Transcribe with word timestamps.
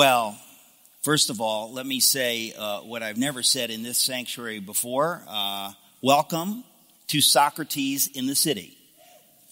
Well, 0.00 0.38
first 1.02 1.28
of 1.28 1.42
all, 1.42 1.74
let 1.74 1.84
me 1.84 2.00
say 2.00 2.54
uh, 2.58 2.80
what 2.80 3.02
I've 3.02 3.18
never 3.18 3.42
said 3.42 3.68
in 3.68 3.82
this 3.82 3.98
sanctuary 3.98 4.58
before. 4.58 5.22
Uh, 5.28 5.72
welcome 6.00 6.64
to 7.08 7.20
Socrates 7.20 8.06
in 8.06 8.26
the 8.26 8.34
City. 8.34 8.78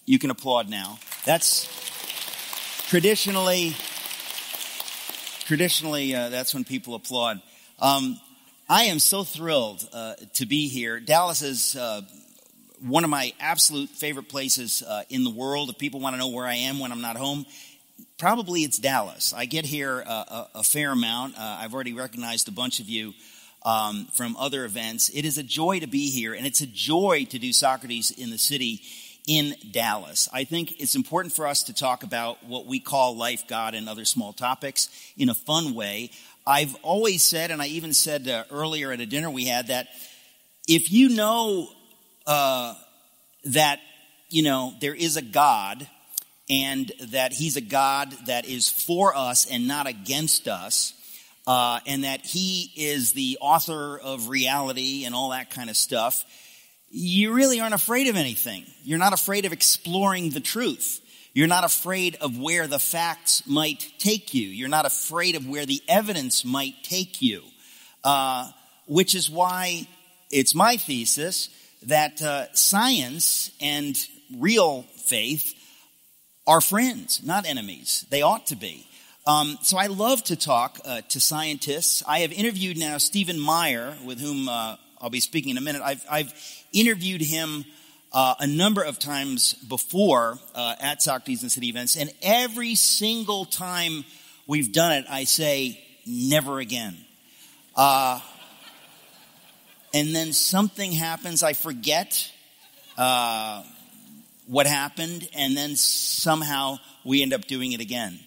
You 0.06 0.18
can 0.18 0.30
applaud 0.30 0.70
now. 0.70 1.00
That's 1.26 1.68
traditionally, 2.88 3.76
traditionally, 5.40 6.14
uh, 6.14 6.30
that's 6.30 6.54
when 6.54 6.64
people 6.64 6.94
applaud. 6.94 7.42
Um, 7.78 8.18
I 8.70 8.84
am 8.84 9.00
so 9.00 9.24
thrilled 9.24 9.86
uh, 9.92 10.14
to 10.36 10.46
be 10.46 10.68
here. 10.68 10.98
Dallas 10.98 11.42
is 11.42 11.76
uh, 11.76 12.00
one 12.80 13.04
of 13.04 13.10
my 13.10 13.34
absolute 13.38 13.90
favorite 13.90 14.30
places 14.30 14.82
uh, 14.82 15.02
in 15.10 15.24
the 15.24 15.30
world. 15.30 15.68
If 15.68 15.76
people 15.76 16.00
want 16.00 16.14
to 16.14 16.18
know 16.18 16.28
where 16.28 16.46
I 16.46 16.54
am 16.54 16.78
when 16.78 16.90
I'm 16.90 17.02
not 17.02 17.16
home, 17.16 17.44
probably 18.18 18.62
it's 18.62 18.78
Dallas. 18.78 19.32
I 19.32 19.44
get 19.44 19.64
here 19.64 20.02
uh, 20.06 20.46
a, 20.54 20.58
a, 20.58 20.62
fair 20.62 20.92
amount. 20.92 21.38
Uh, 21.38 21.58
I've 21.60 21.74
already 21.74 21.92
recognized 21.92 22.48
a 22.48 22.52
bunch 22.52 22.80
of 22.80 22.88
you 22.88 23.14
um, 23.64 24.06
from 24.14 24.36
other 24.36 24.64
events. 24.64 25.08
It 25.08 25.24
is 25.24 25.38
a 25.38 25.42
joy 25.42 25.80
to 25.80 25.86
be 25.86 26.10
here, 26.10 26.34
and 26.34 26.46
it's 26.46 26.60
a 26.60 26.66
joy 26.66 27.26
to 27.30 27.38
do 27.38 27.52
Socrates 27.52 28.10
in 28.10 28.30
the 28.30 28.38
city 28.38 28.82
in 29.26 29.54
Dallas. 29.70 30.28
I 30.32 30.44
think 30.44 30.80
it's 30.80 30.94
important 30.94 31.34
for 31.34 31.46
us 31.46 31.64
to 31.64 31.74
talk 31.74 32.02
about 32.02 32.42
what 32.44 32.66
we 32.66 32.80
call 32.80 33.16
life, 33.16 33.46
God, 33.46 33.74
and 33.74 33.88
other 33.88 34.06
small 34.06 34.32
topics 34.32 34.88
in 35.16 35.28
a 35.28 35.34
fun 35.34 35.74
way. 35.74 36.10
I've 36.46 36.74
always 36.82 37.22
said, 37.22 37.50
and 37.50 37.60
I 37.60 37.66
even 37.66 37.92
said 37.92 38.26
uh, 38.26 38.44
earlier 38.50 38.90
at 38.90 39.00
a 39.00 39.06
dinner 39.06 39.30
we 39.30 39.44
had, 39.44 39.66
that 39.66 39.88
if 40.66 40.90
you 40.90 41.10
know 41.10 41.68
uh, 42.26 42.74
that, 43.44 43.80
you 44.30 44.42
know, 44.42 44.72
there 44.80 44.94
is 44.94 45.18
a 45.18 45.22
God, 45.22 45.86
and 46.50 46.90
that 47.10 47.32
he's 47.32 47.56
a 47.56 47.60
God 47.60 48.12
that 48.26 48.46
is 48.46 48.68
for 48.68 49.16
us 49.16 49.46
and 49.50 49.68
not 49.68 49.86
against 49.86 50.48
us, 50.48 50.94
uh, 51.46 51.80
and 51.86 52.04
that 52.04 52.24
he 52.24 52.72
is 52.76 53.12
the 53.12 53.38
author 53.40 53.98
of 53.98 54.28
reality 54.28 55.04
and 55.04 55.14
all 55.14 55.30
that 55.30 55.50
kind 55.50 55.70
of 55.70 55.76
stuff, 55.76 56.24
you 56.90 57.32
really 57.32 57.60
aren't 57.60 57.74
afraid 57.74 58.08
of 58.08 58.16
anything. 58.16 58.64
You're 58.82 58.98
not 58.98 59.12
afraid 59.12 59.44
of 59.44 59.52
exploring 59.52 60.30
the 60.30 60.40
truth. 60.40 61.00
You're 61.34 61.46
not 61.46 61.64
afraid 61.64 62.16
of 62.20 62.38
where 62.38 62.66
the 62.66 62.78
facts 62.78 63.46
might 63.46 63.92
take 63.98 64.34
you. 64.34 64.48
You're 64.48 64.68
not 64.68 64.86
afraid 64.86 65.36
of 65.36 65.46
where 65.46 65.66
the 65.66 65.82
evidence 65.86 66.44
might 66.44 66.82
take 66.82 67.20
you. 67.20 67.42
Uh, 68.02 68.50
which 68.86 69.14
is 69.14 69.28
why 69.30 69.86
it's 70.30 70.54
my 70.54 70.76
thesis 70.76 71.50
that 71.84 72.20
uh, 72.22 72.52
science 72.54 73.50
and 73.60 73.96
real 74.38 74.82
faith 74.96 75.54
are 76.48 76.62
friends, 76.62 77.22
not 77.22 77.46
enemies. 77.46 78.06
They 78.08 78.22
ought 78.22 78.46
to 78.46 78.56
be. 78.56 78.86
Um, 79.26 79.58
so 79.60 79.76
I 79.76 79.88
love 79.88 80.24
to 80.24 80.36
talk 80.36 80.80
uh, 80.82 81.02
to 81.10 81.20
scientists. 81.20 82.02
I 82.08 82.20
have 82.20 82.32
interviewed 82.32 82.78
now 82.78 82.96
Stephen 82.96 83.38
Meyer, 83.38 83.94
with 84.02 84.18
whom 84.18 84.48
uh, 84.48 84.76
I'll 84.98 85.10
be 85.10 85.20
speaking 85.20 85.50
in 85.50 85.58
a 85.58 85.60
minute. 85.60 85.82
I've, 85.84 86.02
I've 86.10 86.32
interviewed 86.72 87.20
him 87.20 87.66
uh, 88.14 88.34
a 88.40 88.46
number 88.46 88.82
of 88.82 88.98
times 88.98 89.52
before 89.52 90.38
uh, 90.54 90.76
at 90.80 91.02
Socrates 91.02 91.42
and 91.42 91.52
City 91.52 91.68
events, 91.68 91.98
and 91.98 92.10
every 92.22 92.74
single 92.74 93.44
time 93.44 94.06
we've 94.46 94.72
done 94.72 94.92
it, 94.92 95.04
I 95.10 95.24
say, 95.24 95.78
never 96.06 96.60
again. 96.60 96.96
Uh, 97.76 98.20
and 99.92 100.14
then 100.14 100.32
something 100.32 100.92
happens, 100.92 101.42
I 101.42 101.52
forget 101.52 102.32
uh, 102.96 103.64
what 104.48 104.66
happened, 104.66 105.28
and 105.34 105.56
then 105.56 105.76
somehow 105.76 106.78
we 107.04 107.22
end 107.22 107.32
up 107.32 107.46
doing 107.46 107.72
it 107.72 107.80
again. 107.80 108.18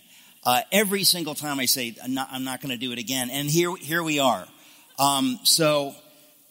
Uh, 0.44 0.62
every 0.72 1.04
single 1.04 1.36
time 1.36 1.60
I 1.60 1.66
say, 1.66 1.96
I'm 2.04 2.14
not, 2.14 2.30
not 2.42 2.62
going 2.62 2.72
to 2.72 2.78
do 2.78 2.92
it 2.92 3.00
again. 3.00 3.30
And 3.30 3.50
here, 3.50 3.76
here 3.76 4.02
we 4.02 4.20
are. 4.20 4.48
Um, 4.98 5.40
so 5.44 5.94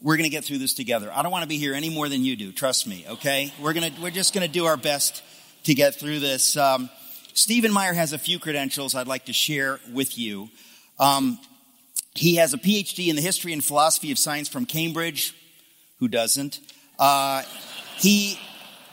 we're 0.02 0.16
going 0.16 0.28
to 0.28 0.30
get 0.30 0.44
through 0.44 0.58
this 0.58 0.74
together. 0.74 1.10
I 1.12 1.22
don't 1.22 1.32
want 1.32 1.42
to 1.42 1.48
be 1.48 1.58
here 1.58 1.74
any 1.74 1.90
more 1.90 2.08
than 2.08 2.24
you 2.24 2.36
do. 2.36 2.52
Trust 2.52 2.86
me. 2.86 3.04
Okay. 3.08 3.52
We're 3.60 3.72
going 3.72 3.92
to, 3.92 4.00
we're 4.00 4.10
just 4.10 4.34
going 4.34 4.46
to 4.46 4.52
do 4.52 4.66
our 4.66 4.76
best 4.76 5.22
to 5.64 5.74
get 5.74 5.96
through 5.96 6.20
this. 6.20 6.56
Um, 6.56 6.90
Stephen 7.34 7.72
Meyer 7.72 7.92
has 7.92 8.12
a 8.12 8.18
few 8.18 8.38
credentials 8.38 8.94
I'd 8.94 9.06
like 9.06 9.26
to 9.26 9.32
share 9.32 9.80
with 9.92 10.18
you. 10.18 10.50
Um, 10.98 11.38
he 12.14 12.36
has 12.36 12.54
a 12.54 12.58
PhD 12.58 13.08
in 13.08 13.16
the 13.16 13.22
history 13.22 13.52
and 13.52 13.64
philosophy 13.64 14.10
of 14.10 14.18
science 14.18 14.48
from 14.48 14.66
Cambridge. 14.66 15.34
Who 15.98 16.08
doesn't? 16.08 16.60
Uh, 16.98 17.42
he, 17.98 18.38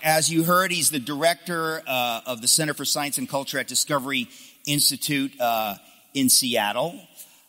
as 0.03 0.29
you 0.29 0.43
heard, 0.43 0.71
he's 0.71 0.91
the 0.91 0.99
director 0.99 1.81
uh, 1.87 2.21
of 2.25 2.41
the 2.41 2.47
Center 2.47 2.73
for 2.73 2.85
Science 2.85 3.17
and 3.17 3.27
Culture 3.27 3.59
at 3.59 3.67
Discovery 3.67 4.29
Institute 4.65 5.39
uh, 5.39 5.75
in 6.13 6.29
Seattle. 6.29 6.99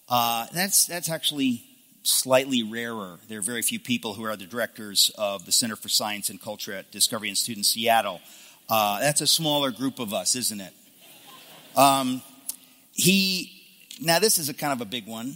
Uh, 0.09 0.47
that's 0.53 0.87
that's 0.87 1.11
actually 1.11 1.65
slightly 2.03 2.63
rarer. 2.63 3.19
There 3.29 3.39
are 3.39 3.43
very 3.43 3.63
few 3.63 3.79
people 3.79 4.15
who 4.15 4.25
are 4.25 4.37
the 4.37 4.47
directors 4.47 5.11
of 5.19 5.45
the 5.45 5.53
Center 5.53 5.77
for 5.77 5.89
Science 5.89 6.31
and 6.31 6.41
Culture 6.41 6.73
at 6.73 6.91
Discovery 6.91 7.29
Institute 7.29 7.59
in 7.59 7.65
Seattle. 7.65 8.21
Uh, 8.69 9.01
that's 9.01 9.21
a 9.21 9.27
smaller 9.27 9.71
group 9.71 9.99
of 9.99 10.15
us, 10.15 10.35
isn't 10.35 10.61
it? 10.61 10.73
Um, 11.77 12.23
he 12.93 13.53
now 14.01 14.19
this 14.19 14.39
is 14.39 14.49
a 14.49 14.55
kind 14.55 14.73
of 14.73 14.81
a 14.81 14.87
big 14.87 15.07
one. 15.07 15.35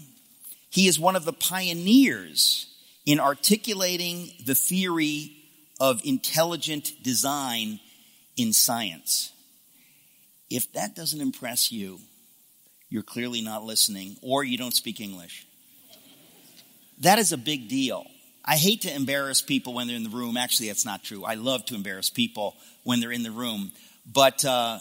He 0.71 0.89
is 0.89 0.99
one 0.99 1.17
of 1.17 1.25
the 1.25 1.33
pioneers 1.33 2.67
in 3.05 3.21
articulating 3.21 4.31
the 4.47 4.55
theory 4.55 5.42
of 5.82 6.00
intelligent 6.04 6.93
design 7.03 7.81
in 8.37 8.53
science. 8.53 9.32
If 10.48 10.72
that 10.75 10.94
doesn't 10.94 11.20
impress 11.20 11.72
you, 11.72 11.98
you're 12.88 13.03
clearly 13.03 13.41
not 13.41 13.65
listening 13.65 14.16
or 14.22 14.44
you 14.44 14.56
don't 14.56 14.76
speak 14.76 15.00
English. 15.00 15.44
That 17.00 17.19
is 17.19 17.32
a 17.32 17.37
big 17.37 17.69
deal. 17.69 18.06
I 18.44 18.59
hate 18.59 18.82
to 18.82 18.94
embarrass 18.94 19.43
people 19.43 19.75
when 19.75 19.88
they're 19.88 19.97
in 19.97 20.04
the 20.04 20.09
room. 20.09 20.37
Actually, 20.37 20.69
that's 20.69 20.87
not 20.87 21.03
true. 21.03 21.25
I 21.25 21.34
love 21.34 21.65
to 21.66 21.75
embarrass 21.75 22.10
people 22.10 22.54
when 22.84 23.00
they're 23.00 23.10
in 23.10 23.25
the 23.25 23.32
room. 23.32 23.72
But 24.06 24.44
uh, 24.44 24.78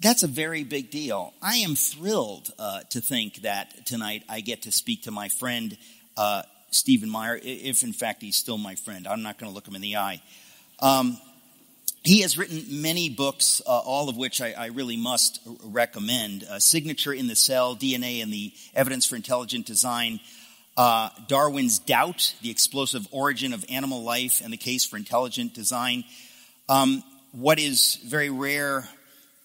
that's 0.00 0.22
a 0.22 0.28
very 0.28 0.64
big 0.64 0.90
deal. 0.90 1.32
I 1.40 1.56
am 1.56 1.74
thrilled 1.74 2.50
uh, 2.58 2.80
to 2.90 3.00
think 3.00 3.36
that 3.36 3.86
tonight 3.86 4.24
I 4.28 4.42
get 4.42 4.62
to 4.62 4.72
speak 4.72 5.04
to 5.04 5.10
my 5.10 5.30
friend 5.30 5.78
uh, 6.18 6.42
Stephen 6.70 7.10
Meyer, 7.10 7.38
if 7.42 7.82
in 7.82 7.92
fact 7.92 8.22
he's 8.22 8.36
still 8.36 8.58
my 8.58 8.74
friend. 8.74 9.06
I'm 9.06 9.22
not 9.22 9.38
going 9.38 9.50
to 9.50 9.54
look 9.54 9.66
him 9.66 9.74
in 9.74 9.82
the 9.82 9.96
eye. 9.96 10.22
Um, 10.80 11.18
he 12.02 12.22
has 12.22 12.38
written 12.38 12.80
many 12.80 13.10
books, 13.10 13.60
uh, 13.66 13.70
all 13.70 14.08
of 14.08 14.16
which 14.16 14.40
I, 14.40 14.52
I 14.52 14.66
really 14.66 14.96
must 14.96 15.40
recommend. 15.64 16.44
Uh, 16.44 16.58
Signature 16.58 17.12
in 17.12 17.26
the 17.26 17.36
Cell, 17.36 17.76
DNA 17.76 18.22
and 18.22 18.32
the 18.32 18.52
Evidence 18.74 19.04
for 19.04 19.16
Intelligent 19.16 19.66
Design, 19.66 20.20
uh, 20.76 21.10
Darwin's 21.28 21.78
Doubt, 21.78 22.34
The 22.40 22.50
Explosive 22.50 23.06
Origin 23.10 23.52
of 23.52 23.64
Animal 23.68 24.02
Life 24.02 24.40
and 24.42 24.52
the 24.52 24.56
Case 24.56 24.86
for 24.86 24.96
Intelligent 24.96 25.52
Design. 25.52 26.04
Um, 26.70 27.04
what 27.32 27.58
is 27.58 27.96
very 28.06 28.30
rare 28.30 28.88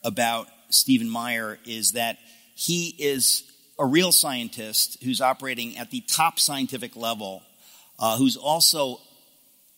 about 0.03 0.47
Stephen 0.69 1.09
Meyer 1.09 1.59
is 1.65 1.93
that 1.93 2.17
he 2.53 2.95
is 2.97 3.43
a 3.77 3.85
real 3.85 4.11
scientist 4.11 5.03
who's 5.03 5.21
operating 5.21 5.77
at 5.77 5.91
the 5.91 6.01
top 6.01 6.39
scientific 6.39 6.95
level, 6.95 7.43
uh, 7.99 8.17
who's 8.17 8.37
also 8.37 9.01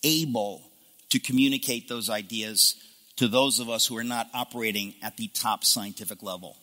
able 0.03 0.61
to 1.09 1.19
communicate 1.19 1.87
those 1.87 2.09
ideas 2.09 2.75
to 3.15 3.27
those 3.27 3.59
of 3.59 3.69
us 3.69 3.87
who 3.87 3.97
are 3.97 4.03
not 4.03 4.27
operating 4.33 4.93
at 5.01 5.17
the 5.17 5.27
top 5.27 5.63
scientific 5.63 6.21
level, 6.21 6.55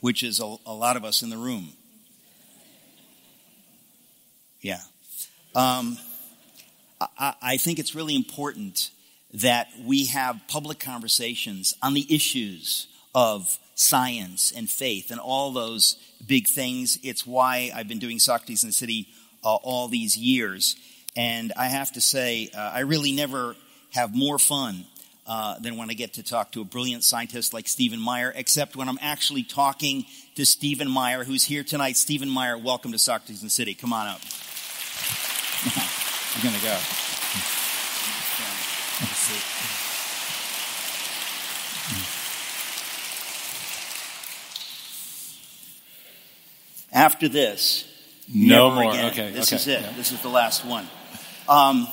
which 0.00 0.22
is 0.22 0.40
a, 0.40 0.56
a 0.66 0.74
lot 0.74 0.96
of 0.96 1.04
us 1.04 1.22
in 1.22 1.30
the 1.30 1.38
room. 1.38 1.72
Yeah. 4.60 4.80
Um, 5.54 5.96
I, 7.00 7.34
I 7.40 7.56
think 7.56 7.78
it's 7.78 7.94
really 7.94 8.14
important 8.14 8.90
that 9.34 9.68
we 9.84 10.06
have 10.06 10.40
public 10.48 10.78
conversations 10.78 11.74
on 11.82 11.94
the 11.94 12.06
issues 12.14 12.88
of 13.14 13.58
science 13.78 14.52
and 14.54 14.68
faith 14.68 15.12
and 15.12 15.20
all 15.20 15.52
those 15.52 15.96
big 16.26 16.48
things. 16.48 16.98
It's 17.04 17.24
why 17.24 17.70
I've 17.74 17.86
been 17.86 18.00
doing 18.00 18.18
Socrates 18.18 18.64
in 18.64 18.70
the 18.70 18.72
City 18.72 19.08
uh, 19.44 19.54
all 19.54 19.86
these 19.86 20.16
years. 20.16 20.74
And 21.16 21.52
I 21.56 21.66
have 21.66 21.92
to 21.92 22.00
say, 22.00 22.50
uh, 22.56 22.58
I 22.74 22.80
really 22.80 23.12
never 23.12 23.54
have 23.92 24.14
more 24.14 24.38
fun 24.38 24.84
uh, 25.28 25.60
than 25.60 25.76
when 25.76 25.90
I 25.90 25.94
get 25.94 26.14
to 26.14 26.24
talk 26.24 26.52
to 26.52 26.60
a 26.60 26.64
brilliant 26.64 27.04
scientist 27.04 27.54
like 27.54 27.68
Stephen 27.68 28.00
Meyer, 28.00 28.32
except 28.34 28.74
when 28.74 28.88
I'm 28.88 28.98
actually 29.00 29.44
talking 29.44 30.06
to 30.34 30.44
Stephen 30.44 30.90
Meyer, 30.90 31.22
who's 31.22 31.44
here 31.44 31.62
tonight. 31.62 31.96
Stephen 31.96 32.28
Meyer, 32.28 32.58
welcome 32.58 32.90
to 32.92 32.98
Socrates 32.98 33.42
in 33.42 33.46
the 33.46 33.50
City. 33.50 33.74
Come 33.74 33.92
on 33.92 34.08
up. 34.08 34.20
I'm 36.34 36.42
going 36.42 36.54
to 36.54 36.62
go. 36.62 36.78
After 46.92 47.28
this, 47.28 47.84
no 48.32 48.70
more. 48.70 48.92
Again. 48.92 49.12
Okay, 49.12 49.30
this 49.30 49.48
okay. 49.48 49.56
is 49.56 49.66
it. 49.68 49.82
Yeah. 49.82 49.92
This 49.92 50.12
is 50.12 50.22
the 50.22 50.28
last 50.28 50.64
one. 50.64 50.86
Um, 51.48 51.88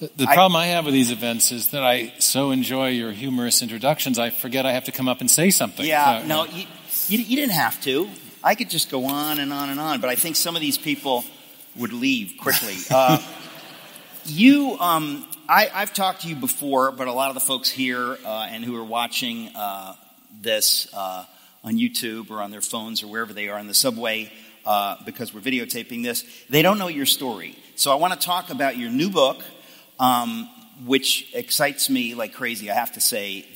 the, 0.00 0.10
the 0.16 0.26
problem 0.26 0.56
I, 0.56 0.64
I 0.64 0.66
have 0.66 0.84
with 0.84 0.94
these 0.94 1.10
events 1.10 1.52
is 1.52 1.68
that 1.68 1.84
I 1.84 2.12
so 2.18 2.50
enjoy 2.50 2.88
your 2.88 3.12
humorous 3.12 3.62
introductions, 3.62 4.18
I 4.18 4.30
forget 4.30 4.66
I 4.66 4.72
have 4.72 4.84
to 4.84 4.92
come 4.92 5.08
up 5.08 5.20
and 5.20 5.30
say 5.30 5.50
something. 5.50 5.86
Yeah, 5.86 6.22
so, 6.22 6.26
no, 6.26 6.44
you, 6.46 6.66
You, 7.08 7.18
you 7.18 7.36
didn't 7.36 7.52
have 7.52 7.80
to. 7.82 8.08
I 8.42 8.54
could 8.56 8.68
just 8.68 8.90
go 8.90 9.04
on 9.04 9.38
and 9.38 9.52
on 9.52 9.70
and 9.70 9.78
on, 9.78 10.00
but 10.00 10.10
I 10.10 10.16
think 10.16 10.36
some 10.36 10.56
of 10.56 10.60
these 10.60 10.76
people 10.76 11.24
would 11.76 11.92
leave 11.92 12.34
quickly. 12.40 12.76
Uh, 12.90 13.22
you, 14.24 14.76
um, 14.78 15.26
I, 15.48 15.64
have 15.64 15.92
talked 15.92 16.22
to 16.22 16.28
you 16.28 16.36
before, 16.36 16.92
but 16.92 17.08
a 17.08 17.12
lot 17.12 17.28
of 17.28 17.34
the 17.34 17.40
folks 17.40 17.68
here 17.68 18.16
uh, 18.24 18.48
and 18.50 18.64
who 18.64 18.76
are 18.76 18.84
watching 18.84 19.50
uh, 19.54 19.94
this 20.40 20.92
uh, 20.94 21.24
on 21.64 21.74
YouTube 21.74 22.30
or 22.30 22.40
on 22.40 22.50
their 22.50 22.60
phones 22.60 23.02
or 23.02 23.06
wherever 23.06 23.32
they 23.32 23.48
are 23.48 23.58
in 23.58 23.66
the 23.66 23.74
subway, 23.74 24.32
uh, 24.64 24.96
because 25.04 25.34
we're 25.34 25.40
videotaping 25.40 26.02
this, 26.02 26.24
they 26.48 26.62
don't 26.62 26.78
know 26.78 26.88
your 26.88 27.06
story. 27.06 27.56
So 27.76 27.90
I 27.92 27.96
want 27.96 28.12
to 28.12 28.18
talk 28.18 28.50
about 28.50 28.76
your 28.76 28.90
new 28.90 29.10
book, 29.10 29.42
um, 29.98 30.48
which 30.84 31.32
excites 31.34 31.88
me 31.90 32.14
like 32.14 32.34
crazy. 32.34 32.70
I 32.70 32.74
have 32.74 32.92
to 32.92 33.00
say, 33.00 33.46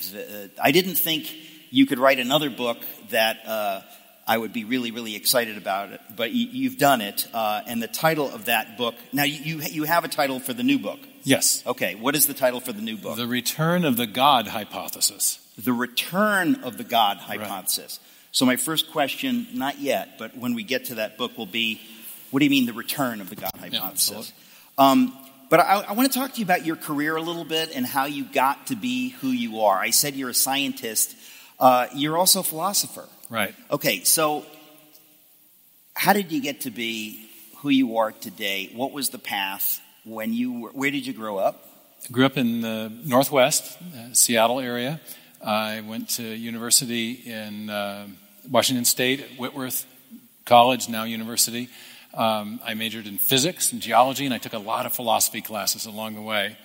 I 0.63 0.71
didn't 0.71 0.97
think 0.97 1.33
you 1.71 1.87
could 1.87 1.99
write 1.99 2.19
another 2.19 2.51
book 2.51 2.79
that 3.11 3.47
uh, 3.47 3.83
I 4.27 4.39
would 4.39 4.53
be 4.53 4.65
really, 4.65 4.91
really 4.91 5.15
excited 5.15 5.57
about 5.57 5.93
it. 5.93 6.01
But 6.15 6.33
you, 6.33 6.69
have 6.69 6.79
done 6.79 7.01
it, 7.01 7.27
uh, 7.33 7.63
and 7.67 7.83
the 7.83 7.89
title 7.89 8.31
of 8.31 8.47
that 8.47 8.77
book. 8.77 8.95
Now, 9.13 9.25
you 9.25 9.61
you 9.61 9.85
have 9.85 10.05
a 10.05 10.09
title 10.09 10.41
for 10.41 10.53
the 10.53 10.63
new 10.63 10.79
book. 10.79 10.99
Yes. 11.23 11.63
Okay. 11.67 11.95
What 11.95 12.15
is 12.15 12.27
the 12.27 12.35
title 12.35 12.61
for 12.61 12.73
the 12.73 12.83
new 12.83 12.97
book? 12.97 13.17
The 13.17 13.27
Return 13.27 13.85
of 13.85 13.97
the 13.97 14.07
God 14.07 14.49
Hypothesis. 14.49 15.41
The 15.59 15.73
Return 15.73 16.57
of 16.65 16.77
the 16.77 16.85
God 16.85 17.17
Hypothesis. 17.17 17.99
Right. 18.01 18.13
So 18.33 18.45
my 18.45 18.57
first 18.57 18.91
question, 18.93 19.47
not 19.55 19.81
yet, 19.81 20.19
but 20.19 20.37
when 20.37 20.55
we 20.55 20.63
get 20.63 20.87
to 20.87 20.97
that 20.97 21.17
book, 21.17 21.39
will 21.39 21.47
be, 21.47 21.81
what 22.31 22.41
do 22.41 22.45
you 22.45 22.51
mean 22.51 22.67
the 22.67 22.75
return 22.75 23.23
of 23.23 23.31
the 23.31 23.37
God 23.37 23.53
Hypothesis? 23.59 24.33
Yeah, 24.79 24.91
um, 24.91 25.17
but 25.49 25.61
I, 25.61 25.85
I 25.89 25.93
want 25.93 26.13
to 26.13 26.19
talk 26.19 26.33
to 26.35 26.39
you 26.39 26.45
about 26.45 26.67
your 26.67 26.77
career 26.77 27.17
a 27.17 27.23
little 27.23 27.45
bit 27.45 27.75
and 27.75 27.87
how 27.87 28.05
you 28.05 28.25
got 28.25 28.67
to 28.67 28.77
be 28.77 29.11
who 29.11 29.29
you 29.29 29.63
are. 29.63 29.79
I 29.79 29.91
said 29.91 30.15
you're 30.15 30.29
a 30.29 30.35
scientist. 30.35 31.17
Uh, 31.59 31.87
you're 31.95 32.19
also 32.19 32.41
a 32.41 32.43
philosopher. 32.43 33.07
Right. 33.31 33.55
Okay, 33.71 34.05
so 34.05 34.45
how 35.95 36.13
did 36.13 36.31
you 36.31 36.43
get 36.43 36.63
to 36.63 36.71
be 36.71 37.27
who 37.59 37.71
you 37.71 37.97
are 37.97 38.13
today? 38.13 38.71
What 38.75 38.93
was 38.93 39.09
the 39.09 39.19
path 39.19 39.81
when 40.05 40.35
you 40.35 40.61
were, 40.61 40.71
where 40.71 40.91
did 40.91 41.07
you 41.07 41.15
grow 41.15 41.39
up? 41.39 41.67
I 42.05 42.13
grew 42.13 42.27
up 42.27 42.37
in 42.37 42.61
the 42.61 42.93
Northwest, 43.05 43.79
uh, 43.81 44.13
Seattle 44.13 44.61
area. 44.61 45.01
I 45.47 45.81
went 45.81 46.09
to 46.11 46.25
university 46.25 47.13
in 47.13 47.71
uh, 47.71 48.09
Washington 48.51 48.85
State 48.85 49.21
at 49.21 49.29
Whitworth 49.39 49.87
College, 50.45 50.89
now 50.89 51.05
university. 51.05 51.69
Um, 52.15 52.59
I 52.65 52.75
majored 52.75 53.07
in 53.07 53.17
physics 53.17 53.71
and 53.71 53.81
geology, 53.81 54.25
and 54.25 54.35
I 54.35 54.39
took 54.39 54.55
a 54.55 54.59
lot 54.59 54.87
of 54.87 54.93
philosophy 54.93 55.41
classes 55.43 55.87
along 55.87 56.17
the 56.17 56.21
way. 56.21 56.57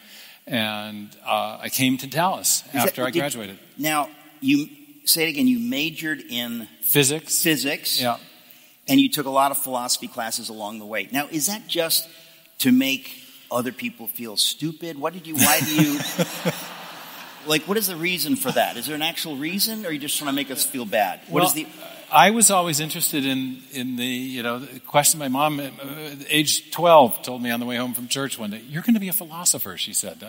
And 0.48 1.16
uh, 1.24 1.60
I 1.62 1.70
came 1.70 2.00
to 2.00 2.08
Dallas 2.08 2.64
Is 2.70 2.76
after 2.76 3.04
that, 3.04 3.10
I 3.10 3.12
graduated. 3.12 3.60
Did, 3.60 3.84
now, 3.84 4.10
you 4.40 4.68
say 5.06 5.26
it 5.26 5.30
again. 5.30 5.46
You 5.46 5.60
majored 5.60 6.24
in 6.28 6.68
physics. 6.82 7.44
Physics. 7.44 8.02
Yeah. 8.02 8.18
And 8.88 9.00
you 9.00 9.10
took 9.10 9.28
a 9.28 9.32
lot 9.32 9.52
of 9.52 9.60
philosophy 9.60 10.08
classes 10.08 10.50
along 10.50 10.80
the 10.80 10.86
way. 10.86 11.08
Now, 11.12 11.28
is 11.28 11.46
that 11.46 11.68
just 11.68 12.10
to 12.60 12.72
make 12.72 13.14
other 13.52 13.72
people 13.72 14.08
feel 14.08 14.38
stupid? 14.38 14.98
What 14.98 15.14
did 15.14 15.28
you? 15.28 15.36
Why 15.36 15.60
do 15.60 15.84
you? 15.84 16.00
like, 17.48 17.68
what 17.68 17.78
is 17.78 17.88
the 17.88 17.96
reason 17.96 18.36
for 18.36 18.52
that? 18.52 18.78
Is 18.78 18.88
there 18.88 18.96
an 18.96 19.02
actual 19.02 19.36
reason, 19.36 19.86
or 19.86 19.90
are 19.90 19.92
you 19.92 20.00
just 20.00 20.18
trying 20.18 20.30
to 20.30 20.36
make 20.36 20.52
us 20.52 20.66
feel 20.66 20.86
bad? 20.86 21.20
What 21.28 21.42
well, 21.42 21.46
is 21.46 21.54
the? 21.54 21.68
I 22.12 22.32
was 22.32 22.52
always 22.52 22.80
interested 22.80 23.26
in 23.26 23.62
in 23.72 23.96
the 23.96 24.06
you 24.06 24.44
know 24.44 24.60
the 24.60 24.80
question. 24.82 25.20
My 25.20 25.30
mom, 25.30 25.60
uh, 25.60 25.70
age 26.30 26.72
twelve, 26.72 27.22
told 27.22 27.42
me 27.42 27.52
on 27.52 27.60
the 27.60 27.66
way 27.66 27.78
home 27.78 27.94
from 27.94 28.08
church 28.08 28.38
one 28.38 28.52
day, 28.52 28.62
"You're 28.68 28.84
going 28.84 28.96
to 28.96 29.00
be 29.00 29.08
a 29.08 29.14
philosopher." 29.14 29.78
She 29.78 29.94
said 29.94 30.24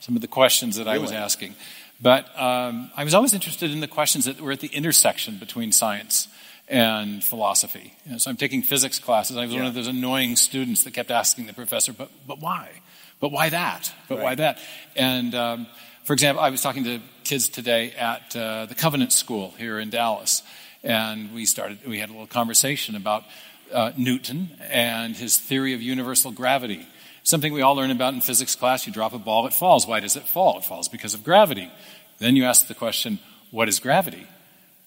some 0.00 0.14
of 0.14 0.22
the 0.22 0.28
questions 0.28 0.76
that 0.76 0.86
really? 0.86 0.98
I 0.98 0.98
was 0.98 1.12
asking. 1.12 1.54
But 2.00 2.28
um, 2.38 2.90
I 2.96 3.04
was 3.04 3.14
always 3.14 3.32
interested 3.32 3.70
in 3.70 3.80
the 3.80 3.88
questions 3.88 4.26
that 4.26 4.40
were 4.40 4.52
at 4.52 4.60
the 4.60 4.68
intersection 4.68 5.38
between 5.38 5.72
science 5.72 6.28
and 6.68 7.24
philosophy. 7.24 7.94
You 8.04 8.12
know, 8.12 8.18
so 8.18 8.30
I'm 8.30 8.36
taking 8.36 8.62
physics 8.62 8.98
classes. 8.98 9.36
I 9.36 9.44
was 9.44 9.52
yeah. 9.52 9.60
one 9.60 9.68
of 9.68 9.74
those 9.74 9.86
annoying 9.86 10.36
students 10.36 10.84
that 10.84 10.92
kept 10.92 11.10
asking 11.10 11.46
the 11.46 11.52
professor, 11.52 11.92
"But 11.92 12.10
but 12.26 12.40
why? 12.40 12.70
But 13.18 13.32
why 13.32 13.48
that? 13.48 13.92
But 14.08 14.18
right. 14.18 14.24
why 14.24 14.34
that?" 14.36 14.58
And 14.94 15.34
um, 15.34 15.66
for 16.06 16.14
example, 16.14 16.42
I 16.42 16.48
was 16.48 16.62
talking 16.62 16.84
to 16.84 17.00
kids 17.24 17.50
today 17.50 17.92
at 17.92 18.34
uh, 18.34 18.64
the 18.66 18.74
Covenant 18.74 19.12
School 19.12 19.52
here 19.58 19.78
in 19.78 19.90
Dallas, 19.90 20.42
and 20.82 21.34
we 21.34 21.44
started. 21.44 21.86
We 21.86 21.98
had 21.98 22.08
a 22.08 22.12
little 22.12 22.26
conversation 22.26 22.96
about 22.96 23.24
uh, 23.72 23.92
Newton 23.96 24.50
and 24.70 25.14
his 25.14 25.38
theory 25.38 25.74
of 25.74 25.82
universal 25.82 26.30
gravity 26.30 26.86
something 27.26 27.52
we 27.52 27.60
all 27.60 27.74
learn 27.74 27.90
about 27.90 28.14
in 28.14 28.20
physics 28.20 28.54
class. 28.54 28.86
You 28.86 28.92
drop 28.92 29.12
a 29.12 29.18
ball, 29.18 29.46
it 29.46 29.52
falls. 29.52 29.86
Why 29.86 29.98
does 30.00 30.14
it 30.14 30.22
fall? 30.22 30.58
It 30.58 30.64
falls 30.64 30.88
because 30.88 31.12
of 31.12 31.24
gravity. 31.24 31.70
Then 32.18 32.36
you 32.36 32.44
ask 32.44 32.68
the 32.68 32.74
question, 32.74 33.18
what 33.50 33.68
is 33.68 33.80
gravity? 33.80 34.28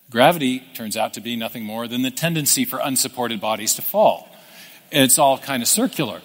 Gravity 0.10 0.64
turns 0.74 0.96
out 0.96 1.14
to 1.14 1.22
be 1.22 1.36
nothing 1.36 1.64
more 1.64 1.88
than 1.88 2.02
the 2.02 2.12
tendency 2.12 2.64
for 2.64 2.80
unsupported 2.82 3.42
bodies 3.42 3.76
to 3.76 3.82
fall. 3.82 4.30
It's 4.90 5.20
all 5.20 5.38
kind 5.38 5.62
of 5.62 5.68
circular. 5.68 6.22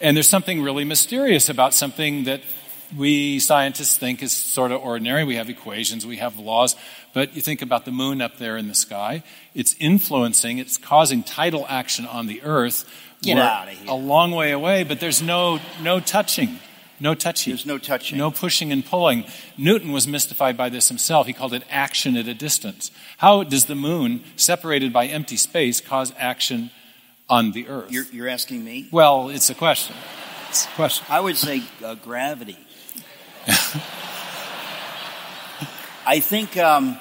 And 0.00 0.14
there's 0.14 0.28
something 0.28 0.62
really 0.62 0.84
mysterious 0.84 1.48
about 1.48 1.72
something 1.72 2.24
that 2.24 2.42
we 2.96 3.38
scientists 3.38 3.96
think 3.96 4.22
is 4.22 4.32
sort 4.32 4.72
of 4.72 4.82
ordinary. 4.82 5.24
We 5.24 5.36
have 5.36 5.48
equations, 5.48 6.06
we 6.06 6.16
have 6.18 6.38
laws, 6.38 6.76
but 7.14 7.34
you 7.34 7.42
think 7.42 7.62
about 7.62 7.84
the 7.84 7.90
moon 7.90 8.20
up 8.20 8.36
there 8.36 8.56
in 8.56 8.68
the 8.68 8.74
sky. 8.74 9.22
It's 9.54 9.74
influencing, 9.78 10.58
it's 10.58 10.76
causing 10.76 11.22
tidal 11.22 11.64
action 11.68 12.06
on 12.06 12.26
the 12.26 12.42
earth 12.42 12.84
Get 13.22 13.38
out 13.38 13.68
of 13.68 13.74
here. 13.74 13.90
A 13.90 13.94
long 13.94 14.32
way 14.32 14.52
away, 14.52 14.84
but 14.84 15.00
there's 15.00 15.22
no, 15.22 15.58
no 15.82 16.00
touching. 16.00 16.58
No 16.98 17.14
touching. 17.14 17.52
There's 17.52 17.66
no 17.66 17.78
touching. 17.78 18.18
No 18.18 18.30
pushing 18.30 18.72
and 18.72 18.84
pulling. 18.84 19.24
Newton 19.58 19.92
was 19.92 20.06
mystified 20.06 20.56
by 20.56 20.68
this 20.68 20.88
himself. 20.88 21.26
He 21.26 21.32
called 21.32 21.52
it 21.52 21.62
action 21.70 22.16
at 22.16 22.26
a 22.26 22.34
distance. 22.34 22.90
How 23.18 23.42
does 23.42 23.66
the 23.66 23.74
moon, 23.74 24.24
separated 24.36 24.92
by 24.92 25.06
empty 25.06 25.36
space, 25.36 25.80
cause 25.80 26.12
action 26.18 26.70
on 27.28 27.52
the 27.52 27.68
earth? 27.68 27.92
You're, 27.92 28.06
you're 28.12 28.28
asking 28.28 28.64
me? 28.64 28.88
Well, 28.90 29.28
it's 29.28 29.50
a 29.50 29.54
question. 29.54 29.94
It's 30.48 30.64
a 30.64 30.68
question. 30.70 31.06
I 31.10 31.20
would 31.20 31.36
say 31.36 31.62
uh, 31.84 31.96
gravity. 31.96 32.56
I 36.06 36.20
think 36.20 36.56
um, 36.56 36.98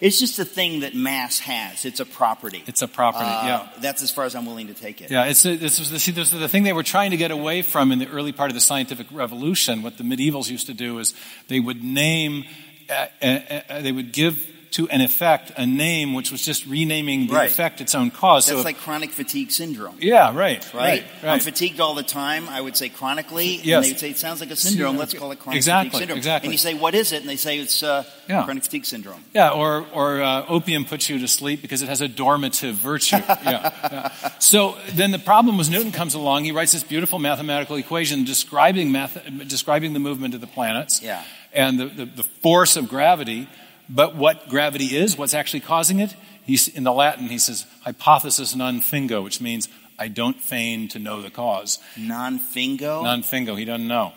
it's 0.00 0.18
just 0.18 0.38
a 0.38 0.44
thing 0.44 0.80
that 0.80 0.94
mass 0.94 1.38
has. 1.38 1.84
It's 1.84 2.00
a 2.00 2.04
property. 2.04 2.62
It's 2.66 2.82
a 2.82 2.88
property. 2.88 3.24
Uh, 3.24 3.46
yeah. 3.46 3.68
That's 3.80 4.02
as 4.02 4.10
far 4.10 4.24
as 4.24 4.34
I'm 4.34 4.44
willing 4.46 4.66
to 4.66 4.74
take 4.74 5.00
it. 5.00 5.10
Yeah. 5.10 5.24
It's 5.24 5.44
a, 5.46 5.56
this 5.56 5.78
was 5.78 5.90
the, 5.90 5.98
see, 5.98 6.12
this 6.12 6.30
was 6.32 6.40
the 6.40 6.48
thing 6.48 6.64
they 6.64 6.72
were 6.72 6.82
trying 6.82 7.10
to 7.12 7.16
get 7.16 7.30
away 7.30 7.62
from 7.62 7.90
in 7.90 7.98
the 7.98 8.08
early 8.08 8.32
part 8.32 8.50
of 8.50 8.54
the 8.54 8.60
scientific 8.60 9.06
revolution. 9.10 9.82
What 9.82 9.96
the 9.96 10.04
medievals 10.04 10.50
used 10.50 10.66
to 10.66 10.74
do 10.74 10.98
is 10.98 11.14
they 11.48 11.60
would 11.60 11.82
name, 11.82 12.44
uh, 12.90 13.06
uh, 13.22 13.26
uh 13.68 13.80
they 13.80 13.92
would 13.92 14.12
give 14.12 14.53
to 14.74 14.88
an 14.88 15.00
effect 15.00 15.52
a 15.56 15.64
name 15.64 16.14
which 16.14 16.32
was 16.32 16.44
just 16.44 16.66
renaming 16.66 17.28
the 17.28 17.34
right. 17.34 17.48
effect 17.48 17.80
its 17.80 17.94
own 17.94 18.10
cause. 18.10 18.46
That's 18.46 18.58
so 18.58 18.64
like 18.64 18.76
chronic 18.78 19.10
fatigue 19.10 19.52
syndrome. 19.52 19.96
Yeah, 20.00 20.34
right, 20.34 20.34
right, 20.34 20.74
right, 20.74 21.04
right. 21.22 21.32
I'm 21.32 21.38
fatigued 21.38 21.78
all 21.78 21.94
the 21.94 22.02
time. 22.02 22.48
I 22.48 22.60
would 22.60 22.76
say 22.76 22.88
chronically, 22.88 23.60
yes. 23.62 23.76
and 23.76 23.84
they 23.84 23.90
would 23.90 24.00
say 24.00 24.10
it 24.10 24.16
sounds 24.16 24.40
like 24.40 24.50
a 24.50 24.56
syndrome. 24.56 24.96
Let's 24.96 25.14
call 25.14 25.30
it 25.30 25.38
chronic 25.38 25.58
exactly, 25.58 25.90
fatigue 25.90 26.00
syndrome. 26.00 26.18
Exactly. 26.18 26.46
And 26.48 26.52
you 26.52 26.58
say, 26.58 26.74
what 26.74 26.96
is 26.96 27.12
it? 27.12 27.20
And 27.20 27.28
they 27.28 27.36
say 27.36 27.60
it's 27.60 27.84
uh, 27.84 28.02
yeah. 28.28 28.42
chronic 28.42 28.64
fatigue 28.64 28.84
syndrome. 28.84 29.24
Yeah, 29.32 29.50
or 29.50 29.86
or 29.92 30.20
uh, 30.20 30.44
opium 30.48 30.84
puts 30.84 31.08
you 31.08 31.20
to 31.20 31.28
sleep 31.28 31.62
because 31.62 31.80
it 31.80 31.88
has 31.88 32.00
a 32.00 32.08
dormitive 32.08 32.74
virtue. 32.74 33.16
yeah, 33.28 33.70
yeah. 33.92 34.30
So 34.40 34.76
then 34.90 35.12
the 35.12 35.20
problem 35.20 35.56
was 35.56 35.70
Newton 35.70 35.92
comes 35.92 36.14
along. 36.14 36.44
He 36.44 36.50
writes 36.50 36.72
this 36.72 36.82
beautiful 36.82 37.20
mathematical 37.20 37.76
equation 37.76 38.24
describing 38.24 38.90
math, 38.90 39.16
describing 39.46 39.92
the 39.92 40.00
movement 40.00 40.34
of 40.34 40.40
the 40.40 40.48
planets. 40.48 41.00
Yeah. 41.00 41.22
And 41.52 41.78
the, 41.78 41.86
the, 41.86 42.04
the 42.06 42.22
force 42.24 42.74
of 42.74 42.88
gravity 42.88 43.46
but 43.88 44.16
what 44.16 44.48
gravity 44.48 44.96
is, 44.96 45.16
what's 45.16 45.34
actually 45.34 45.60
causing 45.60 46.00
it, 46.00 46.14
he's, 46.44 46.68
in 46.68 46.84
the 46.84 46.92
Latin, 46.92 47.28
he 47.28 47.38
says, 47.38 47.66
hypothesis 47.82 48.54
non 48.54 48.80
fingo, 48.80 49.22
which 49.22 49.40
means 49.40 49.68
I 49.98 50.08
don't 50.08 50.40
feign 50.40 50.88
to 50.88 50.98
know 50.98 51.22
the 51.22 51.30
cause. 51.30 51.78
Non 51.96 52.38
fingo? 52.38 53.02
Non 53.02 53.22
fingo, 53.22 53.58
he 53.58 53.64
doesn't 53.64 53.86
know. 53.86 54.12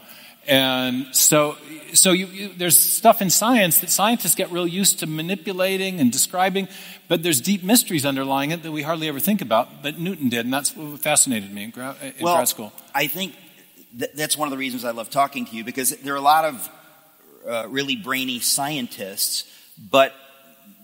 And 0.48 1.14
so, 1.14 1.58
so 1.94 2.14
you, 2.14 2.28
you, 2.28 2.54
there's 2.56 2.80
stuff 2.80 3.22
in 3.22 3.30
science 3.30 3.82
that 3.82 3.90
scientists 3.90 4.34
get 4.34 4.50
real 4.50 4.66
used 4.66 5.00
to 5.00 5.08
manipulating 5.08 6.00
and 6.00 6.10
describing, 6.10 6.70
but 7.10 7.22
there's 7.22 7.42
deep 7.42 7.64
mysteries 7.64 8.06
underlying 8.06 8.52
it 8.52 8.64
that 8.64 8.72
we 8.72 8.82
hardly 8.82 9.10
ever 9.10 9.20
think 9.20 9.42
about. 9.42 9.84
But 9.84 10.00
Newton 10.00 10.30
did, 10.30 10.46
and 10.46 10.54
that's 10.54 10.74
what 10.76 11.00
fascinated 11.00 11.54
me 11.54 11.66
in, 11.66 11.72
gra- 11.72 11.98
in 12.02 12.14
well, 12.22 12.36
grad 12.36 12.48
school. 12.48 12.72
I 12.96 13.08
think 13.08 13.36
th- 14.00 14.12
that's 14.14 14.38
one 14.38 14.48
of 14.48 14.52
the 14.52 14.58
reasons 14.58 14.86
I 14.86 14.92
love 14.92 15.10
talking 15.10 15.46
to 15.48 15.56
you 15.56 15.66
because 15.66 15.90
there 15.98 16.14
are 16.14 16.18
a 16.18 16.22
lot 16.22 16.46
of 16.46 16.70
uh, 17.46 17.66
really 17.68 17.98
brainy 17.98 18.40
scientists 18.40 19.52
but 19.78 20.14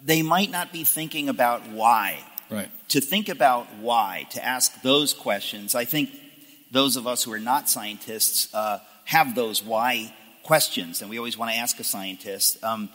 they 0.04 0.22
might 0.22 0.52
not 0.52 0.72
be 0.72 0.84
thinking 0.84 1.30
about 1.30 1.68
why. 1.70 2.20
Right. 2.50 2.70
To 2.90 3.02
think 3.02 3.30
about 3.30 3.68
why, 3.76 4.28
to 4.32 4.46
ask 4.46 4.82
those 4.82 5.14
questions, 5.14 5.76
I 5.76 5.86
think 5.86 6.10
those 6.72 6.98
of 6.98 7.08
us 7.08 7.24
who 7.24 7.32
are 7.34 7.40
not 7.40 7.70
scientists 7.70 8.54
uh, 8.54 8.80
have 9.06 9.36
those 9.36 9.64
why 9.64 10.14
questions, 10.44 11.02
and 11.02 11.10
we 11.10 11.18
always 11.18 11.38
want 11.38 11.52
to 11.52 11.58
ask 11.58 11.80
a 11.80 11.84
scientist. 11.84 12.64
Um, 12.64 12.90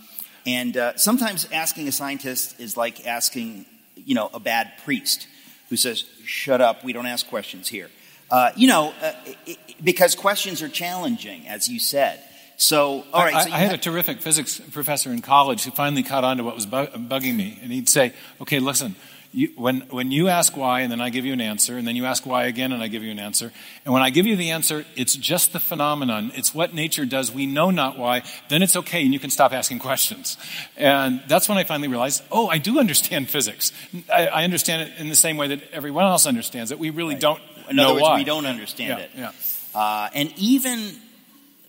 and 0.46 0.76
uh, 0.76 0.96
sometimes 0.96 1.48
asking 1.52 1.88
a 1.88 1.92
scientist 1.92 2.60
is 2.60 2.76
like 2.76 3.06
asking, 3.06 3.66
you 3.96 4.14
know, 4.14 4.30
a 4.32 4.40
bad 4.40 4.72
priest 4.84 5.26
who 5.68 5.76
says, 5.76 6.04
"Shut 6.24 6.60
up, 6.60 6.84
we 6.84 6.92
don't 6.92 7.06
ask 7.06 7.26
questions 7.28 7.68
here." 7.68 7.90
Uh, 8.30 8.50
you 8.56 8.68
know, 8.68 8.92
uh, 9.02 9.12
it, 9.46 9.58
because 9.82 10.14
questions 10.14 10.62
are 10.62 10.68
challenging, 10.68 11.48
as 11.48 11.68
you 11.68 11.80
said. 11.80 12.22
So, 12.60 13.04
all 13.12 13.22
right. 13.22 13.34
I, 13.36 13.44
so 13.44 13.52
I 13.52 13.58
had 13.58 13.72
a 13.72 13.78
terrific 13.78 14.20
physics 14.20 14.60
professor 14.72 15.10
in 15.12 15.22
college 15.22 15.62
who 15.64 15.70
finally 15.70 16.02
caught 16.02 16.24
on 16.24 16.38
to 16.38 16.42
what 16.44 16.56
was 16.56 16.66
bu- 16.66 16.88
bugging 16.88 17.36
me. 17.36 17.56
And 17.62 17.70
he'd 17.70 17.88
say, 17.88 18.12
okay, 18.40 18.58
listen, 18.58 18.96
you, 19.30 19.52
when, 19.54 19.82
when 19.90 20.10
you 20.10 20.26
ask 20.26 20.56
why 20.56 20.80
and 20.80 20.90
then 20.90 21.00
I 21.00 21.10
give 21.10 21.24
you 21.24 21.32
an 21.32 21.40
answer, 21.40 21.76
and 21.78 21.86
then 21.86 21.94
you 21.94 22.04
ask 22.04 22.26
why 22.26 22.46
again 22.46 22.72
and 22.72 22.82
I 22.82 22.88
give 22.88 23.04
you 23.04 23.12
an 23.12 23.20
answer, 23.20 23.52
and 23.84 23.94
when 23.94 24.02
I 24.02 24.10
give 24.10 24.26
you 24.26 24.34
the 24.34 24.50
answer, 24.50 24.84
it's 24.96 25.14
just 25.14 25.52
the 25.52 25.60
phenomenon. 25.60 26.32
It's 26.34 26.52
what 26.52 26.74
nature 26.74 27.06
does. 27.06 27.30
We 27.30 27.46
know 27.46 27.70
not 27.70 27.96
why. 27.96 28.22
Then 28.48 28.62
it's 28.64 28.74
okay 28.74 29.04
and 29.04 29.12
you 29.12 29.20
can 29.20 29.30
stop 29.30 29.52
asking 29.52 29.78
questions. 29.78 30.36
And 30.76 31.22
that's 31.28 31.48
when 31.48 31.58
I 31.58 31.64
finally 31.64 31.86
realized, 31.88 32.24
oh, 32.32 32.48
I 32.48 32.58
do 32.58 32.80
understand 32.80 33.28
physics. 33.30 33.70
I, 34.12 34.26
I 34.26 34.42
understand 34.42 34.82
it 34.90 34.98
in 34.98 35.08
the 35.10 35.14
same 35.16 35.36
way 35.36 35.46
that 35.48 35.62
everyone 35.72 36.06
else 36.06 36.26
understands 36.26 36.72
it. 36.72 36.78
We 36.80 36.90
really 36.90 37.14
Right. 37.14 37.20
don't 37.20 37.42
In 37.70 37.76
know 37.76 37.84
other 37.84 37.94
words, 37.94 38.02
why. 38.02 38.16
we 38.16 38.24
don't 38.24 38.46
understand 38.46 38.98
Yeah, 39.14 39.28
it. 39.28 39.32
yeah. 39.74 39.78
Uh, 39.80 40.08
and 40.12 40.32
even 40.38 40.96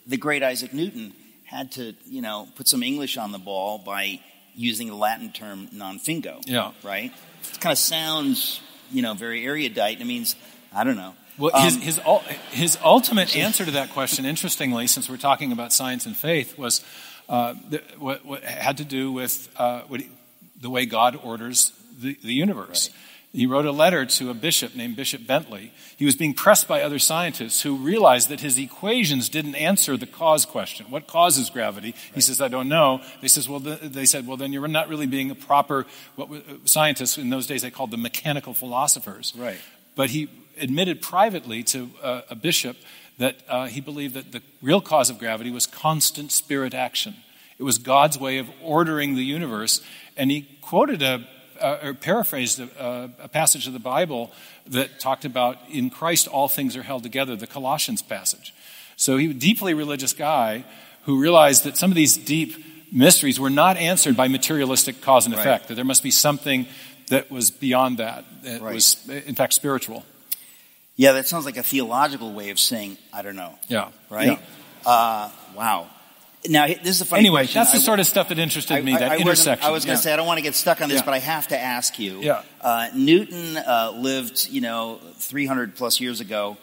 the 0.10 0.18
great 0.18 0.44
Isaac 0.44 0.74
Newton 0.74 1.14
had 1.46 1.72
to, 1.74 1.94
you 2.06 2.22
know, 2.22 2.48
put 2.56 2.68
some 2.68 2.84
English 2.84 3.18
on 3.18 3.32
the 3.32 3.40
ball 3.40 3.78
by 3.78 4.20
using 4.56 4.88
the 4.88 4.96
Latin 4.96 5.32
term 5.32 5.70
non 5.72 6.00
fingo. 6.00 6.42
Yeah. 6.46 6.72
Right? 6.84 7.14
It 7.54 7.60
kind 7.60 7.72
of 7.72 7.78
sounds, 7.78 8.60
you 8.92 9.02
know, 9.02 9.14
very 9.14 9.46
erudite. 9.46 9.94
and 9.94 10.02
It 10.02 10.08
means, 10.08 10.36
I 10.74 10.84
don't 10.84 10.98
know. 10.98 11.14
Well, 11.38 11.56
Um, 11.56 11.64
his, 11.64 11.78
his, 11.78 12.00
his 12.52 12.78
ultimate 12.84 13.36
answer 13.38 13.64
to 13.64 13.72
that 13.72 13.92
question, 13.92 14.26
interestingly, 14.26 14.88
since 14.88 15.10
we're 15.10 15.18
talking 15.18 15.52
about 15.54 15.72
science 15.72 16.06
and 16.06 16.16
faith, 16.16 16.58
was 16.58 16.84
uh, 17.30 17.54
the, 17.70 17.82
what, 17.98 18.26
what 18.26 18.44
had 18.44 18.78
to 18.78 18.84
do 18.84 19.12
with 19.12 19.48
uh, 19.56 19.82
what 19.88 20.02
he, 20.02 20.10
the 20.60 20.70
way 20.70 20.86
God 20.86 21.18
orders 21.24 21.72
the, 21.98 22.18
the 22.24 22.34
universe. 22.34 22.90
He 23.32 23.46
wrote 23.46 23.66
a 23.66 23.72
letter 23.72 24.08
to 24.08 24.32
a 24.32 24.34
bishop 24.34 24.76
named 24.76 24.96
Bishop 24.96 25.28
Bentley. 25.28 25.72
He 25.98 26.06
was 26.06 26.16
being 26.16 26.34
pressed 26.34 26.68
by 26.68 26.82
other 26.82 26.98
scientists 26.98 27.62
who 27.62 27.76
realized 27.76 28.28
that 28.30 28.40
his 28.40 28.58
equations 28.58 29.30
didn't 29.30 29.54
answer 29.54 29.98
the 29.98 30.08
cause 30.08 30.46
question. 30.46 30.88
What 30.90 31.06
causes 31.06 31.52
gravity? 31.52 31.94
He 32.16 32.22
says, 32.22 32.42
I 32.42 32.48
don't 32.48 32.68
know. 32.68 33.02
They, 33.22 33.28
says, 33.28 33.48
well, 33.48 33.60
th- 33.60 33.82
they 33.82 34.06
said, 34.06 34.26
well, 34.26 34.36
then 34.36 34.52
you're 34.52 34.68
not 34.68 34.90
really 34.90 35.06
being 35.06 35.30
a 35.30 35.36
proper, 35.36 35.86
what 36.16 36.32
w- 36.32 36.60
scientists 36.66 37.20
in 37.20 37.30
those 37.30 37.46
days 37.46 37.62
they 37.62 37.70
called 37.70 37.92
the 37.92 37.98
mechanical 37.98 38.56
philosophers. 38.56 39.34
Right. 39.38 39.60
But 39.96 40.10
he 40.10 40.28
admitted 40.60 41.00
privately 41.00 41.62
to 41.64 41.92
uh, 42.02 42.22
a 42.32 42.36
bishop 42.36 42.78
that 43.20 43.36
uh, 43.48 43.68
he 43.68 43.80
believed 43.80 44.16
that 44.16 44.32
the 44.32 44.42
real 44.60 44.82
cause 44.82 45.12
of 45.12 45.20
gravity 45.20 45.52
was 45.52 45.68
constant 45.68 46.32
spirit 46.32 46.74
action. 46.74 47.16
It 47.60 47.64
was 47.64 47.78
God's 47.78 48.18
way 48.18 48.40
of 48.40 48.50
ordering 48.64 49.14
the 49.14 49.24
universe. 49.24 49.82
And 50.18 50.32
he 50.32 50.50
quoted 50.62 51.04
a, 51.04 51.28
uh, 51.62 51.80
or 51.84 51.94
paraphrased 51.94 52.60
a, 52.60 53.10
a 53.20 53.28
passage 53.28 53.68
of 53.68 53.74
the 53.74 53.80
Bible 53.80 54.32
that 54.68 55.00
talked 55.00 55.26
about 55.26 55.58
in 55.70 55.90
Christ 55.90 56.28
all 56.28 56.48
things 56.48 56.76
are 56.76 56.84
held 56.84 57.04
together, 57.04 57.36
the 57.36 57.48
Colossians 57.48 58.02
passage. 58.02 58.54
So 58.96 59.18
he 59.18 59.28
was 59.28 59.38
a 59.38 59.40
deeply 59.40 59.74
religious 59.74 60.14
guy 60.14 60.66
who 61.04 61.20
realized 61.20 61.64
that 61.64 61.78
some 61.78 61.92
of 61.92 61.96
these 61.96 62.18
deep 62.18 62.56
mysteries 62.92 63.40
were 63.40 63.50
not 63.50 63.78
answered 63.78 64.18
by 64.18 64.28
materialistic 64.28 65.02
cause 65.02 65.26
and 65.26 65.34
Right. 65.36 65.42
effect, 65.42 65.68
that 65.70 65.76
there 65.76 65.86
must 65.86 66.04
be 66.04 66.12
something 66.12 66.66
that 67.10 67.32
was 67.32 67.50
beyond 67.52 67.98
that, 68.00 68.26
that 68.44 68.62
Right. 68.62 68.74
was, 68.74 68.98
in 69.08 69.36
fact, 69.36 69.54
spiritual. 69.54 70.06
yeah, 70.96 71.14
that 71.14 71.28
sounds 71.28 71.46
like 71.46 71.58
a 71.58 71.64
theological 71.64 72.34
way 72.34 72.50
of 72.50 72.60
saying, 72.60 72.98
I 73.14 73.22
don't 73.22 73.36
know. 73.36 73.58
Yeah. 73.68 73.90
Right? 74.10 74.40
Uh, 74.86 75.30
wow. 75.56 75.88
Now, 76.50 76.68
this 76.68 76.88
is 76.96 77.02
a 77.02 77.06
funny 77.06 77.20
Anyway, 77.22 77.42
question. 77.44 77.60
that's 77.62 77.72
the 77.72 77.78
I- 77.78 77.82
sort 77.82 78.00
of 78.00 78.08
stuff 78.08 78.30
that 78.30 78.40
interested 78.40 78.84
me, 78.84 78.94
that 78.94 79.02
wasn't- 79.04 79.22
intersection. 79.22 79.68
I 79.68 79.72
was 79.72 79.86
going 79.86 79.98
to 79.98 80.00
Yeah. 80.00 80.04
say 80.04 80.14
I 80.14 80.16
don't 80.16 80.26
want 80.28 80.40
to 80.40 80.42
get 80.42 80.56
stuck 80.56 80.82
on 80.82 80.90
this, 80.90 80.98
Yeah. 81.00 81.06
but 81.06 81.14
I 81.14 81.20
have 81.20 81.48
to 81.50 81.60
ask 81.60 82.00
you. 82.00 82.20
Yeah. 82.22 82.42
Uh, 82.60 82.88
Newton 82.96 83.56
uh, 83.58 83.92
lived, 83.96 84.48
you 84.50 84.60
know, 84.62 85.00
300 85.20 85.76
plus 85.76 86.00
years 86.02 86.20
ago. 86.20 86.58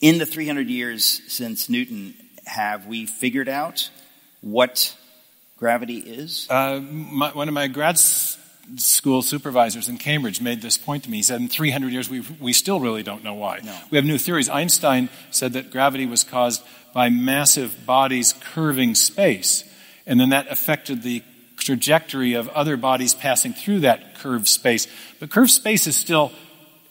In 0.00 0.18
the 0.18 0.26
300 0.26 0.68
years 0.68 1.22
since 1.26 1.68
Newton, 1.68 2.14
have 2.46 2.86
we 2.86 3.06
figured 3.06 3.48
out 3.48 3.90
what 4.42 4.94
gravity 5.58 5.98
is? 5.98 6.46
Uh, 6.50 6.80
my, 6.80 7.30
one 7.32 7.48
of 7.48 7.54
my 7.54 7.66
grad 7.66 7.98
school 7.98 9.22
supervisors 9.22 9.88
in 9.88 9.96
Cambridge 9.96 10.40
made 10.40 10.60
this 10.60 10.76
point 10.76 11.04
to 11.04 11.10
me. 11.10 11.16
He 11.18 11.22
said, 11.22 11.40
in 11.40 11.48
300 11.48 11.92
years, 11.92 12.10
we, 12.10 12.20
we 12.40 12.52
still 12.52 12.78
really 12.78 13.02
don't 13.02 13.24
know 13.24 13.34
why. 13.34 13.60
No. 13.64 13.76
We 13.90 13.96
have 13.96 14.04
new 14.04 14.18
theories. 14.18 14.48
Einstein 14.48 15.08
said 15.30 15.54
that 15.54 15.70
gravity 15.70 16.04
was 16.06 16.24
caused 16.24 16.62
by 16.96 17.10
massive 17.10 17.84
bodies 17.84 18.32
curving 18.54 18.94
space, 18.94 19.64
and 20.06 20.18
then 20.18 20.30
that 20.30 20.50
affected 20.50 21.02
the 21.02 21.22
trajectory 21.58 22.32
of 22.32 22.48
other 22.48 22.78
bodies 22.78 23.12
passing 23.12 23.52
through 23.52 23.80
that 23.80 24.14
curved 24.14 24.48
space. 24.48 24.86
But 25.20 25.28
curved 25.28 25.50
space 25.50 25.86
is 25.86 25.94
still 25.94 26.32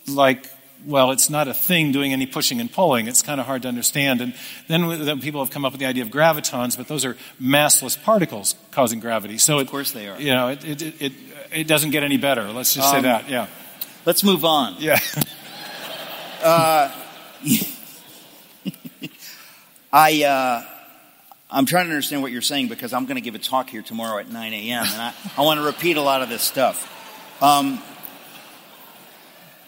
like 0.08 0.46
well, 0.86 1.10
it's 1.10 1.32
not 1.32 1.48
a 1.48 1.54
thing 1.56 1.92
doing 1.92 2.14
any 2.14 2.28
pushing 2.28 2.62
and 2.62 2.72
pulling. 2.72 3.08
It's 3.08 3.24
kind 3.24 3.40
of 3.40 3.48
hard 3.48 3.64
to 3.64 3.68
understand. 3.68 4.22
And 4.22 4.36
then, 4.68 4.88
then 5.04 5.20
people 5.22 5.44
have 5.44 5.50
come 5.50 5.66
up 5.66 5.72
with 5.72 5.80
the 5.80 5.88
idea 5.88 6.04
of 6.04 6.10
gravitons, 6.10 6.78
but 6.78 6.88
those 6.88 7.04
are 7.06 7.18
massless 7.42 7.98
particles 8.04 8.54
causing 8.70 9.00
gravity. 9.00 9.40
So, 9.40 9.58
Of 9.58 9.66
it, 9.66 9.72
course 9.72 9.94
they 9.94 10.08
are. 10.08 10.22
You 10.22 10.34
know, 10.36 10.50
it 10.50 10.64
it, 10.64 11.02
it, 11.02 11.14
it 11.52 11.68
doesn't 11.68 11.90
get 11.90 12.04
any 12.04 12.18
better. 12.18 12.52
Let's 12.52 12.76
just 12.76 12.92
say 12.92 12.98
Um, 12.98 13.04
that. 13.04 13.28
Yeah. 13.28 13.48
Let's 14.06 14.24
move 14.24 14.46
on. 14.46 14.76
Yeah. 14.78 15.00
I, 19.92 20.24
uh, 20.24 20.64
I'm 21.50 21.66
trying 21.66 21.86
to 21.86 21.92
understand 21.92 22.22
what 22.22 22.32
you're 22.32 22.42
saying 22.42 22.68
because 22.68 22.94
I'm 22.94 23.06
going 23.06 23.16
to 23.16 23.22
give 23.22 23.36
a 23.36 23.40
talk 23.40 23.70
here 23.70 23.82
tomorrow 23.82 24.20
at 24.20 24.30
9 24.30 24.54
a.m. 24.54 24.84
and 24.84 25.02
I, 25.02 25.14
I 25.38 25.42
want 25.42 25.60
to 25.60 25.66
repeat 25.66 25.98
a 25.98 26.02
lot 26.02 26.22
of 26.22 26.30
this 26.30 26.42
stuff. 26.42 26.92
Um, 27.42 27.82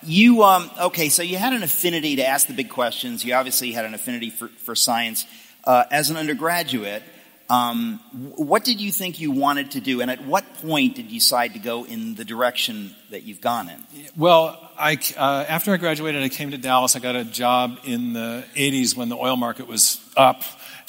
you, 0.03 0.43
um, 0.43 0.69
okay, 0.79 1.09
so 1.09 1.23
you 1.23 1.37
had 1.37 1.53
an 1.53 1.63
affinity 1.63 2.17
to 2.17 2.25
ask 2.25 2.47
the 2.47 2.53
big 2.53 2.69
questions. 2.69 3.25
You 3.25 3.33
obviously 3.33 3.71
had 3.71 3.85
an 3.85 3.93
affinity 3.93 4.29
for, 4.29 4.47
for 4.47 4.75
science. 4.75 5.25
Uh, 5.63 5.83
as 5.91 6.09
an 6.09 6.17
undergraduate, 6.17 7.03
um, 7.49 7.99
what 8.35 8.65
did 8.65 8.81
you 8.81 8.91
think 8.91 9.19
you 9.21 9.31
wanted 9.31 9.71
to 9.71 9.79
do, 9.79 10.01
and 10.01 10.11
at 10.11 10.25
what 10.25 10.43
point 10.55 10.95
did 10.95 11.05
you 11.05 11.19
decide 11.19 11.53
to 11.53 11.59
go 11.59 11.85
in 11.85 12.15
the 12.15 12.25
direction 12.25 12.93
that 13.09 13.23
you've 13.23 13.39
gone 13.39 13.69
in? 13.69 14.09
Well, 14.17 14.69
I, 14.77 14.99
uh, 15.15 15.45
after 15.47 15.73
I 15.73 15.77
graduated, 15.77 16.21
I 16.21 16.29
came 16.29 16.51
to 16.51 16.57
Dallas. 16.57 16.95
I 16.95 16.99
got 16.99 17.15
a 17.15 17.23
job 17.23 17.79
in 17.85 18.13
the 18.13 18.43
80s 18.55 18.97
when 18.97 19.07
the 19.07 19.15
oil 19.15 19.37
market 19.37 19.67
was 19.67 20.01
up, 20.17 20.43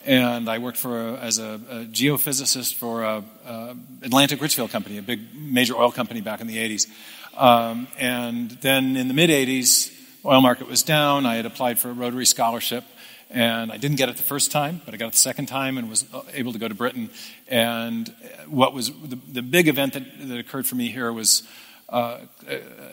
and 0.04 0.48
I 0.48 0.58
worked 0.58 0.78
for 0.78 1.10
a, 1.10 1.12
as 1.18 1.38
a, 1.38 1.60
a 1.70 1.84
geophysicist 1.84 2.74
for 2.74 3.04
a, 3.04 3.22
a 3.46 3.76
Atlantic 4.02 4.40
Richfield 4.40 4.70
Company, 4.70 4.98
a 4.98 5.02
big 5.02 5.20
major 5.34 5.76
oil 5.76 5.92
company 5.92 6.20
back 6.20 6.40
in 6.40 6.48
the 6.48 6.56
80s. 6.56 6.88
Um, 7.36 7.86
and 7.98 8.50
then 8.50 8.96
in 8.96 9.06
the 9.06 9.14
mid 9.14 9.30
80s, 9.30 9.94
oil 10.24 10.40
market 10.40 10.68
was 10.68 10.82
down. 10.82 11.24
I 11.24 11.36
had 11.36 11.46
applied 11.46 11.78
for 11.78 11.90
a 11.90 11.92
Rotary 11.92 12.26
scholarship, 12.26 12.82
and 13.30 13.70
I 13.70 13.76
didn't 13.76 13.96
get 13.96 14.08
it 14.08 14.16
the 14.16 14.22
first 14.22 14.50
time, 14.50 14.80
but 14.84 14.94
I 14.94 14.96
got 14.96 15.08
it 15.08 15.12
the 15.12 15.18
second 15.18 15.46
time 15.46 15.76
and 15.76 15.90
was 15.90 16.06
able 16.32 16.52
to 16.52 16.58
go 16.58 16.68
to 16.68 16.74
Britain. 16.74 17.10
And 17.46 18.14
what 18.46 18.72
was 18.72 18.90
the, 18.90 19.18
the 19.32 19.42
big 19.42 19.68
event 19.68 19.92
that, 19.92 20.28
that 20.28 20.38
occurred 20.38 20.66
for 20.66 20.76
me 20.76 20.90
here 20.90 21.12
was 21.12 21.42
uh, 21.88 22.18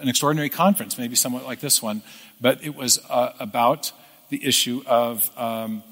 an 0.01 0.09
extraordinary 0.09 0.49
conference, 0.49 0.97
maybe 0.97 1.15
somewhat 1.15 1.45
like 1.45 1.59
this 1.59 1.81
one, 1.81 2.01
but 2.41 2.63
it 2.63 2.75
was 2.75 2.99
uh, 3.09 3.33
about 3.39 3.91
the 4.29 4.45
issue 4.45 4.83
of 4.85 5.29
um, 5.37 5.83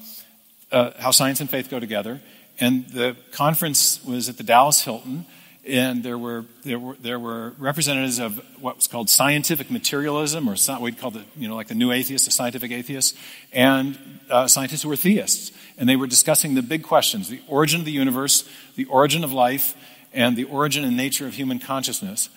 uh, 0.72 0.90
how 0.98 1.10
science 1.10 1.40
and 1.40 1.48
faith 1.48 1.70
go 1.70 1.80
together. 1.80 2.20
And 2.60 2.86
the 2.88 3.16
conference 3.32 4.04
was 4.04 4.28
at 4.28 4.36
the 4.36 4.42
Dallas 4.42 4.82
Hilton, 4.82 5.26
and 5.66 6.02
there 6.02 6.18
were 6.18 6.44
there 6.62 6.78
were 6.78 6.96
there 7.00 7.18
were 7.18 7.54
representatives 7.58 8.18
of 8.18 8.38
what 8.60 8.76
was 8.76 8.86
called 8.86 9.08
scientific 9.08 9.70
materialism, 9.70 10.48
or 10.48 10.56
we'd 10.80 10.98
call 10.98 11.10
the 11.10 11.24
you 11.36 11.48
know 11.48 11.54
like 11.54 11.68
the 11.68 11.74
new 11.74 11.92
atheists, 11.92 12.26
the 12.26 12.32
scientific 12.32 12.70
atheists, 12.70 13.18
and 13.52 13.98
uh, 14.30 14.46
scientists 14.46 14.82
who 14.82 14.88
were 14.88 14.96
theists, 14.96 15.52
and 15.78 15.88
they 15.88 15.96
were 15.96 16.06
discussing 16.06 16.54
the 16.54 16.62
big 16.62 16.82
questions: 16.82 17.28
the 17.28 17.40
origin 17.48 17.80
of 17.80 17.86
the 17.86 17.92
universe, 17.92 18.48
the 18.76 18.84
origin 18.86 19.24
of 19.24 19.32
life, 19.32 19.74
and 20.12 20.36
the 20.36 20.44
origin 20.44 20.84
and 20.84 20.96
nature 20.96 21.26
of 21.26 21.34
human 21.34 21.58
consciousness. 21.58 22.28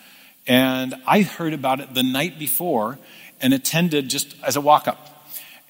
And 0.48 0.96
I 1.06 1.22
heard 1.22 1.54
about 1.54 1.82
it 1.82 1.94
the 1.94 2.04
night 2.04 2.40
before 2.40 2.98
and 3.42 3.54
attended 3.54 4.10
just 4.10 4.36
as 4.44 4.56
a 4.56 4.62
walk 4.62 4.88
up. 4.88 5.14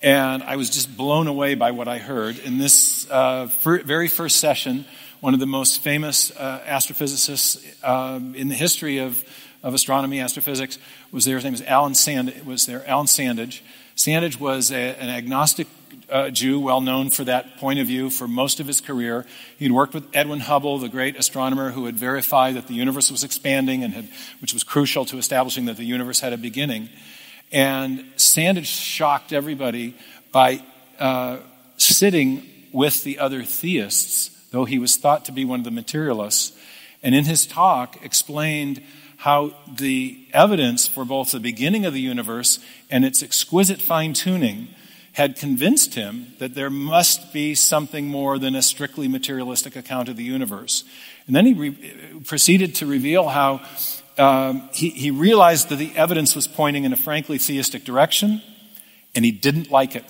And 0.02 0.44
I 0.44 0.56
was 0.58 0.70
just 0.70 0.96
blown 0.96 1.26
away 1.26 1.56
by 1.56 1.72
what 1.72 1.88
I 1.88 1.98
heard. 1.98 2.38
In 2.38 2.60
this 2.60 3.10
uh, 3.10 3.50
very 3.64 4.08
first 4.08 4.36
session, 4.36 4.86
one 5.20 5.34
of 5.34 5.40
the 5.40 5.48
most 5.48 5.82
famous 5.82 6.32
uh, 6.32 6.62
astrophysicists 6.68 7.84
um, 7.84 8.36
in 8.36 8.50
the 8.50 8.56
history 8.56 9.00
of, 9.00 9.24
of 9.64 9.74
astronomy, 9.74 10.20
astrophysics, 10.20 10.78
was 11.12 11.26
there. 11.26 11.36
His 11.36 11.44
name 11.44 11.54
was 11.54 11.62
Alan 11.64 11.96
Sand- 11.96 12.46
was 12.46 12.66
there. 12.66 12.88
Alan 12.88 13.08
Sandage. 13.08 13.62
Sandage 13.96 14.40
was 14.40 14.72
a, 14.72 14.76
an 14.76 15.10
agnostic 15.10 15.68
uh, 16.10 16.30
Jew, 16.30 16.60
well 16.60 16.82
known 16.82 17.10
for 17.10 17.24
that 17.24 17.58
point 17.58 17.80
of 17.80 17.88
view 17.88 18.10
for 18.10 18.28
most 18.28 18.60
of 18.60 18.68
his 18.68 18.80
career. 18.80 19.26
He'd 19.58 19.72
worked 19.72 19.94
with 19.94 20.08
Edwin 20.14 20.40
Hubble, 20.40 20.78
the 20.78 20.88
great 20.88 21.18
astronomer 21.18 21.72
who 21.72 21.86
had 21.86 21.96
verified 21.96 22.56
that 22.56 22.68
the 22.68 22.76
universe 22.76 23.12
was 23.12 23.24
expanding 23.24 23.84
and 23.84 23.94
had, 23.94 24.08
which 24.40 24.54
was 24.54 24.64
crucial 24.64 25.04
to 25.06 25.18
establishing 25.18 25.66
that 25.66 25.78
the 25.78 25.84
universe 25.84 26.20
had 26.20 26.32
a 26.32 26.38
beginning. 26.38 26.90
And 27.52 28.06
Sandage 28.18 28.66
shocked 28.66 29.34
everybody 29.34 29.96
by 30.32 30.62
uh, 31.00 31.38
sitting 31.78 32.48
with 32.72 33.04
the 33.04 33.20
other 33.20 33.44
theists, 33.44 34.37
though 34.52 34.66
he 34.66 34.80
was 34.80 34.98
thought 34.98 35.26
to 35.26 35.32
be 35.32 35.46
one 35.46 35.60
of 35.60 35.66
the 35.66 35.72
materialists. 35.72 36.58
And 37.04 37.14
in 37.14 37.26
his 37.26 37.46
talk, 37.46 38.04
explained 38.04 38.82
how 39.18 39.54
the 39.72 40.28
evidence 40.34 40.88
for 40.88 41.04
both 41.04 41.32
the 41.32 41.40
beginning 41.40 41.86
of 41.86 41.94
the 41.94 42.02
universe 42.02 42.60
and 42.90 43.04
its 43.04 43.24
exquisite 43.24 43.82
fine 43.82 44.14
tuning 44.14 44.68
had 45.14 45.36
convinced 45.36 45.96
him 45.96 46.28
that 46.38 46.54
there 46.54 46.70
must 46.70 47.34
be 47.34 47.56
something 47.56 48.08
more 48.08 48.38
than 48.38 48.56
a 48.56 48.62
strictly 48.62 49.08
materialistic 49.08 49.76
account 49.76 50.10
of 50.10 50.16
the 50.16 50.24
universe. 50.24 50.84
And 51.26 51.36
then 51.36 51.48
he 51.48 51.54
re- 51.54 52.22
proceeded 52.24 52.76
to 52.76 52.86
reveal 52.86 53.28
how 53.28 53.62
um, 54.20 54.70
he, 54.74 54.90
he 54.90 55.10
realized 55.10 55.70
that 55.70 55.78
the 55.78 55.96
evidence 55.96 56.36
was 56.36 56.48
pointing 56.48 56.84
in 56.84 56.94
a 56.94 56.96
frankly 56.96 57.40
theistic 57.40 57.84
direction, 57.84 58.44
and 59.16 59.26
he 59.26 59.32
didn't 59.32 59.72
like 59.72 59.96
it. 59.96 60.06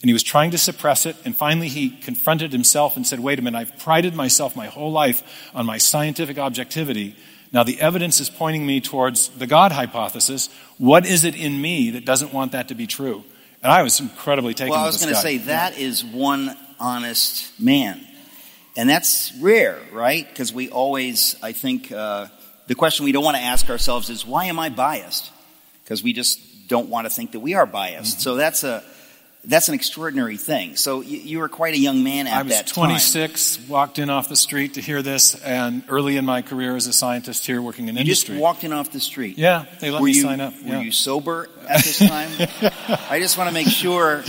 And 0.00 0.08
he 0.08 0.12
was 0.12 0.22
trying 0.22 0.52
to 0.52 0.58
suppress 0.58 1.06
it, 1.06 1.16
and 1.24 1.36
finally 1.36 1.68
he 1.68 1.90
confronted 1.90 2.52
himself 2.52 2.96
and 2.96 3.04
said, 3.04 3.18
Wait 3.18 3.38
a 3.38 3.42
minute, 3.42 3.58
I've 3.58 3.78
prided 3.78 4.14
myself 4.14 4.54
my 4.54 4.66
whole 4.66 4.92
life 4.92 5.50
on 5.54 5.66
my 5.66 5.78
scientific 5.78 6.38
objectivity. 6.38 7.16
Now 7.52 7.64
the 7.64 7.80
evidence 7.80 8.20
is 8.20 8.30
pointing 8.30 8.64
me 8.64 8.80
towards 8.80 9.28
the 9.28 9.46
God 9.46 9.72
hypothesis. 9.72 10.50
What 10.76 11.04
is 11.04 11.24
it 11.24 11.34
in 11.34 11.60
me 11.60 11.90
that 11.90 12.04
doesn't 12.04 12.32
want 12.32 12.52
that 12.52 12.68
to 12.68 12.74
be 12.74 12.86
true? 12.86 13.24
And 13.62 13.72
I 13.72 13.82
was 13.82 13.98
incredibly 13.98 14.54
taken 14.54 14.70
Well, 14.70 14.84
I 14.84 14.86
was 14.86 15.02
going 15.02 15.12
to 15.12 15.20
say, 15.20 15.38
that 15.38 15.78
is 15.78 16.04
one 16.04 16.56
honest 16.78 17.58
man. 17.60 18.00
And 18.76 18.88
that's 18.88 19.32
rare, 19.40 19.80
right? 19.92 20.28
Because 20.28 20.52
we 20.52 20.68
always, 20.70 21.34
I 21.42 21.50
think, 21.50 21.90
uh, 21.90 22.28
the 22.68 22.76
question 22.76 23.04
we 23.04 23.12
don't 23.12 23.24
want 23.24 23.36
to 23.36 23.42
ask 23.42 23.68
ourselves 23.68 24.10
is, 24.10 24.24
why 24.24 24.44
am 24.44 24.60
I 24.60 24.68
biased? 24.68 25.32
Because 25.82 26.04
we 26.04 26.12
just 26.12 26.68
don't 26.68 26.88
want 26.88 27.06
to 27.06 27.10
think 27.10 27.32
that 27.32 27.40
we 27.40 27.54
are 27.54 27.66
biased. 27.66 28.18
Mm-hmm. 28.18 28.22
So 28.22 28.36
that's 28.36 28.62
a, 28.62 28.84
that's 29.44 29.68
an 29.68 29.74
extraordinary 29.74 30.36
thing. 30.36 30.76
So 30.76 31.00
you, 31.00 31.18
you, 31.18 31.38
were 31.38 31.48
quite 31.48 31.74
a 31.74 31.78
young 31.78 32.02
man 32.02 32.26
at 32.26 32.48
that 32.48 32.66
time. 32.66 32.90
I 32.90 32.94
was 32.94 33.10
26, 33.12 33.56
time. 33.56 33.68
walked 33.68 33.98
in 33.98 34.10
off 34.10 34.28
the 34.28 34.36
street 34.36 34.74
to 34.74 34.80
hear 34.80 35.00
this, 35.00 35.36
and 35.42 35.84
early 35.88 36.16
in 36.16 36.24
my 36.24 36.42
career 36.42 36.74
as 36.74 36.86
a 36.86 36.92
scientist 36.92 37.46
here 37.46 37.62
working 37.62 37.88
in 37.88 37.94
you 37.94 38.00
industry. 38.00 38.34
just 38.34 38.42
walked 38.42 38.64
in 38.64 38.72
off 38.72 38.90
the 38.90 39.00
street? 39.00 39.38
Yeah, 39.38 39.66
they 39.80 39.90
let 39.90 40.00
were 40.00 40.06
me 40.06 40.12
you, 40.12 40.22
sign 40.22 40.40
up. 40.40 40.54
Were 40.62 40.70
yeah. 40.70 40.80
you 40.80 40.90
sober 40.90 41.48
at 41.68 41.84
this 41.84 41.98
time? 41.98 42.30
I 43.10 43.20
just 43.20 43.38
want 43.38 43.48
to 43.48 43.54
make 43.54 43.68
sure. 43.68 44.24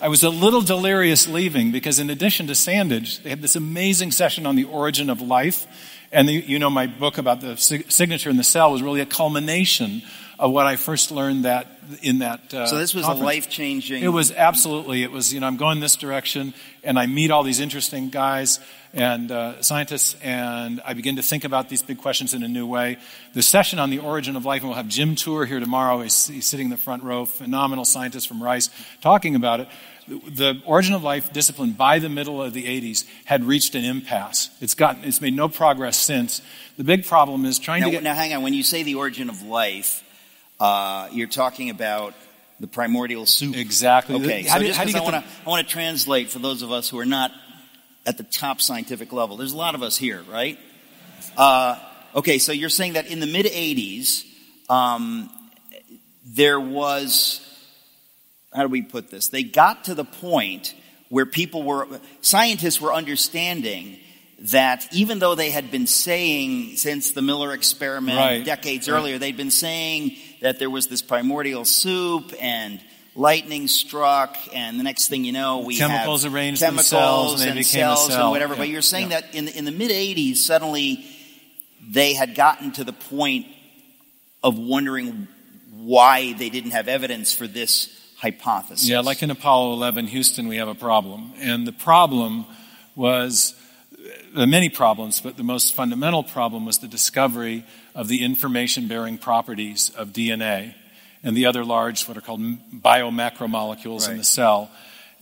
I 0.00 0.08
was 0.08 0.22
a 0.22 0.30
little 0.30 0.60
delirious 0.60 1.28
leaving 1.28 1.70
because 1.70 1.98
in 1.98 2.10
addition 2.10 2.46
to 2.48 2.54
Sandage, 2.54 3.22
they 3.22 3.30
had 3.30 3.42
this 3.42 3.56
amazing 3.56 4.12
session 4.12 4.46
on 4.46 4.56
the 4.56 4.64
origin 4.64 5.08
of 5.08 5.20
life. 5.20 5.66
And 6.12 6.28
the, 6.28 6.32
you 6.32 6.58
know, 6.58 6.70
my 6.70 6.86
book 6.86 7.18
about 7.18 7.40
the 7.40 7.56
signature 7.56 8.30
in 8.30 8.36
the 8.36 8.44
cell 8.44 8.70
was 8.70 8.82
really 8.82 9.00
a 9.00 9.06
culmination 9.06 10.02
of 10.38 10.50
what 10.50 10.66
I 10.66 10.76
first 10.76 11.10
learned 11.10 11.44
that 11.44 11.66
in 12.02 12.20
that. 12.20 12.52
Uh, 12.52 12.66
so 12.66 12.78
this 12.78 12.94
was 12.94 13.04
conference. 13.04 13.22
a 13.22 13.24
life 13.24 13.48
changing. 13.48 14.02
It 14.02 14.08
was 14.08 14.32
absolutely. 14.32 15.02
It 15.02 15.10
was 15.10 15.32
you 15.32 15.40
know 15.40 15.46
I'm 15.46 15.56
going 15.56 15.80
this 15.80 15.96
direction, 15.96 16.54
and 16.82 16.98
I 16.98 17.06
meet 17.06 17.30
all 17.30 17.42
these 17.42 17.60
interesting 17.60 18.10
guys 18.10 18.60
and 18.94 19.32
uh, 19.32 19.60
scientists, 19.60 20.16
and 20.22 20.80
I 20.84 20.94
begin 20.94 21.16
to 21.16 21.22
think 21.22 21.44
about 21.44 21.68
these 21.68 21.82
big 21.82 21.98
questions 21.98 22.32
in 22.32 22.44
a 22.44 22.48
new 22.48 22.66
way. 22.66 22.96
The 23.34 23.42
session 23.42 23.80
on 23.80 23.90
the 23.90 23.98
origin 23.98 24.36
of 24.36 24.44
life, 24.44 24.60
and 24.60 24.68
we'll 24.68 24.76
have 24.76 24.88
Jim 24.88 25.16
Tour 25.16 25.46
here 25.46 25.58
tomorrow. 25.58 26.00
He's, 26.00 26.28
he's 26.28 26.46
sitting 26.46 26.66
in 26.66 26.70
the 26.70 26.76
front 26.76 27.02
row, 27.02 27.24
phenomenal 27.24 27.84
scientist 27.84 28.28
from 28.28 28.40
Rice, 28.40 28.70
talking 29.00 29.34
about 29.34 29.60
it. 29.60 29.68
The 30.06 30.62
origin 30.64 30.94
of 30.94 31.02
life 31.02 31.32
discipline 31.32 31.72
by 31.72 31.98
the 31.98 32.08
middle 32.08 32.40
of 32.40 32.52
the 32.52 32.64
80s 32.64 33.04
had 33.24 33.42
reached 33.42 33.74
an 33.74 33.84
impasse. 33.84 34.50
It's 34.60 34.74
gotten, 34.74 35.02
it's 35.04 35.20
made 35.20 35.34
no 35.34 35.48
progress 35.48 35.96
since. 35.96 36.40
The 36.76 36.84
big 36.84 37.06
problem 37.06 37.46
is 37.46 37.58
trying 37.58 37.80
now, 37.80 37.86
to 37.86 37.92
get. 37.92 38.02
Now, 38.02 38.14
hang 38.14 38.32
on. 38.32 38.42
When 38.42 38.54
you 38.54 38.62
say 38.62 38.82
the 38.82 38.96
origin 38.96 39.28
of 39.28 39.42
life, 39.42 40.03
uh, 40.60 41.08
you're 41.12 41.28
talking 41.28 41.70
about 41.70 42.14
the 42.60 42.66
primordial 42.66 43.26
soup. 43.26 43.56
Exactly. 43.56 44.16
Okay. 44.16 44.42
How 44.42 44.58
so 44.58 44.64
do, 44.64 44.72
how 44.72 44.84
do 44.84 44.90
you 44.90 44.98
I 44.98 45.02
want 45.02 45.14
to 45.16 45.24
I 45.46 45.48
want 45.48 45.66
to 45.66 45.72
translate 45.72 46.30
for 46.30 46.38
those 46.38 46.62
of 46.62 46.72
us 46.72 46.88
who 46.88 46.98
are 46.98 47.06
not 47.06 47.32
at 48.06 48.18
the 48.18 48.24
top 48.24 48.60
scientific 48.60 49.12
level. 49.12 49.36
There's 49.36 49.52
a 49.52 49.56
lot 49.56 49.74
of 49.74 49.82
us 49.82 49.96
here, 49.96 50.22
right? 50.30 50.58
Uh, 51.36 51.78
okay. 52.14 52.38
So 52.38 52.52
you're 52.52 52.68
saying 52.68 52.94
that 52.94 53.06
in 53.06 53.20
the 53.20 53.26
mid 53.26 53.46
'80s, 53.46 54.24
um, 54.68 55.30
there 56.24 56.60
was 56.60 57.40
how 58.54 58.62
do 58.62 58.68
we 58.68 58.82
put 58.82 59.10
this? 59.10 59.28
They 59.28 59.42
got 59.42 59.84
to 59.84 59.94
the 59.94 60.04
point 60.04 60.74
where 61.08 61.26
people 61.26 61.62
were 61.62 61.88
scientists 62.20 62.80
were 62.80 62.94
understanding 62.94 63.98
that 64.38 64.86
even 64.92 65.18
though 65.18 65.34
they 65.34 65.50
had 65.50 65.70
been 65.70 65.86
saying 65.86 66.76
since 66.76 67.12
the 67.12 67.22
Miller 67.22 67.52
experiment 67.52 68.18
right. 68.18 68.44
decades 68.44 68.88
right. 68.88 68.96
earlier, 68.96 69.18
they'd 69.18 69.36
been 69.36 69.50
saying 69.50 70.16
that 70.44 70.58
there 70.58 70.68
was 70.68 70.88
this 70.88 71.00
primordial 71.00 71.64
soup 71.64 72.34
and 72.38 72.78
lightning 73.14 73.66
struck, 73.66 74.36
and 74.52 74.78
the 74.78 74.82
next 74.82 75.08
thing 75.08 75.24
you 75.24 75.32
know, 75.32 75.60
we 75.60 75.78
chemicals 75.78 76.26
arranged 76.26 76.60
chemicals 76.60 76.90
themselves 76.90 77.42
and, 77.42 77.56
and 77.56 77.66
cells 77.66 78.14
and 78.14 78.30
whatever. 78.30 78.52
Yeah. 78.52 78.58
But 78.58 78.68
you're 78.68 78.82
saying 78.82 79.10
yeah. 79.10 79.22
that 79.22 79.34
in 79.34 79.46
the, 79.46 79.56
in 79.56 79.64
the 79.64 79.72
mid 79.72 79.90
'80s, 79.90 80.36
suddenly 80.36 81.02
they 81.88 82.12
had 82.12 82.34
gotten 82.34 82.72
to 82.72 82.84
the 82.84 82.92
point 82.92 83.46
of 84.42 84.58
wondering 84.58 85.28
why 85.72 86.34
they 86.34 86.50
didn't 86.50 86.72
have 86.72 86.88
evidence 86.88 87.32
for 87.32 87.46
this 87.46 87.88
hypothesis. 88.18 88.86
Yeah, 88.86 89.00
like 89.00 89.22
in 89.22 89.30
Apollo 89.30 89.72
11, 89.72 90.08
Houston, 90.08 90.46
we 90.46 90.58
have 90.58 90.68
a 90.68 90.74
problem, 90.74 91.32
and 91.38 91.66
the 91.66 91.72
problem 91.72 92.44
was 92.94 93.54
the 94.34 94.46
many 94.46 94.68
problems, 94.68 95.20
but 95.20 95.36
the 95.36 95.44
most 95.44 95.74
fundamental 95.74 96.24
problem 96.24 96.66
was 96.66 96.78
the 96.78 96.88
discovery 96.88 97.64
of 97.94 98.08
the 98.08 98.24
information 98.24 98.88
bearing 98.88 99.16
properties 99.16 99.90
of 99.90 100.08
DNA 100.08 100.74
and 101.22 101.36
the 101.36 101.46
other 101.46 101.64
large, 101.64 102.06
what 102.08 102.16
are 102.16 102.20
called 102.20 102.40
biomacromolecules 102.40 104.02
right. 104.02 104.12
in 104.12 104.18
the 104.18 104.24
cell. 104.24 104.70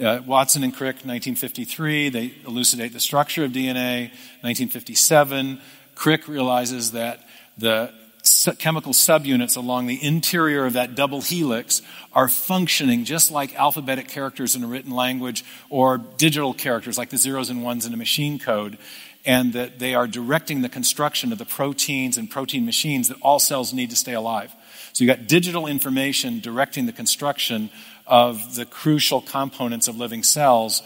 Uh, 0.01 0.20
Watson 0.27 0.64
and 0.64 0.72
Crick, 0.72 0.96
1953, 0.96 2.09
they 2.09 2.35
elucidate 2.46 2.92
the 2.92 3.01
structure 3.01 3.44
of 3.44 3.53
DNA. 3.53 4.09
1957, 4.40 5.61
Crick 5.94 6.27
realizes 6.27 6.92
that 6.92 7.20
the 7.59 7.92
chemical 8.59 8.93
subunits 8.93 9.57
along 9.57 9.87
the 9.87 10.03
interior 10.03 10.65
of 10.65 10.75
that 10.75 10.95
double 10.95 11.21
helix 11.21 11.83
are 12.13 12.29
functioning 12.29 13.05
just 13.05 13.31
like 13.31 13.55
alphabetic 13.57 14.09
characters 14.09 14.55
in 14.55 14.63
a 14.63 14.67
written 14.67 14.93
language 14.93 15.45
or 15.71 15.99
digital 15.99 16.55
characters 16.55 16.97
like 16.97 17.11
the 17.11 17.17
zeros 17.17 17.51
and 17.51 17.65
ones 17.65 17.85
in 17.85 17.93
a 17.93 17.97
machine 17.97 18.39
code 18.39 18.79
and 19.25 19.53
that 19.53 19.79
they 19.79 19.95
are 19.95 20.07
directing 20.07 20.63
the 20.63 20.69
construction 20.69 21.33
of 21.33 21.39
the 21.39 21.45
proteins 21.45 22.17
and 22.17 22.31
protein 22.31 22.65
machines 22.65 23.09
that 23.09 23.17
all 23.23 23.39
cells 23.39 23.73
need 23.73 23.91
to 23.91 23.97
stay 23.97 24.15
alive. 24.15 24.53
So 24.93 25.05
you've 25.05 25.17
got 25.17 25.27
digital 25.27 25.67
information 25.67 26.41
directing 26.41 26.87
the 26.87 26.93
construction 26.93 27.71
of 28.07 28.57
the 28.57 28.67
crucial 28.67 29.21
components 29.21 29.89
of 29.89 29.97
living 29.97 30.23
cells. 30.23 30.83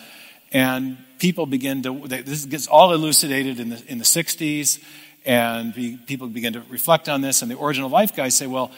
And 0.53 0.99
people 1.19 1.47
begin 1.47 1.83
to, 1.83 2.07
this 2.07 2.45
gets 2.45 2.67
all 2.67 2.93
elucidated 2.93 3.59
in 3.59 3.71
the, 3.71 3.83
in 3.89 3.99
the 3.99 4.05
60s, 4.05 4.83
and 5.27 5.75
people 6.07 6.29
begin 6.29 6.55
to 6.55 6.63
reflect 6.71 7.09
on 7.09 7.21
this. 7.21 7.43
And 7.43 7.51
the 7.51 7.57
origin 7.57 7.85
of 7.85 7.93
life 7.93 8.15
guys 8.15 8.35
say, 8.35 8.47
well, 8.47 8.71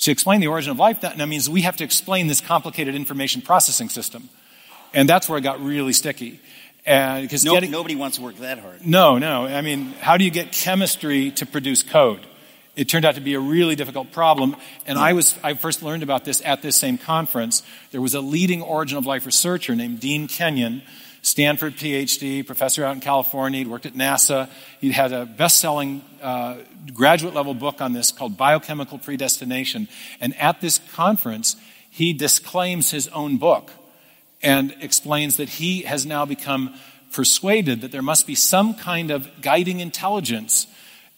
to 0.00 0.10
explain 0.10 0.40
the 0.40 0.48
origin 0.48 0.70
of 0.72 0.78
life, 0.78 1.02
that 1.02 1.16
means 1.28 1.48
we 1.48 1.62
have 1.62 1.76
to 1.76 1.84
explain 1.84 2.26
this 2.26 2.40
complicated 2.40 2.94
information 2.94 3.42
processing 3.42 3.88
system. 3.88 4.28
And 4.94 5.08
that's 5.08 5.28
where 5.28 5.38
it 5.38 5.42
got 5.42 5.62
really 5.62 5.92
sticky. 5.92 6.40
Because 6.84 7.44
no, 7.44 7.52
getting, 7.54 7.70
nobody 7.70 7.94
wants 7.94 8.16
to 8.16 8.22
work 8.22 8.36
that 8.36 8.58
hard. 8.58 8.86
No, 8.86 9.18
no. 9.18 9.46
I 9.46 9.60
mean, 9.60 9.92
how 10.00 10.16
do 10.16 10.24
you 10.24 10.30
get 10.30 10.52
chemistry 10.52 11.30
to 11.32 11.44
produce 11.44 11.82
code? 11.82 12.20
It 12.76 12.88
turned 12.88 13.04
out 13.04 13.16
to 13.16 13.20
be 13.20 13.34
a 13.34 13.40
really 13.40 13.74
difficult 13.74 14.12
problem. 14.12 14.54
And 14.86 14.98
I 14.98 15.14
was, 15.14 15.36
I 15.42 15.54
first 15.54 15.82
learned 15.82 16.02
about 16.02 16.24
this 16.24 16.42
at 16.44 16.62
this 16.62 16.76
same 16.76 16.98
conference. 16.98 17.62
There 17.90 18.00
was 18.00 18.14
a 18.14 18.20
leading 18.20 18.62
origin 18.62 18.98
of 18.98 19.06
life 19.06 19.26
researcher 19.26 19.74
named 19.74 19.98
Dean 19.98 20.28
Kenyon, 20.28 20.82
Stanford 21.26 21.74
PhD, 21.74 22.46
professor 22.46 22.84
out 22.84 22.94
in 22.94 23.00
California. 23.00 23.58
He'd 23.58 23.66
worked 23.66 23.84
at 23.84 23.94
NASA. 23.94 24.48
He'd 24.80 24.92
had 24.92 25.12
a 25.12 25.26
best-selling 25.26 26.04
uh, 26.22 26.58
graduate 26.94 27.34
level 27.34 27.52
book 27.52 27.80
on 27.80 27.92
this 27.92 28.12
called 28.12 28.36
Biochemical 28.36 28.98
Predestination. 28.98 29.88
And 30.20 30.36
at 30.36 30.60
this 30.60 30.78
conference, 30.94 31.56
he 31.90 32.12
disclaims 32.12 32.92
his 32.92 33.08
own 33.08 33.38
book 33.38 33.72
and 34.40 34.72
explains 34.80 35.36
that 35.38 35.48
he 35.48 35.82
has 35.82 36.06
now 36.06 36.26
become 36.26 36.76
persuaded 37.10 37.80
that 37.80 37.90
there 37.90 38.02
must 38.02 38.28
be 38.28 38.36
some 38.36 38.74
kind 38.74 39.10
of 39.10 39.28
guiding 39.42 39.80
intelligence 39.80 40.68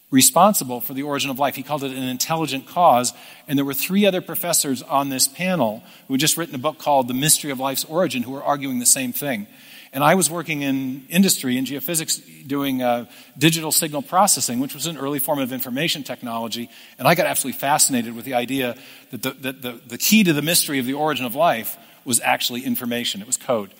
responsible 0.09 0.81
for 0.81 0.95
the 0.95 1.03
origin 1.03 1.29
of 1.29 1.37
life. 1.37 1.55
He 1.55 1.61
called 1.61 1.83
it 1.83 1.91
an 1.91 2.01
intelligent 2.01 2.65
cause. 2.65 3.13
And 3.47 3.59
there 3.59 3.65
were 3.65 3.75
three 3.75 4.07
other 4.07 4.21
professors 4.21 4.81
on 4.81 5.09
this 5.09 5.27
panel 5.27 5.83
who 6.07 6.15
had 6.15 6.19
just 6.19 6.35
written 6.35 6.55
a 6.55 6.57
book 6.57 6.79
called 6.79 7.07
The 7.07 7.13
Mystery 7.13 7.51
of 7.51 7.59
Life's 7.59 7.85
Origin 7.85 8.23
who 8.23 8.31
were 8.31 8.43
arguing 8.43 8.79
the 8.79 8.87
same 8.87 9.13
thing. 9.13 9.45
And 9.91 10.03
I 10.03 10.15
was 10.15 10.29
working 10.29 10.61
in 10.61 11.05
industry, 11.09 11.57
in 11.57 11.65
geophysics, 11.65 12.47
doing 12.47 12.81
uh, 12.81 13.05
digital 13.37 13.71
signal 13.71 14.01
processing, 14.01 14.59
which 14.59 14.75
was 14.75 14.85
an 14.85 14.97
early 14.97 15.19
form 15.19 15.39
of 15.39 15.51
information 15.51 16.03
technology. 16.03 16.69
And 16.99 17.07
I 17.07 17.15
got 17.15 17.25
absolutely 17.25 17.59
fascinated 17.59 18.15
with 18.15 18.25
the 18.25 18.35
idea 18.35 18.75
that 19.11 19.23
the, 19.23 19.31
that 19.31 19.61
the, 19.61 19.81
the 19.87 19.97
key 19.97 20.23
to 20.23 20.33
the 20.33 20.43
mystery 20.43 20.79
of 20.79 20.85
the 20.85 20.93
origin 20.93 21.25
of 21.25 21.33
life 21.33 21.77
was 22.05 22.21
actually 22.21 22.65
information. 22.65 23.21
It 23.21 23.27
was 23.27 23.37
code. 23.37 23.71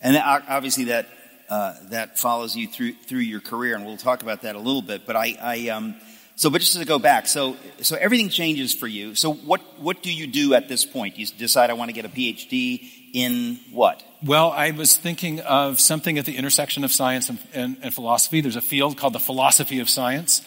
And 0.00 0.16
obviously 0.16 0.84
that 0.84 1.06
uh, 1.48 1.74
that 1.84 2.18
follows 2.18 2.54
you 2.54 2.68
through 2.68 2.92
through 2.92 3.20
your 3.20 3.40
career, 3.40 3.74
and 3.74 3.86
we'll 3.86 3.96
talk 3.96 4.22
about 4.22 4.42
that 4.42 4.54
a 4.54 4.58
little 4.58 4.82
bit. 4.82 5.06
But 5.06 5.16
I, 5.16 5.36
I 5.40 5.68
um, 5.70 5.96
so 6.38 6.50
but 6.50 6.60
just 6.60 6.78
to 6.78 6.84
go 6.84 7.00
back, 7.00 7.26
so 7.26 7.56
so 7.82 7.96
everything 7.96 8.28
changes 8.28 8.72
for 8.72 8.86
you. 8.86 9.16
So 9.16 9.32
what 9.32 9.60
what 9.80 10.04
do 10.04 10.12
you 10.12 10.28
do 10.28 10.54
at 10.54 10.68
this 10.68 10.84
point? 10.84 11.18
You 11.18 11.26
decide 11.26 11.68
I 11.68 11.72
want 11.72 11.88
to 11.88 11.92
get 11.92 12.04
a 12.04 12.08
PhD 12.08 12.88
in 13.12 13.58
what? 13.72 14.04
Well, 14.24 14.52
I 14.52 14.70
was 14.70 14.96
thinking 14.96 15.40
of 15.40 15.80
something 15.80 16.16
at 16.16 16.26
the 16.26 16.36
intersection 16.36 16.84
of 16.84 16.92
science 16.92 17.28
and, 17.28 17.38
and, 17.52 17.76
and 17.82 17.92
philosophy. 17.92 18.40
There's 18.40 18.54
a 18.54 18.60
field 18.60 18.96
called 18.96 19.14
the 19.14 19.20
philosophy 19.20 19.80
of 19.80 19.90
science. 19.90 20.42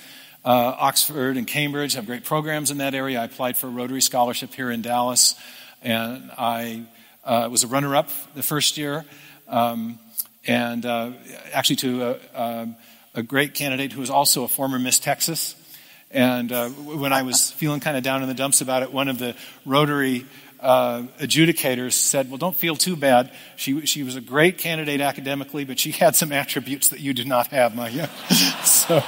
Uh, 0.46 0.76
Oxford 0.80 1.36
and 1.36 1.46
Cambridge 1.46 1.94
have 1.96 2.06
great 2.06 2.24
programs 2.24 2.72
in 2.72 2.78
that 2.78 2.96
area. 2.96 3.20
I 3.20 3.26
applied 3.26 3.58
for 3.58 3.68
a 3.68 3.70
Rotary 3.70 4.02
Scholarship 4.02 4.54
here 4.54 4.72
in 4.72 4.82
Dallas, 4.82 5.36
and 5.82 6.32
I 6.38 6.86
uh, 7.26 7.50
was 7.52 7.64
a 7.66 7.68
runner-up 7.68 8.10
the 8.34 8.44
first 8.44 8.78
year, 8.78 9.04
um, 9.50 10.00
and 10.48 10.86
uh, 10.86 11.12
actually 11.54 11.76
to 11.78 12.04
a, 12.04 12.20
um, 12.34 12.76
a, 13.14 13.22
great 13.22 13.54
candidate 13.54 13.92
who 13.92 14.00
was 14.00 14.10
also 14.10 14.44
a 14.44 14.48
former 14.48 14.80
Miss 14.80 15.00
Texas. 15.00 15.56
And 16.14 16.52
uh, 16.52 16.70
when 16.70 17.14
I 17.14 17.22
was 17.22 17.52
feeling 17.52 17.80
kind 17.80 17.96
of 17.96 18.04
down 18.04 18.22
in 18.22 18.28
the 18.28 18.34
dumps 18.34 18.62
about 18.62 18.84
it, 18.84 18.92
one 18.92 19.08
of 19.08 19.18
the 19.18 19.36
Rotary 19.66 20.26
uh, 20.62 21.04
adjudicators 21.20 21.94
said, 21.94 22.30
"Well, 22.30 22.38
don't 22.38 22.56
feel 22.56 22.76
too 22.76 22.96
bad. 22.96 23.32
She 23.56 23.86
she 23.86 24.04
was 24.04 24.16
a 24.16 24.22
great 24.22 24.58
candidate 24.58 25.02
academically, 25.02 25.66
but 25.66 25.80
she 25.80 25.92
had 25.92 26.16
some 26.16 26.32
attributes 26.32 26.90
that 26.90 27.00
you 27.00 27.14
did 27.14 27.28
not 27.28 27.48
have, 27.48 27.76
my 27.76 27.90
young. 27.90 28.10
so, 28.64 29.04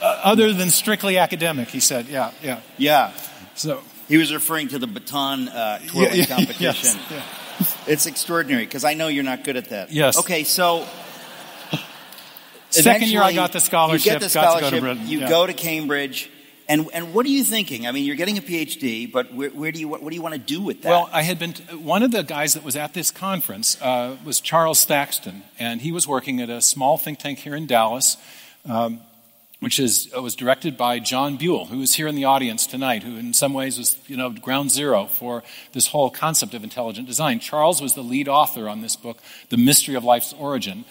uh, 0.00 0.20
other 0.22 0.52
than 0.52 0.70
strictly 0.70 1.18
academic, 1.18 1.68
he 1.68 1.80
said, 1.80 2.06
"Yeah, 2.06 2.30
yeah, 2.42 2.60
yeah." 2.76 3.12
So 3.54 3.82
he 4.06 4.18
was 4.18 4.32
referring 4.32 4.68
to 4.68 4.78
the 4.78 4.86
baton 4.86 5.48
uh, 5.48 5.80
twirling 5.88 6.10
yeah, 6.10 6.14
yeah, 6.20 6.26
competition. 6.26 7.00
Yes, 7.10 7.10
yeah. 7.10 7.92
It's 7.92 8.06
extraordinary 8.06 8.66
because 8.66 8.84
I 8.84 8.94
know 8.94 9.08
you're 9.08 9.24
not 9.24 9.42
good 9.42 9.56
at 9.56 9.70
that. 9.70 9.92
Yes. 9.92 10.18
Okay, 10.18 10.44
so. 10.44 10.86
Second 12.70 13.08
year 13.08 13.22
I 13.22 13.32
got 13.32 13.52
the 13.52 13.60
scholarship. 13.60 14.06
You 14.06 14.12
get 14.12 14.20
the 14.20 14.28
scholarship. 14.28 14.82
Go 14.82 14.92
you 14.92 15.20
go 15.20 15.46
to 15.46 15.52
Cambridge. 15.52 16.30
And, 16.70 16.86
and 16.92 17.14
what 17.14 17.24
are 17.24 17.30
you 17.30 17.44
thinking? 17.44 17.86
I 17.86 17.92
mean, 17.92 18.04
you're 18.04 18.16
getting 18.16 18.36
a 18.36 18.42
PhD, 18.42 19.10
but 19.10 19.32
where, 19.32 19.48
where 19.48 19.72
do 19.72 19.80
you, 19.80 19.88
what, 19.88 20.02
what, 20.02 20.10
do 20.10 20.16
you 20.16 20.20
want 20.20 20.34
to 20.34 20.38
do 20.38 20.60
with 20.60 20.82
that? 20.82 20.90
Well, 20.90 21.08
I 21.10 21.22
had 21.22 21.38
been, 21.38 21.54
one 21.82 22.02
of 22.02 22.10
the 22.10 22.22
guys 22.22 22.52
that 22.52 22.62
was 22.62 22.76
at 22.76 22.92
this 22.92 23.10
conference 23.10 23.80
uh, 23.80 24.18
was 24.22 24.38
Charles 24.38 24.84
Thaxton, 24.84 25.44
and 25.58 25.80
he 25.80 25.92
was 25.92 26.06
working 26.06 26.42
at 26.42 26.50
a 26.50 26.60
small 26.60 26.98
think 26.98 27.20
tank 27.20 27.38
here 27.38 27.54
in 27.54 27.66
Dallas, 27.66 28.18
um, 28.68 29.00
which 29.60 29.80
is, 29.80 30.12
uh, 30.14 30.20
was 30.20 30.36
directed 30.36 30.76
by 30.76 30.98
Jon 30.98 31.38
Buell, 31.38 31.64
who 31.64 31.80
is 31.80 31.94
here 31.94 32.06
in 32.06 32.16
the 32.16 32.26
audience 32.26 32.66
tonight, 32.66 33.02
who 33.02 33.16
in 33.16 33.32
some 33.32 33.54
ways 33.54 33.78
was, 33.78 33.96
you 34.06 34.18
know, 34.18 34.28
ground 34.28 34.70
zero 34.70 35.06
for 35.06 35.42
this 35.72 35.86
whole 35.86 36.10
concept 36.10 36.52
of 36.52 36.62
intelligent 36.62 37.08
design. 37.08 37.40
Charles 37.40 37.80
was 37.80 37.94
the 37.94 38.02
lead 38.02 38.28
author 38.28 38.68
on 38.68 38.82
this 38.82 38.94
book, 38.94 39.22
The 39.48 39.56
Mystery 39.56 39.94
of 39.94 40.04
Life's 40.04 40.34
Origin. 40.34 40.84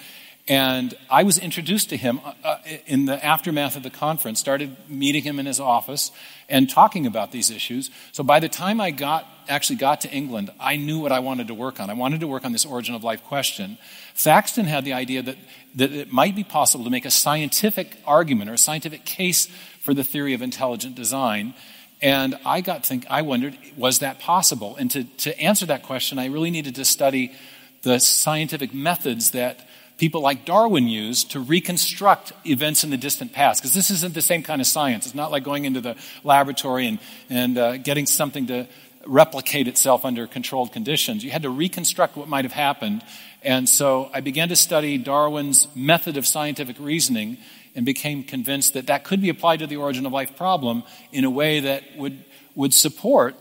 And 0.48 0.96
I 1.10 1.24
was 1.24 1.38
introduced 1.38 1.90
to 1.90 1.98
him 1.98 2.22
uh, 2.24 2.34
uh, 2.44 2.58
in 2.86 3.06
the 3.06 3.24
aftermath 3.24 3.76
of 3.76 3.84
the 3.84 3.90
conference, 3.90 4.40
started 4.40 4.78
meeting 4.90 5.24
him 5.24 5.40
in 5.40 5.46
his 5.46 5.60
office 5.60 6.12
and 6.48 6.70
talking 6.70 7.06
about 7.06 7.34
these 7.34 7.52
issues. 7.52 7.92
So 8.14 8.24
by 8.24 8.40
the 8.40 8.48
time 8.48 8.80
I 8.80 8.92
got, 8.92 9.28
actually 9.50 9.76
got 9.76 10.02
to 10.02 10.10
England, 10.10 10.50
I 10.58 10.78
knew 10.78 11.00
what 11.00 11.12
I 11.12 11.20
wanted 11.20 11.48
to 11.50 11.54
work 11.54 11.82
on. 11.82 11.90
I 11.90 11.96
wanted 11.96 12.22
to 12.22 12.28
work 12.28 12.46
on 12.46 12.54
this 12.54 12.66
origin 12.66 12.96
of 12.96 13.04
life 13.04 13.24
question. 13.26 13.78
Thaxton 14.16 14.66
had 14.66 14.86
the 14.86 14.94
idea 14.94 15.22
that, 15.22 15.38
that 15.76 15.92
it 15.92 16.14
might 16.14 16.36
be 16.36 16.46
possible 16.46 16.86
to 16.86 16.90
make 16.90 17.06
a 17.06 17.12
scientific 17.12 17.98
argument 18.06 18.50
or 18.50 18.54
a 18.54 18.58
scientific 18.58 19.04
case 19.04 19.48
for 19.82 19.94
the 19.94 20.04
theory 20.04 20.34
of 20.34 20.42
intelligent 20.42 20.96
design. 20.96 21.56
And 22.02 22.38
I 22.46 22.62
got 22.62 22.86
think, 22.86 23.06
I 23.10 23.22
wondered, 23.22 23.58
was 23.76 24.00
that 24.00 24.20
possible? 24.20 24.78
And 24.78 24.90
to, 24.92 25.04
to 25.04 25.38
answer 25.42 25.66
that 25.66 25.84
question, 25.84 26.20
I 26.20 26.28
really 26.28 26.52
needed 26.52 26.76
to 26.76 26.86
study 26.86 27.34
the 27.82 28.00
scientific 28.00 28.74
methods 28.74 29.32
that 29.32 29.67
people 29.98 30.22
like 30.22 30.46
Darwin 30.46 30.88
used 30.88 31.32
to 31.32 31.40
reconstruct 31.40 32.32
events 32.46 32.84
in 32.84 32.90
the 32.90 32.98
distant 32.98 33.34
past. 33.34 33.62
Because 33.62 33.74
this 33.74 33.90
isn't 33.90 34.14
the 34.14 34.22
same 34.22 34.44
kind 34.44 34.62
of 34.62 34.68
science. 34.68 35.06
It's 35.06 35.16
not 35.16 35.32
like 35.32 35.44
going 35.44 35.66
into 35.66 35.82
the 35.82 35.96
laboratory 36.24 36.88
and, 36.88 37.00
and 37.30 37.58
uh, 37.58 37.78
getting 37.78 38.06
something 38.06 38.48
to 38.48 38.68
replicate 39.06 39.68
itself 39.68 40.06
under 40.06 40.28
controlled 40.28 40.72
conditions. 40.72 41.24
You 41.24 41.32
had 41.32 41.44
to 41.44 41.50
reconstruct 41.50 42.16
what 42.16 42.28
might 42.28 42.46
have 42.46 42.54
happened. 42.54 43.04
And 43.42 43.68
so 43.68 44.10
I 44.14 44.22
began 44.22 44.50
to 44.50 44.56
study 44.56 44.98
Darwin's 44.98 45.68
method 45.76 46.18
of 46.18 46.28
scientific 46.28 46.78
reasoning 46.80 47.38
and 47.76 47.86
became 47.86 48.24
convinced 48.24 48.74
that 48.74 48.88
that 48.88 49.04
could 49.04 49.22
be 49.22 49.30
applied 49.30 49.60
to 49.60 49.68
the 49.68 49.78
origin 49.78 50.06
of 50.06 50.12
life 50.12 50.36
problem 50.36 50.84
in 51.12 51.24
a 51.24 51.30
way 51.30 51.62
that 51.62 51.84
would, 51.96 52.26
would 52.56 52.74
support 52.74 53.36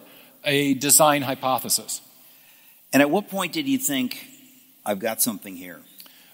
a 0.44 0.74
design 0.74 1.22
hypothesis. 1.22 2.00
And 2.92 3.02
at 3.02 3.10
what 3.10 3.28
point 3.28 3.52
did 3.52 3.66
you 3.66 3.78
think, 3.78 4.24
I've 4.84 5.00
got 5.00 5.20
something 5.20 5.56
here? 5.56 5.80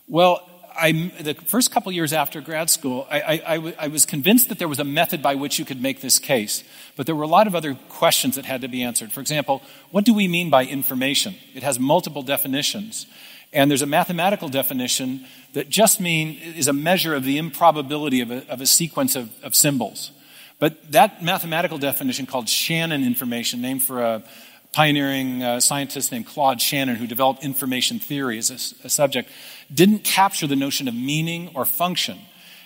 Well, 0.09 0.49
I, 0.75 0.93
the 1.21 1.35
first 1.35 1.71
couple 1.71 1.93
years 1.93 2.13
after 2.13 2.41
grad 2.41 2.71
school, 2.71 3.07
I, 3.11 3.89
was 3.89 4.07
convinced 4.07 4.49
that 4.49 4.59
there 4.59 4.69
was 4.69 4.79
a 4.79 4.85
method 4.85 5.23
by 5.23 5.35
which 5.35 5.59
you 5.59 5.65
could 5.65 5.83
make 5.83 6.01
this 6.01 6.19
case. 6.19 6.65
But 6.97 7.07
there 7.07 7.15
were 7.15 7.25
a 7.25 7.29
lot 7.29 7.47
of 7.47 7.55
other 7.55 7.75
questions 7.89 8.37
that 8.37 8.45
had 8.45 8.63
to 8.63 8.69
be 8.69 8.83
answered. 8.83 9.13
For 9.13 9.21
example, 9.21 9.63
what 9.91 10.05
do 10.05 10.15
we 10.15 10.29
mean 10.29 10.51
by 10.51 10.65
information? 10.65 11.35
It 11.55 11.63
has 11.63 11.79
multiple 11.79 12.23
definitions. 12.23 13.07
And 13.53 13.71
there's 13.71 13.83
a 13.83 13.87
mathematical 13.87 14.49
definition 14.49 15.27
that 15.53 15.69
just 15.69 16.01
mean 16.01 16.39
is 16.57 16.69
a 16.69 16.73
measure 16.73 17.15
of 17.15 17.25
the 17.25 17.39
improbability 17.39 18.21
of 18.21 18.31
a, 18.31 18.49
of 18.51 18.61
a 18.61 18.67
sequence 18.67 19.15
of, 19.15 19.31
of 19.43 19.55
symbols. 19.55 20.11
But 20.59 20.93
that 20.93 21.23
mathematical 21.23 21.77
definition 21.77 22.25
called 22.25 22.49
Shannon 22.49 23.05
information, 23.05 23.61
named 23.61 23.83
for 23.83 24.03
a, 24.03 24.23
pioneering 24.73 25.43
uh, 25.43 25.61
scientist 25.61 26.11
named 26.11 26.27
Claude 26.27 26.61
Shannon, 26.61 26.97
who 26.97 27.07
developed 27.07 27.45
information 27.45 27.99
theory 27.99 28.39
as 28.39 28.51
a, 28.51 28.87
a, 28.87 28.91
subject, 28.91 29.29
didn't 29.73 30.01
capture 30.01 30.47
the 30.47 30.57
notion 30.57 30.89
of 30.89 30.95
meaning 30.95 31.51
or 31.55 31.65
function. 31.65 32.19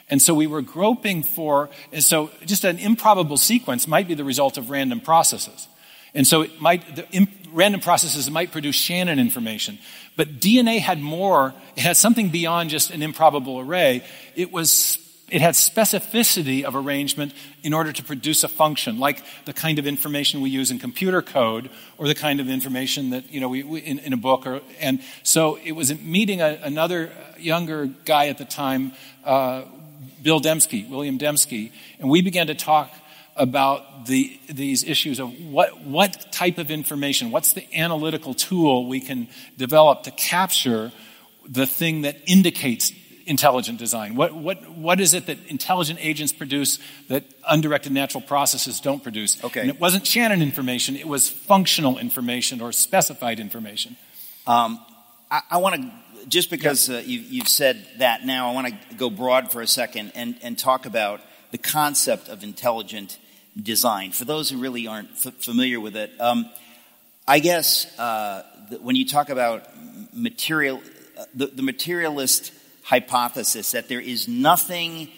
And 0.09 0.23
so 0.23 0.35
we 0.35 0.47
were 0.47 0.63
groping 0.63 1.23
for, 1.23 1.69
and 1.93 2.03
so 2.03 2.31
just 2.45 2.65
an 2.65 2.79
improbable 2.79 3.37
sequence 3.37 3.89
might 3.89 4.07
be 4.07 4.15
the 4.15 4.25
result 4.25 4.57
of 4.57 4.71
random 4.71 5.01
processes. 5.01 5.69
And 6.15 6.27
so 6.27 6.43
it 6.43 6.61
might, 6.61 6.97
the 6.97 7.09
imp, 7.11 7.31
random 7.53 7.81
processes 7.81 8.31
might 8.31 8.53
produce 8.53 8.77
Shannon 8.77 9.19
information. 9.19 9.79
But 10.17 10.41
DNA 10.41 10.79
had 10.79 11.01
more, 11.01 11.55
it 11.77 11.83
had 11.83 11.97
something 11.97 12.31
beyond 12.31 12.71
just 12.71 12.91
an 12.91 13.03
improbable 13.03 13.61
array. 13.61 14.05
It 14.35 14.53
was 14.53 14.99
it 15.29 15.41
had 15.41 15.55
specificity 15.55 16.63
of 16.63 16.77
arrangement 16.77 17.33
in 17.65 17.75
order 17.75 17.93
to 17.93 18.03
produce 18.03 18.45
a 18.45 18.49
function, 18.49 19.01
like 19.01 19.25
the 19.45 19.53
kind 19.53 19.79
of 19.79 19.87
information 19.87 20.41
we 20.41 20.51
use 20.51 20.71
in 20.71 20.79
computer 20.79 21.21
code 21.21 21.69
or 21.99 22.07
the 22.07 22.15
kind 22.15 22.39
of 22.39 22.49
information 22.49 23.11
that, 23.11 23.33
you 23.33 23.41
know, 23.41 23.49
we, 23.49 23.65
we 23.65 23.81
in, 23.81 23.99
in, 23.99 24.13
a 24.13 24.17
book. 24.17 24.47
Or, 24.47 24.61
and 24.79 25.01
so 25.25 25.59
it 25.65 25.73
was 25.73 25.99
meeting 26.01 26.41
a, 26.41 26.61
another 26.63 27.11
younger 27.39 27.87
guy 28.05 28.29
at 28.29 28.39
the 28.39 28.45
time, 28.45 28.93
uh, 29.25 29.65
Bill 30.23 30.41
Dembski, 30.41 30.89
William 30.89 31.19
Dembski, 31.19 31.73
and 31.99 32.09
we 32.09 32.23
began 32.23 32.47
to 32.47 32.55
talk 32.55 32.93
about 33.35 34.07
the, 34.07 34.39
these 34.49 34.85
issues 34.85 35.19
of 35.19 35.33
what, 35.41 35.83
what 35.83 36.33
type 36.33 36.59
of 36.59 36.71
information, 36.71 37.33
what's 37.33 37.53
the 37.53 37.67
analytical 37.75 38.33
tool 38.33 38.87
we 38.87 39.01
can 39.01 39.29
develop 39.59 40.05
to 40.05 40.11
capture 40.13 40.93
the 41.49 41.67
thing 41.67 42.03
that 42.03 42.17
indicates 42.27 42.93
intelligent 43.27 43.79
design? 43.79 44.15
What, 44.15 44.35
what, 44.35 44.71
what 44.71 45.01
is 45.01 45.13
it 45.13 45.27
that 45.27 45.39
intelligent 45.49 45.99
agents 46.01 46.33
produce 46.33 46.79
that 47.09 47.25
undirected 47.47 47.93
natural 47.93 48.23
processes 48.23 48.81
don't 48.81 49.03
produce? 49.03 49.43
Okay. 49.45 49.61
And 49.61 49.69
it 49.69 49.81
wasn't 49.81 50.07
Shannon 50.07 50.43
information, 50.43 50.97
it 50.97 51.09
was 51.09 51.29
functional 51.29 51.99
information 51.99 52.61
or 52.61 52.73
specified 52.73 53.41
information. 53.41 53.97
Um, 54.47 54.81
I, 55.31 55.43
I 55.53 55.57
want 55.59 55.75
to, 55.75 56.29
just 56.29 56.51
because 56.51 56.89
uh, 56.89 57.03
you, 57.05 57.41
have 57.41 57.49
said 57.49 57.85
that 57.99 58.25
now, 58.25 58.51
I 58.51 58.55
want 58.55 58.69
to 58.69 58.97
go 58.97 59.11
broad 59.11 59.51
for 59.53 59.61
a 59.61 59.67
second 59.67 60.13
and, 60.15 60.37
and 60.43 60.59
talk 60.59 60.87
about 60.87 61.21
the 61.51 61.59
concept 61.59 62.29
of 62.29 62.43
intelligent 62.43 63.19
design. 63.61 64.13
For 64.13 64.25
those 64.25 64.51
who 64.51 64.59
really 64.59 64.87
aren't 64.87 65.11
f- 65.11 65.35
familiar 65.35 65.81
with 65.81 65.97
it, 65.97 66.13
um, 66.21 66.49
I 67.27 67.41
guess 67.41 67.87
uh, 67.99 68.45
when 68.81 68.95
you 68.95 69.07
talk 69.07 69.31
about 69.31 69.69
material, 70.13 70.81
uh, 71.19 71.25
the, 71.35 71.47
the 71.47 71.63
materialist 71.63 72.53
hypothesis 72.87 73.73
that 73.73 73.89
there 73.89 74.01
is 74.01 74.29
nothing 74.29 75.09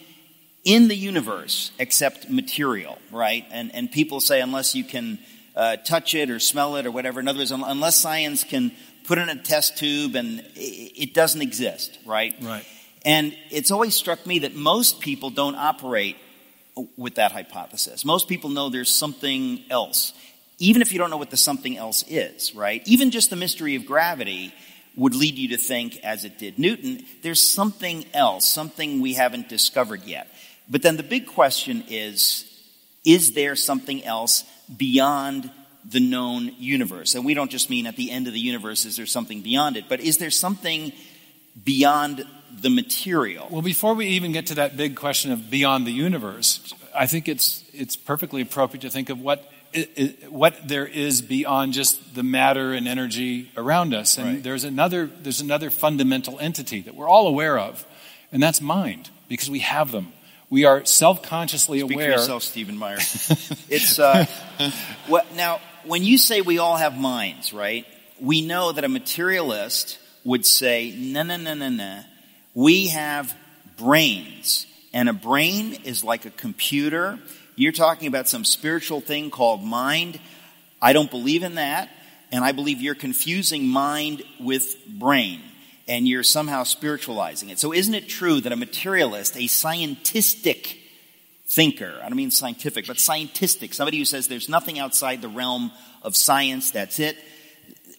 in 0.63 0.87
the 0.87 0.95
universe 0.95 1.71
except 1.77 2.27
material, 2.27 2.97
right? 3.11 3.45
And, 3.51 3.73
and 3.75 3.91
people 3.91 4.19
say 4.19 4.41
unless 4.41 4.73
you 4.73 4.83
can 4.83 5.19
uh, 5.55 5.77
touch 5.77 6.15
it 6.15 6.31
or 6.31 6.39
smell 6.39 6.77
it 6.77 6.87
or 6.87 6.91
whatever, 6.91 7.19
in 7.19 7.27
other 7.27 7.37
words, 7.37 7.51
unless 7.51 7.95
science 7.95 8.43
can 8.43 8.71
put 9.03 9.19
it 9.19 9.29
in 9.29 9.29
a 9.29 9.41
test 9.41 9.77
tube 9.77 10.15
and 10.15 10.43
it 10.55 11.13
doesn't 11.13 11.43
exist, 11.43 11.99
right? 12.07 12.35
Right. 12.41 12.65
And 13.05 13.37
it's 13.51 13.69
always 13.69 13.93
struck 13.93 14.25
me 14.25 14.39
that 14.39 14.55
most 14.55 14.99
people 14.99 15.29
don't 15.29 15.55
operate 15.55 16.17
with 16.97 17.15
that 17.15 17.31
hypothesis. 17.33 18.03
Most 18.03 18.27
people 18.27 18.49
know 18.49 18.69
there's 18.69 18.91
something 18.91 19.63
else, 19.69 20.13
even 20.57 20.81
if 20.81 20.91
you 20.91 20.97
don't 20.97 21.11
know 21.11 21.17
what 21.17 21.29
the 21.29 21.37
something 21.37 21.77
else 21.77 22.03
is, 22.07 22.55
right? 22.55 22.81
Even 22.87 23.11
just 23.11 23.29
the 23.29 23.35
mystery 23.35 23.75
of 23.75 23.85
gravity 23.85 24.53
would 24.99 25.15
lead 25.15 25.35
you 25.35 25.49
to 25.49 25.57
think, 25.57 25.97
as 26.03 26.25
it 26.25 26.37
did 26.37 26.59
Newton, 26.59 27.03
there's 27.23 27.41
something 27.41 28.05
else, 28.13 28.47
something 28.47 28.99
we 28.99 29.13
haven't 29.13 29.47
discovered 29.47 30.03
yet. 30.03 30.27
But 30.69 30.81
then 30.81 30.97
the 30.97 31.03
big 31.03 31.25
question 31.25 31.83
is, 31.87 32.45
is 33.05 33.33
there 33.33 33.55
something 33.55 34.03
else 34.03 34.43
beyond 34.75 35.49
the 35.89 36.01
known 36.01 36.51
universe? 36.59 37.15
And 37.15 37.25
we 37.25 37.33
don't 37.33 37.49
just 37.49 37.69
mean 37.69 37.87
at 37.87 37.95
the 37.95 38.11
end 38.11 38.27
of 38.27 38.33
the 38.33 38.39
universe 38.39 38.85
is 38.85 38.97
there 38.97 39.05
something 39.05 39.41
beyond 39.41 39.77
it, 39.77 39.85
but 39.87 40.01
is 40.01 40.17
there 40.17 40.29
something 40.29 40.91
beyond 41.63 42.25
the 42.61 42.69
material? 42.69 43.47
Well, 43.49 43.61
before 43.61 43.93
we 43.93 44.07
even 44.07 44.33
get 44.33 44.47
to 44.47 44.55
that 44.55 44.75
big 44.75 44.95
question 44.95 45.31
of 45.31 45.49
beyond 45.49 45.87
the 45.87 45.91
universe, 45.91 46.73
I 46.93 47.07
think 47.07 47.29
it's, 47.29 47.63
it's 47.73 47.95
perfectly 47.95 48.41
appropriate 48.41 48.81
to 48.81 48.89
think 48.89 49.09
of 49.09 49.21
what 49.21 49.49
what 50.29 50.67
there 50.67 50.85
is 50.85 51.21
beyond 51.21 51.73
just 51.73 52.15
the 52.15 52.23
matter 52.23 52.73
and 52.73 52.87
energy 52.87 53.51
around 53.55 53.93
us. 53.93 54.17
And 54.17 54.27
right. 54.27 54.43
there's 54.43 54.63
another 54.63 55.07
there's 55.07 55.41
another 55.41 55.69
fundamental 55.69 56.39
entity 56.39 56.81
that 56.81 56.95
we're 56.95 57.09
all 57.09 57.27
aware 57.27 57.57
of, 57.57 57.85
and 58.31 58.41
that's 58.41 58.61
mind, 58.61 59.09
because 59.27 59.49
we 59.49 59.59
have 59.59 59.91
them. 59.91 60.13
We 60.49 60.65
are 60.65 60.83
self-consciously 60.83 61.79
Speak 61.79 61.91
aware. 61.91 62.13
For 62.13 62.19
yourself, 62.19 62.43
Stephen 62.43 62.77
Meyer. 62.77 62.95
it's 63.69 63.99
uh, 63.99 64.25
what 65.07 65.33
now. 65.35 65.61
When 65.85 66.03
you 66.03 66.17
say 66.17 66.41
we 66.41 66.57
all 66.57 66.75
have 66.75 66.97
minds, 66.99 67.53
right? 67.53 67.85
we 68.21 68.41
know 68.41 68.71
that 68.71 68.83
a 68.83 68.89
materialist 68.89 69.99
would 70.23 70.45
say, 70.45 70.93
no, 70.97 71.23
no, 71.23 71.37
no, 71.37 71.53
no, 71.53 71.69
no. 71.69 72.01
We 72.53 72.87
have 72.87 73.35
brains, 73.77 74.67
and 74.93 75.07
a 75.07 75.13
brain 75.13 75.77
is 75.85 76.03
like 76.03 76.25
a 76.25 76.29
computer. 76.31 77.19
You're 77.59 77.73
talking 77.73 78.07
about 78.07 78.29
some 78.29 78.45
spiritual 78.45 79.01
thing 79.01 79.29
called 79.29 79.61
mind. 79.61 80.17
I 80.81 80.93
don't 80.93 81.11
believe 81.11 81.43
in 81.43 81.55
that, 81.55 81.89
and 82.31 82.41
I 82.41 82.53
believe 82.53 82.79
you're 82.81 82.95
confusing 82.95 83.67
mind 83.67 84.23
with 84.39 84.77
brain, 84.87 85.41
and 85.85 86.07
you're 86.07 86.23
somehow 86.23 86.63
spiritualizing 86.63 87.49
it. 87.49 87.59
So, 87.59 87.73
isn't 87.73 87.93
it 87.93 88.07
true 88.07 88.39
that 88.39 88.53
a 88.53 88.55
materialist, 88.55 89.35
a 89.35 89.41
scientistic 89.41 90.77
thinker, 91.47 91.99
I 92.01 92.07
don't 92.07 92.15
mean 92.15 92.31
scientific, 92.31 92.87
but 92.87 92.95
scientistic, 92.95 93.73
somebody 93.73 93.97
who 93.97 94.05
says 94.05 94.29
there's 94.29 94.47
nothing 94.47 94.79
outside 94.79 95.21
the 95.21 95.27
realm 95.27 95.73
of 96.01 96.15
science, 96.15 96.71
that's 96.71 96.97
it, 96.97 97.17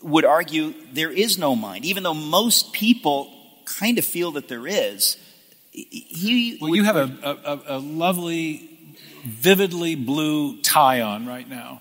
would 0.00 0.24
argue 0.24 0.72
there 0.94 1.12
is 1.12 1.36
no 1.36 1.54
mind, 1.54 1.84
even 1.84 2.02
though 2.02 2.14
most 2.14 2.72
people 2.72 3.30
kind 3.66 3.98
of 3.98 4.06
feel 4.06 4.30
that 4.30 4.48
there 4.48 4.66
is. 4.66 5.18
He 5.70 6.56
well, 6.62 6.74
you 6.74 6.84
have 6.84 6.96
a, 6.96 7.10
a, 7.22 7.76
a 7.76 7.78
lovely, 7.78 8.69
vividly 9.24 9.94
blue 9.94 10.60
tie 10.62 11.00
on 11.00 11.26
right 11.26 11.48
now. 11.48 11.80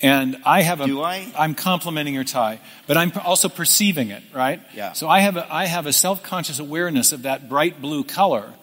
And 0.00 0.36
I 0.44 0.62
have 0.62 0.80
a, 0.80 0.86
Do 0.86 1.02
I? 1.02 1.26
I'm 1.36 1.54
complimenting 1.54 2.14
your 2.14 2.24
tie, 2.24 2.60
but 2.86 2.96
I'm 2.96 3.12
also 3.24 3.48
perceiving 3.48 4.10
it, 4.10 4.22
right? 4.32 4.60
Yeah. 4.74 4.92
So 4.92 5.08
I 5.08 5.20
have 5.20 5.36
a, 5.36 5.52
I 5.52 5.66
have 5.66 5.86
a 5.86 5.92
self-conscious 5.92 6.60
awareness 6.60 7.10
of 7.12 7.22
that 7.22 7.48
bright 7.48 7.80
blue 7.80 8.04
color. 8.04 8.54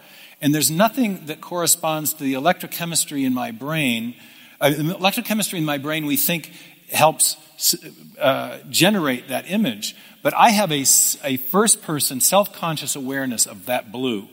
And 0.41 0.55
there's 0.55 0.71
nothing 0.71 1.25
that 1.25 1.41
corresponds 1.41 2.13
to 2.13 2.23
the 2.23 2.33
electrochemistry 2.33 3.25
in 3.25 3.33
my 3.33 3.51
brain. 3.51 4.15
Uh, 4.61 4.69
the 4.69 4.75
electrochemistry 4.83 5.57
in 5.57 5.65
my 5.65 5.77
brain 5.77 6.05
we 6.05 6.15
think 6.15 6.51
helps 6.91 7.35
uh, 8.19 8.59
generate 8.69 9.27
that 9.29 9.49
image. 9.49 9.95
But 10.21 10.33
I 10.33 10.49
have 10.49 10.71
a, 10.71 10.85
a 11.23 11.37
first 11.37 11.81
person 11.81 12.21
self 12.21 12.53
conscious 12.53 12.95
awareness 12.95 13.45
of 13.45 13.65
that 13.65 13.91
blue 13.91 14.27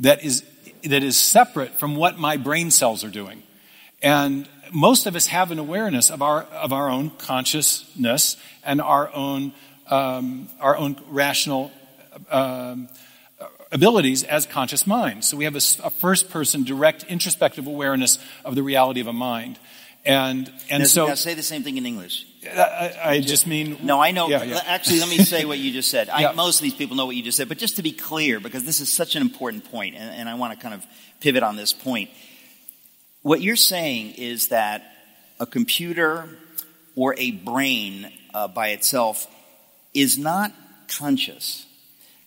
that 0.00 0.24
is, 0.24 0.44
that 0.82 1.02
is 1.02 1.16
separate 1.16 1.78
from 1.78 1.96
what 1.96 2.18
my 2.18 2.36
brain 2.36 2.70
cells 2.70 3.04
are 3.04 3.10
doing. 3.10 3.42
And 4.02 4.48
most 4.72 5.06
of 5.06 5.16
us 5.16 5.26
have 5.26 5.50
an 5.50 5.58
awareness 5.58 6.10
of 6.10 6.22
our, 6.22 6.42
of 6.44 6.72
our 6.72 6.88
own 6.88 7.10
consciousness 7.10 8.36
and 8.64 8.80
our 8.80 9.12
own, 9.14 9.52
um, 9.88 10.48
our 10.60 10.76
own 10.76 10.96
rational 11.08 11.70
um, 12.30 12.88
abilities 13.72 14.24
as 14.24 14.46
conscious 14.46 14.86
minds. 14.86 15.28
So 15.28 15.36
we 15.36 15.44
have 15.44 15.54
a, 15.54 15.62
a 15.84 15.90
first 15.90 16.30
person 16.30 16.64
direct 16.64 17.04
introspective 17.04 17.66
awareness 17.66 18.18
of 18.44 18.54
the 18.54 18.62
reality 18.62 19.00
of 19.00 19.06
a 19.06 19.12
mind. 19.12 19.58
And, 20.04 20.50
and 20.70 20.82
now, 20.82 20.86
so. 20.86 21.06
Now 21.08 21.14
say 21.14 21.34
the 21.34 21.42
same 21.42 21.62
thing 21.62 21.76
in 21.76 21.86
English. 21.86 22.26
I, 22.46 22.94
I 23.04 23.20
just 23.20 23.46
mean. 23.46 23.78
No, 23.82 24.00
I 24.00 24.12
know. 24.12 24.28
Yeah, 24.28 24.42
yeah. 24.44 24.62
Actually, 24.64 25.00
let 25.00 25.10
me 25.10 25.18
say 25.18 25.44
what 25.44 25.58
you 25.58 25.72
just 25.72 25.90
said. 25.90 26.08
I, 26.08 26.20
yeah. 26.22 26.32
Most 26.32 26.58
of 26.58 26.62
these 26.62 26.74
people 26.74 26.96
know 26.96 27.06
what 27.06 27.16
you 27.16 27.22
just 27.22 27.36
said, 27.36 27.48
but 27.48 27.58
just 27.58 27.76
to 27.76 27.82
be 27.82 27.92
clear, 27.92 28.40
because 28.40 28.64
this 28.64 28.80
is 28.80 28.90
such 28.90 29.14
an 29.14 29.22
important 29.22 29.70
point, 29.70 29.94
and, 29.96 30.14
and 30.14 30.28
I 30.28 30.34
want 30.34 30.54
to 30.54 30.62
kind 30.62 30.74
of 30.74 30.84
pivot 31.20 31.42
on 31.42 31.56
this 31.56 31.72
point. 31.72 32.10
What 33.22 33.42
you're 33.42 33.56
saying 33.56 34.14
is 34.16 34.48
that 34.48 34.82
a 35.38 35.46
computer 35.46 36.28
or 36.96 37.14
a 37.18 37.30
brain 37.30 38.10
uh, 38.32 38.48
by 38.48 38.68
itself 38.68 39.26
is 39.92 40.18
not 40.18 40.52
conscious. 40.88 41.66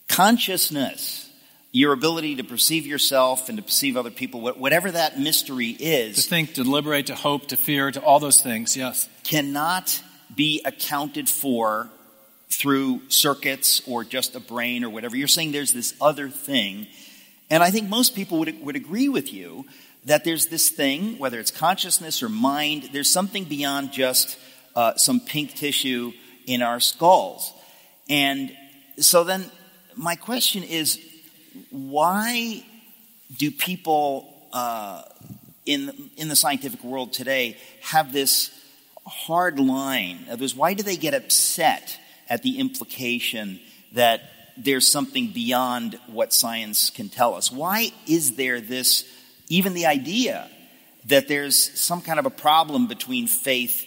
Consciousness 0.08 1.23
your 1.74 1.92
ability 1.92 2.36
to 2.36 2.44
perceive 2.44 2.86
yourself 2.86 3.50
and 3.50 3.58
to 3.58 3.64
perceive 3.64 3.98
other 3.98 4.12
people, 4.12 4.42
whatever 4.42 4.92
that 4.92 5.20
mystery 5.20 5.70
is. 5.70 6.16
To 6.18 6.22
think, 6.22 6.54
to 6.54 6.64
deliberate, 6.64 7.08
to 7.08 7.16
hope, 7.16 7.48
to 7.48 7.58
fear, 7.58 7.92
to 7.92 8.00
all 8.00 8.20
those 8.20 8.42
things, 8.42 8.78
yes. 8.78 9.10
Cannot 9.24 10.02
be 10.34 10.62
accounted 10.64 11.28
for 11.28 11.90
through 12.50 13.02
circuits 13.10 13.82
or 13.88 14.04
just 14.04 14.36
a 14.36 14.40
brain 14.40 14.84
or 14.84 14.90
whatever. 14.92 15.18
You're 15.18 15.28
saying 15.28 15.52
there's 15.52 15.74
this 15.74 15.96
other 16.00 16.30
thing. 16.30 16.86
And 17.50 17.64
I 17.64 17.72
think 17.72 17.90
most 17.90 18.14
people 18.14 18.38
would, 18.40 18.64
would 18.64 18.76
agree 18.76 19.10
with 19.10 19.34
you 19.34 19.66
that 20.06 20.24
there's 20.24 20.48
this 20.48 20.70
thing, 20.70 21.18
whether 21.18 21.40
it's 21.40 21.50
consciousness 21.50 22.22
or 22.22 22.30
mind, 22.30 22.90
there's 22.94 23.10
something 23.10 23.46
beyond 23.46 23.92
just 23.92 24.38
uh, 24.76 24.96
some 24.96 25.20
pink 25.20 25.56
tissue 25.56 26.12
in 26.46 26.62
our 26.62 26.80
skulls. 26.80 27.52
And 28.10 28.56
so 29.00 29.24
then 29.24 29.50
my 29.96 30.16
question 30.16 30.62
is, 30.62 31.00
why 31.70 32.64
do 33.38 33.52
people 33.52 34.34
uh, 34.52 35.04
in 35.66 36.12
in 36.18 36.28
the 36.30 36.36
scientific 36.36 36.84
world 36.84 37.14
today 37.14 37.58
have 37.82 38.14
this 38.14 38.52
hard 39.06 39.60
line? 39.60 40.26
Others, 40.30 40.56
why 40.56 40.74
do 40.74 40.84
they 40.84 40.98
get 40.98 41.14
upset 41.14 42.00
at 42.30 42.44
the 42.44 42.60
implication 42.60 43.60
that 43.94 44.22
there's 44.58 44.88
something 44.88 45.32
beyond 45.32 46.00
what 46.08 46.34
science 46.34 46.90
can 46.90 47.10
tell 47.10 47.36
us? 47.36 47.52
Why 47.52 47.92
is 48.08 48.36
there 48.36 48.62
this, 48.62 49.04
even 49.50 49.74
the 49.74 49.88
idea 49.88 50.50
that 51.06 51.28
there's 51.28 51.58
some 51.80 52.02
kind 52.02 52.20
of 52.20 52.26
a 52.26 52.30
problem 52.30 52.88
between 52.88 53.28
faith 53.28 53.86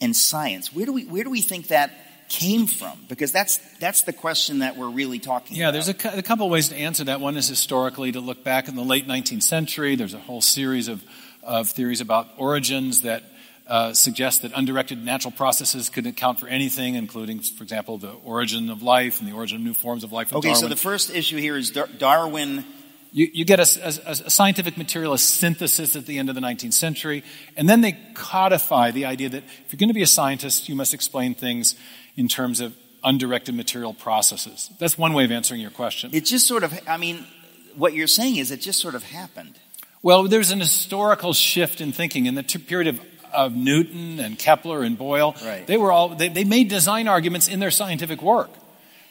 and 0.00 0.14
science? 0.16 0.72
Where 0.72 0.86
do 0.86 0.92
we 0.92 1.04
where 1.04 1.24
do 1.24 1.30
we 1.30 1.42
think 1.42 1.68
that 1.68 1.90
came 2.28 2.66
from? 2.66 2.98
Because 3.08 3.32
that's, 3.32 3.58
that's 3.78 4.02
the 4.02 4.12
question 4.12 4.60
that 4.60 4.76
we're 4.76 4.90
really 4.90 5.18
talking 5.18 5.56
yeah, 5.56 5.68
about. 5.68 5.72
there's 5.72 5.88
a, 5.88 6.18
a, 6.18 6.22
couple 6.22 6.46
of 6.46 6.52
ways 6.52 6.68
to 6.68 6.76
answer 6.76 7.04
that. 7.04 7.20
One 7.20 7.36
is 7.36 7.48
historically 7.48 8.12
to 8.12 8.20
look 8.20 8.44
back 8.44 8.68
in 8.68 8.76
the 8.76 8.84
late 8.84 9.06
19th 9.06 9.42
century. 9.42 9.96
There's 9.96 10.14
a 10.14 10.18
whole 10.18 10.40
series 10.40 10.88
of, 10.88 11.02
of 11.42 11.68
theories 11.68 12.00
about 12.00 12.28
origins 12.36 13.02
that 13.02 13.22
uh, 13.66 13.92
suggest 13.92 14.42
that 14.42 14.52
undirected 14.54 15.04
natural 15.04 15.32
processes 15.32 15.90
could 15.90 16.06
account 16.06 16.40
for 16.40 16.48
anything, 16.48 16.94
including, 16.94 17.40
for 17.40 17.62
example, 17.62 17.98
the 17.98 18.12
origin 18.24 18.70
of 18.70 18.82
life 18.82 19.20
and 19.20 19.28
the 19.28 19.34
origin 19.34 19.56
of 19.56 19.62
new 19.62 19.74
forms 19.74 20.04
of 20.04 20.12
life. 20.12 20.32
Okay, 20.32 20.48
Darwin. 20.48 20.60
so 20.60 20.68
the 20.68 20.76
first 20.76 21.14
issue 21.14 21.36
here 21.36 21.56
is 21.56 21.70
Darwin 21.70 22.64
you, 23.10 23.28
you, 23.32 23.44
get 23.44 23.58
a, 23.58 24.06
a, 24.06 24.10
a, 24.10 24.30
scientific 24.30 24.76
materialist 24.76 25.34
synthesis 25.34 25.96
at 25.96 26.04
the 26.04 26.18
end 26.18 26.28
of 26.28 26.34
the 26.34 26.40
19th 26.40 26.74
century, 26.74 27.24
and 27.56 27.68
then 27.68 27.80
they 27.80 27.98
codify 28.14 28.90
the 28.90 29.06
idea 29.06 29.30
that 29.30 29.44
if 29.44 29.72
you're 29.72 29.78
going 29.78 29.88
to 29.88 29.94
be 29.94 30.02
a 30.02 30.06
scientist, 30.06 30.68
you 30.68 30.74
must 30.74 30.92
explain 30.92 31.34
things 31.34 31.74
in 32.18 32.26
terms 32.26 32.60
of 32.60 32.76
undirected 33.04 33.54
material 33.54 33.94
processes? 33.94 34.70
That's 34.78 34.98
one 34.98 35.12
way 35.12 35.24
of 35.24 35.30
answering 35.30 35.60
your 35.60 35.70
question. 35.70 36.10
It 36.12 36.24
just 36.24 36.46
sort 36.46 36.64
of, 36.64 36.78
I 36.86 36.96
mean, 36.96 37.24
what 37.76 37.94
you're 37.94 38.08
saying 38.08 38.36
is 38.36 38.50
it 38.50 38.60
just 38.60 38.80
sort 38.80 38.96
of 38.96 39.04
happened. 39.04 39.54
Well, 40.02 40.24
there's 40.24 40.50
an 40.50 40.58
historical 40.58 41.32
shift 41.32 41.80
in 41.80 41.92
thinking. 41.92 42.26
In 42.26 42.34
the 42.34 42.42
period 42.42 42.88
of, 42.88 43.00
of 43.32 43.54
Newton 43.54 44.18
and 44.18 44.36
Kepler 44.36 44.82
and 44.82 44.98
Boyle, 44.98 45.36
right. 45.44 45.66
they 45.66 45.76
were 45.76 45.92
all, 45.92 46.10
they, 46.10 46.28
they, 46.28 46.44
made 46.44 46.68
design 46.68 47.06
arguments 47.06 47.46
in 47.46 47.60
their 47.60 47.70
scientific 47.70 48.20
work. 48.20 48.50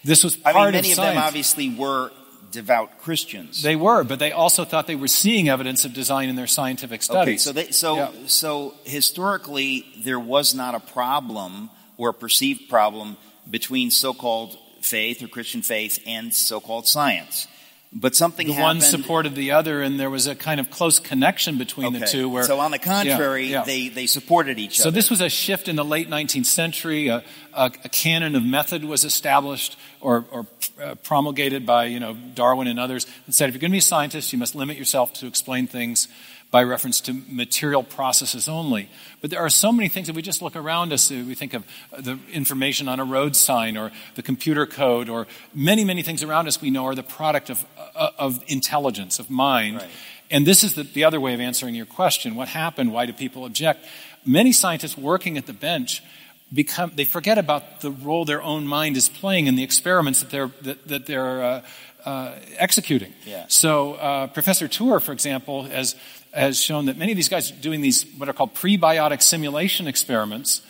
This 0.03 0.23
was 0.23 0.35
part 0.35 0.55
I 0.55 0.63
mean, 0.65 0.71
many 0.73 0.91
of, 0.91 0.99
of 0.99 1.05
them 1.05 1.17
obviously 1.17 1.69
were 1.69 2.11
devout 2.51 2.99
Christians. 2.99 3.61
They 3.61 3.75
were, 3.75 4.03
but 4.03 4.19
they 4.19 4.31
also 4.31 4.65
thought 4.65 4.87
they 4.87 4.95
were 4.95 5.07
seeing 5.07 5.49
evidence 5.49 5.85
of 5.85 5.93
design 5.93 6.29
in 6.29 6.35
their 6.35 6.47
scientific 6.47 7.03
studies. 7.03 7.47
Okay, 7.47 7.61
so 7.61 7.65
they, 7.65 7.71
so 7.71 7.95
yeah. 7.95 8.11
so 8.27 8.73
historically 8.83 9.85
there 10.03 10.19
was 10.19 10.55
not 10.55 10.75
a 10.75 10.79
problem 10.79 11.69
or 11.97 12.09
a 12.09 12.13
perceived 12.13 12.69
problem 12.69 13.17
between 13.49 13.91
so-called 13.91 14.57
faith 14.81 15.21
or 15.23 15.27
Christian 15.27 15.61
faith 15.61 15.99
and 16.05 16.33
so-called 16.33 16.87
science. 16.87 17.47
But 17.93 18.15
something 18.15 18.47
the 18.47 18.53
happened. 18.53 18.79
one 18.79 18.81
supported 18.81 19.33
the 19.33 19.51
other, 19.51 19.81
and 19.81 19.97
there 19.97 20.09
was 20.09 20.27
a 20.27 20.35
kind 20.35 20.59
of 20.59 20.69
close 20.69 20.99
connection 20.99 21.57
between 21.57 21.87
okay. 21.95 21.99
the 21.99 22.05
two. 22.05 22.29
Where, 22.29 22.43
so, 22.43 22.59
on 22.59 22.71
the 22.71 22.79
contrary, 22.79 23.45
yeah, 23.45 23.59
yeah. 23.59 23.63
they 23.63 23.87
they 23.87 24.07
supported 24.07 24.59
each 24.59 24.77
so 24.77 24.83
other. 24.83 24.91
So 24.91 24.95
this 24.95 25.09
was 25.09 25.21
a 25.21 25.29
shift 25.29 25.69
in 25.69 25.77
the 25.77 25.85
late 25.85 26.09
19th 26.09 26.45
century. 26.45 27.07
A, 27.07 27.23
a, 27.53 27.71
a 27.85 27.89
canon 27.89 28.35
of 28.35 28.43
method 28.43 28.83
was 28.83 29.05
established 29.05 29.77
or, 30.01 30.25
or 30.31 30.45
uh, 30.83 30.95
promulgated 30.95 31.65
by 31.65 31.85
you 31.85 32.01
know 32.01 32.13
Darwin 32.13 32.67
and 32.67 32.77
others 32.77 33.07
and 33.25 33.33
said 33.33 33.47
if 33.47 33.55
you're 33.55 33.61
going 33.61 33.71
to 33.71 33.75
be 33.75 33.79
a 33.79 33.81
scientist, 33.81 34.33
you 34.33 34.39
must 34.39 34.53
limit 34.53 34.77
yourself 34.77 35.13
to 35.13 35.27
explain 35.27 35.65
things 35.65 36.09
by 36.49 36.63
reference 36.63 37.01
to 37.01 37.13
material 37.29 37.83
processes 37.83 38.47
only. 38.47 38.89
But 39.21 39.31
there 39.31 39.39
are 39.39 39.49
so 39.49 39.71
many 39.71 39.89
things 39.89 40.07
that 40.07 40.15
we 40.15 40.21
just 40.21 40.41
look 40.41 40.55
around 40.55 40.93
us. 40.93 41.09
We 41.09 41.35
think 41.35 41.53
of 41.53 41.65
the 41.97 42.19
information 42.31 42.87
on 42.87 42.99
a 42.99 43.05
road 43.05 43.35
sign 43.35 43.75
or 43.77 43.91
the 44.15 44.23
computer 44.23 44.65
code 44.65 45.09
or 45.09 45.27
many, 45.53 45.83
many 45.83 46.03
things 46.03 46.23
around 46.23 46.47
us 46.47 46.61
we 46.61 46.69
know 46.69 46.85
are 46.85 46.95
the 46.95 47.03
product 47.03 47.49
of, 47.49 47.65
uh, 47.95 48.11
of 48.17 48.43
intelligence, 48.47 49.19
of 49.19 49.29
mind. 49.29 49.77
Right. 49.77 49.89
And 50.31 50.45
this 50.45 50.63
is 50.63 50.73
the, 50.75 50.83
the 50.83 51.03
other 51.03 51.19
way 51.19 51.33
of 51.33 51.39
answering 51.39 51.75
your 51.75 51.85
question. 51.85 52.35
What 52.35 52.49
happened? 52.49 52.93
Why 52.93 53.05
do 53.05 53.13
people 53.13 53.45
object? 53.45 53.85
Many 54.25 54.51
scientists 54.51 54.97
working 54.97 55.37
at 55.37 55.45
the 55.45 55.53
bench 55.53 56.01
become, 56.53 56.91
they 56.95 57.05
forget 57.05 57.37
about 57.37 57.81
the 57.81 57.91
role 57.91 58.25
their 58.25 58.41
own 58.41 58.67
mind 58.67 58.95
is 58.95 59.09
playing 59.09 59.47
in 59.47 59.55
the 59.55 59.63
experiments 59.63 60.21
that 60.21 60.29
they're, 60.29 60.51
that, 60.61 60.87
that 60.87 61.05
they're 61.05 61.43
uh, 61.43 61.61
uh, 62.05 62.35
executing. 62.57 63.13
Yeah. 63.25 63.45
So 63.49 63.95
uh, 63.95 64.27
Professor 64.27 64.67
Tour, 64.67 64.99
for 64.99 65.11
example, 65.11 65.63
has 65.63 65.95
has 66.33 66.59
shown 66.59 66.85
that 66.85 66.97
many 66.97 67.11
of 67.11 67.15
these 67.15 67.29
guys 67.29 67.51
are 67.51 67.55
doing 67.55 67.81
these 67.81 68.05
what 68.17 68.29
are 68.29 68.33
called 68.33 68.53
prebiotic 68.53 69.21
simulation 69.21 69.87
experiments 69.87 70.61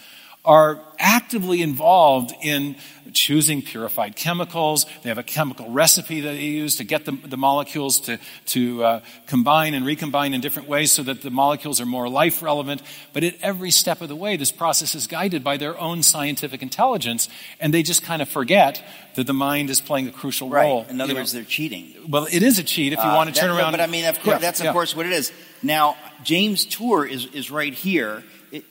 are 0.47 0.79
actively 0.97 1.61
involved 1.61 2.33
in 2.41 2.77
choosing 3.11 3.61
purified 3.61 4.15
chemicals. 4.15 4.85
They 5.03 5.09
have 5.09 5.17
a 5.17 5.23
chemical 5.23 5.69
recipe 5.69 6.21
that 6.21 6.31
they 6.31 6.45
use 6.45 6.77
to 6.77 6.85
get 6.85 7.03
the, 7.03 7.11
the 7.11 7.35
molecules 7.35 7.99
to, 8.01 8.17
to 8.47 8.83
uh, 8.83 8.99
combine 9.25 9.73
and 9.73 9.85
recombine 9.85 10.33
in 10.33 10.39
different 10.39 10.69
ways 10.69 10.93
so 10.93 11.03
that 11.03 11.21
the 11.21 11.29
molecules 11.29 11.81
are 11.81 11.85
more 11.85 12.07
life 12.07 12.41
relevant. 12.41 12.81
But 13.11 13.25
at 13.25 13.35
every 13.41 13.71
step 13.71 13.99
of 13.99 14.07
the 14.07 14.15
way, 14.15 14.37
this 14.37 14.51
process 14.51 14.95
is 14.95 15.05
guided 15.05 15.43
by 15.43 15.57
their 15.57 15.77
own 15.77 16.01
scientific 16.01 16.61
intelligence, 16.61 17.27
and 17.59 17.73
they 17.73 17.83
just 17.83 18.03
kind 18.03 18.21
of 18.21 18.29
forget 18.29 18.81
that 19.15 19.27
the 19.27 19.33
mind 19.33 19.69
is 19.69 19.81
playing 19.81 20.07
a 20.07 20.11
crucial 20.11 20.49
right. 20.49 20.63
role. 20.63 20.85
In 20.89 21.01
other 21.01 21.13
words, 21.13 21.33
know. 21.33 21.41
they're 21.41 21.49
cheating. 21.49 21.93
Well, 22.07 22.25
it 22.31 22.41
is 22.41 22.57
a 22.57 22.63
cheat 22.63 22.93
if 22.93 22.99
you 22.99 23.09
uh, 23.09 23.15
want 23.15 23.33
to 23.33 23.37
turn 23.37 23.49
around. 23.49 23.71
No, 23.73 23.77
but 23.77 23.81
I 23.81 23.87
mean, 23.87 24.05
of 24.05 24.15
course, 24.21 24.35
yeah, 24.35 24.37
that's 24.37 24.61
of 24.61 24.67
yeah. 24.67 24.73
course 24.73 24.95
what 24.95 25.05
it 25.05 25.11
is. 25.11 25.33
Now, 25.61 25.97
James 26.23 26.65
Tour 26.65 27.05
is, 27.05 27.25
is 27.33 27.51
right 27.51 27.73
here. 27.73 28.23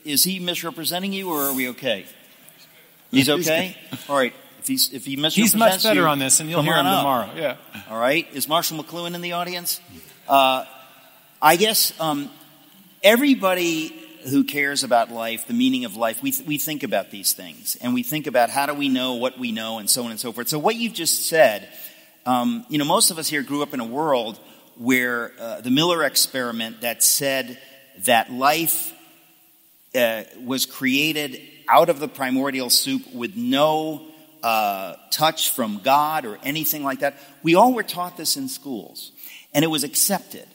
Is 0.03 0.23
he 0.23 0.39
misrepresenting 0.39 1.13
you, 1.13 1.29
or 1.29 1.43
are 1.43 1.53
we 1.53 1.69
okay? 1.69 2.05
He's 3.11 3.29
okay. 3.29 3.77
All 4.09 4.17
right. 4.17 4.33
If 4.59 4.67
he's 4.67 4.93
if 4.93 5.05
he 5.05 5.15
misrepresents 5.15 5.35
he's 5.35 5.55
much 5.55 5.83
better 5.83 6.01
you, 6.01 6.07
on 6.07 6.19
this, 6.19 6.41
and 6.41 6.49
you'll 6.49 6.61
hear 6.61 6.75
him 6.75 6.85
up. 6.85 6.99
tomorrow. 6.99 7.29
Yeah. 7.37 7.55
All 7.89 7.97
right. 7.97 8.27
Is 8.33 8.49
Marshall 8.49 8.83
McLuhan 8.83 9.15
in 9.15 9.21
the 9.21 9.31
audience? 9.31 9.79
Uh, 10.27 10.65
I 11.41 11.55
guess 11.55 11.97
um, 12.01 12.29
everybody 13.01 13.93
who 14.27 14.43
cares 14.43 14.83
about 14.83 15.11
life, 15.11 15.47
the 15.47 15.53
meaning 15.53 15.85
of 15.85 15.95
life, 15.95 16.21
we, 16.21 16.31
th- 16.31 16.47
we 16.47 16.57
think 16.57 16.83
about 16.83 17.11
these 17.11 17.33
things. 17.33 17.77
And 17.81 17.93
we 17.93 18.03
think 18.03 18.27
about 18.27 18.49
how 18.49 18.65
do 18.65 18.73
we 18.73 18.89
know 18.89 19.13
what 19.13 19.39
we 19.39 19.51
know 19.51 19.79
and 19.79 19.89
so 19.89 20.03
on 20.03 20.11
and 20.11 20.19
so 20.19 20.31
forth. 20.31 20.47
So, 20.47 20.59
what 20.59 20.75
you've 20.75 20.93
just 20.93 21.27
said, 21.27 21.69
um, 22.25 22.65
you 22.69 22.77
know, 22.77 22.85
most 22.85 23.11
of 23.11 23.17
us 23.17 23.27
here 23.27 23.43
grew 23.43 23.61
up 23.61 23.73
in 23.73 23.79
a 23.79 23.85
world 23.85 24.39
where 24.75 25.31
uh, 25.39 25.61
the 25.61 25.71
Miller 25.71 26.03
experiment 26.03 26.81
that 26.81 27.01
said 27.01 27.57
that 28.05 28.31
life 28.31 28.93
uh, 29.95 30.23
was 30.43 30.65
created 30.65 31.41
out 31.67 31.89
of 31.89 31.99
the 31.99 32.07
primordial 32.07 32.69
soup 32.69 33.13
with 33.13 33.35
no 33.35 34.07
uh, 34.43 34.95
touch 35.11 35.51
from 35.51 35.79
God 35.79 36.25
or 36.25 36.37
anything 36.43 36.83
like 36.83 36.99
that. 36.99 37.17
We 37.43 37.55
all 37.55 37.73
were 37.73 37.83
taught 37.83 38.17
this 38.17 38.37
in 38.37 38.47
schools, 38.47 39.11
and 39.53 39.63
it 39.63 39.67
was 39.67 39.83
accepted. 39.83 40.47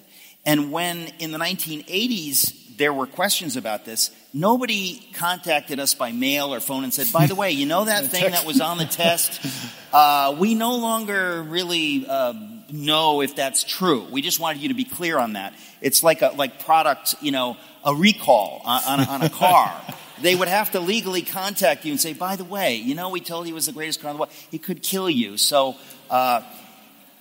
And 0.45 0.73
when 0.73 1.09
in 1.18 1.31
the 1.31 1.38
1980s 1.38 2.77
there 2.77 2.92
were 2.92 3.07
questions 3.07 3.57
about 3.57 3.85
this, 3.85 4.11
nobody 4.33 5.09
contacted 5.14 5.79
us 5.79 5.95
by 5.95 6.11
mail 6.11 6.55
or 6.55 6.61
phone 6.61 6.85
and 6.85 6.92
said, 6.92 7.12
by 7.12 7.27
the 7.27 7.35
way, 7.35 7.53
you 7.53 7.66
know 7.66 7.85
that 7.85 8.07
thing 8.11 8.31
that 8.31 8.45
was 8.45 8.61
on 8.61 8.79
the 8.79 8.87
test? 8.87 9.40
Uh, 9.92 10.35
we 10.38 10.55
no 10.55 10.77
longer 10.77 11.42
really 11.42 12.07
uh, 12.09 12.33
know 12.73 13.21
if 13.21 13.37
that's 13.37 13.65
true. 13.65 14.07
We 14.11 14.23
just 14.23 14.41
wanted 14.41 14.63
you 14.63 14.69
to 14.69 14.75
be 14.75 14.85
clear 14.85 15.19
on 15.19 15.35
that. 15.35 15.55
It's 15.81 16.03
like 16.03 16.23
a 16.23 16.29
like 16.29 16.65
product, 16.65 17.15
you 17.21 17.31
know, 17.31 17.57
a 17.85 17.95
recall 17.95 18.63
on, 18.65 19.01
on, 19.01 19.09
on 19.09 19.23
a 19.23 19.31
car. 19.31 19.73
they 20.23 20.35
would 20.35 20.49
have 20.49 20.73
to 20.73 20.81
legally 20.81 21.23
contact 21.23 21.85
you 21.85 21.93
and 21.93 22.01
say, 22.01 22.13
by 22.13 22.37
the 22.37 22.45
way, 22.45 22.77
you 22.77 22.95
know, 22.95 23.11
we 23.11 23.21
told 23.21 23.47
you 23.47 23.53
he 23.53 23.55
was 23.55 23.67
the 23.67 23.73
greatest 23.73 24.01
car 24.01 24.11
in 24.11 24.17
the 24.17 24.21
world. 24.21 24.33
He 24.51 24.59
could 24.59 24.83
kill 24.83 25.11
you. 25.11 25.37
So, 25.37 25.77
uh, 26.11 26.43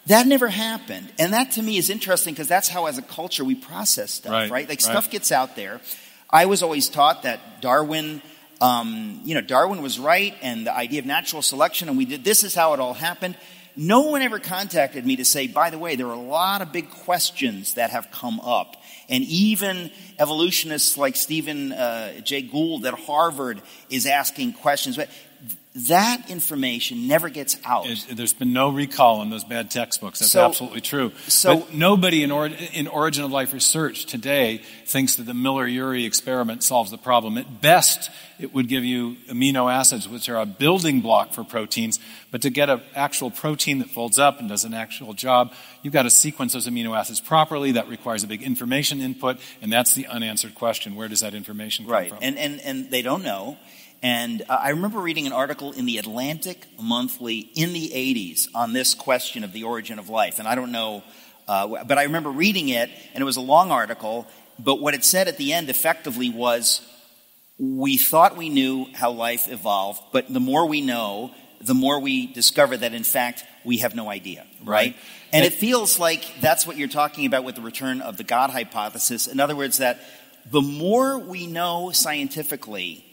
that 0.08 0.26
never 0.26 0.48
happened. 0.48 1.12
And 1.20 1.34
that 1.34 1.52
to 1.52 1.62
me 1.62 1.78
is 1.78 1.90
interesting 1.90 2.34
because 2.34 2.48
that's 2.48 2.68
how, 2.68 2.88
as 2.88 2.98
a 2.98 3.04
culture, 3.04 3.46
we 3.46 3.56
process 3.56 4.12
stuff, 4.12 4.32
right? 4.32 4.50
right? 4.50 4.70
Like 4.70 4.80
right. 4.80 4.82
stuff 4.82 5.12
gets 5.12 5.32
out 5.32 5.56
there. 5.56 5.80
I 6.30 6.46
was 6.46 6.64
always 6.64 6.90
taught 6.90 7.24
that 7.24 7.62
Darwin, 7.62 8.22
um, 8.62 9.22
you 9.24 9.36
know, 9.36 9.42
Darwin 9.42 9.82
was 9.82 10.00
right 10.00 10.36
and 10.42 10.66
the 10.66 10.76
idea 10.76 11.00
of 11.00 11.06
natural 11.06 11.42
selection, 11.42 11.88
and 11.88 11.98
we 11.98 12.06
did 12.06 12.24
this 12.24 12.44
is 12.44 12.56
how 12.56 12.74
it 12.74 12.80
all 12.80 12.94
happened. 12.94 13.36
No 13.76 14.02
one 14.02 14.22
ever 14.22 14.40
contacted 14.40 15.06
me 15.06 15.16
to 15.18 15.26
say, 15.26 15.48
by 15.48 15.70
the 15.70 15.78
way, 15.78 15.96
there 15.96 16.08
are 16.08 16.14
a 16.14 16.20
lot 16.20 16.62
of 16.62 16.72
big 16.72 16.90
questions 16.90 17.76
that 17.76 17.90
have 17.92 18.12
come 18.12 18.40
up. 18.42 18.76
And 19.08 19.24
even 19.26 19.92
evolutionists 20.20 20.98
like 20.98 21.16
Stephen 21.16 21.72
uh, 21.72 22.20
Jay 22.22 22.42
Gould 22.42 22.86
at 22.86 22.94
Harvard 22.94 23.62
is 23.90 24.06
asking 24.06 24.54
questions. 24.54 24.98
But 24.98 25.10
that 25.74 26.30
information 26.30 27.08
never 27.08 27.30
gets 27.30 27.58
out. 27.64 27.88
There's 28.10 28.34
been 28.34 28.52
no 28.52 28.70
recall 28.70 29.22
on 29.22 29.30
those 29.30 29.46
bad 29.46 29.72
textbooks. 29.72 30.20
That's 30.20 30.34
so, 30.34 30.46
absolutely 30.46 30.82
true. 30.82 31.14
So 31.30 31.60
but 31.60 31.74
nobody 31.74 32.24
in, 32.24 32.32
or, 32.32 32.48
in 32.48 32.88
origin 32.88 33.24
of 33.24 33.32
life 33.32 33.54
research 33.54 34.06
today 34.06 34.62
thinks 34.86 35.16
that 35.16 35.24
the 35.24 35.34
Miller-Urey 35.34 36.06
experiment 36.06 36.64
solves 36.64 36.92
the 36.92 36.98
problem. 36.98 37.38
At 37.38 37.62
best, 37.62 38.12
it 38.38 38.54
would 38.54 38.68
give 38.68 38.84
you 38.84 39.16
amino 39.30 39.72
acids, 39.72 40.10
which 40.10 40.28
are 40.28 40.42
a 40.42 40.46
building 40.46 41.00
block 41.00 41.32
for 41.32 41.46
proteins. 41.46 42.00
But 42.32 42.42
to 42.42 42.50
get 42.50 42.70
an 42.70 42.82
actual 42.94 43.32
protein 43.32 43.80
that 43.80 43.90
folds 43.90 44.20
up 44.20 44.42
and 44.42 44.50
does 44.50 44.66
an 44.66 44.74
actual 44.74 45.14
job, 45.14 45.54
you've 45.84 45.94
got 45.94 46.04
to 46.04 46.10
sequence 46.10 46.52
those 46.52 46.68
amino 46.68 46.98
acids 46.98 47.22
properly. 47.22 47.72
That 47.74 47.88
requires 47.88 48.24
a 48.26 48.28
big 48.28 48.44
information 48.44 49.00
input, 49.00 49.38
and 49.62 49.72
that's 49.72 49.94
the 49.96 50.08
unanswered 50.08 50.56
question: 50.56 50.96
Where 50.96 51.08
does 51.08 51.22
that 51.22 51.34
information 51.34 51.86
come 51.86 51.94
right. 51.94 52.10
from? 52.10 52.18
Right, 52.18 52.28
and 52.28 52.38
and 52.38 52.60
and 52.62 52.92
they 52.92 53.02
don't 53.02 53.24
know. 53.24 53.58
And 54.04 54.42
uh, 54.50 54.58
I 54.62 54.70
remember 54.70 55.00
reading 55.00 55.28
an 55.28 55.34
article 55.34 55.72
in 55.72 55.86
the 55.86 55.98
Atlantic 55.98 56.66
Monthly 56.80 57.38
in 57.40 57.74
the 57.74 57.90
80s 57.90 58.48
on 58.56 58.74
this 58.74 58.94
question 58.94 59.44
of 59.44 59.54
the 59.54 59.64
origin 59.64 60.00
of 60.00 60.10
life. 60.10 60.40
And 60.40 60.48
I 60.48 60.56
don't 60.56 60.72
know, 60.72 61.04
uh, 61.48 61.84
but 61.86 61.98
I 61.98 62.04
remember 62.04 62.32
reading 62.32 62.70
it, 62.70 62.90
and 63.14 63.22
it 63.22 63.26
was 63.26 63.38
a 63.38 63.42
long 63.42 63.72
article. 63.72 64.28
But 64.58 64.82
what 64.82 64.94
it 64.94 65.06
said 65.06 65.28
at 65.28 65.38
the 65.38 65.54
end 65.54 65.70
effectively 65.70 66.30
was 66.30 66.82
we 67.60 67.98
thought 67.98 68.36
we 68.36 68.50
knew 68.50 68.88
how 68.94 69.12
life 69.12 69.48
evolved, 69.48 70.02
but 70.12 70.32
the 70.34 70.40
more 70.40 70.66
we 70.66 70.82
know, 70.82 71.32
the 71.60 71.76
more 71.76 72.00
we 72.00 72.26
discover 72.26 72.76
that 72.76 72.94
in 72.94 73.04
fact 73.04 73.44
we 73.64 73.78
have 73.78 73.96
no 73.96 74.10
idea, 74.10 74.48
right? 74.64 74.66
right. 74.66 74.96
And 75.32 75.46
it, 75.46 75.54
it 75.54 75.56
feels 75.58 76.00
like 76.00 76.26
that's 76.42 76.66
what 76.66 76.76
you're 76.76 76.88
talking 76.88 77.28
about 77.28 77.44
with 77.44 77.54
the 77.54 77.62
return 77.62 78.02
of 78.02 78.18
the 78.18 78.24
God 78.24 78.50
hypothesis. 78.50 79.28
In 79.28 79.40
other 79.40 79.56
words, 79.56 79.78
that 79.78 80.00
the 80.50 80.62
more 80.62 81.20
we 81.20 81.46
know 81.46 81.92
scientifically, 81.92 83.06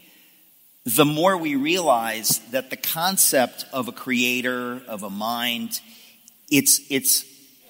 the 0.85 1.05
more 1.05 1.37
we 1.37 1.55
realize 1.55 2.39
that 2.51 2.69
the 2.69 2.77
concept 2.77 3.65
of 3.73 3.87
a 3.87 3.91
creator, 3.91 4.81
of 4.87 5.03
a 5.03 5.09
mind, 5.09 5.81
it's, 6.49 6.81
it's 6.89 7.25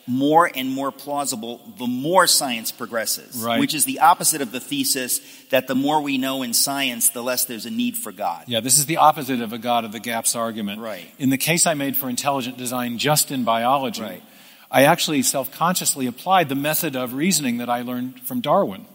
more 0.10 0.50
and 0.56 0.72
more 0.72 0.92
plausible 0.92 1.62
the 1.78 1.86
more 1.86 2.26
science 2.26 2.72
progresses. 2.72 3.38
Right. 3.38 3.60
Which 3.60 3.76
is 3.76 3.86
the 3.86 4.00
opposite 4.00 4.42
of 4.42 4.52
the 4.52 4.60
thesis 4.60 5.22
that 5.50 5.68
the 5.68 5.76
more 5.76 6.02
we 6.02 6.18
know 6.18 6.42
in 6.42 6.54
science, 6.54 7.10
the 7.10 7.22
less 7.22 7.46
there's 7.46 7.68
a 7.68 7.72
need 7.72 7.96
for 7.96 8.12
God. 8.12 8.46
Yeah, 8.48 8.60
this 8.60 8.80
is 8.80 8.88
the 8.88 8.98
opposite 8.98 9.40
of 9.40 9.54
a 9.54 9.60
God 9.60 9.86
of 9.86 9.92
the 9.92 10.00
gaps 10.00 10.36
argument. 10.36 10.82
Right. 10.82 11.06
In 11.20 11.30
the 11.30 11.38
case 11.38 11.68
I 11.68 11.76
made 11.76 11.96
for 11.96 12.10
intelligent 12.10 12.58
design 12.58 12.98
just 12.98 13.32
in 13.32 13.44
biology, 13.44 14.02
right. 14.02 14.24
I 14.72 14.84
actually 14.84 15.22
self 15.22 15.52
consciously 15.52 16.08
applied 16.08 16.50
the 16.50 16.56
method 16.56 16.96
of 16.96 17.14
reasoning 17.14 17.58
that 17.58 17.70
I 17.70 17.84
learned 17.84 18.22
from 18.22 18.42
Darwin. 18.42 18.86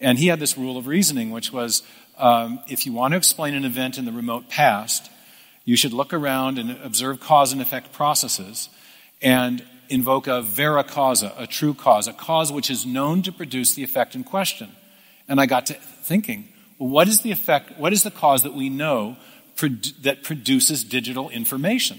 And 0.00 0.18
he 0.18 0.28
had 0.28 0.38
this 0.38 0.56
rule 0.56 0.76
of 0.76 0.86
reasoning, 0.86 1.30
which 1.30 1.52
was 1.52 1.82
um, 2.18 2.60
if 2.68 2.86
you 2.86 2.92
want 2.92 3.12
to 3.12 3.18
explain 3.18 3.54
an 3.54 3.64
event 3.64 3.98
in 3.98 4.04
the 4.04 4.12
remote 4.12 4.48
past, 4.48 5.10
you 5.64 5.76
should 5.76 5.92
look 5.92 6.12
around 6.12 6.58
and 6.58 6.70
observe 6.82 7.20
cause 7.20 7.52
and 7.52 7.60
effect 7.60 7.92
processes 7.92 8.68
and 9.22 9.64
invoke 9.88 10.26
a 10.26 10.42
vera 10.42 10.84
causa, 10.84 11.32
a 11.36 11.46
true 11.46 11.74
cause, 11.74 12.06
a 12.06 12.12
cause 12.12 12.52
which 12.52 12.70
is 12.70 12.86
known 12.86 13.22
to 13.22 13.32
produce 13.32 13.74
the 13.74 13.82
effect 13.82 14.14
in 14.14 14.24
question. 14.24 14.70
And 15.28 15.40
I 15.40 15.46
got 15.46 15.66
to 15.66 15.74
thinking, 15.74 16.48
well, 16.78 16.88
what 16.88 17.08
is 17.08 17.20
the 17.20 17.30
effect, 17.30 17.78
what 17.78 17.92
is 17.92 18.02
the 18.02 18.10
cause 18.10 18.42
that 18.42 18.54
we 18.54 18.68
know 18.68 19.16
that 20.02 20.22
produces 20.22 20.84
digital 20.84 21.30
information? 21.30 21.98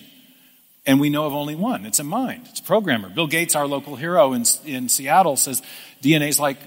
And 0.86 1.00
we 1.00 1.10
know 1.10 1.26
of 1.26 1.34
only 1.34 1.56
one. 1.56 1.86
It's 1.86 1.98
a 1.98 2.04
mind. 2.04 2.48
It's 2.50 2.60
a 2.60 2.64
programmer. 2.64 3.10
Bill 3.10 3.26
Gates, 3.26 3.56
our 3.56 3.66
local 3.66 3.96
hero 3.96 4.34
in, 4.34 4.44
in 4.66 4.88
Seattle, 4.88 5.36
says 5.36 5.64
DNA 6.04 6.28
is 6.28 6.40
like 6.40 6.60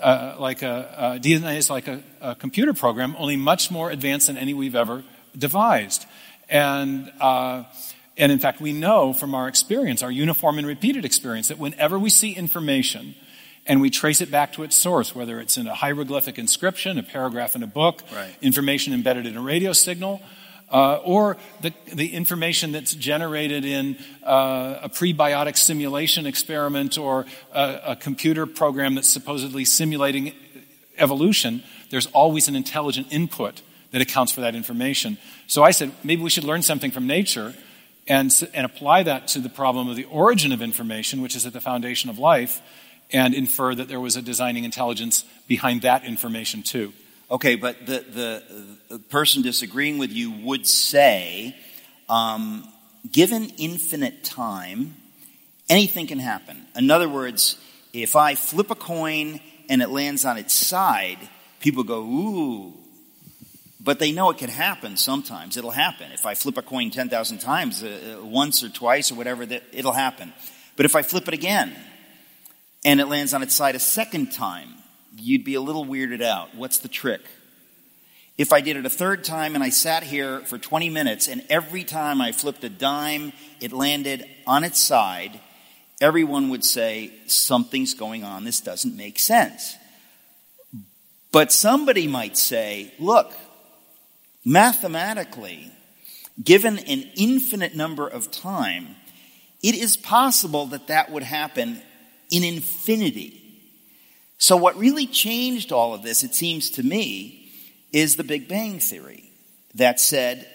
uh, 0.00 0.36
like 0.38 0.62
a, 0.62 0.68
uh, 0.68 1.18
DNA 1.18 1.56
is 1.56 1.70
like 1.70 1.88
a, 1.88 2.02
a, 2.20 2.34
computer 2.34 2.72
program, 2.72 3.14
only 3.18 3.36
much 3.36 3.70
more 3.70 3.90
advanced 3.90 4.26
than 4.26 4.36
any 4.36 4.54
we've 4.54 4.76
ever 4.76 5.04
devised. 5.36 6.06
And, 6.48 7.12
uh, 7.20 7.64
and 8.16 8.32
in 8.32 8.38
fact, 8.38 8.60
we 8.60 8.72
know 8.72 9.12
from 9.12 9.34
our 9.34 9.48
experience, 9.48 10.02
our 10.02 10.10
uniform 10.10 10.58
and 10.58 10.66
repeated 10.66 11.04
experience, 11.04 11.48
that 11.48 11.58
whenever 11.58 11.98
we 11.98 12.10
see 12.10 12.32
information 12.32 13.14
and 13.66 13.80
we 13.80 13.90
trace 13.90 14.20
it 14.20 14.30
back 14.30 14.52
to 14.54 14.62
its 14.62 14.76
source, 14.76 15.14
whether 15.14 15.40
it's 15.40 15.56
in 15.56 15.66
a 15.66 15.74
hieroglyphic 15.74 16.38
inscription, 16.38 16.98
a 16.98 17.02
paragraph 17.02 17.54
in 17.54 17.62
a 17.62 17.66
book, 17.66 18.02
right. 18.14 18.34
information 18.42 18.92
embedded 18.92 19.26
in 19.26 19.36
a 19.36 19.42
radio 19.42 19.72
signal, 19.72 20.20
uh, 20.70 20.96
or 20.96 21.36
the, 21.62 21.72
the 21.92 22.14
information 22.14 22.72
that's 22.72 22.94
generated 22.94 23.64
in 23.64 23.96
uh, 24.22 24.78
a 24.82 24.88
prebiotic 24.88 25.56
simulation 25.56 26.26
experiment 26.26 26.96
or 26.96 27.26
a, 27.52 27.80
a, 27.86 27.96
computer 27.96 28.46
program 28.46 28.94
that's 28.94 29.08
supposedly 29.08 29.64
simulating 29.64 30.32
evolution, 30.96 31.62
there's 31.90 32.06
always 32.06 32.46
an 32.46 32.54
intelligent 32.54 33.12
input 33.12 33.62
that 33.90 34.00
accounts 34.00 34.30
for 34.30 34.42
that 34.42 34.54
information. 34.54 35.18
So 35.46 35.64
I 35.64 35.72
said, 35.72 35.92
maybe 36.04 36.22
we 36.22 36.30
should 36.30 36.44
learn 36.44 36.62
something 36.62 36.92
from 36.92 37.06
nature 37.06 37.54
and, 38.06 38.32
and 38.54 38.64
apply 38.64 39.02
that 39.04 39.28
to 39.28 39.40
the 39.40 39.48
problem 39.48 39.88
of 39.88 39.96
the 39.96 40.04
origin 40.04 40.52
of 40.52 40.62
information, 40.62 41.20
which 41.20 41.34
is 41.34 41.46
at 41.46 41.52
the 41.52 41.60
foundation 41.60 42.10
of 42.10 42.18
life, 42.18 42.60
and 43.12 43.34
infer 43.34 43.74
that 43.74 43.88
there 43.88 44.00
was 44.00 44.16
a 44.16 44.22
designing 44.22 44.64
intelligence 44.64 45.24
behind 45.48 45.82
that 45.82 46.04
information 46.04 46.62
too. 46.62 46.92
Okay, 47.30 47.54
but 47.54 47.86
the, 47.86 48.00
the, 48.00 48.42
the 48.88 48.98
person 48.98 49.42
disagreeing 49.42 49.98
with 49.98 50.10
you 50.10 50.32
would 50.32 50.66
say, 50.66 51.54
um, 52.08 52.66
given 53.10 53.50
infinite 53.56 54.24
time, 54.24 54.96
anything 55.68 56.08
can 56.08 56.18
happen. 56.18 56.66
In 56.74 56.90
other 56.90 57.08
words, 57.08 57.56
if 57.92 58.16
I 58.16 58.34
flip 58.34 58.72
a 58.72 58.74
coin 58.74 59.38
and 59.68 59.80
it 59.80 59.90
lands 59.90 60.24
on 60.24 60.38
its 60.38 60.52
side, 60.52 61.18
people 61.60 61.84
go, 61.84 62.00
ooh. 62.00 62.74
but 63.78 64.00
they 64.00 64.10
know 64.10 64.30
it 64.30 64.38
can 64.38 64.50
happen 64.50 64.96
sometimes. 64.96 65.56
It'll 65.56 65.70
happen. 65.70 66.10
If 66.10 66.26
I 66.26 66.34
flip 66.34 66.56
a 66.56 66.62
coin 66.62 66.90
10,000 66.90 67.38
times, 67.38 67.84
uh, 67.84 68.18
uh, 68.20 68.24
once 68.24 68.64
or 68.64 68.70
twice 68.70 69.12
or 69.12 69.14
whatever, 69.14 69.46
that 69.46 69.62
it'll 69.72 69.92
happen. 69.92 70.32
But 70.74 70.84
if 70.84 70.96
I 70.96 71.02
flip 71.02 71.28
it 71.28 71.34
again 71.34 71.76
and 72.84 73.00
it 73.00 73.06
lands 73.06 73.34
on 73.34 73.44
its 73.44 73.54
side 73.54 73.76
a 73.76 73.80
second 73.80 74.32
time, 74.32 74.79
you'd 75.20 75.44
be 75.44 75.54
a 75.54 75.60
little 75.60 75.84
weirded 75.84 76.22
out. 76.22 76.54
What's 76.54 76.78
the 76.78 76.88
trick? 76.88 77.22
If 78.38 78.52
I 78.52 78.60
did 78.60 78.76
it 78.76 78.86
a 78.86 78.90
third 78.90 79.22
time 79.22 79.54
and 79.54 79.62
I 79.62 79.68
sat 79.68 80.02
here 80.02 80.40
for 80.40 80.56
20 80.56 80.88
minutes 80.88 81.28
and 81.28 81.44
every 81.50 81.84
time 81.84 82.20
I 82.20 82.32
flipped 82.32 82.64
a 82.64 82.70
dime, 82.70 83.32
it 83.60 83.72
landed 83.72 84.24
on 84.46 84.64
its 84.64 84.80
side, 84.80 85.40
everyone 86.00 86.48
would 86.48 86.64
say, 86.64 87.12
something's 87.26 87.92
going 87.92 88.24
on. 88.24 88.44
This 88.44 88.60
doesn't 88.60 88.96
make 88.96 89.18
sense. 89.18 89.76
But 91.32 91.52
somebody 91.52 92.06
might 92.06 92.36
say, 92.36 92.92
look, 92.98 93.32
mathematically, 94.44 95.70
given 96.42 96.78
an 96.78 97.10
infinite 97.16 97.76
number 97.76 98.08
of 98.08 98.30
time, 98.30 98.96
it 99.62 99.74
is 99.74 99.96
possible 99.96 100.66
that 100.66 100.86
that 100.86 101.10
would 101.10 101.22
happen 101.22 101.82
in 102.30 102.42
infinity. 102.42 103.39
So 104.40 104.56
what 104.56 104.78
really 104.78 105.06
changed 105.06 105.70
all 105.70 105.92
of 105.92 106.02
this, 106.02 106.22
it 106.22 106.34
seems 106.34 106.70
to 106.70 106.82
me, 106.82 107.52
is 107.92 108.16
the 108.16 108.24
Big 108.24 108.48
Bang 108.48 108.80
Theory 108.80 109.30
that 109.74 110.00
said 110.00 110.48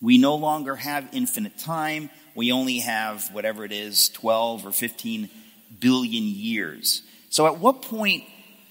we 0.00 0.16
no 0.16 0.36
longer 0.36 0.76
have 0.76 1.08
infinite 1.12 1.58
time. 1.58 2.08
We 2.36 2.52
only 2.52 2.78
have 2.78 3.28
whatever 3.32 3.64
it 3.64 3.72
is, 3.72 4.10
12 4.10 4.64
or 4.64 4.70
15 4.70 5.28
billion 5.80 6.22
years. 6.22 7.02
So 7.30 7.46
at 7.46 7.58
what 7.58 7.82
point 7.82 8.22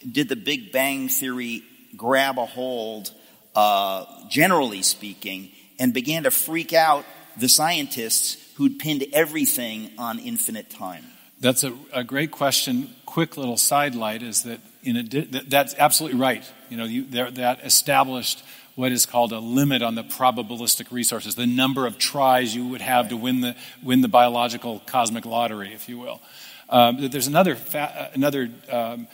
did 0.10 0.30
the 0.30 0.38
Big 0.38 0.72
Bang 0.72 1.10
Theory 1.10 1.62
grab 1.98 2.40
a 2.40 2.46
hold, 2.46 3.12
uh, 3.56 4.06
generally 4.30 4.84
speaking, 4.84 5.52
and 5.80 5.94
began 5.94 6.24
to 6.24 6.32
freak 6.32 6.72
out 6.72 7.04
the 7.36 7.50
scientists 7.50 8.38
who'd 8.56 8.80
pinned 8.80 9.06
everything 9.12 9.92
on 9.98 10.18
infinite 10.18 10.70
time? 10.70 11.04
That's 11.40 11.64
a, 11.64 11.74
a 11.94 12.04
great 12.04 12.32
question. 12.32 12.90
Quick 13.06 13.38
little 13.38 13.58
sidelight 13.58 14.22
is 14.22 14.44
that 14.44 14.60
in 14.84 14.98
a, 14.98 15.04
that's 15.04 15.76
absolutely 15.78 16.20
right. 16.20 16.44
You 16.70 16.78
know, 16.78 16.86
you, 16.86 17.04
that 17.06 17.66
established 17.66 18.44
what 18.76 18.92
is 18.92 19.06
called 19.06 19.34
a 19.34 19.40
limit 19.40 19.82
on 19.82 19.96
the 19.96 20.04
probabilistic 20.04 20.92
resources, 20.92 21.36
the 21.36 21.46
number 21.46 21.86
of 21.86 21.98
tries 21.98 22.56
you 22.56 22.66
would 22.68 22.82
have 22.82 23.10
to 23.10 23.18
win 23.18 23.42
the 23.42 23.56
win 23.84 24.02
the 24.02 24.08
biological 24.08 24.82
cosmic 24.86 25.26
lottery, 25.26 25.74
if 25.74 25.90
you 25.90 26.00
will. 26.00 26.22
Um, 26.70 27.10
there's 27.10 27.28
another 27.28 27.56
fa- 27.56 28.12
another 28.14 28.50
um, 28.70 29.08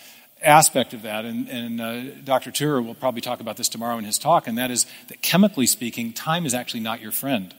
aspect 0.44 0.94
of 0.94 1.02
that, 1.04 1.26
and, 1.26 1.48
and 1.50 1.82
uh, 1.82 2.16
Dr. 2.24 2.52
Tour 2.52 2.82
will 2.82 2.94
probably 2.94 3.22
talk 3.22 3.40
about 3.40 3.58
this 3.58 3.70
tomorrow 3.70 3.98
in 3.98 4.04
his 4.04 4.20
talk, 4.20 4.48
and 4.48 4.58
that 4.58 4.70
is 4.70 4.86
that 5.08 5.22
chemically 5.22 5.66
speaking, 5.66 6.14
time 6.14 6.46
is 6.46 6.54
actually 6.54 6.82
not 6.82 7.02
your 7.02 7.12
friend. 7.12 7.54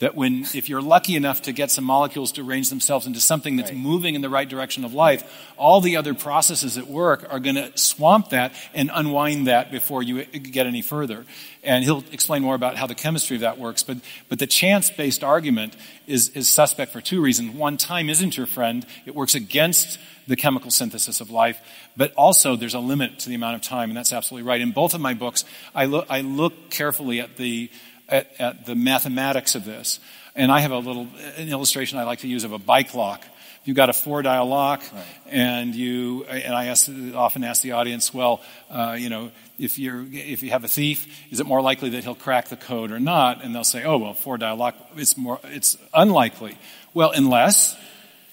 That 0.00 0.14
when, 0.14 0.46
if 0.54 0.68
you're 0.68 0.80
lucky 0.80 1.16
enough 1.16 1.42
to 1.42 1.52
get 1.52 1.72
some 1.72 1.82
molecules 1.82 2.30
to 2.32 2.42
arrange 2.42 2.70
themselves 2.70 3.06
into 3.06 3.18
something 3.18 3.56
that's 3.56 3.72
right. 3.72 3.80
moving 3.80 4.14
in 4.14 4.20
the 4.20 4.28
right 4.28 4.48
direction 4.48 4.84
of 4.84 4.94
life, 4.94 5.24
all 5.56 5.80
the 5.80 5.96
other 5.96 6.14
processes 6.14 6.78
at 6.78 6.86
work 6.86 7.26
are 7.32 7.40
going 7.40 7.56
to 7.56 7.76
swamp 7.76 8.28
that 8.30 8.52
and 8.74 8.92
unwind 8.94 9.48
that 9.48 9.72
before 9.72 10.04
you 10.04 10.24
get 10.24 10.68
any 10.68 10.82
further. 10.82 11.24
And 11.64 11.82
he'll 11.82 12.04
explain 12.12 12.42
more 12.42 12.54
about 12.54 12.76
how 12.76 12.86
the 12.86 12.94
chemistry 12.94 13.36
of 13.36 13.40
that 13.40 13.58
works. 13.58 13.82
But, 13.82 13.96
but 14.28 14.38
the 14.38 14.46
chance 14.46 14.88
based 14.88 15.24
argument 15.24 15.74
is, 16.06 16.28
is 16.28 16.48
suspect 16.48 16.92
for 16.92 17.00
two 17.00 17.20
reasons. 17.20 17.56
One, 17.56 17.76
time 17.76 18.08
isn't 18.08 18.36
your 18.36 18.46
friend, 18.46 18.86
it 19.04 19.16
works 19.16 19.34
against 19.34 19.98
the 20.28 20.36
chemical 20.36 20.70
synthesis 20.70 21.20
of 21.20 21.30
life, 21.30 21.58
but 21.96 22.12
also 22.14 22.54
there's 22.54 22.74
a 22.74 22.78
limit 22.78 23.18
to 23.20 23.28
the 23.28 23.34
amount 23.34 23.56
of 23.56 23.62
time, 23.62 23.90
and 23.90 23.96
that's 23.96 24.12
absolutely 24.12 24.46
right. 24.46 24.60
In 24.60 24.70
both 24.70 24.94
of 24.94 25.00
my 25.00 25.14
books, 25.14 25.44
I 25.74 25.86
look, 25.86 26.06
I 26.08 26.20
look 26.20 26.70
carefully 26.70 27.18
at 27.20 27.36
the 27.36 27.70
at, 28.08 28.28
at 28.38 28.66
the 28.66 28.74
mathematics 28.74 29.54
of 29.54 29.64
this. 29.64 30.00
And 30.34 30.52
I 30.52 30.60
have 30.60 30.70
a 30.70 30.78
little 30.78 31.08
an 31.36 31.48
illustration 31.48 31.98
I 31.98 32.04
like 32.04 32.20
to 32.20 32.28
use 32.28 32.44
of 32.44 32.52
a 32.52 32.58
bike 32.58 32.94
lock. 32.94 33.24
If 33.60 33.66
you've 33.66 33.76
got 33.76 33.90
a 33.90 33.92
four 33.92 34.22
dial 34.22 34.46
lock, 34.46 34.82
right. 34.92 35.04
and 35.26 35.74
you 35.74 36.24
and 36.24 36.54
I 36.54 36.66
ask, 36.66 36.88
often 37.14 37.42
ask 37.42 37.60
the 37.60 37.72
audience, 37.72 38.14
well, 38.14 38.40
uh, 38.70 38.96
you 38.98 39.08
know, 39.08 39.32
if 39.58 39.78
you're 39.78 40.04
if 40.12 40.42
you 40.42 40.50
have 40.50 40.64
a 40.64 40.68
thief, 40.68 41.08
is 41.30 41.40
it 41.40 41.46
more 41.46 41.60
likely 41.60 41.90
that 41.90 42.04
he'll 42.04 42.14
crack 42.14 42.48
the 42.48 42.56
code 42.56 42.92
or 42.92 43.00
not? 43.00 43.42
And 43.42 43.54
they'll 43.54 43.64
say, 43.64 43.84
oh 43.84 43.98
well, 43.98 44.14
four 44.14 44.38
dial 44.38 44.56
lock, 44.56 44.76
it's 44.96 45.16
more 45.16 45.40
it's 45.44 45.76
unlikely. 45.92 46.56
Well, 46.94 47.10
unless 47.10 47.76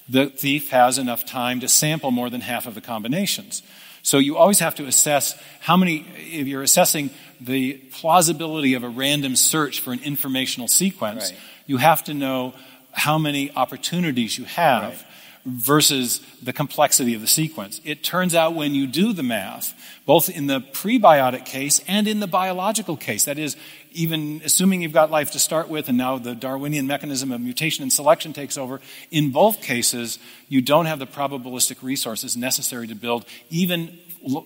the 0.07 0.27
thief 0.27 0.69
has 0.69 0.99
enough 0.99 1.25
time 1.25 1.59
to 1.61 1.67
sample 1.67 2.11
more 2.11 2.29
than 2.29 2.41
half 2.41 2.67
of 2.67 2.75
the 2.75 2.81
combinations. 2.81 3.63
So 4.03 4.19
you 4.19 4.37
always 4.37 4.59
have 4.59 4.75
to 4.75 4.85
assess 4.85 5.35
how 5.59 5.77
many, 5.77 6.05
if 6.17 6.45
you're 6.47 6.61
assessing 6.61 7.09
the 7.39 7.73
plausibility 7.91 8.73
of 8.73 8.83
a 8.83 8.89
random 8.89 9.35
search 9.35 9.79
for 9.79 9.91
an 9.93 9.99
informational 10.03 10.67
sequence, 10.67 11.31
right. 11.31 11.39
you 11.65 11.77
have 11.77 12.03
to 12.05 12.13
know 12.13 12.53
how 12.91 13.17
many 13.17 13.51
opportunities 13.51 14.37
you 14.37 14.45
have. 14.45 14.83
Right 14.83 15.05
versus 15.45 16.21
the 16.41 16.51
complexity 16.51 17.13
of 17.13 17.21
the 17.21 17.27
sequence. 17.27 17.79
It 17.83 18.03
turns 18.03 18.33
out 18.33 18.55
when 18.55 18.73
you 18.73 18.87
do 18.87 19.13
the 19.13 19.21
math, 19.21 19.75
both 20.05 20.27
in 20.27 20.47
the 20.47 20.59
prebiotic 20.59 21.45
case 21.45 21.79
and 21.87 22.07
in 22.07 22.19
the 22.19 22.27
biological 22.27 22.97
case, 22.97 23.25
that 23.25 23.37
is, 23.37 23.55
even 23.91 24.41
assuming 24.43 24.81
you've 24.81 24.91
got 24.91 25.11
life 25.11 25.31
to 25.31 25.39
start 25.39 25.69
with 25.69 25.87
and 25.87 25.99
now 25.99 26.17
the 26.17 26.33
Darwinian 26.33 26.87
mechanism 26.87 27.31
of 27.31 27.41
mutation 27.41 27.83
and 27.83 27.93
selection 27.93 28.33
takes 28.33 28.57
over, 28.57 28.81
in 29.11 29.31
both 29.31 29.61
cases, 29.61 30.17
you 30.49 30.61
don't 30.61 30.87
have 30.87 30.97
the 30.97 31.07
probabilistic 31.07 31.83
resources 31.83 32.35
necessary 32.35 32.87
to 32.87 32.95
build 32.95 33.23
even 33.51 33.99
uh, 34.27 34.41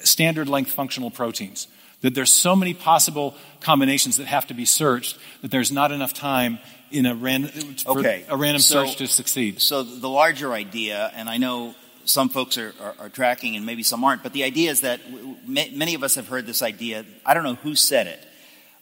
standard 0.00 0.48
length 0.48 0.72
functional 0.72 1.10
proteins. 1.10 1.68
That 2.02 2.14
there's 2.14 2.32
so 2.32 2.56
many 2.56 2.72
possible 2.72 3.34
combinations 3.60 4.16
that 4.16 4.26
have 4.26 4.46
to 4.46 4.54
be 4.54 4.64
searched 4.64 5.18
that 5.42 5.50
there's 5.50 5.70
not 5.70 5.92
enough 5.92 6.14
time 6.14 6.58
in 6.90 7.06
a, 7.06 7.14
ran- 7.14 7.50
okay. 7.86 8.24
a 8.28 8.36
random 8.36 8.60
so, 8.60 8.84
search 8.84 8.96
to 8.96 9.06
succeed. 9.06 9.60
So 9.60 9.82
the 9.82 10.08
larger 10.08 10.52
idea, 10.52 11.12
and 11.14 11.28
I 11.28 11.36
know 11.36 11.74
some 12.04 12.28
folks 12.28 12.58
are, 12.58 12.74
are, 12.80 12.94
are, 12.98 13.08
tracking 13.08 13.56
and 13.56 13.64
maybe 13.64 13.82
some 13.82 14.02
aren't, 14.02 14.22
but 14.22 14.32
the 14.32 14.44
idea 14.44 14.70
is 14.70 14.80
that 14.80 15.00
many 15.46 15.94
of 15.94 16.02
us 16.02 16.16
have 16.16 16.28
heard 16.28 16.46
this 16.46 16.62
idea. 16.62 17.04
I 17.24 17.34
don't 17.34 17.44
know 17.44 17.54
who 17.54 17.74
said 17.74 18.06
it, 18.06 18.26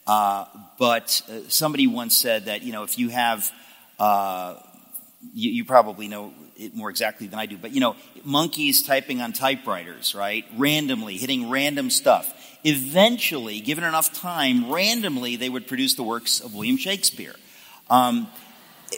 uh, 0.07 0.47
but 0.79 1.23
uh, 1.29 1.41
somebody 1.49 1.87
once 1.87 2.17
said 2.17 2.47
that, 2.47 2.63
you 2.63 2.73
know, 2.73 2.83
if 2.85 2.99
you 2.99 3.11
have, 3.11 3.51
uh, 3.99 4.55
you, 5.35 5.51
you, 5.51 5.65
probably 5.65 6.09
know 6.09 6.33
it 6.57 6.75
more 6.75 6.89
exactly 6.89 7.27
than 7.27 7.39
I 7.39 7.47
do, 7.47 7.59
but, 7.59 7.73
you 7.73 7.81
know, 7.81 7.97
monkeys 8.25 8.83
typing 8.83 9.21
on 9.21 9.33
typewriters, 9.33 10.15
right? 10.15 10.45
Randomly, 10.57 11.19
hitting 11.19 11.51
random 11.51 11.91
stuff. 11.91 12.33
Eventually, 12.65 13.61
given 13.61 13.85
enough 13.85 14.13
time, 14.13 14.71
randomly, 14.71 15.37
they 15.37 15.49
would 15.49 15.67
produce 15.67 15.95
the 15.95 16.03
works 16.03 16.41
of 16.41 16.55
William 16.55 16.77
Shakespeare. 16.77 17.35
Um, 17.89 18.29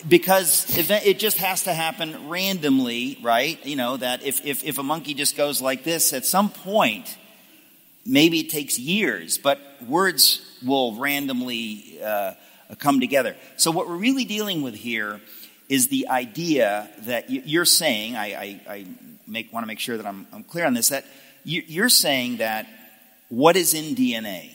because 0.09 0.67
it 0.77 1.19
just 1.19 1.39
has 1.39 1.65
to 1.65 1.75
happen 1.75 2.29
randomly, 2.29 3.19
right? 3.23 3.65
You 3.67 3.77
know, 3.77 3.97
that 3.97 4.23
if, 4.23 4.45
if, 4.45 4.65
if 4.65 4.79
a 4.79 4.83
monkey 4.83 5.15
just 5.15 5.37
goes 5.37 5.61
like 5.61 5.85
this, 5.85 6.13
at 6.13 6.25
some 6.25 6.49
point, 6.49 7.17
maybe 8.07 8.41
it 8.41 8.51
takes 8.51 8.79
years, 8.79 9.39
but 9.39 9.61
words 9.87 10.59
will 10.65 10.95
randomly 10.97 11.99
uh, 12.03 12.35
come 12.79 13.01
together. 13.01 13.37
So, 13.57 13.71
what 13.71 13.89
we're 13.89 13.97
really 13.97 14.25
dealing 14.25 14.63
with 14.63 14.75
here 14.75 15.21
is 15.69 15.89
the 15.89 16.09
idea 16.09 16.89
that 17.01 17.31
you're 17.31 17.65
saying, 17.65 18.17
I, 18.17 18.27
I, 18.27 18.61
I 18.69 18.87
make, 19.27 19.53
want 19.53 19.63
to 19.63 19.69
make 19.69 19.79
sure 19.79 19.97
that 19.97 20.07
I'm, 20.07 20.27
I'm 20.33 20.43
clear 20.43 20.67
on 20.67 20.75
this, 20.75 20.89
that 20.89 21.05
you're 21.45 21.89
saying 21.89 22.39
that 22.39 22.67
what 23.31 23.57
is 23.57 23.73
in 23.73 23.97
DNA 23.97 24.51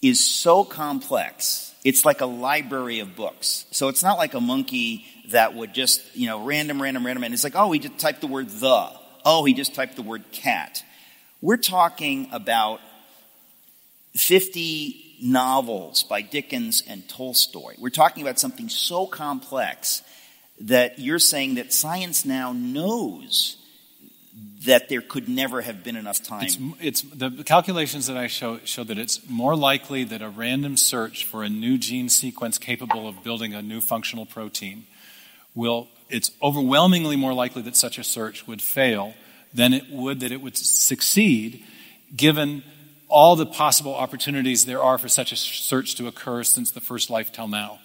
is 0.00 0.24
so 0.24 0.62
complex 0.62 1.68
it's 1.84 2.04
like 2.04 2.20
a 2.20 2.26
library 2.26 3.00
of 3.00 3.14
books. 3.14 3.66
So 3.70 3.88
it's 3.88 4.02
not 4.02 4.18
like 4.18 4.34
a 4.34 4.40
monkey 4.40 5.06
that 5.30 5.54
would 5.54 5.74
just, 5.74 6.02
you 6.16 6.26
know, 6.26 6.44
random, 6.44 6.82
random, 6.82 7.06
random, 7.06 7.24
and 7.24 7.34
it's 7.34 7.44
like, 7.44 7.54
oh, 7.56 7.70
he 7.72 7.78
just 7.78 7.98
typed 7.98 8.20
the 8.20 8.26
word 8.26 8.48
the. 8.50 8.90
Oh, 9.24 9.44
he 9.44 9.54
just 9.54 9.74
typed 9.74 9.96
the 9.96 10.02
word 10.02 10.24
cat. 10.32 10.82
We're 11.40 11.56
talking 11.56 12.28
about 12.32 12.80
50 14.14 15.18
novels 15.22 16.02
by 16.02 16.22
Dickens 16.22 16.82
and 16.86 17.08
Tolstoy. 17.08 17.74
We're 17.78 17.90
talking 17.90 18.22
about 18.22 18.38
something 18.38 18.68
so 18.68 19.06
complex 19.06 20.02
that 20.60 20.98
you're 20.98 21.18
saying 21.18 21.56
that 21.56 21.72
science 21.72 22.24
now 22.24 22.52
knows 22.52 23.56
that 24.64 24.88
there 24.88 25.00
could 25.00 25.28
never 25.28 25.60
have 25.60 25.84
been 25.84 25.96
enough 25.96 26.22
time. 26.22 26.44
It's, 26.44 26.58
it's, 26.80 27.02
the 27.02 27.30
calculations 27.44 28.06
that 28.08 28.16
I 28.16 28.26
show 28.26 28.58
show 28.64 28.82
that 28.84 28.98
it's 28.98 29.28
more 29.28 29.54
likely 29.54 30.04
that 30.04 30.20
a 30.20 30.28
random 30.28 30.76
search 30.76 31.24
for 31.24 31.44
a 31.44 31.48
new 31.48 31.78
gene 31.78 32.08
sequence 32.08 32.58
capable 32.58 33.08
of 33.08 33.22
building 33.22 33.54
a 33.54 33.62
new 33.62 33.80
functional 33.80 34.26
protein 34.26 34.84
will. 35.54 35.88
It's 36.08 36.32
overwhelmingly 36.42 37.16
more 37.16 37.34
likely 37.34 37.62
that 37.62 37.76
such 37.76 37.98
a 37.98 38.04
search 38.04 38.46
would 38.46 38.62
fail 38.62 39.14
than 39.54 39.72
it 39.72 39.90
would 39.90 40.20
that 40.20 40.32
it 40.32 40.40
would 40.40 40.56
succeed, 40.56 41.62
given 42.16 42.62
all 43.08 43.36
the 43.36 43.46
possible 43.46 43.94
opportunities 43.94 44.66
there 44.66 44.82
are 44.82 44.98
for 44.98 45.08
such 45.08 45.32
a 45.32 45.36
search 45.36 45.94
to 45.96 46.06
occur 46.06 46.42
since 46.42 46.70
the 46.72 46.80
first 46.80 47.10
life 47.10 47.32
till 47.32 47.48
now. 47.48 47.78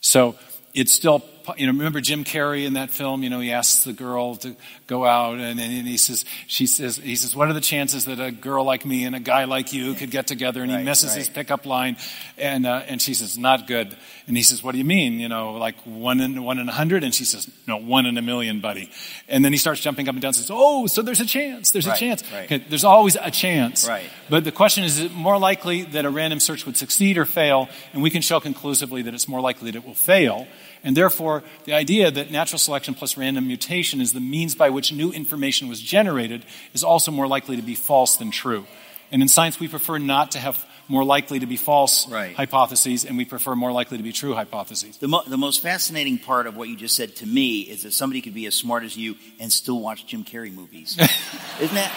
So 0.00 0.36
it's 0.74 0.92
still 0.92 1.24
you 1.56 1.66
know, 1.66 1.72
remember 1.72 2.00
Jim 2.00 2.24
Carrey 2.24 2.66
in 2.66 2.74
that 2.74 2.90
film? 2.90 3.22
You 3.22 3.30
know, 3.30 3.40
he 3.40 3.52
asks 3.52 3.84
the 3.84 3.92
girl 3.92 4.36
to 4.36 4.54
go 4.88 5.04
out, 5.04 5.38
and, 5.38 5.60
and 5.60 5.86
he 5.86 5.98
says, 5.98 6.24
she 6.46 6.66
says, 6.66 6.96
he 6.96 7.14
says, 7.14 7.36
what 7.36 7.48
are 7.48 7.52
the 7.52 7.60
chances 7.60 8.06
that 8.06 8.18
a 8.18 8.32
girl 8.32 8.64
like 8.64 8.84
me 8.84 9.04
and 9.04 9.14
a 9.14 9.20
guy 9.20 9.44
like 9.44 9.72
you 9.72 9.94
could 9.94 10.10
get 10.10 10.26
together? 10.26 10.62
And 10.62 10.72
right, 10.72 10.78
he 10.78 10.84
misses 10.84 11.10
right. 11.10 11.18
his 11.18 11.28
pickup 11.28 11.66
line, 11.66 11.96
and 12.36 12.66
uh, 12.66 12.82
and 12.88 13.00
she 13.00 13.14
says, 13.14 13.38
not 13.38 13.66
good. 13.66 13.96
And 14.26 14.36
he 14.36 14.42
says, 14.42 14.62
what 14.62 14.72
do 14.72 14.78
you 14.78 14.84
mean? 14.84 15.20
You 15.20 15.28
know, 15.28 15.52
like 15.52 15.76
one 15.84 16.20
in 16.20 16.42
one 16.42 16.58
in 16.58 16.68
a 16.68 16.72
hundred? 16.72 17.04
And 17.04 17.14
she 17.14 17.24
says, 17.24 17.48
no, 17.66 17.76
one 17.76 18.06
in 18.06 18.18
a 18.18 18.22
million, 18.22 18.60
buddy. 18.60 18.90
And 19.28 19.44
then 19.44 19.52
he 19.52 19.58
starts 19.58 19.80
jumping 19.80 20.08
up 20.08 20.14
and 20.14 20.22
down 20.22 20.30
and 20.30 20.36
says, 20.36 20.50
oh, 20.50 20.86
so 20.86 21.02
there's 21.02 21.20
a 21.20 21.26
chance. 21.26 21.70
There's 21.70 21.86
Right, 21.86 21.96
a 21.96 22.00
chance. 22.00 22.22
Okay, 22.44 22.58
there's 22.58 22.84
always 22.84 23.16
a 23.20 23.30
chance. 23.30 23.86
Right. 23.86 24.08
But 24.28 24.44
the 24.44 24.52
question 24.52 24.84
is, 24.84 24.98
is 24.98 25.06
it 25.06 25.12
more 25.12 25.38
likely 25.38 25.82
that 25.82 26.04
a 26.04 26.10
random 26.10 26.40
search 26.40 26.66
would 26.66 26.76
succeed 26.76 27.18
or 27.18 27.24
fail? 27.24 27.68
And 27.92 28.02
we 28.02 28.10
can 28.10 28.22
show 28.22 28.40
conclusively 28.40 29.02
that 29.02 29.14
it's 29.14 29.28
more 29.28 29.40
likely 29.40 29.70
that 29.70 29.78
it 29.78 29.86
will 29.86 29.94
fail. 29.94 30.46
And 30.84 30.96
therefore, 30.96 31.42
the 31.64 31.72
idea 31.72 32.08
that 32.08 32.30
natural 32.30 32.58
selection 32.58 32.94
plus 32.94 33.16
random 33.16 33.48
mutation 33.48 34.00
is 34.00 34.12
the 34.12 34.20
means 34.20 34.54
by 34.54 34.70
which 34.70 34.77
new 34.92 35.10
information 35.12 35.68
was 35.68 35.80
generated 35.80 36.44
is 36.74 36.82
also 36.84 37.10
more 37.10 37.26
likely 37.26 37.56
to 37.56 37.62
be 37.62 37.74
false 37.74 38.16
than 38.16 38.30
true. 38.30 38.66
And 39.10 39.22
in 39.22 39.28
science, 39.28 39.58
we 39.58 39.68
prefer 39.68 39.98
not 39.98 40.32
to 40.32 40.38
have 40.38 40.64
more 40.90 41.04
likely 41.04 41.38
to 41.40 41.46
be 41.46 41.56
false 41.56 42.08
Right. 42.08 42.34
hypotheses, 42.34 43.04
and 43.04 43.16
we 43.18 43.24
prefer 43.26 43.54
more 43.54 43.72
likely 43.72 43.98
to 43.98 44.02
be 44.02 44.12
true 44.12 44.34
hypotheses. 44.34 44.96
The, 44.98 45.08
mo- 45.08 45.22
the 45.26 45.36
most 45.36 45.60
fascinating 45.62 46.18
part 46.18 46.46
of 46.46 46.56
what 46.56 46.68
you 46.68 46.76
just 46.76 46.96
said 46.96 47.14
to 47.16 47.26
me 47.26 47.60
is 47.60 47.82
that 47.82 47.92
somebody 47.92 48.22
could 48.22 48.32
be 48.34 48.46
as 48.46 48.54
smart 48.54 48.84
as 48.84 48.96
you 48.96 49.16
and 49.38 49.52
still 49.52 49.80
watch 49.80 50.06
Jim 50.06 50.24
Carrey 50.24 50.52
movies. 50.52 50.96
isn't 51.60 51.74
that 51.74 51.92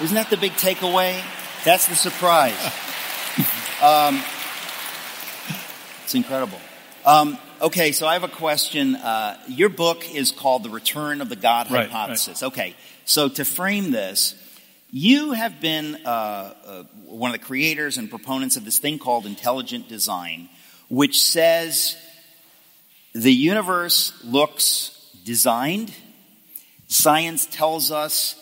isn't 0.00 0.14
that 0.14 0.28
the 0.30 0.36
big 0.36 0.52
takeaway? 0.52 1.20
That's 1.64 1.86
the 1.88 1.94
surprise. 1.94 2.58
Um, 3.82 4.22
it's 6.04 6.14
incredible. 6.14 6.58
Um, 7.04 7.38
okay, 7.64 7.92
so 7.92 8.06
I 8.06 8.12
have 8.12 8.24
a 8.24 8.28
question. 8.28 8.94
Uh, 8.94 9.38
your 9.48 9.70
book 9.70 10.14
is 10.14 10.30
called 10.30 10.62
"The 10.62 10.70
Return 10.70 11.20
of 11.20 11.28
the 11.28 11.36
God 11.36 11.70
Right, 11.70 11.88
Hypothesis." 11.88 12.42
Okay, 12.42 12.76
so 13.04 13.28
to 13.28 13.44
frame 13.44 13.90
this, 13.90 14.34
you 14.90 15.32
have 15.32 15.60
been 15.60 15.96
uh, 16.04 16.08
uh, 16.08 16.82
one 17.06 17.34
of 17.34 17.40
the 17.40 17.44
creators 17.44 17.96
and 17.96 18.10
proponents 18.10 18.56
of 18.56 18.64
this 18.64 18.78
thing 18.78 18.98
called 18.98 19.26
intelligent 19.26 19.88
design, 19.88 20.48
which 20.88 21.24
says 21.24 21.96
the 23.14 23.32
universe 23.32 24.12
looks 24.24 25.10
designed. 25.24 25.92
Science 26.86 27.46
tells 27.46 27.90
us 27.90 28.38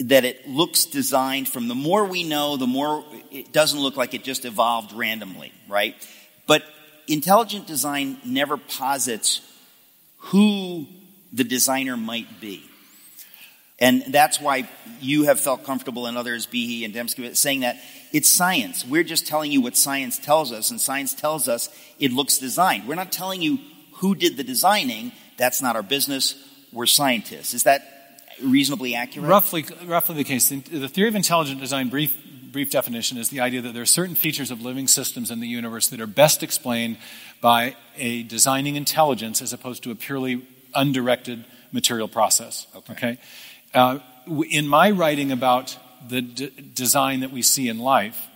that 0.00 0.24
it 0.24 0.48
looks 0.48 0.84
designed 0.84 1.48
from 1.48 1.68
the 1.68 1.74
more 1.74 2.04
we 2.04 2.24
know, 2.24 2.56
the 2.56 2.66
more 2.66 3.04
it 3.30 3.52
doesn't 3.52 3.80
look 3.80 3.96
like 3.96 4.14
it 4.14 4.24
just 4.24 4.44
evolved 4.44 4.92
randomly, 4.92 5.52
right? 5.68 5.94
But 6.46 6.64
intelligent 7.08 7.66
design 7.66 8.18
never 8.24 8.56
posits 8.56 9.40
who 10.18 10.86
the 11.32 11.44
designer 11.44 11.96
might 11.96 12.40
be. 12.40 12.62
And 13.80 14.02
that's 14.08 14.40
why 14.40 14.68
you 15.00 15.24
have 15.24 15.38
felt 15.38 15.64
comfortable 15.64 16.06
and 16.06 16.18
others, 16.18 16.46
Behe 16.46 16.84
and 16.84 16.92
Dembski, 16.92 17.36
saying 17.36 17.60
that 17.60 17.76
it's 18.12 18.28
science. 18.28 18.84
We're 18.84 19.04
just 19.04 19.26
telling 19.26 19.52
you 19.52 19.60
what 19.60 19.76
science 19.76 20.18
tells 20.18 20.50
us, 20.50 20.70
and 20.70 20.80
science 20.80 21.14
tells 21.14 21.48
us 21.48 21.68
it 22.00 22.12
looks 22.12 22.38
designed. 22.38 22.88
We're 22.88 22.96
not 22.96 23.12
telling 23.12 23.40
you 23.40 23.58
who 23.94 24.14
did 24.14 24.36
the 24.36 24.44
designing. 24.44 25.12
That's 25.36 25.62
not 25.62 25.76
our 25.76 25.82
business. 25.82 26.34
We're 26.72 26.86
scientists. 26.86 27.54
Is 27.54 27.62
that 27.64 27.82
reasonably 28.42 28.94
accurate? 28.94 29.28
Roughly, 29.28 29.64
roughly 29.84 30.16
the 30.16 30.24
case. 30.24 30.48
The 30.48 30.88
theory 30.88 31.08
of 31.08 31.14
intelligent 31.14 31.60
design, 31.60 31.88
brief, 31.88 32.16
brief 32.52 32.70
definition, 32.70 33.18
is 33.18 33.28
the 33.28 33.40
idea 33.40 33.62
that 33.62 33.74
there 33.74 33.82
are 33.82 33.86
certain 33.86 34.14
features 34.14 34.50
of 34.50 34.60
living 34.60 34.88
systems 34.88 35.30
in 35.30 35.40
the 35.40 35.48
universe 35.48 35.88
that 35.88 36.00
are 36.00 36.06
best 36.06 36.42
explained 36.42 36.98
by 37.40 37.76
a 37.96 38.22
designing 38.24 38.76
intelligence 38.76 39.42
as 39.42 39.52
opposed 39.52 39.82
to 39.82 39.90
a 39.90 39.94
purely 39.94 40.46
undirected 40.74 41.44
material 41.72 42.08
process. 42.08 42.66
Okay. 42.90 43.18
Uh, 43.74 43.98
in 44.50 44.66
my 44.66 44.90
writing 44.90 45.32
about 45.32 45.76
the 46.08 46.22
d- 46.22 46.52
design 46.74 47.20
that 47.20 47.32
we 47.32 47.42
see 47.42 47.68
in 47.68 47.78
life, 47.78 48.26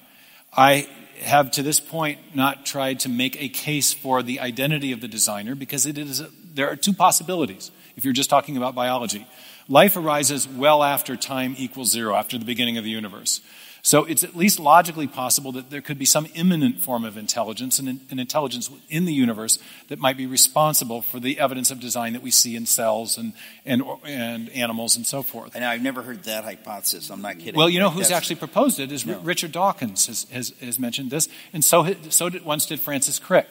I 0.56 0.88
have 1.20 1.50
to 1.52 1.62
this 1.62 1.80
point 1.80 2.18
not 2.34 2.66
tried 2.66 3.00
to 3.00 3.08
make 3.08 3.40
a 3.40 3.48
case 3.48 3.92
for 3.92 4.22
the 4.22 4.40
identity 4.40 4.92
of 4.92 5.00
the 5.00 5.08
designer 5.08 5.54
because 5.54 5.86
it 5.86 5.96
is 5.96 6.20
a, 6.20 6.28
there 6.54 6.68
are 6.68 6.76
two 6.76 6.92
possibilities 6.92 7.70
if 7.96 8.04
you're 8.04 8.12
just 8.12 8.30
talking 8.30 8.56
about 8.56 8.74
biology. 8.74 9.26
Life 9.68 9.96
arises 9.96 10.48
well 10.48 10.82
after 10.82 11.16
time 11.16 11.54
equals 11.56 11.90
zero, 11.90 12.14
after 12.14 12.38
the 12.38 12.44
beginning 12.44 12.78
of 12.78 12.84
the 12.84 12.90
universe. 12.90 13.40
So 13.84 14.04
it's 14.04 14.22
at 14.22 14.36
least 14.36 14.60
logically 14.60 15.08
possible 15.08 15.50
that 15.52 15.70
there 15.70 15.80
could 15.80 15.98
be 15.98 16.04
some 16.04 16.28
immanent 16.34 16.80
form 16.80 17.04
of 17.04 17.16
intelligence, 17.16 17.80
an, 17.80 18.00
an 18.10 18.20
intelligence 18.20 18.70
in 18.88 19.06
the 19.06 19.12
universe 19.12 19.58
that 19.88 19.98
might 19.98 20.16
be 20.16 20.24
responsible 20.24 21.02
for 21.02 21.18
the 21.18 21.40
evidence 21.40 21.72
of 21.72 21.80
design 21.80 22.12
that 22.12 22.22
we 22.22 22.30
see 22.30 22.54
in 22.54 22.64
cells 22.64 23.18
and, 23.18 23.32
and, 23.66 23.82
and 24.04 24.48
animals 24.50 24.94
and 24.94 25.04
so 25.04 25.24
forth. 25.24 25.56
And 25.56 25.64
I've 25.64 25.82
never 25.82 26.00
heard 26.02 26.22
that 26.24 26.44
hypothesis. 26.44 27.10
I'm 27.10 27.22
not 27.22 27.40
kidding. 27.40 27.56
Well, 27.56 27.68
you 27.68 27.80
know 27.80 27.90
who's 27.90 28.04
that's- 28.08 28.16
actually 28.16 28.36
proposed 28.36 28.78
it 28.78 28.92
is 28.92 29.04
No. 29.04 29.18
Richard 29.18 29.50
Dawkins 29.50 30.06
has, 30.06 30.26
has, 30.30 30.50
has 30.60 30.78
mentioned 30.78 31.10
this, 31.10 31.28
and 31.52 31.64
so 31.64 31.92
so 32.08 32.28
did 32.28 32.44
once 32.44 32.66
did 32.66 32.80
Francis 32.80 33.18
Crick. 33.18 33.48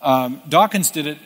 Um, 0.00 0.40
Dawkins 0.48 0.90
did 0.90 1.06
it 1.06 1.18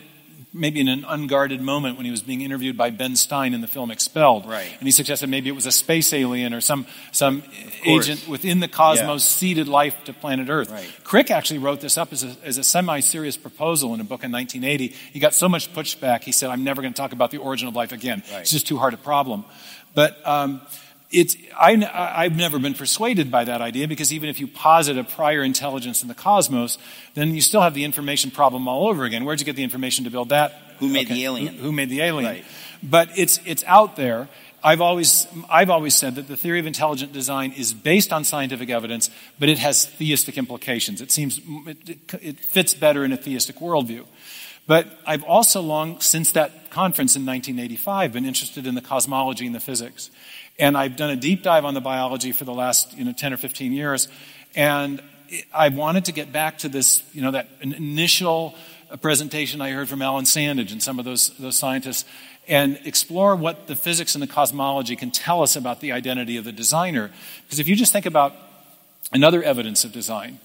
maybe 0.53 0.81
in 0.81 0.89
an 0.89 1.05
unguarded 1.07 1.61
moment 1.61 1.97
when 1.97 2.05
he 2.05 2.11
was 2.11 2.23
being 2.23 2.41
interviewed 2.41 2.77
by 2.77 2.91
Ben 2.91 3.15
Stein 3.17 3.55
in 3.55 3.61
the 3.61 3.69
film 3.69 3.91
Expelled, 3.91 4.47
Right. 4.47 4.71
And 4.79 4.87
he 4.87 4.91
suggested 4.91 5.29
maybe 5.29 5.49
it 5.49 5.55
was 5.55 5.67
a 5.67 5.73
space 5.73 6.13
alien 6.13 6.53
or 6.55 6.61
some 6.61 6.87
some 7.13 7.43
agent 7.85 8.27
within 8.29 8.61
the 8.61 8.69
cosmos 8.69 9.25
seeded 9.25 9.69
life 9.69 10.03
to 10.05 10.13
planet 10.13 10.49
Earth. 10.49 10.71
Right. 10.71 10.89
Crick 11.05 11.31
actually 11.31 11.59
wrote 11.59 11.81
this 11.81 11.97
up 11.97 12.13
as 12.13 12.25
a, 12.25 12.37
as 12.45 12.59
a 12.59 12.65
semi-serious 12.65 13.37
proposal 13.37 13.95
in 13.95 14.01
a 14.01 14.05
book 14.05 14.25
in 14.25 14.33
1980. 14.33 14.89
He 15.13 15.21
got 15.21 15.35
so 15.35 15.49
much 15.49 15.73
pushback, 15.73 16.23
he 16.25 16.33
said, 16.33 16.51
"I'm 16.51 16.65
never 16.65 16.83
going 16.83 16.93
to 16.93 17.01
talk 17.01 17.13
about 17.13 17.31
the 17.31 17.39
origin 17.39 17.69
of 17.69 17.77
life 17.77 17.93
again. 17.93 18.23
Right. 18.33 18.41
It's 18.41 18.51
just 18.51 18.67
too 18.67 18.79
hard 18.79 18.95
a 18.95 18.99
problem." 18.99 19.45
But 19.95 20.25
um, 20.27 20.61
it's, 21.11 21.37
I, 21.59 22.23
have 22.23 22.37
never 22.37 22.59
been 22.59 22.75
persuaded 22.75 23.31
by 23.31 23.45
that 23.45 23.61
idea 23.61 23.89
because 23.89 24.13
even 24.13 24.29
if 24.29 24.39
you 24.39 24.47
posit 24.47 24.97
a 24.97 25.05
prior 25.05 25.43
intelligence 25.43 26.03
in 26.03 26.09
the 26.09 26.15
cosmos, 26.15 26.79
then 27.15 27.35
you 27.35 27.41
still 27.41 27.63
have 27.63 27.75
the 27.75 27.85
information 27.85 28.31
problem 28.31 28.69
all 28.69 28.89
over 28.89 29.05
again. 29.05 29.25
Where'd 29.25 29.41
you 29.41 29.47
get 29.47 29.57
the 29.57 29.65
information 29.65 30.05
to 30.05 30.11
build 30.11 30.29
that? 30.29 30.55
Who 30.79 30.89
made 30.89 31.09
the 31.09 31.25
alien? 31.25 31.55
Who, 31.55 31.65
who 31.65 31.73
made 31.73 31.91
the 31.91 32.01
alien? 32.01 32.33
Right. 32.33 32.45
But 32.83 33.11
it's, 33.17 33.41
it's 33.45 33.65
out 33.65 33.97
there. 33.97 34.29
I've 34.63 34.81
always, 34.81 35.27
I've 35.49 35.71
always 35.71 35.97
said 35.97 36.15
that 36.15 36.29
the 36.29 36.37
theory 36.37 36.61
of 36.61 36.67
intelligent 36.67 37.13
design 37.13 37.53
is 37.53 37.73
based 37.73 38.13
on 38.13 38.25
scientific 38.25 38.71
evidence, 38.71 39.11
but 39.39 39.49
it 39.49 39.59
has 39.59 39.87
theistic 39.87 40.39
implications. 40.39 41.01
It 41.01 41.11
seems, 41.11 41.41
it, 41.67 42.15
it 42.23 42.39
fits 42.39 42.75
better 42.75 43.05
in 43.05 43.13
a 43.13 43.17
theistic 43.17 43.57
worldview. 43.57 44.07
But 44.67 44.87
I've 45.07 45.25
also 45.25 45.61
long, 45.61 46.01
since 46.01 46.33
that 46.33 46.71
conference 46.71 47.17
in 47.17 47.27
1985, 47.27 48.13
been 48.13 48.25
interested 48.27 48.67
in 48.67 48.75
the 48.75 48.81
cosmology 48.81 49.47
and 49.47 49.55
the 49.55 49.61
physics. 49.61 50.11
And 50.61 50.77
I've 50.77 50.95
done 50.95 51.11
a 51.11 51.17
deep 51.17 51.43
dive 51.43 51.65
on 51.65 51.75
the 51.75 51.81
biology 51.81 52.33
for 52.33 52.45
the 52.45 52.53
last, 52.53 52.97
you 52.97 53.05
know, 53.05 53.13
10 53.13 53.33
or 53.33 53.39
15 53.39 53.73
years. 53.73 54.09
And 54.55 55.03
I 55.55 55.71
wanted 55.71 56.05
to 56.05 56.13
get 56.13 56.33
back 56.33 56.59
to 56.59 56.69
this, 56.69 57.03
you 57.15 57.23
know, 57.23 57.31
that 57.31 57.49
initial 57.63 58.55
presentation 59.01 59.61
I 59.61 59.71
heard 59.71 59.89
from 59.89 60.03
Alan 60.03 60.27
Sandage 60.27 60.71
and 60.71 60.83
some 60.83 60.99
of 60.99 61.05
those, 61.05 61.31
those 61.39 61.57
scientists 61.57 62.05
and 62.47 62.79
explore 62.85 63.37
what 63.37 63.69
the 63.69 63.77
physics 63.77 64.15
and 64.15 64.23
the 64.23 64.27
cosmology 64.27 64.97
can 64.97 65.11
tell 65.11 65.43
us 65.43 65.57
about 65.57 65.81
the 65.81 65.93
identity 65.93 66.37
of 66.37 66.45
the 66.45 66.53
designer. 66.53 67.11
Because 67.45 67.59
if 67.59 67.69
you 67.69 67.77
just 67.77 67.93
think 67.93 68.07
about 68.07 68.35
another 69.13 69.43
evidence 69.43 69.85
of 69.85 69.93
design, 69.93 70.41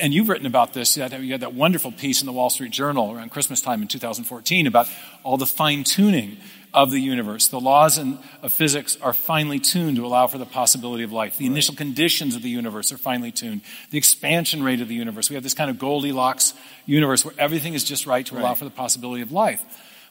and 0.00 0.12
you've 0.12 0.28
written 0.28 0.46
about 0.46 0.72
this. 0.72 0.96
You 0.96 1.04
had, 1.04 1.12
you 1.22 1.32
had 1.32 1.42
that 1.42 1.54
wonderful 1.54 1.92
piece 1.92 2.20
in 2.20 2.26
the 2.26 2.32
Wall 2.32 2.50
Street 2.50 2.72
Journal 2.72 3.12
around 3.12 3.30
Christmas 3.30 3.60
time 3.60 3.82
in 3.82 3.88
2014 3.88 4.66
about 4.66 4.88
all 5.22 5.36
the 5.36 5.46
fine 5.46 5.84
tuning 5.84 6.38
of 6.76 6.90
the 6.90 7.00
universe. 7.00 7.48
The 7.48 7.58
laws 7.58 7.96
in, 7.96 8.18
of 8.42 8.52
physics 8.52 8.98
are 9.00 9.14
finely 9.14 9.58
tuned 9.58 9.96
to 9.96 10.04
allow 10.04 10.26
for 10.26 10.36
the 10.36 10.44
possibility 10.44 11.04
of 11.04 11.10
life. 11.10 11.38
The 11.38 11.46
initial 11.46 11.74
conditions 11.74 12.36
of 12.36 12.42
the 12.42 12.50
universe 12.50 12.92
are 12.92 12.98
finely 12.98 13.32
tuned. 13.32 13.62
The 13.90 13.96
expansion 13.96 14.62
rate 14.62 14.82
of 14.82 14.88
the 14.88 14.94
universe. 14.94 15.30
We 15.30 15.34
have 15.34 15.42
this 15.42 15.54
kind 15.54 15.70
of 15.70 15.78
Goldilocks 15.78 16.52
universe 16.84 17.24
where 17.24 17.34
everything 17.38 17.72
is 17.72 17.82
just 17.82 18.06
right 18.06 18.26
to 18.26 18.38
allow 18.38 18.54
for 18.54 18.64
the 18.64 18.70
possibility 18.70 19.22
of 19.22 19.32
life. 19.32 19.64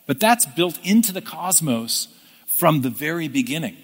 But 0.07 0.19
that's 0.19 0.47
built 0.47 0.79
into 0.83 1.13
the 1.13 1.21
cosmos 1.21 2.07
from 2.47 2.81
the 2.81 2.89
very 2.89 3.27
beginning. 3.27 3.77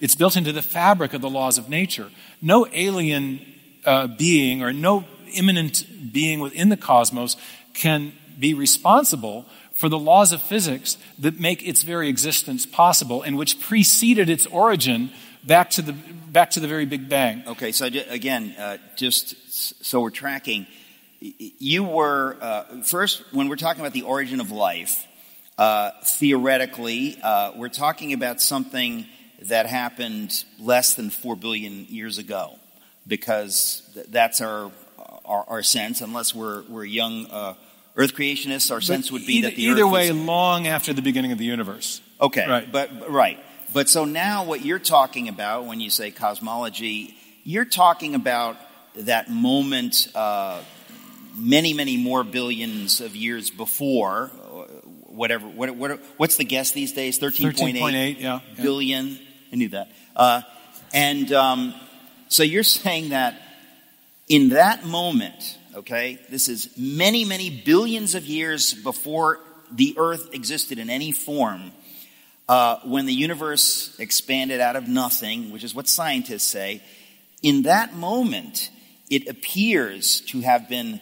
It's 0.00 0.16
built 0.16 0.36
into 0.36 0.50
the 0.50 0.62
fabric 0.62 1.14
of 1.14 1.20
the 1.20 1.30
laws 1.30 1.56
of 1.56 1.68
nature. 1.68 2.10
No 2.42 2.66
alien 2.72 3.46
uh, 3.84 4.08
being 4.08 4.60
or 4.60 4.72
no 4.72 5.04
immanent 5.34 6.12
being 6.12 6.40
within 6.40 6.68
the 6.68 6.76
cosmos 6.76 7.36
can 7.74 8.12
be 8.38 8.54
responsible 8.54 9.46
for 9.74 9.88
the 9.88 9.98
laws 9.98 10.32
of 10.32 10.40
physics 10.40 10.96
that 11.18 11.40
make 11.40 11.66
its 11.66 11.82
very 11.82 12.08
existence 12.08 12.64
possible 12.64 13.22
and 13.22 13.36
which 13.36 13.60
preceded 13.60 14.28
its 14.28 14.46
origin 14.46 15.10
back 15.46 15.70
to 15.70 15.82
the 15.82 15.92
back 15.92 16.50
to 16.50 16.60
the 16.60 16.68
very 16.68 16.86
big 16.86 17.08
bang. 17.08 17.42
Okay, 17.46 17.72
so 17.72 17.86
again, 18.08 18.54
uh, 18.58 18.78
just 18.96 19.84
so 19.84 20.00
we're 20.00 20.10
tracking, 20.10 20.66
you 21.20 21.84
were 21.84 22.36
uh, 22.40 22.82
first 22.82 23.22
when 23.32 23.48
we're 23.48 23.56
talking 23.56 23.80
about 23.80 23.92
the 23.92 24.02
origin 24.02 24.40
of 24.40 24.50
life. 24.50 25.06
Uh, 25.56 25.92
theoretically, 26.18 27.16
uh, 27.22 27.52
we're 27.54 27.68
talking 27.68 28.12
about 28.12 28.40
something 28.40 29.06
that 29.42 29.66
happened 29.66 30.44
less 30.58 30.94
than 30.94 31.10
four 31.10 31.36
billion 31.36 31.86
years 31.86 32.18
ago, 32.18 32.58
because 33.06 33.82
th- 33.94 34.06
that's 34.08 34.40
our, 34.40 34.72
our 35.24 35.44
our 35.46 35.62
sense. 35.62 36.00
Unless 36.00 36.34
we're 36.34 36.62
we're 36.68 36.84
young 36.84 37.26
uh, 37.26 37.54
Earth 37.96 38.14
creationists, 38.14 38.70
our 38.72 38.80
sense 38.80 39.12
would 39.12 39.24
be 39.26 39.34
either, 39.34 39.48
that 39.50 39.56
the 39.56 39.68
Earth 39.68 39.72
is. 39.72 39.78
either 39.78 39.86
Earth 39.86 39.92
way, 39.92 40.08
is- 40.08 40.16
long 40.16 40.66
after 40.66 40.92
the 40.92 41.02
beginning 41.02 41.32
of 41.32 41.38
the 41.38 41.44
universe. 41.44 42.00
Okay, 42.20 42.46
Right. 42.48 42.70
but 42.70 42.98
but- 42.98 43.10
right. 43.10 43.38
But 43.72 43.88
so 43.88 44.04
now, 44.04 44.44
what 44.44 44.64
you're 44.64 44.78
talking 44.78 45.28
about 45.28 45.66
when 45.66 45.80
you 45.80 45.90
say 45.90 46.10
cosmology, 46.12 47.16
you're 47.42 47.64
talking 47.64 48.14
about 48.14 48.56
that 48.96 49.28
moment, 49.30 50.06
uh, 50.14 50.60
many, 51.36 51.72
many 51.72 51.96
more 51.96 52.22
billions 52.22 53.00
of 53.00 53.16
years 53.16 53.50
before, 53.50 54.30
uh, 54.32 54.46
whatever. 55.08 55.46
What, 55.48 55.74
what, 55.74 55.98
what's 56.18 56.36
the 56.36 56.44
guess 56.44 56.70
these 56.70 56.92
days? 56.92 57.18
Thirteen 57.18 57.52
point 57.52 57.76
13.8, 57.76 57.94
eight 57.94 58.18
yeah. 58.20 58.40
yeah. 58.56 59.16
I 59.52 59.56
knew 59.56 59.68
that. 59.70 59.90
Uh, 60.14 60.42
and 60.92 61.32
um, 61.32 61.74
so 62.28 62.44
you're 62.44 62.62
saying 62.62 63.08
that 63.08 63.34
in 64.28 64.50
that 64.50 64.86
moment, 64.86 65.58
okay, 65.74 66.18
this 66.30 66.48
is 66.48 66.70
many, 66.76 67.24
many 67.24 67.50
billions 67.50 68.14
of 68.14 68.24
years 68.26 68.74
before 68.74 69.40
the 69.72 69.94
Earth 69.98 70.32
existed 70.32 70.78
in 70.78 70.90
any 70.90 71.12
form, 71.12 71.72
uh, 72.48 72.76
when 72.84 73.06
the 73.06 73.12
universe 73.14 73.96
expanded 73.98 74.60
out 74.60 74.76
of 74.76 74.86
nothing, 74.88 75.50
which 75.50 75.64
is 75.64 75.74
what 75.74 75.88
scientists 75.88 76.44
say, 76.44 76.82
in 77.42 77.62
that 77.62 77.94
moment, 77.94 78.70
it 79.10 79.28
appears 79.28 80.20
to 80.22 80.40
have 80.40 80.68
been 80.68 81.00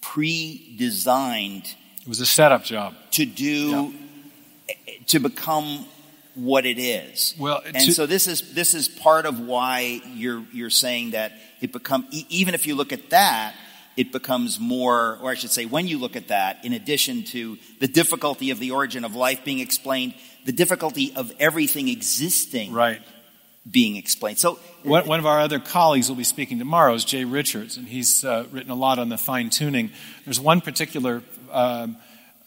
pre 0.00 0.74
designed 0.78 1.74
It 2.02 2.08
was 2.08 2.20
a 2.20 2.26
setup 2.26 2.64
job. 2.64 2.94
to 3.12 3.26
do, 3.26 3.94
to 5.06 5.18
become 5.20 5.86
what 6.34 6.64
it 6.64 6.78
is. 6.78 7.34
Well, 7.38 7.60
and 7.64 7.76
to- 7.76 7.92
so 7.92 8.06
this 8.06 8.26
is 8.26 8.54
this 8.54 8.74
is 8.74 8.88
part 8.88 9.26
of 9.26 9.40
why 9.40 10.00
you're 10.14 10.44
you're 10.52 10.70
saying 10.70 11.10
that 11.12 11.32
it 11.60 11.72
become 11.72 12.06
even 12.10 12.54
if 12.54 12.66
you 12.66 12.74
look 12.76 12.92
at 12.92 13.10
that, 13.10 13.54
it 13.96 14.12
becomes 14.12 14.58
more, 14.60 15.18
or 15.20 15.30
I 15.30 15.34
should 15.34 15.50
say, 15.50 15.66
when 15.66 15.86
you 15.86 15.98
look 15.98 16.16
at 16.16 16.28
that, 16.28 16.64
in 16.64 16.72
addition 16.72 17.24
to 17.24 17.58
the 17.80 17.88
difficulty 17.88 18.50
of 18.50 18.58
the 18.58 18.70
origin 18.70 19.04
of 19.04 19.14
life 19.14 19.44
being 19.44 19.58
explained, 19.60 20.14
the 20.46 20.52
difficulty 20.52 21.12
of 21.16 21.32
everything 21.38 21.88
existing 21.88 22.72
Right. 22.72 23.00
being 23.70 23.96
explained. 23.96 24.38
So 24.38 24.58
One, 24.84 25.06
one 25.06 25.18
of 25.18 25.26
our 25.26 25.40
other 25.40 25.58
colleagues 25.58 26.08
will 26.08 26.16
be 26.16 26.24
speaking 26.24 26.58
tomorrow 26.58 26.94
is 26.94 27.04
Jay 27.04 27.24
Richards, 27.24 27.76
and 27.76 27.86
he's 27.86 28.24
uh, 28.24 28.46
written 28.50 28.70
a 28.70 28.74
lot 28.74 28.98
on 28.98 29.08
the 29.08 29.18
fine 29.18 29.50
tuning. 29.50 29.90
There's 30.24 30.40
one 30.40 30.60
particular 30.60 31.22
um, 31.52 31.96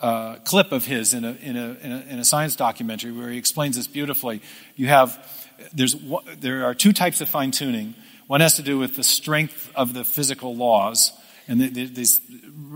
uh, 0.01 0.35
clip 0.43 0.71
of 0.71 0.85
his 0.85 1.13
in 1.13 1.23
a, 1.23 1.31
in, 1.41 1.55
a, 1.55 1.77
in, 1.81 1.91
a, 1.91 1.99
in 2.13 2.19
a 2.19 2.25
science 2.25 2.55
documentary 2.55 3.11
where 3.11 3.29
he 3.29 3.37
explains 3.37 3.75
this 3.75 3.87
beautifully. 3.87 4.41
You 4.75 4.87
have 4.87 5.17
there's 5.73 5.95
there 6.39 6.65
are 6.65 6.73
two 6.73 6.91
types 6.93 7.21
of 7.21 7.29
fine 7.29 7.51
tuning. 7.51 7.93
One 8.27 8.41
has 8.41 8.55
to 8.55 8.63
do 8.63 8.77
with 8.79 8.95
the 8.95 9.03
strength 9.03 9.71
of 9.75 9.93
the 9.93 10.03
physical 10.03 10.55
laws, 10.55 11.11
and 11.47 11.59
the, 11.59 11.67
the, 11.67 11.85
these 11.85 12.21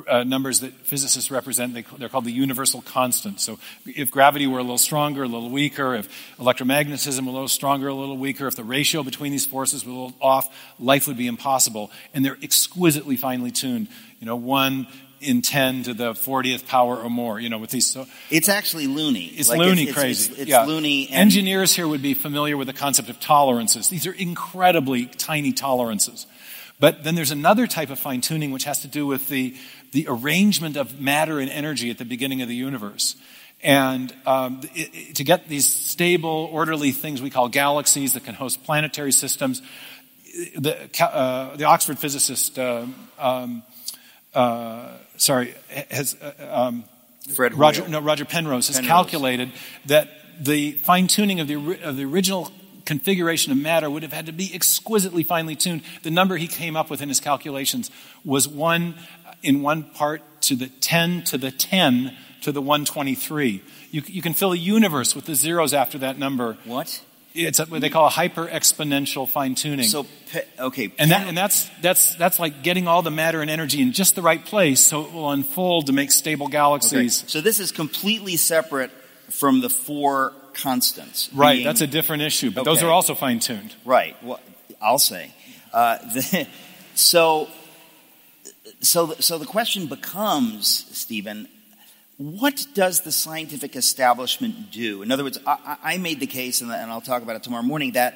uh, 0.07 0.23
numbers 0.23 0.59
that 0.59 0.73
physicists 0.73 1.31
represent, 1.31 1.73
they, 1.73 1.85
they're 1.97 2.09
called 2.09 2.25
the 2.25 2.31
universal 2.31 2.81
constant. 2.81 3.39
So 3.39 3.59
if 3.85 4.11
gravity 4.11 4.47
were 4.47 4.59
a 4.59 4.63
little 4.63 4.77
stronger, 4.77 5.23
a 5.23 5.27
little 5.27 5.49
weaker, 5.49 5.95
if 5.95 6.09
electromagnetism 6.37 7.21
were 7.23 7.29
a 7.29 7.33
little 7.33 7.47
stronger, 7.47 7.87
a 7.87 7.93
little 7.93 8.17
weaker, 8.17 8.47
if 8.47 8.55
the 8.55 8.63
ratio 8.63 9.03
between 9.03 9.31
these 9.31 9.45
forces 9.45 9.85
were 9.85 9.91
a 9.91 9.95
little 9.95 10.17
off, 10.21 10.53
life 10.79 11.07
would 11.07 11.17
be 11.17 11.27
impossible. 11.27 11.91
And 12.13 12.25
they're 12.25 12.37
exquisitely 12.41 13.15
finely 13.15 13.51
tuned. 13.51 13.87
You 14.19 14.25
know, 14.25 14.35
one 14.35 14.87
in 15.19 15.41
10 15.41 15.83
to 15.83 15.93
the 15.93 16.11
40th 16.11 16.67
power 16.67 16.97
or 16.97 17.09
more, 17.09 17.39
you 17.39 17.49
know, 17.49 17.57
with 17.57 17.71
these. 17.71 17.87
So 17.87 18.05
it's 18.29 18.49
actually 18.49 18.87
loony. 18.87 19.25
it's 19.25 19.49
Like, 19.49 19.59
loony 19.59 19.83
it's, 19.83 19.93
crazy. 19.93 20.31
It's, 20.31 20.41
it's 20.41 20.49
yeah. 20.49 20.65
loony. 20.65 21.07
And 21.07 21.21
Engineers 21.21 21.75
here 21.75 21.87
would 21.87 22.01
be 22.01 22.13
familiar 22.13 22.57
with 22.57 22.67
the 22.67 22.73
concept 22.73 23.09
of 23.09 23.19
tolerances. 23.19 23.89
These 23.89 24.07
are 24.07 24.11
incredibly 24.11 25.05
tiny 25.05 25.53
tolerances. 25.53 26.27
But 26.79 27.03
then 27.03 27.15
there's 27.15 27.31
another 27.31 27.65
type 27.67 27.89
of 27.89 27.99
fine 27.99 28.21
tuning 28.21 28.51
which 28.51 28.65
has 28.65 28.81
to 28.81 28.87
do 28.87 29.07
with 29.07 29.29
the, 29.29 29.55
the 29.93 30.05
arrangement 30.07 30.77
of 30.77 30.99
matter 31.01 31.39
and 31.39 31.49
energy 31.49 31.89
at 31.89 31.97
the 31.97 32.05
beginning 32.05 32.41
of 32.43 32.47
the 32.47 32.55
universe. 32.55 33.15
And 33.63 34.13
um, 34.27 34.61
it, 34.75 34.89
it- 34.93 35.15
to 35.15 35.23
get 35.23 35.47
these 35.49 35.67
stable, 35.67 36.49
orderly 36.51 36.91
things 36.91 37.21
we 37.21 37.29
call 37.31 37.49
galaxies 37.49 38.13
that 38.13 38.23
can 38.25 38.35
host 38.35 38.63
planetary 38.63 39.11
systems, 39.11 39.61
the, 40.55 40.87
uh, 41.03 41.55
the 41.55 41.63
Oxford 41.63 41.97
physicist, 41.97 42.59
uh, 42.59 42.85
um, 43.17 43.63
uh, 44.35 44.89
sorry, 45.17 45.55
has 45.89 46.15
uh, 46.21 46.33
um, 46.67 46.83
Fred 47.33 47.55
Roger, 47.55 47.81
Hoyle. 47.81 47.89
no, 47.91 47.99
Roger 48.01 48.25
Penrose 48.25 48.67
has 48.67 48.79
calculated 48.85 49.51
that 49.85 50.09
the 50.39 50.73
fine 50.73 51.07
tuning 51.07 51.39
of 51.39 51.47
the, 51.47 51.55
of 51.83 51.97
the 51.97 52.05
original 52.05 52.51
configuration 52.87 53.51
of 53.51 53.57
matter 53.57 53.89
would 53.89 54.01
have 54.01 54.13
had 54.13 54.25
to 54.25 54.31
be 54.31 54.49
exquisitely 54.55 55.21
finely 55.21 55.55
tuned. 55.55 55.81
The 56.03 56.09
number 56.09 56.37
he 56.37 56.47
came 56.47 56.75
up 56.75 56.89
with 56.89 57.01
in 57.01 57.09
his 57.09 57.19
calculations 57.19 57.91
was 58.25 58.47
one 58.47 58.95
in 59.43 59.61
one 59.61 59.83
part 59.83 60.21
to 60.43 60.55
the 60.55 60.67
10 60.67 61.23
to 61.25 61.37
the 61.37 61.51
10 61.51 62.15
to 62.41 62.51
the 62.51 62.61
123. 62.61 63.61
You, 63.91 64.01
you 64.07 64.21
can 64.21 64.33
fill 64.33 64.53
a 64.53 64.57
universe 64.57 65.15
with 65.15 65.25
the 65.25 65.35
zeros 65.35 65.73
after 65.73 65.97
that 65.99 66.17
number. 66.17 66.57
What? 66.63 67.03
It's 67.33 67.59
a, 67.59 67.65
what 67.65 67.81
they 67.81 67.89
call 67.89 68.07
a 68.07 68.09
hyper 68.09 68.47
exponential 68.47 69.29
fine 69.29 69.53
tuning. 69.53 69.85
So, 69.85 70.07
okay. 70.57 70.91
And 70.97 71.11
that, 71.11 71.27
and 71.27 71.37
that's, 71.37 71.69
that's, 71.81 72.15
that's 72.15 72.39
like 72.39 72.63
getting 72.63 72.87
all 72.87 73.01
the 73.01 73.11
matter 73.11 73.41
and 73.41 73.49
energy 73.51 73.81
in 73.81 73.91
just 73.91 74.15
the 74.15 74.21
right 74.21 74.43
place 74.43 74.79
so 74.79 75.03
it 75.05 75.13
will 75.13 75.29
unfold 75.29 75.87
to 75.87 75.93
make 75.93 76.11
stable 76.11 76.45
Okay. 76.45 76.53
galaxies. 76.53 77.25
So 77.27 77.41
this 77.41 77.59
is 77.59 77.71
completely 77.71 78.37
separate 78.37 78.91
from 79.29 79.59
the 79.59 79.69
four 79.69 80.31
constants. 80.57 81.29
Right, 81.33 81.53
being- 81.55 81.65
that's 81.65 81.81
a 81.81 81.87
different 81.87 82.23
issue, 82.23 82.51
but 82.51 82.65
those 82.65 82.83
are 82.83 82.91
also 82.91 83.15
fine 83.15 83.39
tuned. 83.39 83.75
right. 83.85 84.15
Well, 84.23 84.39
I'll 84.81 84.99
say. 84.99 85.31
Uh, 85.73 85.97
the, 86.13 86.47
so, 86.95 87.47
so, 88.81 89.07
the- 89.07 89.21
so 89.21 89.37
the 89.37 89.45
question 89.45 89.87
becomes, 89.87 90.67
Stephen, 90.97 91.47
what 92.17 92.65
does 92.73 93.01
the 93.01 93.11
scientific 93.11 93.75
establishment 93.75 94.71
do? 94.71 95.01
In 95.03 95.11
other 95.11 95.23
words, 95.23 95.39
I, 95.45 95.77
I 95.83 95.93
I 95.93 95.97
made 95.97 96.19
the 96.19 96.27
case, 96.27 96.61
and 96.61 96.71
and 96.71 96.89
I'll 96.91 97.01
talk 97.01 97.21
about 97.21 97.35
it 97.35 97.43
tomorrow 97.43 97.63
morning, 97.63 97.91
that 97.91 98.15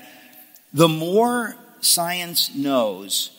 the 0.73 0.87
more 0.87 1.55
science 1.81 2.53
knows, 2.55 3.29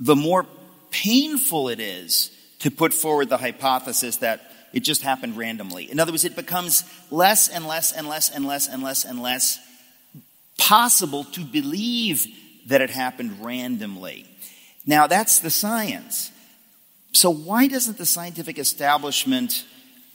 the 0.00 0.16
more 0.16 0.46
painful 0.90 1.68
it 1.68 1.80
is 1.80 2.30
to 2.60 2.70
put 2.70 2.92
forward 2.94 3.28
the 3.28 3.36
hypothesis 3.36 4.18
that 4.18 4.51
it 4.72 4.80
just 4.80 5.02
happened 5.02 5.36
randomly. 5.36 5.90
In 5.90 6.00
other 6.00 6.12
words, 6.12 6.24
it 6.24 6.36
becomes 6.36 6.84
less 7.10 7.48
and 7.48 7.66
less 7.66 7.92
and 7.92 8.08
less 8.08 8.30
and 8.30 8.46
less 8.46 8.68
and 8.68 8.82
less 8.82 9.04
and 9.04 9.22
less 9.22 9.58
possible 10.58 11.24
to 11.24 11.40
believe 11.44 12.26
that 12.66 12.80
it 12.80 12.90
happened 12.90 13.44
randomly. 13.44 14.26
Now, 14.86 15.06
that's 15.06 15.40
the 15.40 15.50
science. 15.50 16.30
So, 17.12 17.30
why 17.30 17.66
doesn't 17.68 17.98
the 17.98 18.06
scientific 18.06 18.58
establishment 18.58 19.64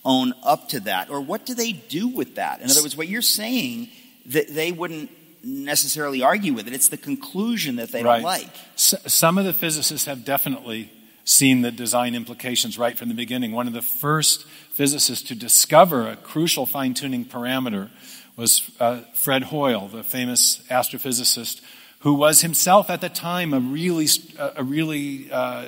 own 0.03 0.33
up 0.43 0.69
to 0.69 0.79
that? 0.81 1.09
Or 1.09 1.21
what 1.21 1.45
do 1.45 1.53
they 1.53 1.71
do 1.71 2.07
with 2.07 2.35
that? 2.35 2.61
In 2.61 2.69
other 2.69 2.81
words, 2.81 2.95
what 2.97 3.07
you're 3.07 3.21
saying, 3.21 3.89
that 4.27 4.53
they 4.53 4.71
wouldn't 4.71 5.09
necessarily 5.43 6.21
argue 6.23 6.53
with 6.53 6.67
it. 6.67 6.73
It's 6.73 6.89
the 6.89 6.97
conclusion 6.97 7.77
that 7.77 7.91
they 7.91 8.03
Right. 8.03 8.15
don't 8.17 8.23
like. 8.23 8.49
S- 8.75 8.95
some 9.07 9.37
of 9.37 9.45
the 9.45 9.53
physicists 9.53 10.05
have 10.07 10.25
definitely 10.25 10.91
seen 11.27 11.61
the 11.61 11.71
design 11.71 12.15
implications 12.15 12.77
right 12.77 12.97
from 12.97 13.09
the 13.09 13.13
beginning. 13.13 13.51
One 13.51 13.67
of 13.67 13.73
the 13.73 13.81
first 13.81 14.45
physicists 14.71 15.27
to 15.27 15.35
discover 15.35 16.07
a 16.07 16.15
crucial 16.15 16.65
fine 16.65 16.93
tuning 16.93 17.25
parameter 17.25 17.89
was 18.37 18.71
uh, 18.79 19.01
Fred 19.13 19.43
Hoyle, 19.43 19.89
the 19.89 20.03
famous 20.03 20.61
astrophysicist, 20.69 21.61
who 21.99 22.13
was 22.13 22.41
himself 22.41 22.89
at 22.89 23.01
the 23.01 23.09
time 23.09 23.53
a 23.53 23.59
really, 23.59 24.07
a 24.37 24.63
really 24.63 25.29
uh, 25.29 25.65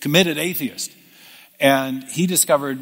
committed 0.00 0.38
atheist. 0.38 0.92
And 1.58 2.04
he 2.04 2.28
discovered 2.28 2.78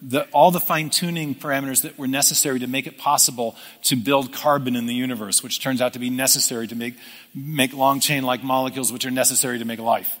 the, 0.00 0.26
all 0.26 0.52
the 0.52 0.60
fine 0.60 0.90
tuning 0.90 1.34
parameters 1.34 1.82
that 1.82 1.98
were 1.98 2.06
necessary 2.06 2.60
to 2.60 2.68
make 2.68 2.86
it 2.86 2.98
possible 2.98 3.56
to 3.84 3.96
build 3.96 4.32
carbon 4.32 4.76
in 4.76 4.86
the 4.86 4.94
universe, 4.94 5.42
which 5.42 5.60
turns 5.60 5.80
out 5.80 5.94
to 5.94 5.98
be 5.98 6.10
necessary 6.10 6.68
to 6.68 6.76
make, 6.76 6.94
make 7.34 7.72
long 7.72 7.98
chain 7.98 8.22
like 8.22 8.44
molecules, 8.44 8.92
which 8.92 9.06
are 9.06 9.10
necessary 9.10 9.58
to 9.58 9.64
make 9.64 9.80
life. 9.80 10.20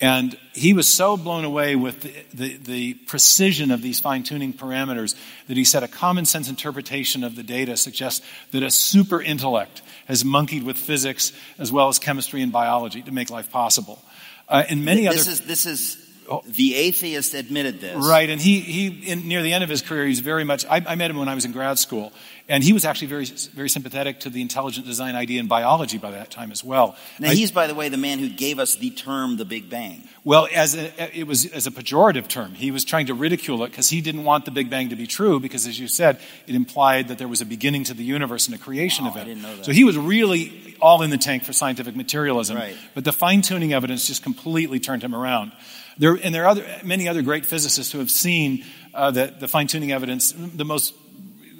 And 0.00 0.38
he 0.52 0.74
was 0.74 0.86
so 0.86 1.16
blown 1.16 1.44
away 1.44 1.74
with 1.74 2.02
the, 2.02 2.14
the, 2.32 2.56
the 2.56 2.94
precision 2.94 3.72
of 3.72 3.82
these 3.82 3.98
fine 3.98 4.22
tuning 4.22 4.52
parameters 4.52 5.16
that 5.48 5.56
he 5.56 5.64
said 5.64 5.82
a 5.82 5.88
common 5.88 6.24
sense 6.24 6.48
interpretation 6.48 7.24
of 7.24 7.34
the 7.34 7.42
data 7.42 7.76
suggests 7.76 8.24
that 8.52 8.62
a 8.62 8.70
super 8.70 9.20
intellect 9.20 9.82
has 10.06 10.24
monkeyed 10.24 10.62
with 10.62 10.78
physics 10.78 11.32
as 11.58 11.72
well 11.72 11.88
as 11.88 11.98
chemistry 11.98 12.42
and 12.42 12.52
biology 12.52 13.02
to 13.02 13.10
make 13.10 13.28
life 13.28 13.50
possible. 13.50 14.00
Uh, 14.48 14.62
and 14.68 14.84
many 14.84 15.02
this 15.02 15.22
other 15.22 15.32
is 15.32 15.40
this 15.42 15.66
is. 15.66 16.04
Oh. 16.30 16.42
the 16.46 16.74
atheist 16.74 17.34
admitted 17.34 17.80
this. 17.80 17.96
Right, 17.96 18.28
and 18.28 18.40
he, 18.40 18.60
he 18.60 19.10
in, 19.10 19.26
near 19.28 19.42
the 19.42 19.52
end 19.54 19.64
of 19.64 19.70
his 19.70 19.80
career, 19.82 20.06
he's 20.06 20.20
very 20.20 20.44
much. 20.44 20.64
I, 20.66 20.82
I 20.86 20.94
met 20.94 21.10
him 21.10 21.16
when 21.16 21.28
I 21.28 21.34
was 21.34 21.44
in 21.44 21.52
grad 21.52 21.78
school, 21.78 22.12
and 22.50 22.62
he 22.62 22.72
was 22.72 22.84
actually 22.84 23.08
very, 23.08 23.24
very 23.54 23.68
sympathetic 23.70 24.20
to 24.20 24.30
the 24.30 24.42
intelligent 24.42 24.86
design 24.86 25.14
idea 25.16 25.40
in 25.40 25.46
biology 25.48 25.96
by 25.98 26.10
that 26.10 26.30
time 26.30 26.52
as 26.52 26.62
well. 26.62 26.96
Now 27.18 27.30
I- 27.30 27.34
he's, 27.34 27.50
by 27.50 27.66
the 27.66 27.74
way, 27.74 27.88
the 27.88 27.96
man 27.96 28.18
who 28.18 28.28
gave 28.28 28.58
us 28.58 28.76
the 28.76 28.90
term 28.90 29.36
the 29.38 29.44
Big 29.46 29.70
Bang. 29.70 30.06
well, 30.24 30.48
as 30.54 30.74
a, 30.74 31.18
it 31.18 31.26
was 31.26 31.46
as 31.46 31.66
a 31.66 31.70
pejorative 31.70 32.28
term, 32.28 32.52
he 32.54 32.70
was 32.70 32.84
trying 32.84 33.06
to 33.06 33.14
ridicule 33.14 33.64
it 33.64 33.70
because 33.70 33.88
he 33.88 34.00
didn't 34.00 34.24
want 34.24 34.44
the 34.44 34.50
Big 34.50 34.68
Bang 34.70 34.90
to 34.90 34.96
be 34.96 35.06
true 35.06 35.40
because, 35.40 35.66
as 35.66 35.78
you 35.80 35.88
said, 35.88 36.18
it 36.46 36.54
implied 36.54 37.08
that 37.08 37.18
there 37.18 37.28
was 37.28 37.40
a 37.40 37.46
beginning 37.46 37.84
to 37.84 37.94
the 37.94 38.04
universe 38.04 38.46
and 38.46 38.54
a 38.54 38.58
creation 38.58 39.04
Wow, 39.06 39.12
of 39.12 39.16
it. 39.16 39.20
I 39.20 39.24
didn't 39.24 39.42
know 39.42 39.56
that. 39.56 39.64
So 39.64 39.72
he 39.72 39.84
was 39.84 39.96
really 39.96 40.76
all 40.80 41.02
in 41.02 41.10
the 41.10 41.18
tank 41.18 41.44
for 41.44 41.52
scientific 41.52 41.96
materialism. 41.96 42.56
Right. 42.56 42.76
But 42.94 43.04
the 43.04 43.12
fine 43.12 43.42
tuning 43.42 43.72
evidence 43.72 44.06
just 44.06 44.22
completely 44.22 44.78
turned 44.78 45.02
him 45.02 45.14
around. 45.14 45.52
There, 45.98 46.14
and 46.14 46.34
there 46.34 46.44
are 46.44 46.48
other, 46.48 46.64
many 46.84 47.08
other 47.08 47.22
great 47.22 47.44
physicists 47.44 47.92
who 47.92 47.98
have 47.98 48.10
seen 48.10 48.64
uh, 48.94 49.10
that 49.12 49.40
the 49.40 49.48
fine 49.48 49.66
tuning 49.66 49.92
evidence, 49.92 50.32
the 50.32 50.64
most 50.64 50.94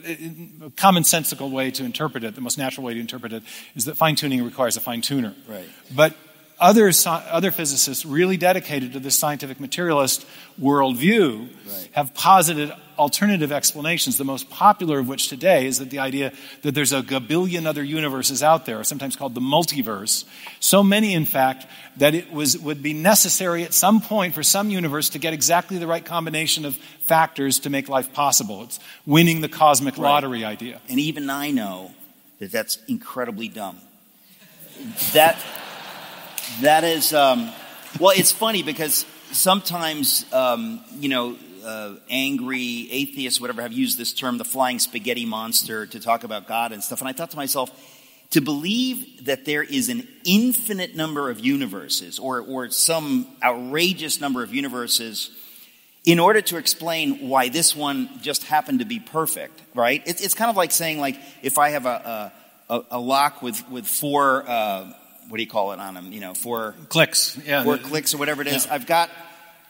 uh, 0.04 0.10
commonsensical 0.76 1.50
way 1.50 1.70
to 1.72 1.84
interpret 1.84 2.24
it, 2.24 2.34
the 2.34 2.40
most 2.40 2.58
natural 2.58 2.86
way 2.86 2.94
to 2.94 3.00
interpret 3.00 3.32
it, 3.32 3.42
is 3.74 3.84
that 3.86 3.96
fine 3.96 4.14
tuning 4.14 4.44
requires 4.44 4.76
a 4.76 4.80
fine 4.80 5.02
tuner. 5.02 5.34
Right. 5.48 5.68
But 5.94 6.14
other, 6.60 6.90
other 7.06 7.50
physicists 7.50 8.04
really 8.04 8.36
dedicated 8.36 8.92
to 8.94 9.00
this 9.00 9.16
scientific 9.16 9.60
materialist 9.60 10.26
worldview 10.60 11.48
right. 11.66 11.88
have 11.92 12.14
posited 12.14 12.72
alternative 12.98 13.52
explanations, 13.52 14.16
the 14.16 14.24
most 14.24 14.50
popular 14.50 14.98
of 14.98 15.08
which 15.08 15.28
today 15.28 15.66
is 15.66 15.78
that 15.78 15.90
the 15.90 16.00
idea 16.00 16.32
that 16.62 16.74
there's 16.74 16.92
a 16.92 17.00
gabillion 17.00 17.64
other 17.64 17.82
universes 17.82 18.42
out 18.42 18.66
there, 18.66 18.82
sometimes 18.82 19.14
called 19.14 19.34
the 19.34 19.40
multiverse. 19.40 20.24
So 20.58 20.82
many, 20.82 21.14
in 21.14 21.24
fact, 21.24 21.66
that 21.98 22.14
it 22.14 22.32
was, 22.32 22.58
would 22.58 22.82
be 22.82 22.92
necessary 22.92 23.62
at 23.62 23.72
some 23.72 24.00
point 24.00 24.34
for 24.34 24.42
some 24.42 24.70
universe 24.70 25.10
to 25.10 25.18
get 25.18 25.32
exactly 25.32 25.78
the 25.78 25.86
right 25.86 26.04
combination 26.04 26.64
of 26.64 26.74
factors 26.76 27.60
to 27.60 27.70
make 27.70 27.88
life 27.88 28.12
possible. 28.12 28.64
It's 28.64 28.80
winning 29.06 29.40
the 29.40 29.48
cosmic 29.48 29.96
right. 29.96 30.02
lottery 30.02 30.44
idea. 30.44 30.80
And 30.88 30.98
even 30.98 31.30
I 31.30 31.52
know 31.52 31.92
that 32.40 32.50
that's 32.50 32.78
incredibly 32.88 33.48
dumb. 33.48 33.78
That 35.12 35.36
that 36.60 36.84
is, 36.84 37.12
um, 37.12 37.52
well, 38.00 38.12
it's 38.16 38.32
funny 38.32 38.62
because 38.62 39.06
sometimes, 39.32 40.24
um, 40.32 40.80
you 40.98 41.08
know, 41.08 41.36
uh, 41.64 41.94
angry 42.08 42.88
atheists, 42.90 43.40
whatever, 43.40 43.62
have 43.62 43.72
used 43.72 43.98
this 43.98 44.12
term, 44.12 44.38
the 44.38 44.44
flying 44.44 44.78
spaghetti 44.78 45.26
monster, 45.26 45.86
to 45.86 46.00
talk 46.00 46.24
about 46.24 46.46
God 46.46 46.72
and 46.72 46.82
stuff. 46.82 47.00
And 47.00 47.08
I 47.08 47.12
thought 47.12 47.30
to 47.30 47.36
myself, 47.36 47.70
to 48.30 48.40
believe 48.40 49.24
that 49.24 49.44
there 49.44 49.62
is 49.62 49.88
an 49.88 50.06
infinite 50.24 50.94
number 50.94 51.30
of 51.30 51.40
universes 51.40 52.18
or, 52.18 52.40
or 52.40 52.70
some 52.70 53.26
outrageous 53.42 54.20
number 54.20 54.42
of 54.42 54.54
universes 54.54 55.30
in 56.04 56.18
order 56.18 56.40
to 56.40 56.56
explain 56.56 57.28
why 57.28 57.48
this 57.48 57.74
one 57.74 58.08
just 58.20 58.44
happened 58.44 58.78
to 58.78 58.84
be 58.84 58.98
perfect, 58.98 59.60
right? 59.74 60.02
It's, 60.06 60.22
it's 60.22 60.34
kind 60.34 60.50
of 60.50 60.56
like 60.56 60.72
saying, 60.72 61.00
like, 61.00 61.18
if 61.42 61.58
I 61.58 61.70
have 61.70 61.86
a, 61.86 62.32
a, 62.70 62.82
a 62.92 63.00
lock 63.00 63.42
with, 63.42 63.68
with 63.70 63.86
four, 63.86 64.44
uh, 64.48 64.92
what 65.28 65.36
do 65.36 65.42
you 65.42 65.48
call 65.48 65.72
it 65.72 65.80
on 65.80 65.94
them? 65.94 66.12
You 66.12 66.20
know, 66.20 66.34
four 66.34 66.74
clicks, 66.88 67.38
yeah, 67.44 67.64
four 67.64 67.78
clicks 67.78 68.14
or 68.14 68.18
whatever 68.18 68.42
it 68.42 68.48
is. 68.48 68.66
Yeah. 68.66 68.74
I've 68.74 68.86
got, 68.86 69.10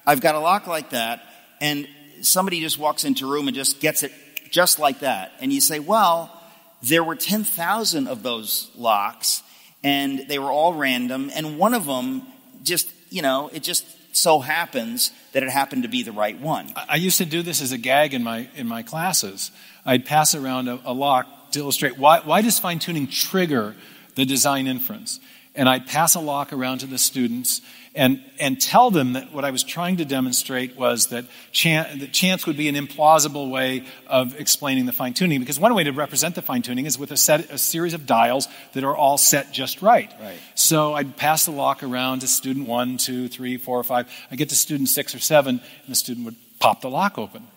I've 0.06 0.20
got 0.20 0.34
a 0.34 0.40
lock 0.40 0.66
like 0.66 0.90
that, 0.90 1.22
and 1.60 1.88
somebody 2.22 2.60
just 2.60 2.78
walks 2.78 3.04
into 3.04 3.26
a 3.26 3.30
room 3.30 3.48
and 3.48 3.54
just 3.54 3.80
gets 3.80 4.02
it 4.02 4.12
just 4.50 4.78
like 4.78 5.00
that, 5.00 5.32
and 5.40 5.52
you 5.52 5.60
say, 5.60 5.78
well, 5.78 6.34
there 6.82 7.04
were 7.04 7.16
ten 7.16 7.44
thousand 7.44 8.08
of 8.08 8.22
those 8.22 8.70
locks, 8.76 9.42
and 9.82 10.26
they 10.28 10.38
were 10.38 10.50
all 10.50 10.74
random, 10.74 11.30
and 11.34 11.58
one 11.58 11.74
of 11.74 11.86
them 11.86 12.22
just, 12.62 12.90
you 13.10 13.22
know, 13.22 13.50
it 13.52 13.62
just 13.62 13.84
so 14.16 14.40
happens 14.40 15.12
that 15.32 15.42
it 15.42 15.50
happened 15.50 15.82
to 15.84 15.88
be 15.88 16.02
the 16.02 16.12
right 16.12 16.40
one. 16.40 16.72
I 16.88 16.96
used 16.96 17.18
to 17.18 17.24
do 17.24 17.42
this 17.42 17.60
as 17.62 17.72
a 17.72 17.78
gag 17.78 18.14
in 18.14 18.22
my 18.24 18.48
in 18.56 18.66
my 18.66 18.82
classes. 18.82 19.50
I'd 19.84 20.06
pass 20.06 20.34
around 20.34 20.68
a, 20.68 20.80
a 20.84 20.92
lock 20.92 21.52
to 21.52 21.60
illustrate 21.60 21.98
why 21.98 22.20
why 22.20 22.42
does 22.42 22.58
fine 22.58 22.78
tuning 22.78 23.06
trigger 23.06 23.74
the 24.16 24.24
design 24.24 24.66
inference 24.66 25.20
and 25.58 25.68
I'd 25.68 25.86
pass 25.88 26.14
a 26.14 26.20
lock 26.20 26.52
around 26.52 26.78
to 26.78 26.86
the 26.86 26.98
students 26.98 27.60
and, 27.92 28.22
and 28.38 28.60
tell 28.60 28.92
them 28.92 29.14
that 29.14 29.32
what 29.32 29.44
I 29.44 29.50
was 29.50 29.64
trying 29.64 29.96
to 29.96 30.04
demonstrate 30.04 30.76
was 30.76 31.08
that, 31.08 31.24
chan- 31.50 31.98
that 31.98 32.12
chance 32.12 32.46
would 32.46 32.56
be 32.56 32.68
an 32.68 32.76
implausible 32.76 33.50
way 33.50 33.84
of 34.06 34.38
explaining 34.38 34.86
the 34.86 34.92
fine 34.92 35.14
tuning. 35.14 35.40
Because 35.40 35.58
one 35.58 35.74
way 35.74 35.82
to 35.82 35.90
represent 35.90 36.36
the 36.36 36.42
fine 36.42 36.62
tuning 36.62 36.86
is 36.86 36.96
with 36.96 37.10
a, 37.10 37.16
set, 37.16 37.50
a 37.50 37.58
series 37.58 37.92
of 37.92 38.06
dials 38.06 38.46
that 38.74 38.84
are 38.84 38.96
all 38.96 39.18
set 39.18 39.52
just 39.52 39.82
right. 39.82 40.12
right. 40.20 40.38
So 40.54 40.94
I'd 40.94 41.16
pass 41.16 41.44
the 41.44 41.50
lock 41.50 41.82
around 41.82 42.20
to 42.20 42.28
student 42.28 42.68
one, 42.68 42.96
two, 42.96 43.26
three, 43.26 43.56
four, 43.56 43.82
five. 43.82 44.08
I 44.30 44.36
get 44.36 44.50
to 44.50 44.56
student 44.56 44.88
six 44.88 45.12
or 45.12 45.18
seven, 45.18 45.56
and 45.58 45.88
the 45.88 45.96
student 45.96 46.24
would 46.24 46.36
pop 46.60 46.82
the 46.82 46.90
lock 46.90 47.18
open. 47.18 47.48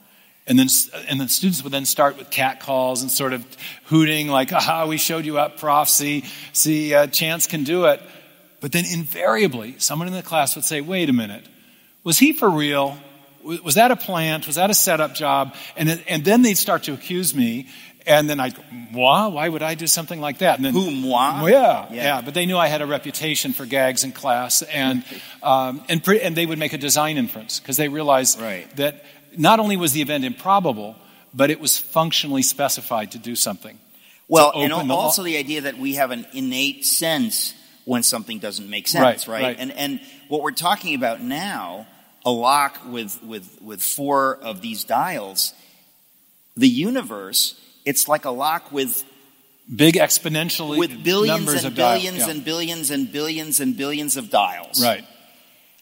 And 0.47 0.57
then, 0.57 0.67
and 1.07 1.21
the 1.21 1.29
students 1.29 1.63
would 1.63 1.71
then 1.71 1.85
start 1.85 2.17
with 2.17 2.29
catcalls 2.29 3.03
and 3.03 3.11
sort 3.11 3.33
of 3.33 3.45
hooting, 3.85 4.27
like, 4.27 4.51
aha, 4.51 4.85
we 4.87 4.97
showed 4.97 5.25
you 5.25 5.37
up, 5.37 5.57
prof, 5.57 5.87
see, 5.87 6.25
see, 6.51 6.93
uh, 6.93 7.07
Chance 7.07 7.47
can 7.47 7.63
do 7.63 7.85
it. 7.85 8.01
But 8.59 8.71
then 8.71 8.85
invariably, 8.85 9.75
someone 9.77 10.07
in 10.07 10.13
the 10.13 10.23
class 10.23 10.55
would 10.55 10.65
say, 10.65 10.81
wait 10.81 11.09
a 11.09 11.13
minute, 11.13 11.45
was 12.03 12.17
he 12.17 12.33
for 12.33 12.49
real? 12.49 12.97
Was 13.43 13.75
that 13.75 13.91
a 13.91 13.95
plant? 13.95 14.45
Was 14.45 14.55
that 14.55 14.69
a 14.69 14.73
setup 14.73 15.15
job? 15.15 15.55
And, 15.75 16.03
and 16.07 16.23
then 16.23 16.43
they'd 16.43 16.57
start 16.57 16.83
to 16.83 16.93
accuse 16.93 17.33
me. 17.35 17.67
And 18.05 18.27
then 18.27 18.39
I'd 18.39 18.55
go, 18.55 18.63
moi? 18.71 19.29
Why 19.29 19.47
would 19.47 19.61
I 19.61 19.75
do 19.75 19.85
something 19.85 20.19
like 20.19 20.39
that? 20.39 20.57
And 20.57 20.65
then, 20.65 20.73
Who, 20.73 20.89
moi? 20.89 21.45
Yeah, 21.47 21.51
yeah, 21.51 21.87
yeah, 21.91 22.21
But 22.21 22.33
they 22.33 22.47
knew 22.47 22.57
I 22.57 22.67
had 22.67 22.81
a 22.81 22.87
reputation 22.87 23.53
for 23.53 23.65
gags 23.65 24.03
in 24.03 24.11
class. 24.11 24.63
And, 24.63 25.03
um, 25.43 25.83
and, 25.87 26.03
pre- 26.03 26.21
and 26.21 26.35
they 26.35 26.45
would 26.45 26.57
make 26.57 26.73
a 26.73 26.79
design 26.79 27.17
inference 27.17 27.59
because 27.59 27.77
they 27.77 27.89
realized 27.89 28.39
right. 28.41 28.75
that 28.77 29.05
not 29.37 29.59
only 29.59 29.77
was 29.77 29.93
the 29.93 30.01
event 30.01 30.23
improbable, 30.25 30.95
but 31.33 31.49
it 31.49 31.59
was 31.59 31.77
functionally 31.77 32.41
specified 32.41 33.11
to 33.11 33.17
do 33.17 33.35
something. 33.35 33.79
Well, 34.27 34.53
and 34.55 34.71
also 34.91 35.23
the, 35.23 35.33
the 35.33 35.37
idea 35.37 35.61
that 35.61 35.77
we 35.77 35.95
have 35.95 36.11
an 36.11 36.25
innate 36.33 36.85
sense 36.85 37.53
when 37.85 38.03
something 38.03 38.39
doesn't 38.39 38.69
make 38.69 38.87
sense, 38.87 39.27
right? 39.27 39.41
right? 39.41 39.43
right. 39.43 39.57
And 39.59 39.71
and 39.73 40.01
what 40.29 40.41
we're 40.41 40.51
talking 40.51 40.95
about 40.95 41.21
now, 41.21 41.87
a 42.25 42.31
lock 42.31 42.79
with 42.87 43.21
with 43.23 43.61
with 43.61 43.81
four 43.81 44.37
of 44.37 44.61
these 44.61 44.83
dials, 44.83 45.53
the 46.55 46.69
universe, 46.69 47.59
it's 47.85 48.07
like 48.07 48.25
a 48.25 48.29
lock 48.29 48.71
with 48.71 49.03
big 49.73 49.95
exponentially 49.95 50.77
with 50.77 51.03
billions 51.03 51.63
and 51.63 51.75
billions 51.75 52.19
yeah. 52.19 52.29
and 52.29 52.45
billions 52.45 52.91
and 52.91 53.11
billions 53.11 53.59
and 53.59 53.75
billions 53.75 54.17
of 54.17 54.29
dials. 54.29 54.83
Right. 54.83 55.05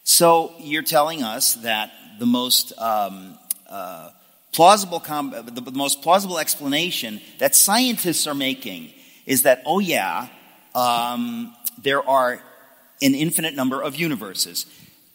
So 0.02 0.54
you're 0.58 0.82
telling 0.82 1.22
us 1.22 1.54
that 1.56 1.92
the 2.18 2.26
most 2.26 2.72
um, 2.78 3.38
uh, 3.70 4.10
plausible, 4.52 5.00
com- 5.00 5.30
the, 5.30 5.60
the 5.60 5.72
most 5.72 6.02
plausible 6.02 6.38
explanation 6.38 7.20
that 7.38 7.54
scientists 7.54 8.26
are 8.26 8.34
making 8.34 8.92
is 9.26 9.42
that, 9.42 9.62
oh 9.64 9.78
yeah, 9.78 10.28
um, 10.74 11.54
there 11.82 12.06
are 12.08 12.42
an 13.02 13.14
infinite 13.14 13.54
number 13.54 13.80
of 13.80 13.96
universes. 13.96 14.66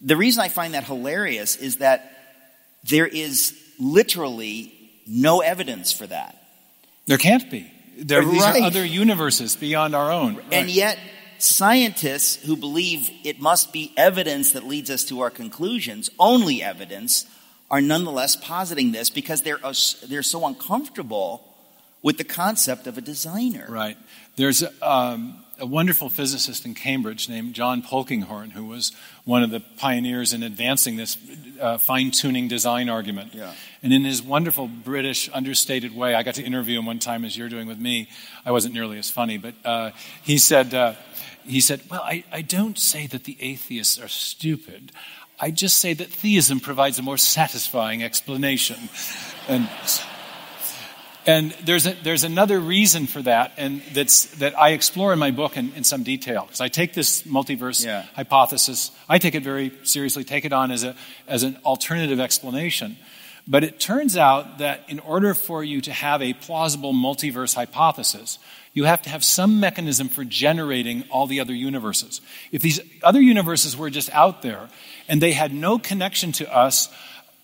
The 0.01 0.15
reason 0.17 0.41
I 0.41 0.49
find 0.49 0.73
that 0.73 0.85
hilarious 0.85 1.55
is 1.55 1.77
that 1.77 2.11
there 2.83 3.07
is 3.07 3.53
literally 3.79 4.71
no 5.05 5.41
evidence 5.41 5.91
for 5.91 6.07
that. 6.07 6.41
There 7.07 7.17
can't 7.17 7.49
be. 7.49 7.71
There, 7.97 8.21
right. 8.21 8.31
These 8.31 8.43
are 8.43 8.61
other 8.61 8.85
universes 8.85 9.55
beyond 9.55 9.95
our 9.95 10.11
own. 10.11 10.35
Right. 10.35 10.45
And 10.51 10.69
yet, 10.69 10.97
scientists 11.37 12.35
who 12.45 12.55
believe 12.55 13.09
it 13.23 13.39
must 13.39 13.71
be 13.71 13.93
evidence 13.95 14.53
that 14.53 14.65
leads 14.65 14.89
us 14.89 15.03
to 15.05 15.21
our 15.21 15.29
conclusions, 15.29 16.09
only 16.19 16.63
evidence, 16.63 17.25
are 17.71 17.81
nonetheless 17.81 18.35
positing 18.35 18.91
this 18.91 19.09
because 19.09 19.41
they're, 19.41 19.59
they're 20.07 20.23
so 20.23 20.45
uncomfortable 20.45 21.43
with 22.01 22.17
the 22.17 22.23
concept 22.23 22.85
of 22.85 22.97
a 22.97 23.01
designer. 23.01 23.65
Right. 23.67 23.97
There's 24.35 24.63
um, 24.81 25.43
a 25.59 25.65
wonderful 25.65 26.09
physicist 26.09 26.65
in 26.65 26.75
Cambridge 26.75 27.29
named 27.29 27.53
John 27.55 27.81
Polkinghorne 27.81 28.51
who 28.51 28.65
was 28.65 28.91
one 29.23 29.41
of 29.41 29.49
the 29.49 29.59
pioneers 29.59 30.33
in 30.33 30.43
advancing 30.43 30.97
this 30.97 31.17
uh, 31.59 31.77
fine 31.77 32.11
tuning 32.11 32.47
design 32.47 32.89
argument. 32.89 33.33
Yeah. 33.33 33.53
And 33.81 33.93
in 33.93 34.03
his 34.03 34.21
wonderful 34.21 34.67
British 34.67 35.29
understated 35.33 35.95
way, 35.95 36.13
I 36.13 36.23
got 36.23 36.35
to 36.35 36.43
interview 36.43 36.79
him 36.79 36.85
one 36.85 36.99
time 36.99 37.25
as 37.25 37.37
you're 37.37 37.49
doing 37.49 37.67
with 37.67 37.79
me. 37.79 38.09
I 38.45 38.51
wasn't 38.51 38.73
nearly 38.73 38.99
as 38.99 39.09
funny, 39.09 39.37
but 39.37 39.55
uh, 39.63 39.91
he 40.21 40.37
said, 40.37 40.73
uh, 40.73 40.93
he 41.45 41.61
said, 41.61 41.81
Well, 41.89 42.01
I, 42.01 42.23
I 42.31 42.41
don't 42.41 42.77
say 42.77 43.07
that 43.07 43.23
the 43.23 43.37
atheists 43.39 43.99
are 43.99 44.07
stupid. 44.07 44.91
I 45.39 45.51
just 45.51 45.77
say 45.77 45.93
that 45.93 46.07
theism 46.07 46.59
provides 46.59 46.97
a 46.97 47.01
more 47.01 47.17
satisfying 47.17 48.03
explanation. 48.03 48.77
And, 49.49 49.69
and 51.25 51.51
there's, 51.63 51.85
a, 51.85 51.93
there's 52.03 52.23
another 52.23 52.59
reason 52.59 53.05
for 53.05 53.21
that, 53.23 53.51
and 53.57 53.81
that's, 53.93 54.25
that 54.37 54.57
I 54.57 54.69
explore 54.69 55.11
in 55.11 55.19
my 55.19 55.31
book 55.31 55.57
in, 55.57 55.73
in 55.73 55.83
some 55.83 56.03
detail. 56.03 56.43
Because 56.43 56.61
I 56.61 56.69
take 56.69 56.93
this 56.93 57.23
multiverse 57.23 57.85
yeah. 57.85 58.05
hypothesis, 58.15 58.91
I 59.09 59.17
take 59.17 59.35
it 59.35 59.43
very 59.43 59.73
seriously, 59.83 60.23
take 60.23 60.45
it 60.45 60.53
on 60.53 60.71
as, 60.71 60.83
a, 60.85 60.95
as 61.27 61.43
an 61.43 61.57
alternative 61.65 62.19
explanation. 62.19 62.95
But 63.47 63.63
it 63.63 63.79
turns 63.79 64.17
out 64.17 64.59
that 64.59 64.81
in 64.87 64.99
order 64.99 65.33
for 65.33 65.63
you 65.63 65.81
to 65.81 65.91
have 65.91 66.21
a 66.21 66.33
plausible 66.33 66.93
multiverse 66.93 67.53
hypothesis, 67.53 68.39
you 68.75 68.83
have 68.83 69.01
to 69.03 69.09
have 69.09 69.23
some 69.23 69.59
mechanism 69.59 70.09
for 70.09 70.23
generating 70.23 71.05
all 71.09 71.25
the 71.25 71.39
other 71.39 71.53
universes. 71.53 72.21
If 72.51 72.61
these 72.61 72.79
other 73.01 73.21
universes 73.21 73.75
were 73.75 73.89
just 73.89 74.13
out 74.13 74.43
there 74.43 74.69
and 75.07 75.21
they 75.21 75.31
had 75.31 75.53
no 75.53 75.79
connection 75.79 76.33
to 76.33 76.55
us 76.55 76.89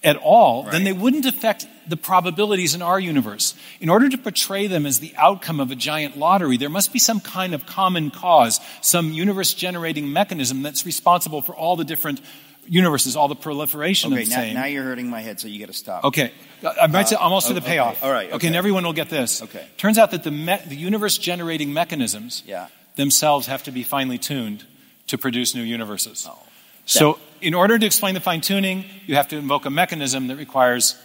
at 0.03 0.17
all, 0.17 0.63
right. 0.63 0.73
then 0.73 0.84
they 0.84 0.91
wouldn't 0.91 1.25
affect 1.25 1.65
the 1.88 1.95
probabilities 1.95 2.75
in 2.75 2.82
our 2.82 2.99
universe. 2.99 3.55
In 3.79 3.88
order 3.88 4.09
to 4.09 4.17
portray 4.17 4.67
them 4.67 4.86
as 4.86 4.99
the 4.99 5.13
outcome 5.15 5.61
of 5.61 5.71
a 5.71 5.75
giant 5.75 6.17
lottery, 6.17 6.57
there 6.57 6.69
must 6.69 6.91
be 6.91 6.99
some 6.99 7.21
kind 7.21 7.53
of 7.53 7.65
common 7.65 8.11
cause, 8.11 8.59
some 8.82 9.13
universe 9.13 9.53
generating 9.53 10.11
mechanism 10.11 10.63
that's 10.63 10.86
responsible 10.86 11.41
for 11.41 11.55
all 11.55 11.77
the 11.77 11.86
different 11.86 12.19
universes, 12.68 13.16
all 13.16 13.28
the 13.28 13.36
proliferation 13.36 14.14
okay, 14.14 14.24
of 14.24 14.30
now, 14.30 14.53
now 14.53 14.66
you're 14.66 14.84
hurting 14.84 15.09
my 15.09 15.22
head, 15.22 15.39
so 15.39 15.47
you 15.47 15.59
got 15.59 15.68
to 15.68 15.74
stop. 15.74 16.05
Okay, 16.05 16.32
I'm, 16.64 16.91
right 16.91 17.07
to, 17.07 17.18
I'm 17.18 17.26
almost 17.26 17.47
uh, 17.47 17.49
to 17.49 17.53
the 17.55 17.62
payoff. 17.62 17.97
Okay. 17.97 18.05
All 18.05 18.12
right. 18.12 18.28
Okay. 18.28 18.36
okay, 18.36 18.47
and 18.47 18.55
everyone 18.55 18.84
will 18.84 18.93
get 18.93 19.09
this. 19.09 19.41
Okay. 19.41 19.66
Turns 19.78 19.97
out 19.97 20.12
that 20.12 20.24
the, 20.24 20.32
me- 20.32 20.59
the 20.68 20.76
universe 20.76 21.18
generating 21.18 21.74
mechanisms 21.74 22.43
yeah. 22.45 22.68
themselves 22.95 23.47
have 23.47 23.64
to 23.64 23.72
be 23.72 23.84
finely 23.84 24.18
tuned 24.18 24.66
to 25.07 25.18
produce 25.18 25.55
new 25.55 25.64
universes. 25.64 26.28
Oh. 26.30 26.39
So, 26.86 27.20
in 27.41 27.53
order 27.53 27.78
to 27.78 27.86
explain 27.86 28.16
the 28.16 28.20
fine 28.20 28.41
tuning, 28.41 28.86
you 29.05 29.16
have 29.16 29.28
to 29.30 29.38
invoke 29.38 29.66
a 29.66 29.70
mechanism 29.70 30.28
that 30.28 30.36
requires 30.36 30.95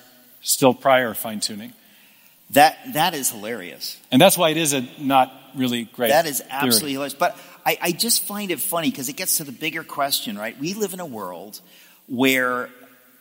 still 0.41 0.75
prior 0.75 1.15
fine 1.15 1.41
tuning. 1.41 1.73
That 2.51 2.79
that 2.95 3.15
is 3.15 3.31
hilarious. 3.31 3.99
And 4.11 4.23
that's 4.23 4.39
why 4.39 4.51
it 4.51 4.57
is 4.57 4.73
a 4.73 4.87
not 4.99 5.33
really 5.55 5.85
great. 5.85 6.11
That 6.11 6.27
is 6.27 6.43
absolutely 6.49 6.81
theory. 6.81 6.93
hilarious. 6.93 7.15
But 7.15 7.37
I, 7.67 7.79
I 7.83 7.93
just 7.93 8.25
find 8.25 8.53
it 8.53 8.61
funny 8.61 8.91
because 8.91 9.09
it 9.09 9.17
gets 9.17 9.39
to 9.39 9.45
the 9.45 9.53
bigger 9.53 9.83
question, 9.83 10.39
right? 10.39 10.57
We 10.59 10.75
live 10.75 10.95
in 10.95 11.01
a 11.01 11.07
world 11.07 11.61
where 12.07 12.71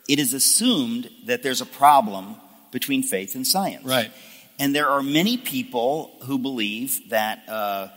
it 0.08 0.20
is 0.20 0.34
assumed 0.36 1.10
that 1.26 1.42
there's 1.42 1.62
a 1.62 1.66
problem 1.66 2.36
between 2.72 3.02
faith 3.02 3.34
and 3.34 3.46
science. 3.46 3.84
Right. 3.84 4.12
And 4.60 4.76
there 4.76 4.88
are 4.88 5.02
many 5.02 5.38
people 5.38 6.12
who 6.26 6.38
believe 6.38 7.10
that 7.10 7.50
uh, 7.50 7.88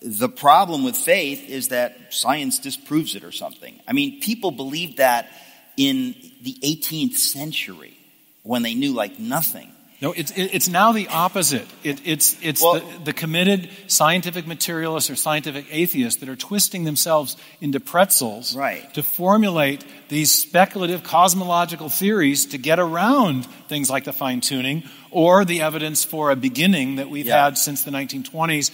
the 0.00 0.28
problem 0.30 0.84
with 0.84 0.96
faith 0.96 1.48
is 1.48 1.68
that 1.68 2.14
science 2.14 2.58
disproves 2.58 3.14
it 3.14 3.22
or 3.22 3.32
something. 3.32 3.78
I 3.86 3.92
mean, 3.92 4.20
people 4.20 4.50
believed 4.50 4.96
that 4.96 5.28
in 5.76 6.14
the 6.42 6.54
18th 6.62 7.16
century 7.16 7.96
when 8.42 8.62
they 8.62 8.74
knew 8.74 8.92
like 8.92 9.18
nothing. 9.18 9.70
No, 10.02 10.12
it's, 10.12 10.32
it's 10.34 10.68
now 10.68 10.92
the 10.92 11.08
opposite. 11.08 11.66
It, 11.84 12.00
it's 12.06 12.34
it's 12.42 12.62
Well- 12.62 12.80
the, 12.80 13.04
the 13.04 13.12
committed 13.12 13.68
scientific 13.86 14.46
materialists 14.46 15.10
or 15.10 15.16
scientific 15.16 15.66
atheists 15.70 16.20
that 16.20 16.28
are 16.30 16.36
twisting 16.36 16.84
themselves 16.84 17.36
into 17.60 17.80
pretzels 17.80 18.56
Right. 18.56 18.92
to 18.94 19.02
formulate 19.02 19.84
these 20.08 20.32
speculative 20.32 21.02
cosmological 21.02 21.90
theories 21.90 22.46
to 22.46 22.58
get 22.58 22.78
around 22.80 23.44
things 23.68 23.90
like 23.90 24.04
the 24.04 24.12
fine 24.14 24.40
tuning 24.40 24.84
or 25.10 25.44
the 25.44 25.60
evidence 25.60 26.02
for 26.02 26.30
a 26.30 26.36
beginning 26.36 26.96
that 26.96 27.10
we've 27.10 27.26
Yeah. 27.26 27.44
had 27.44 27.58
since 27.58 27.84
the 27.84 27.90
1920s 27.90 28.70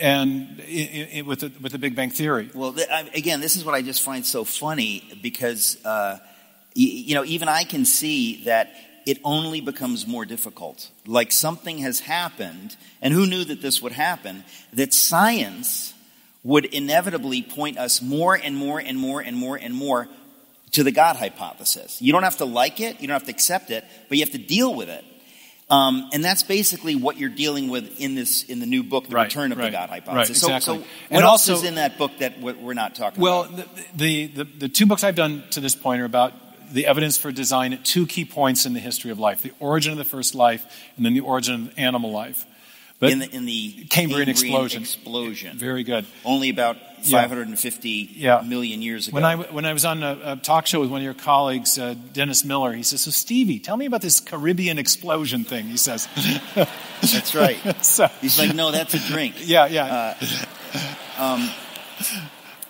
and 0.00 0.60
i 0.66 1.08
i 1.18 1.20
with, 1.22 1.40
the, 1.40 1.52
with 1.60 1.70
the 1.72 1.78
Big 1.78 1.94
Bang 1.94 2.10
Theory. 2.10 2.50
Well, 2.54 2.72
th- 2.72 2.88
I, 2.90 3.08
again, 3.14 3.40
this 3.40 3.56
is 3.56 3.64
what 3.64 3.74
I 3.74 3.82
just 3.82 4.02
find 4.02 4.24
so 4.26 4.42
funny 4.44 5.04
because, 5.22 5.76
uh, 5.84 6.18
y- 6.74 7.04
you 7.06 7.14
know, 7.14 7.24
even 7.24 7.46
I 7.48 7.64
can 7.64 7.84
see 7.84 8.42
that 8.44 8.74
it 9.06 9.18
only 9.24 9.60
becomes 9.60 10.06
more 10.06 10.24
difficult. 10.24 10.90
Like 11.06 11.32
something 11.32 11.78
has 11.78 12.00
happened, 12.00 12.76
and 13.00 13.14
who 13.14 13.26
knew 13.26 13.44
that 13.44 13.62
this 13.62 13.80
would 13.80 13.92
happen? 13.92 14.44
That 14.72 14.92
science 14.92 15.94
would 16.42 16.64
inevitably 16.66 17.42
point 17.42 17.78
us 17.78 18.02
more 18.02 18.34
and 18.34 18.56
more 18.56 18.78
and 18.80 18.98
more 18.98 19.20
and 19.20 19.36
more 19.36 19.56
and 19.56 19.74
more 19.74 20.08
to 20.72 20.82
the 20.84 20.92
God 20.92 21.16
hypothesis. 21.16 22.02
You 22.02 22.12
don't 22.12 22.24
have 22.24 22.36
to 22.38 22.44
like 22.44 22.80
it, 22.80 23.00
you 23.00 23.08
don't 23.08 23.14
have 23.14 23.24
to 23.24 23.30
accept 23.30 23.70
it, 23.70 23.84
but 24.08 24.18
you 24.18 24.24
have 24.24 24.32
to 24.32 24.38
deal 24.38 24.74
with 24.74 24.88
it. 24.88 25.04
Um, 25.68 26.08
and 26.12 26.24
that's 26.24 26.44
basically 26.44 26.94
what 26.94 27.16
you're 27.18 27.28
dealing 27.28 27.68
with 27.68 28.00
in 28.00 28.14
this 28.14 28.44
in 28.44 28.60
the 28.60 28.66
new 28.66 28.84
book, 28.84 29.08
The 29.08 29.16
Right, 29.16 29.24
Return 29.24 29.50
of 29.50 29.58
right, 29.58 29.64
the 29.64 29.70
God 29.72 29.88
Hypothesis. 29.90 30.40
So, 30.40 30.46
exactly. 30.54 30.78
so 30.78 30.80
what 30.80 30.88
And 31.10 31.22
else 31.24 31.48
also- 31.48 31.54
is 31.54 31.64
in 31.68 31.74
that 31.76 31.98
book 31.98 32.12
that 32.18 32.40
we're 32.40 32.74
not 32.74 32.94
talking 32.94 33.20
Well, 33.20 33.44
about? 33.44 33.74
the, 33.96 34.26
the, 34.26 34.26
the, 34.28 34.44
the 34.44 34.68
two 34.68 34.86
books 34.86 35.02
I've 35.02 35.16
done 35.16 35.42
to 35.50 35.60
this 35.60 35.74
point 35.74 36.00
are 36.02 36.04
about 36.04 36.32
the 36.72 36.86
evidence 36.86 37.16
for 37.18 37.32
design 37.32 37.72
at 37.72 37.84
two 37.84 38.06
key 38.06 38.24
points 38.24 38.66
in 38.66 38.72
the 38.72 38.80
history 38.80 39.10
of 39.10 39.18
life 39.18 39.42
the 39.42 39.52
origin 39.60 39.92
of 39.92 39.98
the 39.98 40.04
first 40.04 40.34
life, 40.34 40.64
and 40.96 41.04
then 41.04 41.14
the 41.14 41.20
origin 41.20 41.54
of 41.68 41.78
animal 41.78 42.10
life. 42.12 42.44
But 42.98 43.10
in 43.12 43.18
the 43.18 43.26
in 43.30 43.44
the 43.44 43.84
Cambrian 43.90 44.28
explosion. 44.30 44.80
explosion. 44.82 45.58
very 45.58 45.84
good. 45.84 46.06
Only 46.24 46.48
about 46.48 46.76
Yeah. 47.02 47.20
550 47.20 48.08
Yeah. 48.16 48.40
million 48.40 48.80
years 48.80 49.06
ago. 49.06 49.14
When 49.16 49.24
I, 49.24 49.36
when 49.36 49.66
I 49.66 49.74
was 49.74 49.84
on 49.84 50.02
a, 50.02 50.18
a 50.24 50.36
talk 50.36 50.66
show 50.66 50.80
with 50.80 50.90
one 50.90 51.00
of 51.02 51.04
your 51.04 51.12
colleagues, 51.12 51.78
uh, 51.78 51.94
Dennis 52.14 52.42
Miller, 52.42 52.72
he 52.72 52.82
says, 52.82 53.02
So, 53.02 53.10
Stevie, 53.10 53.58
tell 53.58 53.76
me 53.76 53.84
about 53.84 54.00
this 54.00 54.18
Caribbean 54.18 54.78
explosion 54.78 55.44
thing, 55.44 55.66
he 55.66 55.76
says. 55.76 56.08
That's 56.54 57.34
right. 57.34 57.58
so, 57.84 58.08
He's 58.22 58.38
like, 58.38 58.54
no, 58.54 58.70
that's 58.70 58.94
a 58.94 58.98
drink. 58.98 59.34
yeah, 59.44 59.66
yeah. 59.66 60.14
Um, 61.18 61.50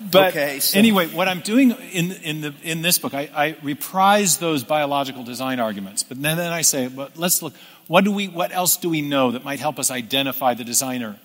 But 0.01 0.29
Okay, 0.29 0.61
so- 0.61 0.79
anyway, 0.79 1.07
what 1.09 1.29
I'm 1.29 1.41
doing 1.41 1.71
in, 1.93 2.13
in, 2.13 2.41
the, 2.43 2.55
in 2.63 2.83
this 2.83 2.99
book, 2.99 3.15
I, 3.15 3.31
I 3.35 3.57
reprise 3.63 4.39
those 4.39 4.63
biological 4.63 5.25
design 5.25 5.59
arguments, 5.59 6.03
but 6.03 6.21
then, 6.21 6.37
then 6.37 6.53
I 6.53 6.63
say, 6.63 6.89
well, 6.89 7.11
let's 7.17 7.43
look. 7.43 7.55
What 7.87 8.05
do 8.05 8.13
we? 8.13 8.29
What 8.29 8.53
else 8.53 8.77
do 8.77 8.91
we 8.91 9.01
know 9.01 9.31
that 9.31 9.45
might 9.45 9.61
help 9.61 9.79
us 9.79 9.91
identify 9.91 10.55
the 10.55 10.65
designer? 10.65 11.19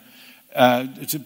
Uh, 0.55 0.85
to 1.07 1.21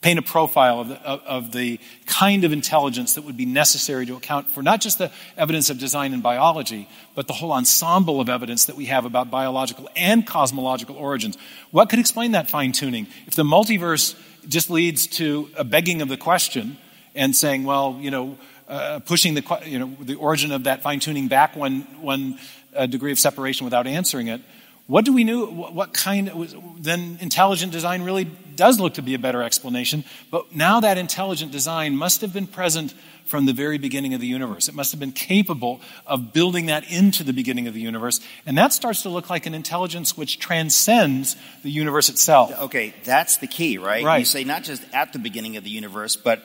paint 0.00 0.18
a 0.18 0.22
profile 0.22 0.80
of 0.80 0.88
the, 0.88 1.02
of, 1.02 1.20
of 1.22 1.52
the 1.52 1.78
kind 2.06 2.44
of 2.44 2.52
intelligence 2.52 3.14
that 3.14 3.22
would 3.24 3.36
be 3.36 3.44
necessary 3.44 4.06
to 4.06 4.16
account 4.16 4.50
for 4.50 4.62
not 4.62 4.80
just 4.80 4.98
the 4.98 5.10
evidence 5.36 5.68
of 5.70 5.78
design 5.78 6.14
in 6.14 6.20
biology, 6.20 6.88
but 7.14 7.26
the 7.26 7.32
whole 7.32 7.52
ensemble 7.52 8.20
of 8.20 8.28
evidence 8.28 8.66
that 8.66 8.76
we 8.76 8.86
have 8.86 9.04
about 9.04 9.30
biological 9.30 9.88
and 9.96 10.26
cosmological 10.26 10.96
origins. 10.96 11.36
What 11.70 11.90
could 11.90 11.98
explain 11.98 12.32
that 12.32 12.48
fine 12.48 12.72
tuning? 12.72 13.08
If 13.26 13.34
the 13.34 13.42
multiverse 13.42 14.14
just 14.48 14.70
leads 14.70 15.06
to 15.06 15.50
a 15.56 15.64
begging 15.64 16.02
of 16.02 16.08
the 16.08 16.16
question 16.16 16.78
and 17.14 17.34
saying, 17.34 17.64
well, 17.64 17.98
you 18.00 18.10
know, 18.10 18.38
uh, 18.68 19.00
pushing 19.00 19.34
the, 19.34 19.60
you 19.66 19.78
know, 19.78 19.96
the 20.00 20.14
origin 20.14 20.52
of 20.52 20.64
that 20.64 20.82
fine 20.82 21.00
tuning 21.00 21.28
back 21.28 21.56
one, 21.56 21.80
one 22.00 22.38
uh, 22.74 22.86
degree 22.86 23.12
of 23.12 23.18
separation 23.18 23.64
without 23.64 23.86
answering 23.86 24.28
it, 24.28 24.40
what 24.86 25.04
do 25.04 25.12
we 25.12 25.22
know? 25.22 25.46
What 25.46 25.92
kind 25.92 26.28
of, 26.28 26.82
then 26.82 27.18
intelligent 27.20 27.70
design 27.70 28.02
really 28.02 28.24
does 28.24 28.80
look 28.80 28.94
to 28.94 29.02
be 29.02 29.14
a 29.14 29.18
better 29.18 29.42
explanation. 29.42 30.04
But 30.30 30.54
now 30.54 30.80
that 30.80 30.98
intelligent 30.98 31.52
design 31.52 31.96
must 31.96 32.20
have 32.22 32.32
been 32.32 32.48
present 32.48 32.94
from 33.26 33.46
the 33.46 33.52
very 33.52 33.78
beginning 33.78 34.14
of 34.14 34.20
the 34.20 34.26
universe. 34.26 34.68
It 34.68 34.74
must 34.74 34.90
have 34.92 35.00
been 35.00 35.12
capable 35.12 35.80
of 36.06 36.32
building 36.32 36.66
that 36.66 36.90
into 36.90 37.22
the 37.22 37.32
beginning 37.32 37.66
of 37.66 37.74
the 37.74 37.80
universe. 37.80 38.20
And 38.46 38.58
that 38.58 38.72
starts 38.72 39.02
to 39.02 39.08
look 39.08 39.30
like 39.30 39.46
an 39.46 39.54
intelligence 39.54 40.16
which 40.16 40.38
transcends 40.38 41.36
the 41.62 41.70
universe 41.70 42.08
itself. 42.08 42.52
okay, 42.62 42.94
that's 43.04 43.38
the 43.38 43.46
key, 43.46 43.78
right? 43.78 44.04
Right. 44.04 44.18
You 44.18 44.24
say 44.24 44.44
not 44.44 44.64
just 44.64 44.82
at 44.92 45.12
the 45.12 45.18
beginning 45.18 45.56
of 45.56 45.64
the 45.64 45.70
universe, 45.70 46.16
but 46.16 46.42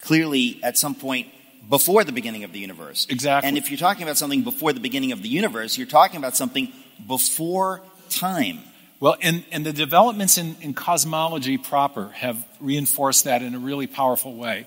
clearly 0.00 0.60
at 0.62 0.76
some 0.76 0.94
point 0.94 1.28
before 1.68 2.04
the 2.04 2.12
beginning 2.12 2.44
of 2.44 2.52
the 2.52 2.58
universe. 2.58 3.06
Exactly. 3.10 3.48
And 3.48 3.58
if 3.58 3.70
you're 3.70 3.78
talking 3.78 4.02
about 4.02 4.16
something 4.16 4.42
before 4.42 4.72
the 4.72 4.80
beginning 4.80 5.12
of 5.12 5.22
the 5.22 5.28
universe, 5.28 5.76
you're 5.76 5.86
talking 5.86 6.18
about 6.18 6.36
something 6.36 6.72
before 7.06 7.82
time. 8.08 8.60
Well, 8.98 9.16
and, 9.20 9.44
and 9.52 9.66
the 9.66 9.72
developments 9.72 10.38
in, 10.38 10.56
in 10.62 10.72
cosmology 10.72 11.58
proper 11.58 12.08
have 12.10 12.42
reinforced 12.60 13.24
that 13.24 13.42
in 13.42 13.54
a 13.54 13.58
really 13.58 13.86
powerful 13.86 14.34
way. 14.34 14.66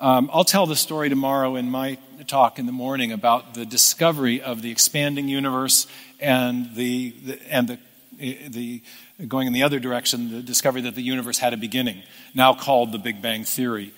Um, 0.00 0.30
I'll 0.32 0.44
tell 0.44 0.64
the 0.64 0.76
story 0.76 1.10
tomorrow 1.10 1.56
in 1.56 1.70
my 1.70 1.98
talk 2.26 2.58
in 2.58 2.64
the 2.64 2.72
morning 2.72 3.12
about 3.12 3.52
the 3.52 3.66
discovery 3.66 4.40
of 4.40 4.62
the 4.62 4.70
expanding 4.70 5.28
universe 5.28 5.86
and 6.18 6.74
the, 6.74 7.10
the 7.10 7.52
and 7.52 7.68
the, 7.68 7.78
the 8.48 8.82
going 9.28 9.46
in 9.46 9.52
the 9.52 9.62
other 9.62 9.78
direction, 9.78 10.30
the 10.30 10.40
discovery 10.40 10.80
that 10.82 10.94
the 10.94 11.02
universe 11.02 11.36
had 11.36 11.52
a 11.52 11.58
beginning, 11.58 12.02
now 12.34 12.54
called 12.54 12.92
the 12.92 12.98
Big 12.98 13.20
Bang 13.20 13.44
Theory. 13.44 13.92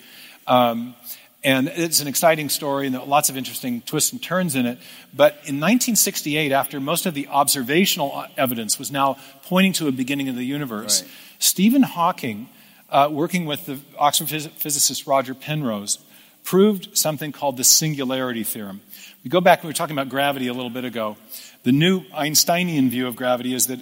Um, 0.45 0.93
and 1.41 1.69
it's 1.69 2.01
an 2.01 2.07
exciting 2.07 2.49
story 2.49 2.87
and 2.87 2.95
lots 3.03 3.29
of 3.29 3.37
interesting 3.37 3.79
twists 3.81 4.11
and 4.11 4.21
turns 4.21 4.55
in 4.55 4.65
it. 4.65 4.79
But 5.13 5.33
in 5.45 5.61
1968, 5.61 6.51
after 6.51 6.81
most 6.81 7.05
of 7.05 7.13
the 7.13 7.27
observational 7.29 8.25
evidence 8.35 8.77
was 8.77 8.91
now 8.91 9.17
pointing 9.43 9.71
to 9.73 9.87
a 9.87 9.91
beginning 9.93 10.27
of 10.27 10.35
the 10.35 10.45
universe, 10.45 11.01
Right. 11.01 11.11
Stephen 11.39 11.83
Hawking, 11.83 12.49
uh, 12.93 13.09
working 13.11 13.45
with 13.45 13.65
the 13.65 13.79
Oxford 13.97 14.27
phys- 14.27 14.51
physicist 14.51 15.07
Roger 15.07 15.33
Penrose, 15.33 15.97
proved 16.43 16.95
something 16.95 17.31
called 17.31 17.57
the 17.57 17.63
singularity 17.63 18.43
theorem. 18.43 18.81
We 19.23 19.29
go 19.29 19.41
back, 19.41 19.63
we 19.63 19.67
were 19.67 19.73
talking 19.73 19.95
about 19.95 20.09
gravity 20.09 20.47
a 20.47 20.53
little 20.53 20.69
bit 20.69 20.85
ago. 20.85 21.17
The 21.63 21.71
new 21.71 22.03
Einsteinian 22.13 22.89
view 22.89 23.07
of 23.07 23.15
gravity 23.15 23.53
is 23.53 23.67
that 23.67 23.79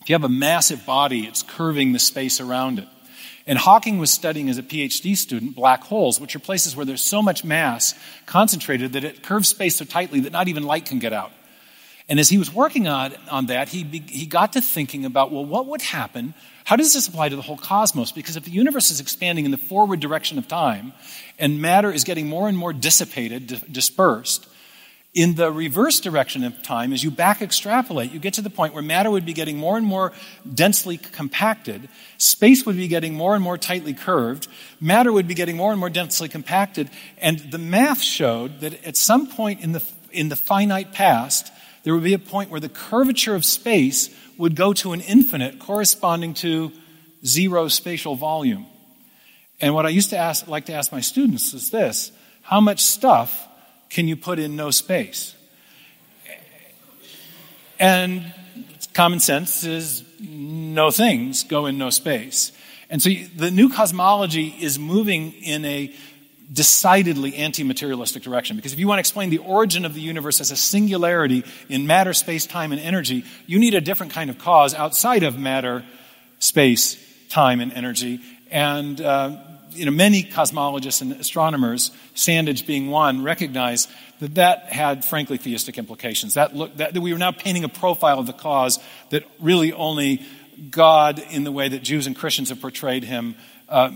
if 0.00 0.08
you 0.08 0.14
have 0.14 0.24
a 0.24 0.28
massive 0.28 0.86
body, 0.86 1.26
it's 1.26 1.42
curving 1.42 1.92
the 1.92 1.98
space 1.98 2.40
around 2.40 2.78
it. 2.78 2.88
And 3.46 3.58
Hawking 3.58 3.98
was 3.98 4.10
studying 4.10 4.48
as 4.48 4.58
a 4.58 4.62
PhD 4.62 5.16
student 5.16 5.54
black 5.54 5.82
holes, 5.82 6.20
which 6.20 6.34
are 6.34 6.38
places 6.38 6.74
where 6.74 6.86
there's 6.86 7.02
so 7.02 7.20
much 7.20 7.44
mass 7.44 7.94
concentrated 8.24 8.92
that 8.94 9.04
it 9.04 9.22
curves 9.22 9.48
space 9.48 9.76
so 9.76 9.84
tightly 9.84 10.20
that 10.20 10.32
not 10.32 10.48
even 10.48 10.62
light 10.62 10.86
can 10.86 10.98
get 10.98 11.12
out. 11.12 11.32
And 12.08 12.18
as 12.18 12.28
he 12.28 12.38
was 12.38 12.52
working 12.52 12.88
on, 12.88 13.14
on 13.30 13.46
that, 13.46 13.68
he, 13.68 13.84
he 14.08 14.26
got 14.26 14.54
to 14.54 14.60
thinking 14.60 15.04
about, 15.04 15.30
well, 15.30 15.44
what 15.44 15.66
would 15.66 15.82
happen? 15.82 16.34
How 16.64 16.76
does 16.76 16.94
this 16.94 17.08
apply 17.08 17.30
to 17.30 17.36
the 17.36 17.42
whole 17.42 17.56
cosmos? 17.56 18.12
Because 18.12 18.36
if 18.36 18.44
the 18.44 18.50
universe 18.50 18.90
is 18.90 19.00
expanding 19.00 19.44
in 19.44 19.50
the 19.50 19.56
forward 19.56 20.00
direction 20.00 20.38
of 20.38 20.46
time 20.46 20.92
and 21.38 21.60
matter 21.60 21.90
is 21.90 22.04
getting 22.04 22.28
more 22.28 22.48
and 22.48 22.56
more 22.56 22.72
dissipated, 22.72 23.46
di- 23.48 23.60
dispersed, 23.70 24.46
in 25.12 25.34
the 25.34 25.50
reverse 25.50 25.98
direction 25.98 26.44
of 26.44 26.62
time, 26.62 26.92
as 26.92 27.02
you 27.02 27.10
back 27.10 27.42
extrapolate, 27.42 28.12
you 28.12 28.20
get 28.20 28.34
to 28.34 28.42
the 28.42 28.50
point 28.50 28.74
where 28.74 28.82
matter 28.82 29.10
would 29.10 29.26
be 29.26 29.32
getting 29.32 29.56
more 29.56 29.76
and 29.76 29.84
more 29.84 30.12
densely 30.54 30.98
compacted, 30.98 31.88
space 32.16 32.64
would 32.64 32.76
be 32.76 32.86
getting 32.86 33.14
more 33.14 33.34
and 33.34 33.42
more 33.42 33.58
tightly 33.58 33.92
curved, 33.92 34.46
matter 34.80 35.12
would 35.12 35.26
be 35.26 35.34
getting 35.34 35.56
more 35.56 35.72
and 35.72 35.80
more 35.80 35.90
densely 35.90 36.28
compacted, 36.28 36.88
and 37.18 37.40
the 37.50 37.58
math 37.58 38.00
showed 38.00 38.60
that 38.60 38.84
at 38.84 38.96
some 38.96 39.26
point 39.26 39.60
in 39.60 39.72
the, 39.72 39.84
in 40.12 40.28
the 40.28 40.36
finite 40.36 40.92
past, 40.92 41.50
there 41.82 41.92
would 41.92 42.04
be 42.04 42.14
a 42.14 42.18
point 42.18 42.50
where 42.50 42.60
the 42.60 42.68
curvature 42.68 43.34
of 43.34 43.44
space 43.44 44.10
would 44.40 44.56
go 44.56 44.72
to 44.72 44.92
an 44.92 45.02
infinite 45.02 45.58
corresponding 45.58 46.32
to 46.32 46.72
zero 47.24 47.68
spatial 47.68 48.16
volume. 48.16 48.64
And 49.60 49.74
what 49.74 49.84
I 49.84 49.90
used 49.90 50.10
to 50.10 50.16
ask, 50.16 50.48
like 50.48 50.64
to 50.66 50.72
ask 50.72 50.90
my 50.90 51.02
students 51.02 51.52
is 51.52 51.70
this 51.70 52.10
how 52.40 52.58
much 52.60 52.80
stuff 52.82 53.46
can 53.90 54.08
you 54.08 54.16
put 54.16 54.38
in 54.38 54.56
no 54.56 54.70
space? 54.70 55.34
And 57.78 58.32
common 58.94 59.20
sense 59.20 59.64
is 59.64 60.04
no 60.18 60.90
things 60.90 61.44
go 61.44 61.66
in 61.66 61.76
no 61.76 61.90
space. 61.90 62.52
And 62.88 63.02
so 63.02 63.10
the 63.36 63.50
new 63.50 63.68
cosmology 63.68 64.48
is 64.58 64.78
moving 64.78 65.32
in 65.32 65.66
a 65.66 65.94
decidedly 66.52 67.36
anti-materialistic 67.36 68.22
direction. 68.22 68.56
Because 68.56 68.72
if 68.72 68.78
you 68.78 68.88
want 68.88 68.98
to 68.98 69.00
explain 69.00 69.30
the 69.30 69.38
origin 69.38 69.84
of 69.84 69.94
the 69.94 70.00
universe 70.00 70.40
as 70.40 70.50
a 70.50 70.56
singularity 70.56 71.44
in 71.68 71.86
matter, 71.86 72.12
space, 72.12 72.46
time, 72.46 72.72
and 72.72 72.80
energy, 72.80 73.24
you 73.46 73.58
need 73.58 73.74
a 73.74 73.80
different 73.80 74.12
kind 74.12 74.30
of 74.30 74.38
cause 74.38 74.74
outside 74.74 75.22
of 75.22 75.38
matter, 75.38 75.84
space, 76.38 76.96
time, 77.28 77.60
and 77.60 77.72
energy. 77.72 78.20
And 78.50 79.00
uh, 79.00 79.36
you 79.70 79.84
know, 79.84 79.92
many 79.92 80.24
cosmologists 80.24 81.02
and 81.02 81.12
astronomers, 81.12 81.92
Sandage 82.14 82.66
being 82.66 82.90
one, 82.90 83.22
recognize 83.22 83.88
that 84.18 84.34
that 84.34 84.64
had, 84.64 85.04
frankly, 85.04 85.38
theistic 85.38 85.78
implications. 85.78 86.34
That, 86.34 86.54
look, 86.54 86.76
that, 86.76 86.94
that 86.94 87.00
we 87.00 87.12
were 87.12 87.18
now 87.18 87.32
painting 87.32 87.64
a 87.64 87.68
profile 87.68 88.18
of 88.18 88.26
the 88.26 88.32
cause 88.32 88.78
that 89.10 89.24
really 89.38 89.72
only 89.72 90.26
God, 90.70 91.22
in 91.30 91.44
the 91.44 91.52
way 91.52 91.68
that 91.68 91.82
Jews 91.82 92.06
and 92.06 92.14
Christians 92.14 92.50
have 92.50 92.60
portrayed 92.60 93.04
him, 93.04 93.36
uh, 93.70 93.92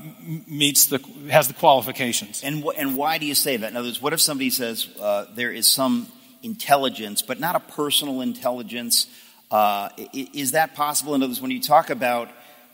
meets 0.47 0.87
the 0.87 0.99
has 1.31 1.49
the 1.49 1.55
qualifications. 1.55 2.43
And 2.45 2.62
wh- 2.62 2.79
and 2.79 2.97
why 2.97 3.18
do 3.18 3.27
you 3.27 3.35
say 3.35 3.57
that? 3.57 3.70
In 3.70 3.77
other 3.77 3.89
words, 3.89 4.01
what 4.01 4.12
if 4.12 4.20
somebody 4.20 4.51
says 4.51 4.89
uh, 5.01 5.27
there 5.35 5.53
is 5.53 5.66
some 5.66 6.07
intelligence, 6.43 7.22
but 7.22 7.41
not 7.41 7.57
a 7.57 7.61
personal 7.61 8.20
intelligence? 8.20 9.09
Uh, 9.51 9.89
is 10.12 10.53
that 10.53 10.75
possible? 10.75 11.14
In 11.14 11.22
other 11.22 11.31
words, 11.31 11.43
when 11.43 11.51
you 11.51 11.61
talk 11.61 11.91
about 11.91 12.29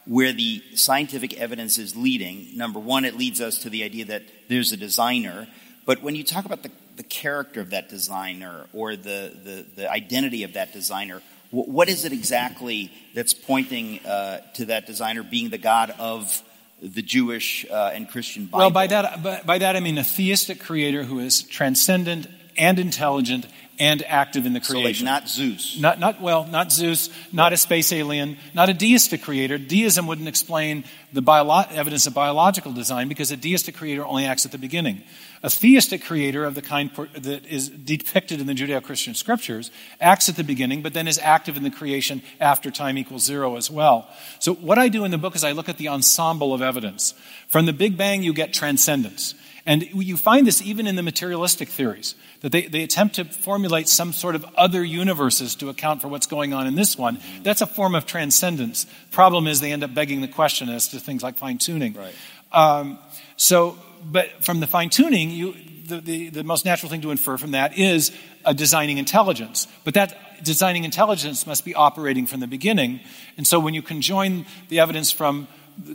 where 0.07 0.33
the 0.33 0.63
scientific 0.75 1.39
evidence 1.39 1.79
is 1.79 1.97
leading, 1.97 2.57
number 2.57 2.79
one, 2.79 3.05
it 3.05 3.17
leads 3.17 3.41
us 3.41 3.59
to 3.59 3.71
the 3.71 3.83
idea 3.85 4.05
that 4.05 4.23
there's 4.49 4.73
a 4.73 4.77
designer. 4.77 5.47
But 5.87 6.03
when 6.03 6.15
you 6.15 6.25
talk 6.25 6.45
about 6.45 6.63
the, 6.63 6.71
the 6.97 7.03
character 7.03 7.61
of 7.61 7.71
that 7.71 7.89
designer 7.89 8.67
or 8.73 8.97
the, 8.97 9.33
the, 9.45 9.67
the 9.77 9.91
identity 9.91 10.45
of 10.45 10.55
that 10.55 10.73
designer, 10.73 11.23
what 11.51 11.89
is 11.89 12.05
it 12.05 12.13
exactly 12.13 12.93
that's 13.15 13.35
pointing 13.35 13.99
uh, 14.07 14.41
to 14.55 14.67
that 14.67 14.87
designer 14.87 15.23
being 15.23 15.51
the 15.51 15.59
God 15.59 15.93
of 15.99 16.43
the 16.83 17.03
Jewish 17.03 17.67
uh, 17.71 17.93
and 17.95 18.09
Christian 18.09 18.47
Bible. 18.47 18.59
Well, 18.59 18.71
by 18.71 18.87
that, 18.89 19.23
by, 19.23 19.43
by 19.45 19.59
that 19.59 19.77
I 19.77 19.81
mean 19.81 19.99
a 19.99 20.05
theistic 20.05 20.61
creator 20.61 21.05
who 21.05 21.19
is 21.19 21.43
transcendent 21.43 22.27
and 22.57 22.79
intelligent 22.79 23.47
and 23.81 24.05
active 24.07 24.45
in 24.45 24.53
the 24.53 24.61
creation. 24.61 25.07
So 25.07 25.11
like 25.11 25.23
not 25.23 25.29
Zeus. 25.29 25.81
Not, 25.81 25.99
not 25.99 26.21
well, 26.21 26.47
not 26.47 26.71
Zeus, 26.71 27.09
not 27.33 27.53
a 27.55 27.57
space 27.57 27.93
alien, 27.93 28.37
not 28.55 28.69
a 28.69 28.75
deistic 28.75 29.23
creator. 29.23 29.57
Deism 29.57 30.07
wouldn't 30.07 30.29
explain 30.29 30.85
the 31.13 31.23
bio- 31.23 31.65
evidence 31.71 32.07
of 32.07 32.15
biological 32.15 32.73
design 32.73 33.09
because 33.09 33.31
a 33.31 33.37
deistic 33.37 33.75
creator 33.75 34.05
only 34.05 34.27
acts 34.27 34.45
at 34.45 34.53
the 34.53 34.59
beginning. 34.59 35.03
A 35.43 35.49
theistic 35.49 36.05
creator 36.05 36.45
of 36.45 36.55
the 36.55 36.61
kind 36.61 36.91
that 37.15 37.47
is 37.47 37.71
depicted 37.71 38.43
in 38.43 38.47
the 38.47 38.53
Judeo-Christian 38.53 39.15
scriptures 39.15 39.71
acts 39.99 40.29
at 40.29 40.37
the 40.37 40.45
beginning, 40.45 40.83
but 40.83 40.93
then 40.93 41.09
is 41.09 41.19
active 41.19 41.57
in 41.57 41.63
the 41.63 41.71
creation 41.71 42.23
after 42.39 42.71
time 42.71 42.99
equals 42.99 43.25
zero 43.25 43.57
as 43.57 43.71
well. 43.71 44.07
So 44.39 44.53
what 44.53 44.79
I 44.79 44.89
do 44.89 45.05
in 45.05 45.11
the 45.11 45.19
book 45.19 45.35
is 45.35 45.43
I 45.43 45.53
look 45.53 45.71
at 45.71 45.79
the 45.79 45.89
ensemble 45.89 46.53
of 46.53 46.61
evidence. 46.61 47.15
From 47.49 47.65
the 47.65 47.73
Big 47.73 47.97
Bang, 47.97 48.23
you 48.23 48.35
get 48.35 48.53
transcendence. 48.53 49.35
And 49.67 49.83
you 49.83 50.17
find 50.17 50.47
this 50.47 50.63
even 50.63 50.87
in 50.87 50.97
the 50.97 51.03
materialistic 51.03 51.69
theories, 51.69 52.15
that 52.41 52.53
they, 52.53 52.67
they 52.67 52.83
attempt 52.83 53.17
to 53.17 53.25
formulate 53.25 53.89
some 53.89 54.13
sort 54.13 54.35
of 54.35 54.45
other 54.57 54.83
universes 54.83 55.55
to 55.57 55.69
account 55.69 56.01
for 56.01 56.09
what's 56.09 56.27
going 56.27 56.55
on 56.55 56.67
in 56.67 56.75
this 56.75 56.97
one. 56.97 57.19
That's 57.43 57.61
a 57.61 57.67
form 57.67 57.95
of 57.95 58.07
transcendence. 58.07 58.87
Problem 59.11 59.47
is, 59.47 59.61
they 59.61 59.73
end 59.73 59.85
up 59.85 59.93
begging 59.93 60.23
the 60.23 60.29
question 60.29 60.69
as 60.69 60.89
to 60.89 61.01
things 61.01 61.23
like 61.23 61.37
fine 61.37 61.59
tuning. 61.59 61.95
Right. 61.95 62.15
Um, 62.53 62.99
so, 63.37 63.79
but 64.05 64.45
from 64.45 64.61
the 64.61 64.67
fine 64.67 64.89
tuning, 64.89 65.31
you, 65.31 65.55
the, 65.87 66.01
the, 66.01 66.29
the 66.31 66.45
most 66.45 66.65
natural 66.65 66.91
thing 66.91 67.03
to 67.03 67.11
infer 67.11 67.37
from 67.37 67.51
that 67.51 67.77
is 67.77 68.13
a 68.45 68.55
designing 68.55 68.99
intelligence. 68.99 69.67
But 69.85 69.95
that 69.95 70.43
designing 70.43 70.85
intelligence 70.85 71.47
must 71.47 71.65
be 71.65 71.75
operating 71.75 72.27
from 72.27 72.41
the 72.41 72.47
beginning. 72.47 73.01
And 73.37 73.47
so 73.47 73.61
when 73.61 73.75
you 73.75 73.83
conjoin 73.83 74.47
the 74.69 74.81
evidence 74.81 75.11
from 75.11 75.49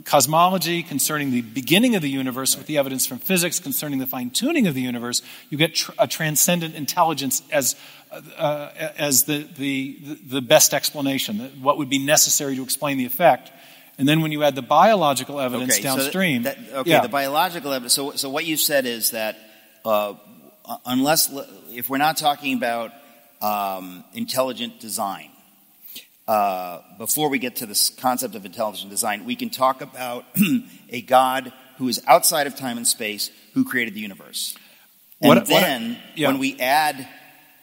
cosmology 0.04 0.82
concerning 0.82 1.30
the 1.30 1.42
beginning 1.42 1.94
of 1.94 2.02
the 2.02 2.10
universe 2.10 2.56
with 2.56 2.66
the 2.66 2.78
evidence 2.78 3.06
from 3.06 3.18
physics 3.18 3.58
concerning 3.60 3.98
the 3.98 4.06
fine 4.06 4.30
tuning 4.30 4.66
of 4.66 4.74
the 4.74 4.80
universe, 4.80 5.22
you 5.50 5.58
get 5.58 5.74
tr- 5.74 5.92
a 5.98 6.06
transcendent 6.06 6.74
intelligence 6.74 7.42
as, 7.50 7.76
uh, 8.36 8.70
as 8.98 9.24
the, 9.24 9.48
the, 9.56 9.98
the 10.26 10.40
best 10.40 10.74
explanation, 10.74 11.38
what 11.62 11.78
would 11.78 11.88
be 11.88 11.98
necessary 11.98 12.56
to 12.56 12.62
explain 12.62 12.98
the 12.98 13.06
effect. 13.06 13.50
And 13.98 14.06
then 14.08 14.20
when 14.20 14.32
you 14.32 14.42
add 14.42 14.54
the 14.54 14.62
biological 14.62 15.40
evidence 15.40 15.74
okay, 15.74 15.82
downstream. 15.82 16.44
So 16.44 16.50
that, 16.50 16.58
okay, 16.80 16.90
yeah. 16.90 17.00
the 17.02 17.08
biological 17.08 17.72
evidence. 17.72 17.94
So, 17.94 18.12
so 18.12 18.28
what 18.28 18.44
you've 18.44 18.60
said 18.60 18.86
is 18.86 19.12
that 19.12 19.38
uh, 19.84 20.14
unless, 20.84 21.32
if 21.70 21.88
we're 21.88 21.98
not 21.98 22.16
talking 22.16 22.56
about 22.56 22.92
um, 23.40 24.04
intelligent 24.12 24.80
design, 24.80 25.30
uh, 26.28 26.80
before 26.98 27.28
we 27.28 27.38
get 27.38 27.56
to 27.56 27.66
this 27.66 27.90
concept 27.90 28.34
of 28.34 28.44
intelligent 28.44 28.90
design, 28.90 29.24
we 29.24 29.36
can 29.36 29.50
talk 29.50 29.80
about 29.80 30.24
a 30.90 31.00
God 31.02 31.52
who 31.78 31.88
is 31.88 32.02
outside 32.06 32.46
of 32.46 32.56
time 32.56 32.76
and 32.76 32.86
space 32.86 33.30
who 33.54 33.64
created 33.64 33.94
the 33.94 34.00
universe. 34.00 34.56
And 35.20 35.28
what, 35.28 35.46
then, 35.46 35.90
what, 35.90 36.00
yeah. 36.16 36.28
when 36.28 36.38
we 36.38 36.58
add 36.58 37.08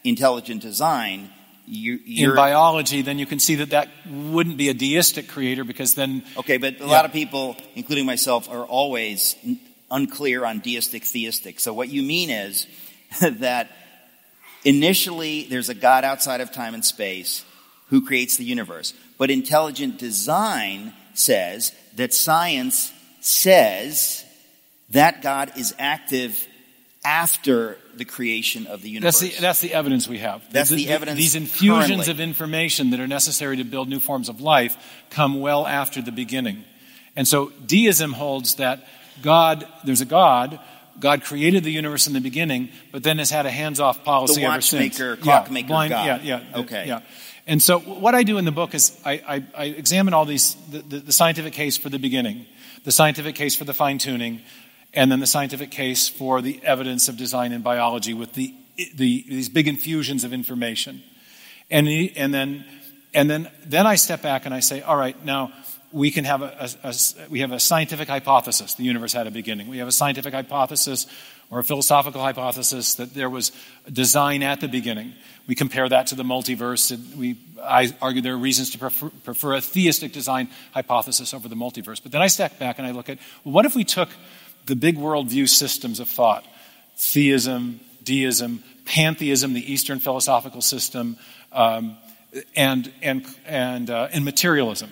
intelligent 0.02 0.62
design, 0.62 1.30
you, 1.66 1.98
in 2.06 2.34
biology, 2.34 3.02
then 3.02 3.18
you 3.18 3.26
can 3.26 3.38
see 3.38 3.56
that 3.56 3.70
that 3.70 3.88
wouldn't 4.08 4.56
be 4.56 4.68
a 4.68 4.74
deistic 4.74 5.28
creator 5.28 5.64
because 5.64 5.94
then. 5.94 6.22
Okay, 6.36 6.58
but 6.58 6.74
a 6.74 6.78
yeah. 6.80 6.86
lot 6.86 7.04
of 7.04 7.12
people, 7.12 7.56
including 7.74 8.06
myself, 8.06 8.50
are 8.50 8.64
always 8.64 9.36
unclear 9.90 10.44
on 10.44 10.60
deistic, 10.60 11.04
theistic. 11.04 11.60
So 11.60 11.72
what 11.72 11.88
you 11.88 12.02
mean 12.02 12.28
is 12.30 12.66
that 13.20 13.70
initially 14.64 15.44
there's 15.44 15.68
a 15.68 15.74
God 15.74 16.04
outside 16.04 16.40
of 16.40 16.52
time 16.52 16.74
and 16.74 16.84
space 16.84 17.44
who 17.94 18.04
creates 18.04 18.36
the 18.36 18.44
universe. 18.44 18.92
But 19.18 19.30
intelligent 19.30 19.98
design 19.98 20.92
says 21.14 21.70
that 21.94 22.12
science 22.12 22.92
says 23.20 24.24
that 24.90 25.22
God 25.22 25.52
is 25.56 25.72
active 25.78 26.44
after 27.04 27.78
the 27.94 28.04
creation 28.04 28.66
of 28.66 28.82
the 28.82 28.90
universe. 28.90 29.20
That's 29.20 29.36
the, 29.36 29.40
that's 29.40 29.60
the 29.60 29.72
evidence 29.74 30.08
we 30.08 30.18
have. 30.18 30.42
That's 30.50 30.70
the, 30.70 30.76
the, 30.76 30.88
evidence. 30.88 31.18
These 31.18 31.36
infusions 31.36 31.86
currently. 31.86 32.10
of 32.10 32.18
information 32.18 32.90
that 32.90 32.98
are 32.98 33.06
necessary 33.06 33.58
to 33.58 33.64
build 33.64 33.88
new 33.88 34.00
forms 34.00 34.28
of 34.28 34.40
life 34.40 34.76
come 35.10 35.40
well 35.40 35.64
after 35.64 36.02
the 36.02 36.10
beginning. 36.10 36.64
And 37.14 37.28
so 37.28 37.52
deism 37.64 38.12
holds 38.12 38.56
that 38.56 38.88
God, 39.22 39.68
there's 39.84 40.00
a 40.00 40.04
God, 40.04 40.58
God 40.98 41.22
created 41.22 41.62
the 41.62 41.70
universe 41.70 42.08
in 42.08 42.12
the 42.12 42.20
beginning, 42.20 42.70
but 42.90 43.04
then 43.04 43.18
has 43.18 43.30
had 43.30 43.46
a 43.46 43.52
hands-off 43.52 44.02
policy 44.02 44.40
the 44.40 44.48
ever 44.48 44.60
since. 44.60 44.98
watchmaker, 44.98 45.16
clockmaker 45.16 45.66
yeah, 45.66 45.68
blind, 45.68 45.90
God. 45.90 46.06
Yeah, 46.24 46.40
yeah. 46.40 46.58
Okay. 46.58 46.84
Yeah. 46.88 47.00
And 47.46 47.62
so 47.62 47.78
what 47.78 48.14
I 48.14 48.22
do 48.22 48.38
in 48.38 48.44
the 48.44 48.52
book 48.52 48.74
is 48.74 48.98
I, 49.04 49.12
I, 49.12 49.44
I 49.54 49.64
examine 49.66 50.14
all 50.14 50.24
these, 50.24 50.54
the, 50.70 50.78
the, 50.78 50.98
the, 51.00 51.12
scientific 51.12 51.52
case 51.52 51.76
for 51.76 51.90
the 51.90 51.98
beginning, 51.98 52.46
the 52.84 52.92
scientific 52.92 53.34
case 53.34 53.54
for 53.54 53.64
the 53.64 53.74
fine 53.74 53.98
tuning, 53.98 54.40
and 54.94 55.12
then 55.12 55.20
the 55.20 55.26
scientific 55.26 55.70
case 55.70 56.08
for 56.08 56.40
the 56.40 56.60
evidence 56.64 57.08
of 57.08 57.16
design 57.16 57.52
in 57.52 57.60
biology 57.60 58.14
with 58.14 58.32
the, 58.32 58.54
the, 58.76 59.24
these 59.28 59.50
big 59.50 59.68
infusions 59.68 60.24
of 60.24 60.32
information. 60.32 61.02
And, 61.70 61.86
and 61.88 62.32
then, 62.32 62.64
and 63.12 63.28
then, 63.28 63.50
then 63.66 63.86
I 63.86 63.96
step 63.96 64.22
back 64.22 64.46
and 64.46 64.54
I 64.54 64.60
say, 64.60 64.80
all 64.80 64.96
right, 64.96 65.22
now 65.24 65.52
we 65.92 66.10
can 66.10 66.24
have 66.24 66.42
a, 66.42 66.70
a, 66.82 66.88
a, 66.88 66.94
we 67.28 67.40
have 67.40 67.52
a 67.52 67.60
scientific 67.60 68.08
hypothesis. 68.08 68.74
The 68.74 68.84
universe 68.84 69.12
had 69.12 69.26
a 69.26 69.30
beginning. 69.30 69.68
We 69.68 69.78
have 69.78 69.88
a 69.88 69.92
scientific 69.92 70.32
hypothesis 70.32 71.06
or 71.50 71.60
a 71.60 71.64
philosophical 71.64 72.20
hypothesis 72.20 72.96
that 72.96 73.14
there 73.14 73.30
was 73.30 73.52
design 73.92 74.42
at 74.42 74.60
the 74.60 74.68
beginning. 74.68 75.12
We 75.46 75.54
compare 75.54 75.88
that 75.88 76.06
to 76.08 76.14
the 76.14 76.22
multiverse. 76.22 77.14
We, 77.14 77.38
I 77.62 77.94
argue 78.00 78.22
there 78.22 78.34
are 78.34 78.38
reasons 78.38 78.70
to 78.70 78.78
prefer, 78.78 79.10
prefer, 79.24 79.54
a 79.54 79.60
theistic 79.60 80.12
design 80.12 80.48
hypothesis 80.72 81.34
over 81.34 81.48
the 81.48 81.54
multiverse. 81.54 82.02
But 82.02 82.12
then 82.12 82.22
I 82.22 82.28
step 82.28 82.58
back 82.58 82.78
and 82.78 82.86
I 82.86 82.92
look 82.92 83.08
at 83.08 83.18
well, 83.44 83.52
what 83.52 83.66
if 83.66 83.74
we 83.74 83.84
took 83.84 84.08
the 84.66 84.76
big 84.76 84.96
worldview 84.96 85.48
systems 85.48 86.00
of 86.00 86.08
thought 86.08 86.44
theism, 86.96 87.80
deism, 88.02 88.62
pantheism, 88.84 89.52
the 89.52 89.72
Eastern 89.72 89.98
philosophical 89.98 90.62
system, 90.62 91.16
um, 91.52 91.96
and, 92.56 92.92
and, 93.02 93.26
and, 93.46 93.90
uh, 93.90 94.08
and 94.12 94.24
materialism 94.24 94.90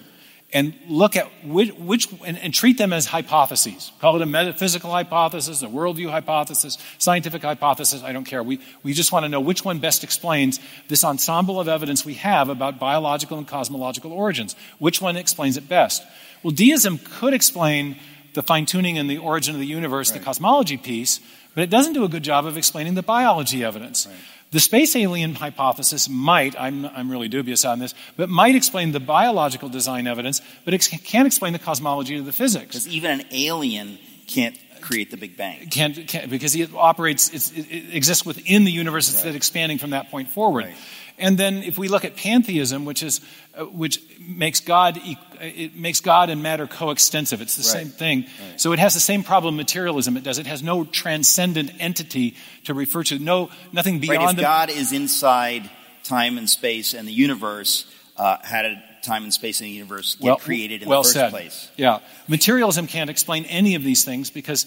and 0.52 0.74
look 0.86 1.16
at 1.16 1.30
which, 1.44 1.72
which 1.74 2.08
and, 2.26 2.38
and, 2.38 2.52
treat 2.52 2.76
them 2.76 2.92
as 2.92 3.06
hypotheses. 3.06 3.90
Call 4.00 4.16
it 4.16 4.22
a 4.22 4.26
metaphysical 4.26 4.90
hypothesis, 4.90 5.62
a 5.62 5.66
worldview 5.66 6.10
hypothesis, 6.10 6.76
scientific 6.98 7.42
hypothesis, 7.42 8.02
I 8.02 8.12
don't 8.12 8.24
care. 8.24 8.42
We, 8.42 8.60
we 8.82 8.92
just 8.92 9.12
want 9.12 9.24
to 9.24 9.28
know 9.28 9.40
which 9.40 9.64
one 9.64 9.78
best 9.78 10.04
explains 10.04 10.60
this 10.88 11.04
ensemble 11.04 11.58
of 11.58 11.68
evidence 11.68 12.04
we 12.04 12.14
have 12.14 12.48
about 12.50 12.78
biological 12.78 13.38
and 13.38 13.48
cosmological 13.48 14.12
origins. 14.12 14.54
Which 14.78 15.00
one 15.00 15.16
explains 15.16 15.56
it 15.56 15.68
best? 15.68 16.02
Well, 16.42 16.52
deism 16.52 16.98
could 16.98 17.32
explain 17.32 17.96
the 18.34 18.42
fine 18.42 18.66
tuning 18.66 18.98
and 18.98 19.08
the 19.08 19.18
origin 19.18 19.54
of 19.54 19.60
the 19.60 19.66
universe, 19.66 20.10
right. 20.10 20.18
the 20.18 20.24
cosmology 20.24 20.76
piece, 20.76 21.20
but 21.54 21.62
it 21.62 21.70
doesn't 21.70 21.92
do 21.92 22.04
a 22.04 22.08
good 22.08 22.22
job 22.22 22.46
of 22.46 22.56
explaining 22.56 22.94
the 22.94 23.02
biology 23.02 23.64
evidence. 23.64 24.06
Right. 24.06 24.16
The 24.52 24.60
space 24.60 24.94
alien 24.96 25.34
hypothesis 25.34 26.10
might, 26.10 26.54
I'm, 26.60 26.84
I'm 26.84 27.10
really 27.10 27.28
dubious 27.28 27.64
on 27.64 27.78
this, 27.78 27.94
but 28.16 28.28
might 28.28 28.54
explain 28.54 28.92
the 28.92 29.00
biological 29.00 29.70
design 29.70 30.06
evidence, 30.06 30.42
but 30.66 30.74
it 30.74 30.86
can't 31.04 31.26
explain 31.26 31.54
the 31.54 31.58
cosmology 31.58 32.18
of 32.18 32.26
the 32.26 32.32
physics. 32.32 32.66
Because 32.66 32.88
even 32.88 33.20
an 33.20 33.26
alien 33.30 33.98
can't 34.26 34.56
create 34.82 35.10
the 35.10 35.16
Big 35.16 35.38
Bang. 35.38 35.68
Can't, 35.70 36.06
can't 36.06 36.28
because 36.28 36.54
it 36.54 36.70
operates, 36.74 37.30
it 37.56 37.94
exists 37.94 38.26
within 38.26 38.64
the 38.64 38.70
universe 38.70 39.08
instead 39.08 39.24
right. 39.24 39.30
of 39.30 39.36
expanding 39.36 39.78
from 39.78 39.90
that 39.90 40.10
point 40.10 40.28
forward. 40.28 40.66
Right. 40.66 40.76
And 41.18 41.38
then 41.38 41.62
if 41.62 41.78
we 41.78 41.88
look 41.88 42.04
at 42.04 42.16
pantheism, 42.16 42.84
which 42.84 43.02
is 43.02 43.20
Uh, 43.54 43.66
which 43.66 44.00
makes 44.18 44.60
God 44.60 44.96
uh, 44.96 45.14
it 45.40 45.76
makes 45.76 46.00
God 46.00 46.30
and 46.30 46.42
matter 46.42 46.66
coextensive. 46.66 47.42
It's 47.42 47.56
the 47.56 47.62
right. 47.62 47.84
same 47.84 47.92
thing. 47.92 48.20
Right. 48.22 48.58
So 48.58 48.72
it 48.72 48.78
has 48.78 48.94
the 48.94 49.00
same 49.00 49.22
problem 49.22 49.56
materialism 49.56 50.16
it 50.16 50.24
does. 50.24 50.38
It 50.38 50.46
has 50.46 50.62
no 50.62 50.84
transcendent 50.84 51.70
entity 51.78 52.34
to 52.64 52.72
refer 52.72 53.02
to. 53.04 53.18
No 53.18 53.50
nothing 53.70 53.98
beyond 53.98 54.18
right, 54.18 54.30
if 54.30 54.36
the, 54.36 54.42
God 54.42 54.70
is 54.70 54.92
inside 54.94 55.68
time 56.02 56.38
and 56.38 56.48
space 56.48 56.94
and 56.94 57.06
the 57.06 57.12
universe 57.12 57.92
uh, 58.16 58.38
had 58.42 58.64
a 58.64 58.82
time 59.02 59.24
and 59.24 59.34
space 59.34 59.60
in 59.60 59.66
the 59.66 59.72
universe 59.72 60.14
get 60.14 60.24
well, 60.24 60.36
created 60.36 60.82
in 60.82 60.88
well 60.88 61.02
the 61.02 61.08
first 61.08 61.14
said. 61.14 61.30
place. 61.30 61.70
Yeah. 61.76 61.98
Materialism 62.28 62.86
can't 62.86 63.10
explain 63.10 63.44
any 63.46 63.74
of 63.74 63.82
these 63.82 64.02
things 64.02 64.30
because 64.30 64.66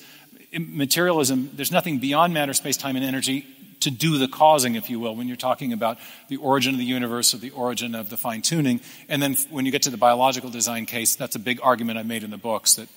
um, 0.55 0.77
materialism, 0.77 1.49
there's 1.53 1.71
nothing 1.71 1.97
beyond 1.97 2.35
matter, 2.35 2.53
space, 2.53 2.77
time, 2.77 2.95
and 2.95 3.05
energy 3.05 3.47
to 3.85 3.91
do 3.91 4.17
the 4.17 4.27
causing, 4.27 4.75
if 4.75 4.89
you 4.89 4.99
will, 4.99 5.15
when 5.15 5.27
you're 5.27 5.37
talking 5.37 5.71
about 5.71 5.97
the 6.27 6.37
origin 6.37 6.73
of 6.73 6.79
the 6.79 6.85
universe 6.85 7.33
or 7.33 7.37
the 7.37 7.51
origin 7.51 7.95
of 7.95 8.09
the 8.09 8.17
fine 8.17 8.41
tuning. 8.41 8.81
And 9.07 9.21
then 9.21 9.35
when 9.49 9.65
you 9.65 9.71
get 9.71 9.83
to 9.83 9.91
the 9.91 9.97
biological 9.97 10.49
design 10.49 10.85
case, 10.85 11.15
that's 11.15 11.35
a 11.35 11.39
big 11.39 11.59
argument 11.61 11.97
I 11.97 12.03
made 12.03 12.23
in 12.23 12.31
the 12.31 12.37
books 12.37 12.75
that 12.75 12.89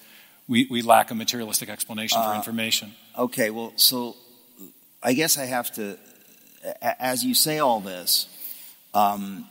we, 0.49 0.66
we 0.70 0.82
lack 0.82 1.11
a 1.11 1.14
materialistic 1.14 1.68
explanation 1.68 2.18
uh, 2.18 2.30
for 2.30 2.36
information. 2.36 2.95
Okay, 3.16 3.51
well, 3.51 3.72
so 3.76 4.16
I 5.03 5.12
guess 5.12 5.36
I 5.36 5.45
have 5.45 5.70
to, 5.74 5.99
as 6.82 7.22
you 7.22 7.34
say 7.34 7.59
all 7.59 7.80
this, 7.80 8.28
um, 8.95 9.47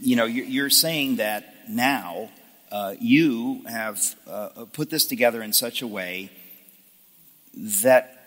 you 0.00 0.16
know, 0.16 0.24
you're 0.24 0.70
saying 0.70 1.16
that 1.16 1.68
now 1.68 2.30
uh, 2.72 2.94
you 2.98 3.62
have 3.66 4.02
uh, 4.26 4.64
put 4.72 4.88
this 4.88 5.06
together 5.06 5.42
in 5.42 5.52
such 5.52 5.82
a 5.82 5.86
way 5.86 6.30
that 7.54 8.19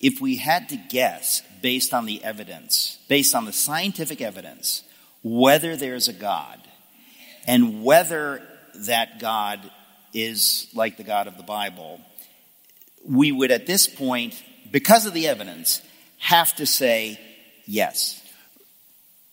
if 0.00 0.20
we 0.20 0.36
had 0.36 0.68
to 0.70 0.76
guess 0.76 1.42
based 1.62 1.92
on 1.92 2.06
the 2.06 2.24
evidence, 2.24 2.98
based 3.08 3.34
on 3.34 3.44
the 3.44 3.52
scientific 3.52 4.20
evidence, 4.20 4.82
whether 5.22 5.76
there's 5.76 6.08
a 6.08 6.12
God 6.12 6.58
and 7.46 7.84
whether 7.84 8.42
that 8.86 9.20
God 9.20 9.70
is 10.14 10.68
like 10.74 10.96
the 10.96 11.04
God 11.04 11.26
of 11.26 11.36
the 11.36 11.42
Bible, 11.42 12.00
we 13.04 13.30
would 13.30 13.50
at 13.50 13.66
this 13.66 13.86
point, 13.86 14.42
because 14.70 15.06
of 15.06 15.12
the 15.12 15.28
evidence, 15.28 15.82
have 16.18 16.54
to 16.56 16.66
say 16.66 17.20
yes. 17.66 18.16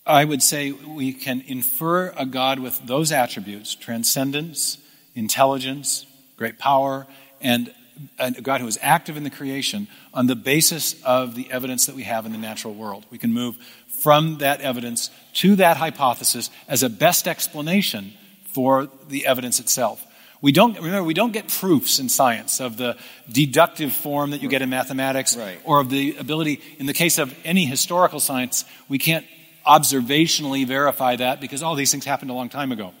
I 0.06 0.24
would 0.24 0.42
say 0.42 0.72
we 0.72 1.12
can 1.12 1.42
infer 1.46 2.08
a 2.16 2.24
God 2.24 2.58
with 2.58 2.86
those 2.86 3.12
attributes 3.12 3.74
transcendence, 3.74 4.78
intelligence, 5.14 6.06
great 6.36 6.58
power, 6.58 7.06
and 7.40 7.72
a 8.18 8.30
God 8.30 8.60
who 8.60 8.66
is 8.66 8.78
active 8.82 9.16
in 9.16 9.24
the 9.24 9.30
creation 9.30 9.88
on 10.14 10.26
the 10.26 10.36
basis 10.36 11.00
of 11.02 11.34
the 11.34 11.50
evidence 11.50 11.86
that 11.86 11.94
we 11.94 12.04
have 12.04 12.26
in 12.26 12.32
the 12.32 12.38
natural 12.38 12.74
world. 12.74 13.06
We 13.10 13.18
can 13.18 13.32
move 13.32 13.56
from 14.00 14.38
that 14.38 14.60
evidence 14.60 15.10
to 15.34 15.56
that 15.56 15.76
hypothesis 15.76 16.50
as 16.68 16.82
a 16.82 16.88
best 16.88 17.26
explanation 17.26 18.12
for 18.52 18.88
the 19.08 19.26
evidence 19.26 19.60
itself. 19.60 20.04
We 20.40 20.52
don't, 20.52 20.76
remember, 20.76 21.02
we 21.02 21.14
don't 21.14 21.32
get 21.32 21.48
proofs 21.48 21.98
in 21.98 22.08
science 22.08 22.60
of 22.60 22.76
the 22.76 22.96
deductive 23.30 23.92
form 23.92 24.30
that 24.30 24.40
you 24.40 24.48
get 24.48 24.62
in 24.62 24.70
mathematics 24.70 25.36
right. 25.36 25.60
or 25.64 25.80
of 25.80 25.90
the 25.90 26.16
ability, 26.16 26.60
in 26.78 26.86
the 26.86 26.92
case 26.92 27.18
of 27.18 27.36
any 27.44 27.64
historical 27.64 28.20
science, 28.20 28.64
we 28.88 28.98
can't 28.98 29.26
observationally 29.66 30.64
verify 30.64 31.16
that 31.16 31.40
because 31.40 31.62
all 31.62 31.74
these 31.74 31.90
things 31.90 32.04
happened 32.04 32.30
a 32.30 32.34
long 32.34 32.48
time 32.48 32.70
ago. 32.70 32.92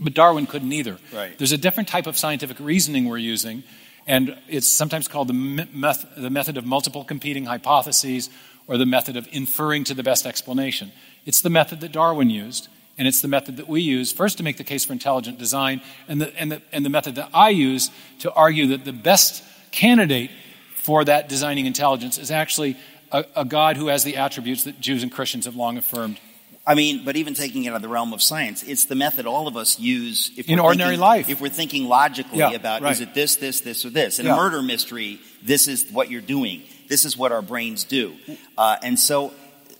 But 0.00 0.14
Darwin 0.14 0.46
couldn't 0.46 0.72
either. 0.72 0.98
Right. 1.12 1.38
There's 1.38 1.52
a 1.52 1.58
different 1.58 1.88
type 1.88 2.08
of 2.08 2.18
scientific 2.18 2.58
reasoning 2.58 3.04
we're 3.04 3.18
using 3.18 3.62
and 4.06 4.36
it's 4.48 4.68
sometimes 4.68 5.08
called 5.08 5.28
the, 5.28 5.32
method, 5.32 6.10
the 6.16 6.30
method 6.30 6.56
of 6.56 6.66
multiple 6.66 7.04
competing 7.04 7.46
hypotheses 7.46 8.30
or 8.66 8.76
the 8.76 8.86
method 8.86 9.16
of 9.16 9.28
inferring 9.32 9.84
to 9.84 9.94
the 9.94 10.02
best 10.02 10.26
explanation. 10.26 10.92
It's 11.24 11.40
the 11.40 11.50
method 11.50 11.80
that 11.80 11.92
Darwin 11.92 12.30
used, 12.30 12.68
and 12.98 13.08
it's 13.08 13.20
the 13.20 13.28
method 13.28 13.56
that 13.56 13.68
we 13.68 13.80
use 13.80 14.12
first 14.12 14.38
to 14.38 14.44
make 14.44 14.56
the 14.56 14.64
case 14.64 14.84
for 14.84 14.92
intelligent 14.92 15.38
design, 15.38 15.80
and 16.08 16.20
the, 16.20 16.38
and 16.38 16.52
the, 16.52 16.62
and 16.72 16.84
the 16.84 16.90
method 16.90 17.14
that 17.14 17.30
I 17.32 17.50
use 17.50 17.90
to 18.20 18.32
argue 18.32 18.68
that 18.68 18.84
the 18.84 18.92
best 18.92 19.42
candidate 19.70 20.30
for 20.76 21.04
that 21.04 21.28
designing 21.28 21.66
intelligence 21.66 22.18
is 22.18 22.30
actually 22.30 22.76
a, 23.10 23.24
a 23.36 23.44
God 23.44 23.76
who 23.76 23.88
has 23.88 24.04
the 24.04 24.16
attributes 24.16 24.64
that 24.64 24.80
Jews 24.80 25.02
and 25.02 25.10
Christians 25.10 25.46
have 25.46 25.56
long 25.56 25.78
affirmed 25.78 26.20
I 26.66 26.74
mean, 26.74 27.04
but 27.04 27.16
even 27.16 27.34
taking 27.34 27.64
it 27.64 27.70
out 27.70 27.76
of 27.76 27.82
the 27.82 27.88
realm 27.88 28.14
of 28.14 28.22
science, 28.22 28.62
it's 28.62 28.86
the 28.86 28.94
method 28.94 29.26
all 29.26 29.46
of 29.46 29.56
us 29.56 29.78
use 29.78 30.30
if 30.36 30.48
in 30.48 30.58
ordinary 30.58 30.92
thinking, 30.92 31.00
life. 31.00 31.28
If 31.28 31.40
we're 31.40 31.50
thinking 31.50 31.84
logically 31.84 32.38
yeah, 32.38 32.52
about 32.52 32.80
right. 32.80 32.92
is 32.92 33.02
it 33.02 33.12
this, 33.12 33.36
this, 33.36 33.60
this, 33.60 33.84
or 33.84 33.90
this? 33.90 34.18
In 34.18 34.24
yeah. 34.24 34.32
a 34.32 34.36
murder 34.36 34.62
mystery, 34.62 35.20
this 35.42 35.68
is 35.68 35.90
what 35.90 36.10
you're 36.10 36.22
doing. 36.22 36.62
This 36.88 37.04
is 37.04 37.18
what 37.18 37.32
our 37.32 37.42
brains 37.42 37.84
do. 37.84 38.14
Uh, 38.56 38.76
and 38.82 38.98
so, 38.98 39.34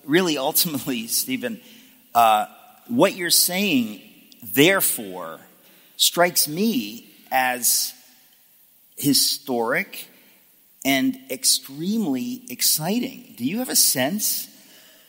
really, 0.05 0.37
ultimately, 0.51 1.07
Stephen, 1.07 1.61
uh, 2.15 2.47
what 2.89 3.15
you're 3.15 3.31
saying, 3.31 4.03
therefore, 4.43 5.41
strikes 5.97 6.49
me 6.49 7.09
as 7.33 7.95
historic 8.97 10.07
and 10.85 11.19
extremely 11.31 12.43
exciting. 12.51 13.35
Do 13.39 13.45
you 13.45 13.61
have 13.61 13.71
a 13.71 13.77
sense 13.77 14.49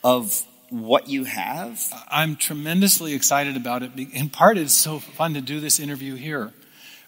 of 0.06 0.42
what 0.70 1.08
you 1.08 1.24
have? 1.24 1.82
I'm 2.10 2.36
tremendously 2.36 3.14
excited 3.14 3.56
about 3.56 3.84
it. 3.84 3.92
In 3.98 4.30
part, 4.30 4.58
it's 4.58 4.74
so 4.74 5.00
fun 5.00 5.34
to 5.36 5.42
do 5.42 5.60
this 5.60 5.80
interview 5.80 6.16
here 6.16 6.52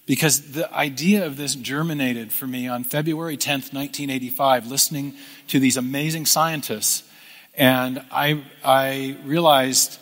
because 0.06 0.54
the 0.54 0.74
idea 0.74 1.26
of 1.26 1.38
this 1.38 1.54
germinated 1.54 2.32
for 2.32 2.48
me 2.48 2.68
on 2.68 2.84
February 2.84 3.38
10th, 3.38 3.74
1985, 3.74 4.68
listening 4.68 5.14
to 5.48 5.60
these 5.60 5.78
amazing 5.78 6.26
scientists. 6.26 7.04
And 7.56 8.04
I, 8.12 8.44
I 8.64 9.18
realized 9.26 10.00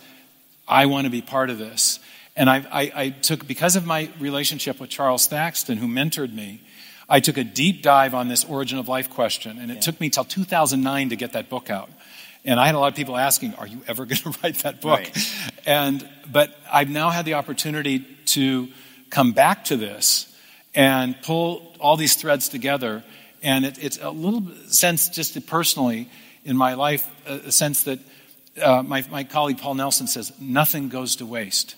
I 0.68 0.86
want 0.86 1.06
to 1.06 1.12
be 1.12 1.22
part 1.22 1.50
of 1.50 1.58
this. 1.58 2.00
And 2.36 2.50
I, 2.50 2.58
I, 2.72 2.92
I 2.96 3.10
took, 3.10 3.48
because 3.48 3.76
of 3.76 3.86
my 3.86 4.10
relationship 4.20 4.80
with 4.80 4.90
Charles 4.90 5.28
Thaxton, 5.28 5.78
who 5.78 5.88
mentored 5.88 6.34
me, 6.34 6.62
I 7.08 7.20
took 7.20 7.38
a 7.38 7.44
deep 7.44 7.82
dive 7.82 8.14
on 8.14 8.28
this 8.28 8.44
origin 8.46 8.78
of 8.78 8.88
life 8.88 9.10
question. 9.10 9.58
And 9.58 9.72
it 9.72 9.76
yeah. 9.76 9.80
took 9.80 10.00
me 10.00 10.10
till 10.10 10.26
2009 10.26 11.10
to 11.10 11.16
get 11.16 11.34
that 11.34 11.50
book 11.50 11.70
out. 11.70 11.90
And 12.46 12.60
I 12.60 12.68
had 12.68 12.76
a 12.76 12.80
lot 12.80 12.88
of 12.88 12.96
people 12.96 13.18
asking, 13.18 13.56
"Are 13.56 13.68
you 13.68 13.82
ever 13.88 14.06
going 14.10 14.18
to 14.18 14.40
write 14.44 14.60
that 14.60 14.82
book?" 14.82 15.00
Right. 15.00 15.34
And 15.66 16.08
but 16.32 16.56
I've 16.72 16.90
now 16.90 17.10
had 17.10 17.26
the 17.26 17.34
opportunity 17.34 18.00
to 18.28 18.70
come 19.10 19.32
back 19.32 19.66
to 19.66 19.78
this 19.78 20.32
and 20.74 21.20
pull 21.22 21.74
all 21.80 21.98
these 21.98 22.16
threads 22.16 22.50
together. 22.50 23.04
And 23.42 23.66
it, 23.66 23.84
it's 23.84 24.00
a 24.02 24.10
little 24.10 24.44
sense, 24.68 25.10
just 25.10 25.46
personally, 25.48 26.10
in 26.44 26.58
my 26.58 26.74
life, 26.74 27.10
a, 27.26 27.52
sense 27.52 27.84
that 27.84 28.00
uh, 28.62 28.84
my, 28.84 29.06
my 29.10 29.24
colleague 29.24 29.60
Paul 29.60 29.76
Nelson 29.76 30.08
says, 30.08 30.32
nothing 30.40 30.90
goes 30.90 31.18
to 31.18 31.26
waste. 31.26 31.76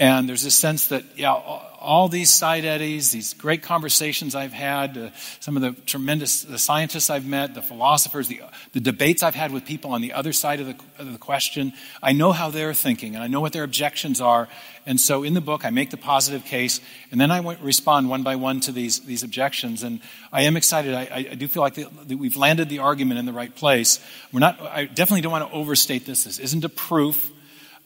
And 0.00 0.26
there's 0.26 0.46
a 0.46 0.50
sense 0.50 0.88
that, 0.88 1.04
yeah, 1.14 1.34
all 1.34 2.08
these 2.08 2.32
side 2.32 2.64
eddies, 2.64 3.10
these 3.10 3.34
great 3.34 3.62
conversations 3.62 4.34
I've 4.34 4.54
had, 4.54 4.96
uh, 4.96 5.10
some 5.40 5.56
of 5.58 5.62
the 5.62 5.72
tremendous 5.82 6.42
the 6.42 6.58
scientists 6.58 7.10
I've 7.10 7.26
met, 7.26 7.54
the 7.54 7.60
philosophers, 7.60 8.26
the, 8.26 8.40
the 8.72 8.80
debates 8.80 9.22
I've 9.22 9.34
had 9.34 9.52
with 9.52 9.66
people 9.66 9.92
on 9.92 10.00
the 10.00 10.14
other 10.14 10.32
side 10.32 10.58
of 10.58 10.68
the, 10.68 10.76
of 10.98 11.12
the 11.12 11.18
question, 11.18 11.74
I 12.02 12.12
know 12.12 12.32
how 12.32 12.48
they're 12.48 12.72
thinking 12.72 13.14
and 13.14 13.22
I 13.22 13.26
know 13.26 13.40
what 13.42 13.52
their 13.52 13.62
objections 13.62 14.22
are. 14.22 14.48
And 14.86 14.98
so 14.98 15.22
in 15.22 15.34
the 15.34 15.42
book, 15.42 15.66
I 15.66 15.70
make 15.70 15.90
the 15.90 15.98
positive 15.98 16.46
case 16.46 16.80
and 17.10 17.20
then 17.20 17.30
I 17.30 17.40
respond 17.56 18.08
one 18.08 18.22
by 18.22 18.36
one 18.36 18.60
to 18.60 18.72
these, 18.72 19.00
these 19.00 19.22
objections. 19.22 19.82
And 19.82 20.00
I 20.32 20.42
am 20.42 20.56
excited. 20.56 20.94
I, 20.94 21.26
I 21.30 21.34
do 21.34 21.46
feel 21.46 21.62
like 21.62 21.74
the, 21.74 21.88
that 22.06 22.16
we've 22.16 22.38
landed 22.38 22.70
the 22.70 22.78
argument 22.78 23.18
in 23.18 23.26
the 23.26 23.34
right 23.34 23.54
place. 23.54 24.00
We're 24.32 24.40
not, 24.40 24.62
I 24.62 24.86
definitely 24.86 25.20
don't 25.20 25.32
want 25.32 25.50
to 25.50 25.54
overstate 25.54 26.06
this. 26.06 26.24
This 26.24 26.38
isn't 26.38 26.64
a 26.64 26.70
proof. 26.70 27.30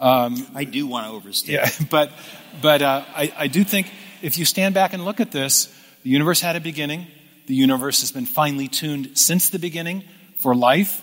Um, 0.01 0.47
I 0.55 0.65
do 0.65 0.87
want 0.87 1.07
to 1.07 1.13
overstate. 1.13 1.55
Yeah, 1.55 1.71
but 1.91 2.11
but 2.61 2.83
uh, 2.83 3.05
I, 3.09 3.33
I 3.37 3.47
do 3.47 3.65
think 3.65 3.91
if 4.23 4.39
you 4.39 4.45
stand 4.45 4.75
back 4.75 4.93
and 4.93 5.05
look 5.05 5.21
at 5.21 5.31
this, 5.31 5.67
the 6.03 6.11
universe 6.11 6.41
had 6.41 6.57
a 6.57 6.61
beginning. 6.61 7.07
The 7.47 7.55
universe 7.55 8.01
has 8.01 8.11
been 8.11 8.27
finely 8.27 8.69
tuned 8.69 9.19
since 9.19 9.51
the 9.51 9.59
beginning 9.59 10.05
for 10.39 10.55
life, 10.55 11.03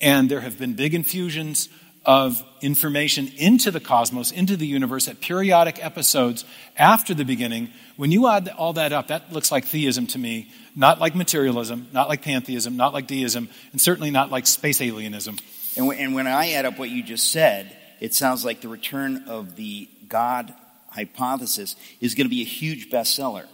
and 0.00 0.30
there 0.30 0.40
have 0.40 0.58
been 0.58 0.74
big 0.74 0.94
infusions 0.94 1.68
of 2.06 2.42
information 2.62 3.28
into 3.36 3.70
the 3.70 3.80
cosmos, 3.80 4.30
into 4.30 4.56
the 4.56 4.66
universe 4.66 5.06
at 5.08 5.20
periodic 5.20 5.84
episodes 5.84 6.44
after 6.76 7.14
the 7.14 7.24
beginning. 7.24 7.70
When 7.96 8.10
you 8.10 8.26
add 8.28 8.48
all 8.48 8.74
that 8.74 8.92
up, 8.92 9.08
that 9.08 9.32
looks 9.32 9.52
like 9.52 9.66
theism 9.66 10.06
to 10.08 10.18
me, 10.18 10.50
not 10.74 10.98
like 10.98 11.14
materialism, 11.14 11.88
not 11.92 12.08
like 12.08 12.22
pantheism, 12.22 12.76
not 12.76 12.94
like 12.94 13.06
deism, 13.06 13.48
and 13.72 13.80
certainly 13.80 14.10
not 14.10 14.30
like 14.30 14.46
space 14.46 14.80
alienism. 14.80 15.40
And, 15.76 15.92
and 15.92 16.14
when 16.14 16.26
I 16.26 16.52
add 16.52 16.64
up 16.64 16.78
what 16.78 16.90
you 16.90 17.02
just 17.02 17.30
said, 17.30 17.76
it 18.00 18.14
sounds 18.14 18.44
like 18.44 18.60
the 18.60 18.68
return 18.68 19.24
of 19.28 19.56
the 19.56 19.88
God 20.08 20.54
hypothesis 20.88 21.76
is 22.00 22.14
going 22.14 22.26
to 22.26 22.30
be 22.30 22.42
a 22.42 22.46
huge 22.46 22.90
bestseller. 22.90 23.46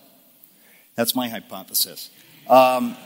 That's 0.94 1.14
my 1.14 1.28
hypothesis. 1.28 2.10
Um, 2.48 2.96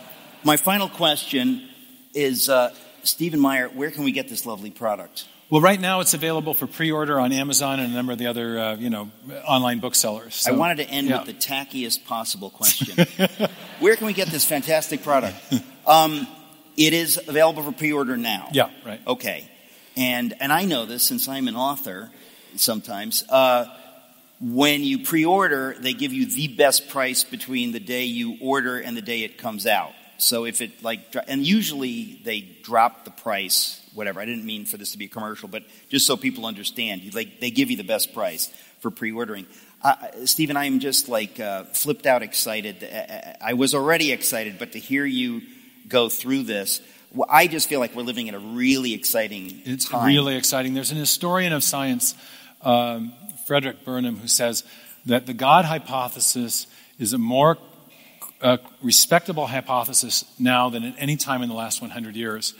my 0.44 0.56
final 0.56 0.88
question 0.88 1.68
is 2.14 2.48
uh, 2.48 2.72
Stephen 3.02 3.40
Meyer, 3.40 3.68
where 3.68 3.90
can 3.90 4.04
we 4.04 4.12
get 4.12 4.28
this 4.28 4.46
lovely 4.46 4.70
product? 4.70 5.26
Well, 5.50 5.60
right 5.60 5.80
now 5.80 5.98
it's 5.98 6.14
available 6.14 6.54
for 6.54 6.68
pre-order 6.68 7.18
on 7.18 7.32
Amazon 7.32 7.80
and 7.80 7.92
a 7.92 7.94
number 7.94 8.12
of 8.12 8.18
the 8.18 8.28
other, 8.28 8.58
uh, 8.58 8.76
you 8.76 8.88
know, 8.88 9.10
online 9.44 9.80
booksellers. 9.80 10.36
So, 10.36 10.52
I 10.52 10.56
wanted 10.56 10.76
to 10.76 10.88
end 10.88 11.08
yeah. 11.08 11.18
with 11.18 11.26
the 11.26 11.34
tackiest 11.34 12.04
possible 12.04 12.50
question: 12.50 13.04
Where 13.80 13.96
can 13.96 14.06
we 14.06 14.12
get 14.12 14.28
this 14.28 14.44
fantastic 14.44 15.02
product? 15.02 15.36
Um, 15.86 16.28
it 16.76 16.92
is 16.92 17.18
available 17.26 17.64
for 17.64 17.72
pre-order 17.72 18.16
now. 18.16 18.50
Yeah, 18.52 18.70
right. 18.86 19.00
Okay. 19.04 19.50
And, 20.00 20.34
and 20.40 20.50
I 20.50 20.64
know 20.64 20.86
this 20.86 21.02
since 21.02 21.28
I'm 21.28 21.46
an 21.46 21.56
author 21.56 22.10
sometimes. 22.56 23.22
Uh, 23.28 23.66
when 24.40 24.82
you 24.82 25.04
pre-order, 25.04 25.76
they 25.78 25.92
give 25.92 26.14
you 26.14 26.24
the 26.24 26.48
best 26.48 26.88
price 26.88 27.22
between 27.22 27.72
the 27.72 27.80
day 27.80 28.04
you 28.04 28.38
order 28.40 28.78
and 28.78 28.96
the 28.96 29.02
day 29.02 29.24
it 29.24 29.36
comes 29.36 29.66
out. 29.66 29.92
So 30.16 30.46
if 30.46 30.62
it 30.62 30.82
like, 30.82 31.14
and 31.28 31.46
usually 31.46 32.18
they 32.24 32.40
drop 32.40 33.04
the 33.04 33.10
price, 33.10 33.78
whatever. 33.92 34.20
I 34.20 34.24
didn't 34.24 34.46
mean 34.46 34.64
for 34.64 34.78
this 34.78 34.92
to 34.92 34.98
be 34.98 35.04
a 35.04 35.08
commercial, 35.08 35.48
but 35.48 35.64
just 35.90 36.06
so 36.06 36.16
people 36.16 36.46
understand, 36.46 37.14
like 37.14 37.38
they 37.40 37.50
give 37.50 37.70
you 37.70 37.76
the 37.76 37.84
best 37.84 38.14
price 38.14 38.50
for 38.78 38.90
pre-ordering. 38.90 39.44
Uh, 39.82 39.96
Stephen, 40.24 40.56
I 40.56 40.64
am 40.64 40.78
just 40.80 41.10
like 41.10 41.38
uh, 41.38 41.64
flipped 41.64 42.06
out 42.06 42.22
excited. 42.22 42.88
I 43.38 43.52
was 43.52 43.74
already 43.74 44.12
excited, 44.12 44.58
but 44.58 44.72
to 44.72 44.78
hear 44.78 45.04
you 45.04 45.42
go 45.88 46.08
through 46.08 46.44
this, 46.44 46.80
I 47.28 47.46
just 47.46 47.68
feel 47.68 47.80
like 47.80 47.94
we're 47.94 48.02
living 48.02 48.28
in 48.28 48.34
a 48.34 48.38
really 48.38 48.94
exciting 48.94 49.62
it's 49.64 49.88
time. 49.88 50.06
really 50.06 50.36
exciting. 50.36 50.74
There's 50.74 50.92
an 50.92 50.96
historian 50.98 51.52
of 51.52 51.64
science, 51.64 52.14
um, 52.62 53.12
Frederick 53.46 53.84
Burnham, 53.84 54.16
who 54.16 54.28
says 54.28 54.64
that 55.06 55.26
the 55.26 55.34
God 55.34 55.64
hypothesis 55.64 56.66
is 56.98 57.12
a 57.12 57.18
more 57.18 57.58
uh, 58.40 58.58
respectable 58.82 59.46
hypothesis 59.46 60.24
now 60.38 60.70
than 60.70 60.84
at 60.84 60.94
any 60.98 61.16
time 61.16 61.42
in 61.42 61.48
the 61.48 61.54
last 61.54 61.80
100 61.80 62.14
years. 62.14 62.54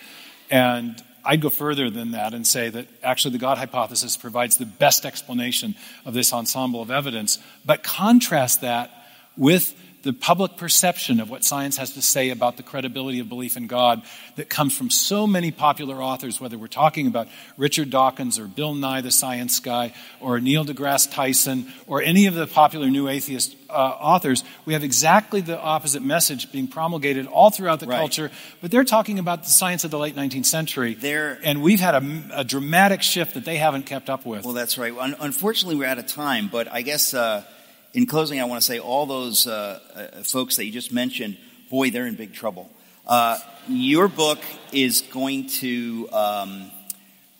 And 0.51 1.01
I'd 1.24 1.40
go 1.40 1.48
further 1.51 1.90
than 1.90 2.12
that 2.12 2.35
and 2.35 2.47
say 2.47 2.70
that 2.70 2.89
actually 3.02 3.32
the 3.32 3.39
God 3.39 3.59
hypothesis 3.59 4.16
provides 4.16 4.56
the 4.56 4.66
best 4.66 5.05
explanation 5.05 5.74
of 6.05 6.14
this 6.14 6.32
ensemble 6.32 6.82
of 6.82 6.90
evidence, 6.90 7.39
but 7.64 7.82
contrast 7.82 8.62
that 8.62 8.90
with 9.36 9.74
the 10.02 10.12
public 10.12 10.56
perception 10.56 11.20
of 11.20 11.28
what 11.28 11.44
science 11.44 11.77
has 11.77 11.93
to 11.93 12.02
say 12.02 12.31
about 12.31 12.56
the 12.56 12.62
credibility 12.62 13.20
of 13.20 13.28
belief 13.28 13.56
in 13.56 13.66
God 13.66 14.02
that 14.36 14.48
comes 14.48 14.77
from 14.77 14.89
so 14.89 15.27
many 15.27 15.51
popular 15.51 16.02
authors, 16.02 16.40
whether 16.40 16.56
we're 16.56 16.68
talking 16.68 17.06
about 17.06 17.28
Richard 17.56 17.90
Dawkins 17.90 18.39
or 18.39 18.47
Bill 18.47 18.74
Nye 18.74 19.02
the 19.02 19.10
Science 19.10 19.60
Guy 19.60 19.93
or 20.20 20.40
Neil 20.40 20.64
deGrasse 20.64 21.12
Tyson 21.12 21.70
or 21.86 22.01
any 22.01 22.27
of 22.27 22.35
the 22.35 22.47
popular 22.47 22.89
new 22.89 23.09
atheist 23.09 23.56
uh, 23.68 23.72
authors, 23.72 24.43
we 24.64 24.72
have 24.72 24.82
exactly 24.82 25.40
the 25.43 25.60
opposite 25.60 26.02
message 26.02 26.51
being 26.51 26.66
promulgated 26.66 27.27
all 27.27 27.51
throughout 27.51 27.81
the 27.81 27.86
right. 27.86 27.98
culture. 27.98 28.31
But 28.62 28.70
they're 28.70 28.85
talking 28.85 29.18
about 29.18 29.44
the 29.44 29.51
science 29.51 29.85
of 29.85 29.90
the 29.90 29.98
late 29.98 30.16
19th 30.16 30.47
century. 30.47 30.94
They're, 30.94 31.39
and 31.44 31.62
we've 31.62 31.81
had 31.81 31.94
a, 31.94 32.40
a, 32.40 32.44
dramatic 32.44 33.02
shift 33.02 33.35
that 33.35 33.44
they 33.44 33.56
haven't 33.56 33.86
kept 33.86 34.10
up 34.10 34.24
with. 34.27 34.44
Well, 34.44 34.55
that's 34.55 34.78
right. 34.78 34.93
unfortunately, 34.98 35.77
we're 35.77 35.86
out 35.86 35.98
of 35.98 36.06
time, 36.06 36.48
but 36.51 36.72
I 36.72 36.82
guess. 36.82 37.12
Uh, 37.12 37.44
in 37.92 38.06
closing, 38.06 38.40
I 38.40 38.44
want 38.44 38.60
to 38.60 38.66
say 38.66 38.78
all 38.78 39.06
those 39.06 39.46
uh, 39.46 39.80
uh, 39.94 40.22
folks 40.22 40.56
that 40.56 40.64
you 40.64 40.72
just 40.72 40.92
mentioned, 40.92 41.36
boy, 41.70 41.90
they're 41.90 42.06
in 42.06 42.14
big 42.14 42.32
trouble. 42.32 42.70
Uh, 43.06 43.38
your 43.68 44.08
book 44.08 44.38
is 44.72 45.00
going 45.00 45.48
to 45.48 46.08
um, 46.12 46.70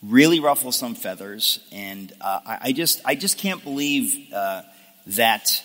really 0.03 0.41
ruffle 0.41 0.73
some 0.73 0.95
feathers, 0.95 1.61
and 1.71 2.13
uh, 2.21 2.41
I, 2.45 2.59
I, 2.63 2.73
just 2.73 3.01
I 3.05 3.15
just 3.15 3.39
can't 3.39 3.63
believe 3.63 4.31
that 5.07 5.63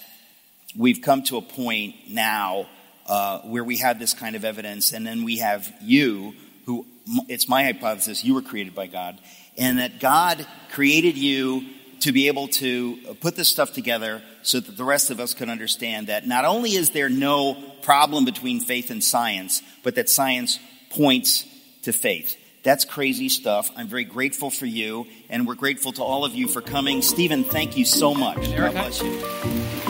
we've 0.77 1.01
come 1.01 1.23
to 1.23 1.37
a 1.37 1.41
point 1.41 1.95
now 2.09 2.67
uh, 3.07 3.39
where 3.39 3.63
we 3.63 3.77
have 3.77 3.99
this 3.99 4.13
kind 4.13 4.35
of 4.35 4.45
evidence, 4.45 4.93
and 4.93 5.05
then 5.05 5.23
we 5.23 5.37
have 5.37 5.71
you, 5.81 6.33
who 6.65 6.85
it's 7.27 7.47
my 7.47 7.63
hypothesis 7.63 8.23
you 8.23 8.33
were 8.33 8.41
created 8.41 8.75
by 8.75 8.87
God, 8.87 9.19
and 9.57 9.79
that 9.79 9.99
God 9.99 10.45
created 10.71 11.17
you 11.17 11.63
to 12.05 12.11
be 12.11 12.27
able 12.27 12.47
to 12.47 12.99
uh, 13.09 13.13
put 13.19 13.35
this 13.35 13.49
stuff 13.49 13.73
together 13.73 14.21
so 14.43 14.59
that 14.59 14.77
the 14.77 14.83
rest 14.83 15.09
of 15.09 15.19
us 15.19 15.33
can 15.33 15.49
understand 15.49 16.05
that 16.05 16.27
not 16.27 16.45
only 16.45 16.75
is 16.75 16.91
there 16.91 17.09
no 17.09 17.55
problem 17.81 18.25
between 18.25 18.59
faith 18.59 18.91
and 18.91 19.03
science, 19.03 19.63
but 19.81 19.95
that 19.95 20.07
science 20.07 20.59
points 20.91 21.47
to 21.81 21.91
faith. 21.91 22.37
That's 22.61 22.85
crazy 22.85 23.27
stuff. 23.27 23.71
I'm 23.75 23.87
very 23.87 24.03
grateful 24.03 24.51
for 24.51 24.67
you, 24.67 25.07
and 25.31 25.47
we're 25.47 25.55
grateful 25.55 25.93
to 25.93 26.03
all 26.03 26.25
of 26.25 26.35
you 26.35 26.47
for 26.47 26.61
coming. 26.61 27.01
Stephen, 27.01 27.43
thank 27.43 27.75
you 27.75 27.85
so 27.85 28.13
much. 28.13 28.55
God 28.55 28.73
bless 28.73 29.01
you. 29.01 29.84